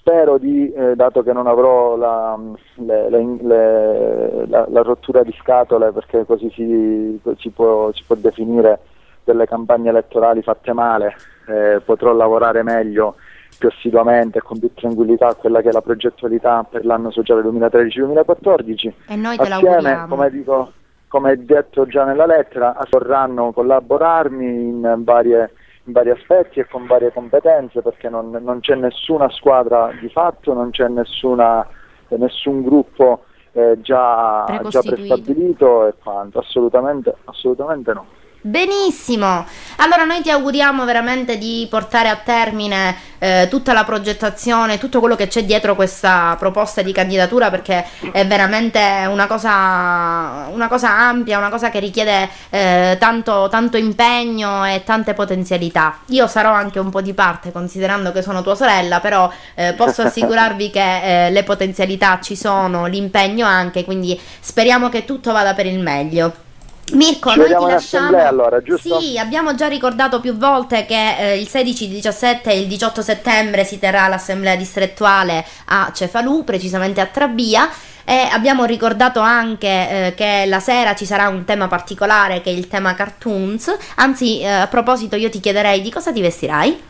Spero 0.07 0.37
di, 0.37 0.71
eh, 0.71 0.95
dato 0.97 1.23
che 1.23 1.33
non 1.33 1.47
avrò 1.47 1.97
la, 1.97 2.39
le- 2.75 3.09
le- 3.09 3.37
le- 3.41 4.47
la- 4.49 4.67
la 4.69 4.83
rottura 4.83 5.23
di 5.23 5.35
scatole, 5.41 5.93
perché 5.93 6.27
così 6.27 6.51
si, 6.51 7.19
si 7.39 7.49
può, 7.49 7.91
si 7.95 8.03
può 8.07 8.15
definire 8.15 8.81
delle 9.25 9.47
campagne 9.47 9.89
elettorali 9.89 10.43
fatte 10.43 10.75
male, 10.75 11.15
eh, 11.49 11.81
potrò 11.83 12.13
lavorare 12.13 12.63
meglio, 12.63 13.15
più 13.59 13.69
assiduamente 13.69 14.37
e 14.39 14.43
con 14.43 14.59
più 14.59 14.75
tranquillità 14.75 15.29
a 15.29 15.35
quella 15.37 15.63
che 15.63 15.71
è 15.71 15.73
la 15.73 15.81
progettualità 15.81 16.67
per 16.69 16.85
l'anno 16.85 17.11
sociale 17.11 17.41
2013-2014. 17.41 18.93
E 19.09 19.17
noi 19.17 19.39
te 19.39 19.43
Assieme, 19.45 20.05
come 20.07 20.31
dico, 20.31 20.73
come 21.09 21.43
detto 21.47 21.87
già 21.87 22.05
nella 22.05 22.27
lettera, 22.27 22.77
vorranno 22.91 23.53
collaborarmi 23.53 24.45
in, 24.45 24.97
varie- 24.99 25.51
in 25.87 25.93
vari 25.93 26.11
aspetti 26.11 26.61
e 26.61 26.67
con 26.67 26.87
varie 26.87 27.13
competenze 27.13 27.83
perché 27.83 28.09
non, 28.09 28.31
non 28.31 28.61
c'è 28.61 28.75
nessuna 28.75 29.29
squadra 29.31 29.91
di 30.01 30.09
fatto, 30.09 30.53
non 30.53 30.71
c'è 30.71 30.89
nessuna, 30.89 31.67
nessun 32.09 32.63
gruppo 32.63 33.25
eh, 33.53 33.79
già, 33.81 34.45
già 34.69 34.81
prestabilito 34.81 35.87
e 35.87 35.95
quanto, 36.03 36.39
assolutamente, 36.39 37.15
assolutamente 37.25 37.93
no. 37.93 38.07
Benissimo, 38.47 39.47
allora 39.77 40.05
noi 40.05 40.21
ti 40.21 40.29
auguriamo 40.29 40.85
veramente 40.85 41.39
di 41.39 41.67
portare 41.71 42.11
a 42.11 42.17
termine 42.17 42.95
eh, 43.17 43.47
tutta 43.49 43.73
la 43.73 43.85
progettazione, 43.85 44.77
tutto 44.77 45.01
quello 45.01 45.17
che 45.17 45.29
c'è 45.29 45.45
dietro 45.45 45.75
questa 45.75 46.37
proposta 46.39 46.83
di 46.83 46.93
candidatura 46.93 47.49
perché 47.49 47.87
è 48.13 48.27
veramente 48.27 49.07
una 49.09 49.27
cosa, 49.27 50.49
una 50.53 50.69
cosa 50.69 50.91
ampia, 50.91 51.39
una 51.39 51.49
cosa 51.49 51.71
che 51.71 51.79
richiede 51.79 52.29
eh, 52.51 52.99
tanto, 53.01 53.49
tanto 53.51 53.79
impegno 53.79 54.63
e 54.67 54.83
tante 54.85 55.15
potenzialità. 55.15 56.01
Io 56.09 56.27
sarò 56.27 56.53
anche 56.53 56.79
un 56.79 56.91
po' 56.91 57.01
di 57.01 57.15
parte 57.15 57.51
considerando 57.51 58.13
che 58.13 58.21
sono 58.21 58.43
tua 58.43 58.55
sorella, 58.55 59.01
però 59.01 59.33
eh, 59.55 59.73
posso 59.73 60.03
assicurarvi 60.03 60.69
che 60.69 61.29
eh, 61.29 61.31
le 61.31 61.45
potenzialità 61.45 62.21
ci 62.21 62.37
sono, 62.37 62.85
l'impegno 62.85 63.47
anche, 63.47 63.85
quindi 63.85 64.21
speriamo 64.41 64.91
che 64.91 65.07
tutto 65.07 65.33
vada 65.33 65.55
per 65.55 65.65
il 65.65 65.79
meglio. 65.79 66.44
Mirko, 66.93 67.31
Ci 67.31 67.39
noi 67.39 67.49
ti 67.49 67.67
lasciamo. 67.67 68.27
allora, 68.27 68.63
giusto? 68.63 69.01
Sì, 69.01 69.19
abbiamo 69.19 69.55
già 69.55 69.67
ricordato 69.69 70.21
più 70.21 70.37
volte 70.37 70.85
che 70.85 71.17
eh, 71.19 71.41
il 71.41 71.49
16, 71.49 71.85
il 71.85 71.91
17 71.91 72.51
e 72.51 72.61
il 72.61 72.67
18 72.67 73.01
settembre 73.01 73.65
si 73.65 73.79
terrà 73.79 74.07
l'assemblea 74.07 74.55
distrettuale 74.55 75.45
a 75.67 75.91
Cefalù, 75.93 76.45
precisamente 76.45 77.01
a 77.01 77.07
Trabia. 77.07 77.69
E 78.07 78.29
abbiamo 78.31 78.65
ricordato 78.65 79.21
anche 79.21 79.67
eh, 79.67 80.15
che 80.15 80.45
la 80.47 80.61
sera 80.61 80.95
ci 80.95 81.07
sarà 81.07 81.29
un 81.29 81.45
tema 81.47 81.69
particolare 81.69 82.43
che 82.43 82.51
è 82.51 82.53
il 82.53 82.69
tema 82.69 82.95
cartoons. 82.95 83.75
Anzi, 83.97 84.43
eh, 84.43 84.47
a 84.47 84.67
proposito, 84.67 85.17
io 85.17 85.31
ti 85.31 85.41
chiederei 85.41 85.81
di 85.81 85.91
cosa 85.91 86.13
ti 86.13 86.21
vestirai? 86.21 86.83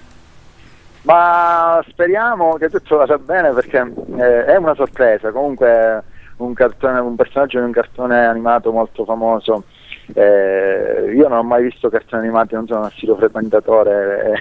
Ma 1.02 1.84
speriamo 1.88 2.54
che 2.54 2.68
tutto 2.68 2.96
vada 2.96 3.16
bene 3.18 3.52
perché 3.52 3.92
eh, 4.16 4.44
è 4.46 4.56
una 4.56 4.74
sorpresa, 4.74 5.30
comunque 5.30 6.02
un, 6.38 6.52
cartone, 6.54 6.98
un 6.98 7.14
personaggio 7.14 7.58
di 7.58 7.64
un 7.66 7.72
cartone 7.72 8.26
animato 8.26 8.72
molto 8.72 9.04
famoso. 9.04 9.64
Eh, 10.12 11.12
io 11.14 11.28
non 11.28 11.38
ho 11.38 11.42
mai 11.42 11.62
visto 11.62 11.88
cartoni 11.88 12.22
animati, 12.22 12.54
non 12.54 12.66
sono 12.66 12.80
un 12.80 12.86
assiduo 12.86 13.16
frequentatore 13.16 14.32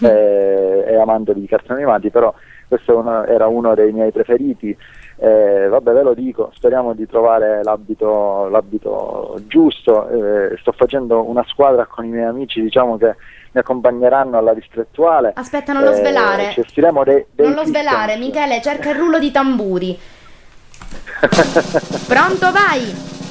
e, 0.00 0.06
e- 0.06 0.84
e 0.88 0.96
amante 1.00 1.34
di 1.34 1.46
cartoni 1.46 1.82
animati, 1.82 2.10
però 2.10 2.32
questo 2.66 2.98
uno- 2.98 3.24
era 3.24 3.46
uno 3.46 3.74
dei 3.74 3.92
miei 3.92 4.10
preferiti. 4.12 4.76
Eh, 5.20 5.66
vabbè, 5.68 5.92
ve 5.92 6.02
lo 6.02 6.14
dico, 6.14 6.50
speriamo 6.54 6.92
di 6.94 7.04
trovare 7.06 7.62
l'abito, 7.64 8.48
l'abito 8.48 9.40
giusto. 9.46 10.08
eh, 10.08 10.56
sto 10.60 10.72
facendo 10.72 11.28
una 11.28 11.44
squadra 11.48 11.86
con 11.86 12.04
i 12.04 12.08
miei 12.08 12.24
amici, 12.26 12.60
diciamo 12.62 12.96
che 12.96 13.16
mi 13.50 13.60
accompagneranno 13.60 14.38
alla 14.38 14.54
distrettuale. 14.54 15.32
Aspetta, 15.34 15.72
non 15.72 15.82
lo 15.82 15.90
Eh, 15.90 15.94
svelare. 15.94 16.50
ci 16.52 16.62
dei, 17.02 17.26
dei 17.32 17.46
Non 17.46 17.56
lo 17.56 17.64
svelare, 17.64 18.12
Christians. 18.14 18.36
Michele, 18.46 18.60
cerca 18.62 18.90
il 18.90 18.96
rullo 18.96 19.18
di 19.18 19.30
tamburi. 19.32 19.98
Pronto, 22.06 22.52
vai! 22.52 23.26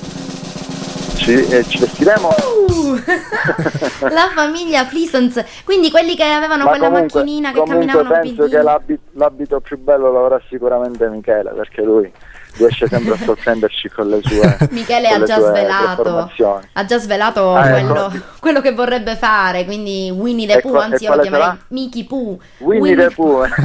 Ci, 1.17 1.33
eh, 1.33 1.63
ci 1.63 1.79
vestiremo. 1.79 2.29
Uh, 2.29 2.95
la 4.09 4.29
famiglia 4.33 4.85
Pleasance, 4.85 5.45
quindi 5.65 5.91
quelli 5.91 6.15
che 6.15 6.23
avevano 6.23 6.63
Ma 6.65 6.69
quella 6.69 6.87
comunque, 6.89 7.19
macchinina 7.19 7.51
che 7.51 7.59
comunque 7.59 7.85
camminavano 7.85 8.21
penso 8.21 8.47
che 8.47 8.61
l'abito, 8.61 9.01
l'abito 9.13 9.59
più 9.59 9.77
bello 9.77 10.11
lo 10.11 10.25
avrà 10.25 10.41
sicuramente 10.47 11.09
Michele, 11.09 11.51
perché 11.51 11.81
lui 11.81 12.11
riesce 12.57 12.87
sempre 12.87 13.13
a 13.13 13.17
sorprenderci 13.17 13.89
con 13.89 14.07
le 14.09 14.19
sue 14.23 14.57
Michele 14.71 15.07
ha 15.09 15.23
già 15.23 15.39
svelato, 15.39 16.29
ha 16.73 16.85
già 16.85 16.97
svelato 16.99 17.55
Ah, 17.55 17.69
quello, 17.69 18.07
ecco. 18.09 18.11
quello 18.39 18.61
che 18.61 18.73
vorrebbe 18.73 19.15
fare, 19.15 19.65
quindi 19.65 20.11
Winnie 20.15 20.47
the 20.47 20.57
E 20.57 20.61
Pooh, 20.61 20.75
anzi 20.77 21.03
io 21.05 21.15
lo 21.15 21.21
chiamerei 21.21 21.45
sarà? 21.45 21.57
Mickey 21.69 22.03
Pooh. 22.05 22.39
Winnie 22.59 22.95
the 22.95 23.13
Pooh. 23.13 23.43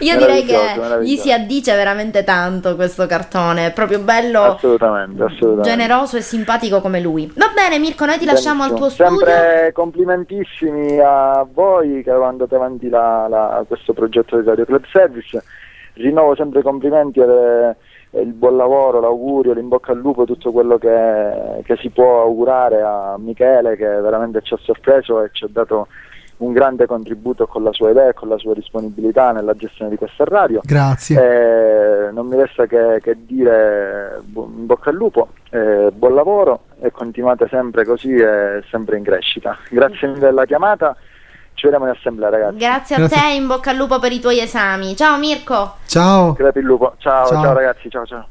Io 0.00 0.16
direi 0.16 0.44
che 0.44 0.58
gli 1.02 1.16
si 1.16 1.30
addice 1.32 1.74
veramente 1.74 2.24
tanto 2.24 2.74
questo 2.76 3.06
cartone, 3.06 3.66
è 3.66 3.72
proprio 3.72 3.98
bello, 4.00 4.54
Assolutamente, 4.54 5.22
assolutamente. 5.22 5.68
generoso 5.68 6.16
e 6.16 6.20
simpatico 6.22 6.80
come 6.80 7.00
lui. 7.00 7.30
Va 7.36 7.50
bene 7.54 7.78
Mirko, 7.78 8.06
noi 8.06 8.18
ti 8.18 8.24
lasciamo 8.24 8.62
al 8.62 8.70
tuo 8.70 8.86
Benissimo. 8.86 9.08
studio. 9.10 9.26
Sempre 9.26 9.72
complimentissimi 9.72 10.98
a 11.00 11.46
voi 11.52 12.02
che 12.02 12.10
andate 12.10 12.54
avanti 12.54 12.88
la- 12.88 13.26
la- 13.28 13.64
questo 13.66 13.92
progetto 13.92 14.40
di 14.40 14.46
Radio 14.48 14.64
Club 14.64 14.84
Service. 14.90 15.42
Rinnovo 16.00 16.34
sempre 16.34 16.60
i 16.60 16.62
complimenti 16.62 17.20
e 17.20 17.76
e 18.10 18.22
il 18.22 18.32
buon 18.32 18.56
lavoro, 18.56 19.00
l'augurio, 19.00 19.52
l'in 19.52 19.68
bocca 19.68 19.92
al 19.92 19.98
lupo, 19.98 20.24
tutto 20.24 20.50
quello 20.50 20.78
che, 20.78 21.62
che 21.62 21.76
si 21.76 21.90
può 21.90 22.22
augurare 22.22 22.82
a 22.82 23.16
Michele 23.18 23.76
che 23.76 23.86
veramente 23.86 24.42
ci 24.42 24.52
ha 24.52 24.58
sorpreso 24.60 25.22
e 25.22 25.30
ci 25.32 25.44
ha 25.44 25.48
dato 25.48 25.86
un 26.38 26.52
grande 26.52 26.86
contributo 26.86 27.46
con 27.46 27.62
la 27.62 27.72
sua 27.72 27.90
idea 27.90 28.08
e 28.08 28.14
con 28.14 28.28
la 28.28 28.38
sua 28.38 28.54
disponibilità 28.54 29.30
nella 29.30 29.54
gestione 29.54 29.90
di 29.90 29.96
questa 29.96 30.24
radio. 30.24 30.60
Grazie. 30.64 31.20
Eh, 31.20 32.10
non 32.10 32.26
mi 32.26 32.34
resta 32.34 32.66
che, 32.66 32.98
che 33.00 33.16
dire 33.26 34.20
in 34.34 34.66
bocca 34.66 34.90
al 34.90 34.96
lupo, 34.96 35.28
eh, 35.50 35.90
buon 35.92 36.14
lavoro 36.14 36.62
e 36.80 36.90
continuate 36.90 37.46
sempre 37.48 37.84
così 37.84 38.14
e 38.14 38.64
sempre 38.70 38.96
in 38.96 39.04
crescita. 39.04 39.56
Grazie 39.68 40.08
mille 40.08 40.20
della 40.20 40.46
chiamata, 40.46 40.96
ci 41.60 41.66
vediamo 41.66 41.84
in 41.84 41.94
assemblea 41.94 42.30
ragazzi. 42.30 42.56
Grazie 42.56 42.94
a 42.96 42.98
Grazie. 43.00 43.20
te, 43.20 43.26
in 43.34 43.46
bocca 43.46 43.70
al 43.70 43.76
lupo 43.76 43.98
per 43.98 44.12
i 44.12 44.18
tuoi 44.18 44.40
esami. 44.40 44.96
Ciao 44.96 45.18
Mirko. 45.18 45.74
Ciao. 45.86 46.32
Crepi 46.32 46.60
il 46.60 46.64
lupo, 46.64 46.94
ciao, 46.96 47.26
Ciao. 47.26 47.42
ciao 47.42 47.52
ragazzi, 47.52 47.90
ciao 47.90 48.06
ciao. 48.06 48.26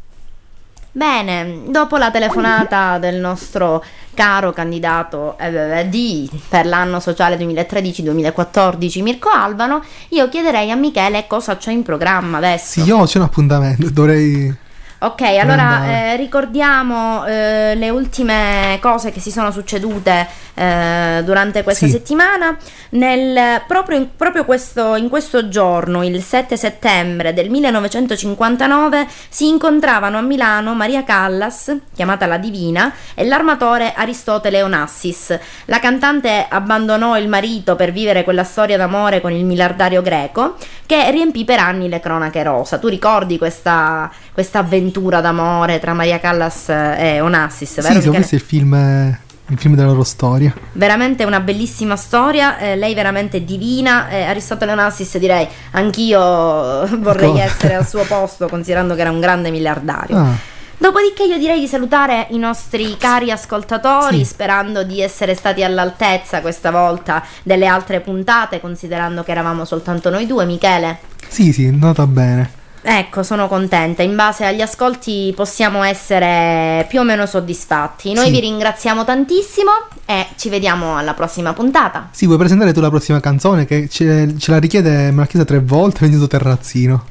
Bene, 0.92 1.62
dopo 1.68 1.98
la 1.98 2.10
telefonata 2.10 2.98
del 2.98 3.18
nostro 3.20 3.84
caro 4.16 4.52
candidato 4.52 5.38
eh, 5.38 5.88
di 5.88 6.28
per 6.50 6.66
l'anno 6.66 7.00
sociale 7.00 7.38
2013-2014 7.38 9.04
Mirko 9.04 9.30
Albano, 9.30 9.84
io 10.10 10.28
chiederei 10.28 10.72
a 10.72 10.76
Michele 10.76 11.28
cosa 11.28 11.56
c'è 11.56 11.72
in 11.72 11.84
programma 11.84 12.38
adesso. 12.38 12.82
Sì, 12.82 12.88
io 12.88 13.04
c'è 13.06 13.20
un 13.20 13.26
appuntamento, 13.26 13.88
dovrei... 13.92 14.68
Ok, 15.02 15.22
allora 15.22 15.86
eh, 15.86 16.16
ricordiamo 16.18 17.24
eh, 17.26 17.74
le 17.76 17.90
ultime 17.90 18.80
cose 18.82 19.12
che 19.12 19.22
si 19.22 19.32
sono 19.32 19.52
succedute 19.52 20.28
eh, 20.60 21.22
durante 21.24 21.64
questa 21.64 21.86
Sì. 21.86 21.92
settimana. 21.94 22.58
Nel- 22.92 23.62
proprio, 23.68 23.98
in, 23.98 24.10
proprio 24.16 24.44
questo, 24.44 24.96
in 24.96 25.08
questo 25.10 25.48
giorno, 25.48 26.04
il 26.04 26.22
7 26.22 26.58
settembre 26.58 27.34
del 27.34 27.50
1959, 27.50 29.08
si 29.30 29.48
incontravano 29.48 30.18
a 30.18 30.22
Milano 30.22 30.74
Maria 30.76 31.04
Callas, 31.04 31.74
chiamata 31.96 32.26
la 32.26 32.38
Divina, 32.38 32.92
e 33.14 33.26
l'armatore 33.26 33.94
Aristotele 33.96 34.62
Onassis. 34.62 35.38
La 35.66 35.80
cantante 35.80 36.46
abbandonò 36.50 37.18
il 37.18 37.28
marito 37.30 37.76
per 37.76 37.92
vivere 37.92 38.24
quella 38.24 38.44
storia 38.44 38.76
d'amore 38.78 39.22
con 39.22 39.32
il 39.32 39.46
miliardario 39.46 40.02
greco 40.02 40.56
che 40.86 41.10
riempì 41.12 41.46
per 41.46 41.60
anni 41.60 41.88
le 41.88 42.00
cronache 42.00 42.44
rosa. 42.44 42.78
Tu 42.80 42.88
ricordi 42.88 43.38
questa, 43.38 44.12
questa 44.34 44.60
avventura 44.60 45.22
d'amore 45.22 45.80
tra 45.80 45.94
Maria 45.94 46.20
Callas 46.20 46.70
e 46.70 47.20
Onassis, 47.22 47.82
vero? 47.82 47.94
Sì, 47.96 48.02
sì, 48.02 48.08
ho 48.08 48.12
visto 48.12 48.36
il 48.36 48.42
film, 48.42 48.74
eh, 48.74 49.20
il 49.50 49.58
film 49.58 49.76
della 49.76 49.88
loro 49.90 50.04
storia. 50.04 50.54
Veramente 50.74 51.24
una 51.24 51.40
bellissima 51.40 51.96
storia, 51.96 52.58
eh, 52.58 52.76
lei 52.76 52.94
veramente 52.94 53.44
divina, 53.44 54.10
eh, 54.10 54.24
Aristotele 54.24 54.72
Onassis 54.74 55.18
direi 55.18 55.48
anch'io 55.72 56.20
vorrei 57.00 57.30
Ecco. 57.32 57.40
essere 57.40 57.76
al 57.76 57.88
suo 57.88 58.04
posto 58.04 58.48
considerando 58.48 58.96
che 58.96 59.02
era 59.02 59.12
un 59.12 59.20
grande 59.20 59.50
miliardario. 59.52 60.18
Ah, 60.18 60.58
Dopodiché 60.82 61.24
io 61.26 61.38
direi 61.38 61.60
di 61.60 61.68
salutare 61.68 62.28
i 62.30 62.38
nostri 62.38 62.96
cari 62.98 63.32
ascoltatori 63.32 64.20
Sì. 64.20 64.24
sperando 64.26 64.84
di 64.84 65.02
essere 65.02 65.36
stati 65.36 65.62
all'altezza 65.62 66.40
questa 66.40 66.72
volta 66.72 67.22
delle 67.44 67.66
altre 67.66 68.00
puntate 68.00 68.62
considerando 68.62 69.24
che 69.24 69.32
eravamo 69.32 69.66
soltanto 69.66 70.10
noi 70.10 70.26
due, 70.26 70.46
Michele. 70.46 71.00
sì, 71.28 71.52
sì, 71.52 71.70
nota 71.76 72.08
bene. 72.08 72.58
Ecco, 72.82 73.24
sono 73.24 73.48
contenta. 73.48 74.04
In 74.04 74.16
base 74.16 74.46
agli 74.46 74.62
ascolti 74.62 75.34
possiamo 75.36 75.84
essere 75.84 76.86
più 76.88 77.02
o 77.02 77.04
meno 77.04 77.26
soddisfatti. 77.26 78.14
Noi 78.14 78.26
Sì. 78.26 78.32
vi 78.32 78.40
ringraziamo 78.40 79.04
tantissimo 79.04 79.72
e 80.06 80.28
ci 80.38 80.50
vediamo 80.50 80.96
alla 80.98 81.14
prossima 81.14 81.52
puntata. 81.54 82.08
Sì, 82.12 82.26
vuoi 82.26 82.38
presentare 82.38 82.72
tu 82.72 82.80
la 82.80 82.90
prossima 82.90 83.20
canzone 83.20 83.66
che 83.66 83.90
ce, 83.90 84.36
ce 84.38 84.52
la 84.52 84.60
richiede, 84.60 85.12
me 85.12 85.18
l'ha 85.22 85.26
chiesta 85.28 85.46
tre 85.46 85.60
volte, 85.60 86.08
Venuto 86.08 86.28
Terrazzino. 86.28 87.06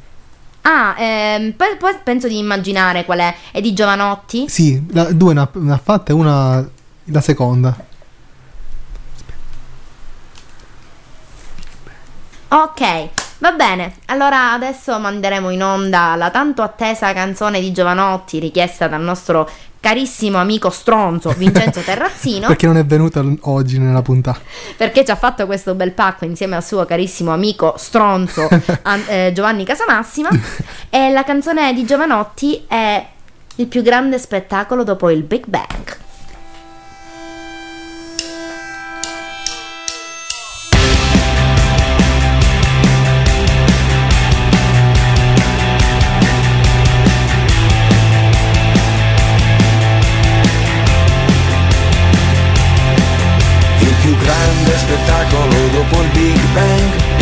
Ah, 0.62 0.94
ehm, 0.98 1.52
poi, 1.52 1.76
poi 1.78 1.94
penso 2.02 2.28
di 2.28 2.38
immaginare 2.38 3.04
qual 3.04 3.18
è. 3.20 3.34
È 3.52 3.60
di 3.60 3.72
Giovanotti? 3.72 4.46
Sì, 4.48 4.84
la, 4.92 5.04
due 5.12 5.34
ne 5.34 5.40
ha, 5.40 5.48
ne 5.52 5.72
ha 5.72 5.80
fatte, 5.82 6.12
una 6.12 6.66
la 7.10 7.20
seconda. 7.20 7.76
Ok, 12.50 13.08
va 13.38 13.52
bene. 13.52 13.94
Allora 14.06 14.52
adesso 14.52 14.98
manderemo 14.98 15.50
in 15.50 15.62
onda 15.62 16.14
la 16.16 16.30
tanto 16.30 16.62
attesa 16.62 17.12
canzone 17.12 17.60
di 17.60 17.72
Giovanotti 17.72 18.38
richiesta 18.38 18.88
dal 18.88 19.00
nostro 19.02 19.48
carissimo 19.80 20.38
amico 20.38 20.70
stronzo 20.70 21.30
Vincenzo 21.36 21.80
Terrazzino. 21.86 22.48
Perché 22.48 22.66
non 22.66 22.76
è 22.78 22.84
venuta 22.84 23.22
l- 23.22 23.38
oggi 23.42 23.78
nella 23.78 24.02
puntata. 24.02 24.40
perché 24.76 25.04
ci 25.04 25.12
ha 25.12 25.16
fatto 25.16 25.46
questo 25.46 25.74
bel 25.74 25.92
pacco 25.92 26.24
insieme 26.24 26.56
al 26.56 26.64
suo 26.64 26.84
carissimo 26.84 27.32
amico 27.32 27.74
stronzo 27.76 28.48
An- 28.82 29.04
eh, 29.06 29.32
Giovanni 29.32 29.64
Casamassima 29.64 30.30
e 30.90 31.10
la 31.10 31.22
canzone 31.22 31.72
di 31.74 31.84
Giovanotti 31.84 32.64
è 32.66 33.06
il 33.56 33.66
più 33.66 33.82
grande 33.82 34.18
spettacolo 34.18 34.82
dopo 34.82 35.10
il 35.10 35.22
Big 35.22 35.44
Bang. 35.46 35.96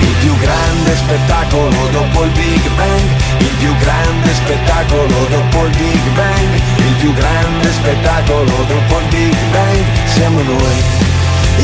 Il 0.00 0.14
più 0.20 0.36
grande 0.38 0.96
spettacolo 0.96 1.88
dopo 1.90 2.24
il 2.24 2.30
Big 2.30 2.68
Bang, 2.76 3.08
il 3.38 3.54
più 3.58 3.74
grande 3.76 4.34
spettacolo 4.34 5.26
dopo 5.28 5.64
il 5.66 5.76
Big 5.76 6.08
Bang, 6.14 6.54
il 6.76 6.94
più 6.98 7.12
grande 7.14 7.72
spettacolo 7.72 8.64
dopo 8.66 8.98
il 8.98 9.06
Big 9.10 9.36
Bang, 9.52 9.84
siamo 10.06 10.42
noi. 10.42 10.82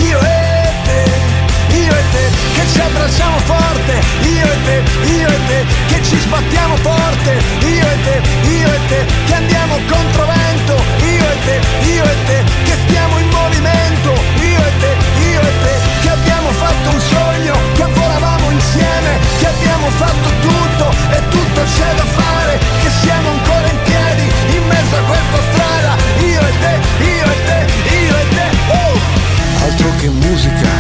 Io 0.09 0.19
e 0.21 0.73
te, 0.85 1.05
io 1.77 1.93
e 1.93 2.03
te, 2.13 2.25
che 2.55 2.63
ci 2.73 2.81
abbracciamo 2.81 3.39
forte, 3.41 3.95
io 4.23 4.45
e 4.45 4.57
te, 4.65 4.83
io 5.19 5.29
e 5.29 5.39
te, 5.47 5.65
che 5.89 6.03
ci 6.03 6.19
sbattiamo 6.19 6.77
forte, 6.77 7.33
io 7.61 7.87
e 7.87 7.97
te, 8.05 8.21
io 8.49 8.73
e 8.73 8.79
te, 8.89 9.07
che 9.27 9.35
andiamo 9.35 9.75
contro 9.89 10.27
vento, 10.27 10.75
io 11.05 11.25
e 11.25 11.39
te, 11.45 11.61
io 11.95 12.05
e 12.05 12.17
te, 12.27 12.45
che 12.65 12.75
stiamo 12.87 13.19
in 13.19 13.29
movimento, 13.29 14.13
io 14.41 14.61
e 14.61 14.73
te, 14.81 14.93
io 15.33 15.41
e 15.41 15.53
te, 15.63 15.75
che 16.03 16.11
abbiamo 16.11 16.51
fatto 16.51 16.91
un 16.91 17.01
sogno, 17.01 17.16
abbiamo 19.87 19.91
fatto 19.91 20.29
tutto 20.41 20.91
e 21.11 21.29
tutto 21.29 21.61
c'è 21.63 21.95
da 21.95 22.05
fare, 22.05 22.59
che 22.83 22.91
siamo 23.03 23.31
ancora 23.31 23.69
in 23.69 23.79
piedi 23.85 24.57
in 24.57 24.67
mezzo 24.67 24.97
a 24.97 25.01
questa 25.01 25.39
strada, 25.53 25.97
io 26.21 26.41
e 26.41 26.53
te, 26.61 27.05
io 27.05 27.25
e 27.25 27.45
te, 27.47 27.95
io 27.95 28.17
e 28.17 28.29
te. 28.35 28.47
Uh! 28.73 29.65
Altro 29.65 29.89
che 29.99 30.09
musica, 30.09 30.71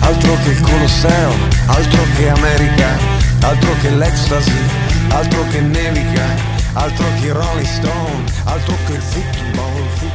altro 0.00 0.36
che 0.44 0.50
il 0.50 0.60
Colosseo, 0.60 1.32
altro 1.66 2.02
che 2.16 2.28
America, 2.28 2.88
altro 3.40 3.74
che 3.80 3.90
l'ecstasy, 3.90 4.52
altro 5.08 5.44
che 5.48 5.60
nevica, 5.60 6.24
altro 6.74 7.04
che 7.20 7.32
Rolling 7.32 7.66
Stone, 7.66 8.24
altro 8.44 8.76
che 8.86 8.92
il 8.92 9.02
football, 9.02 10.11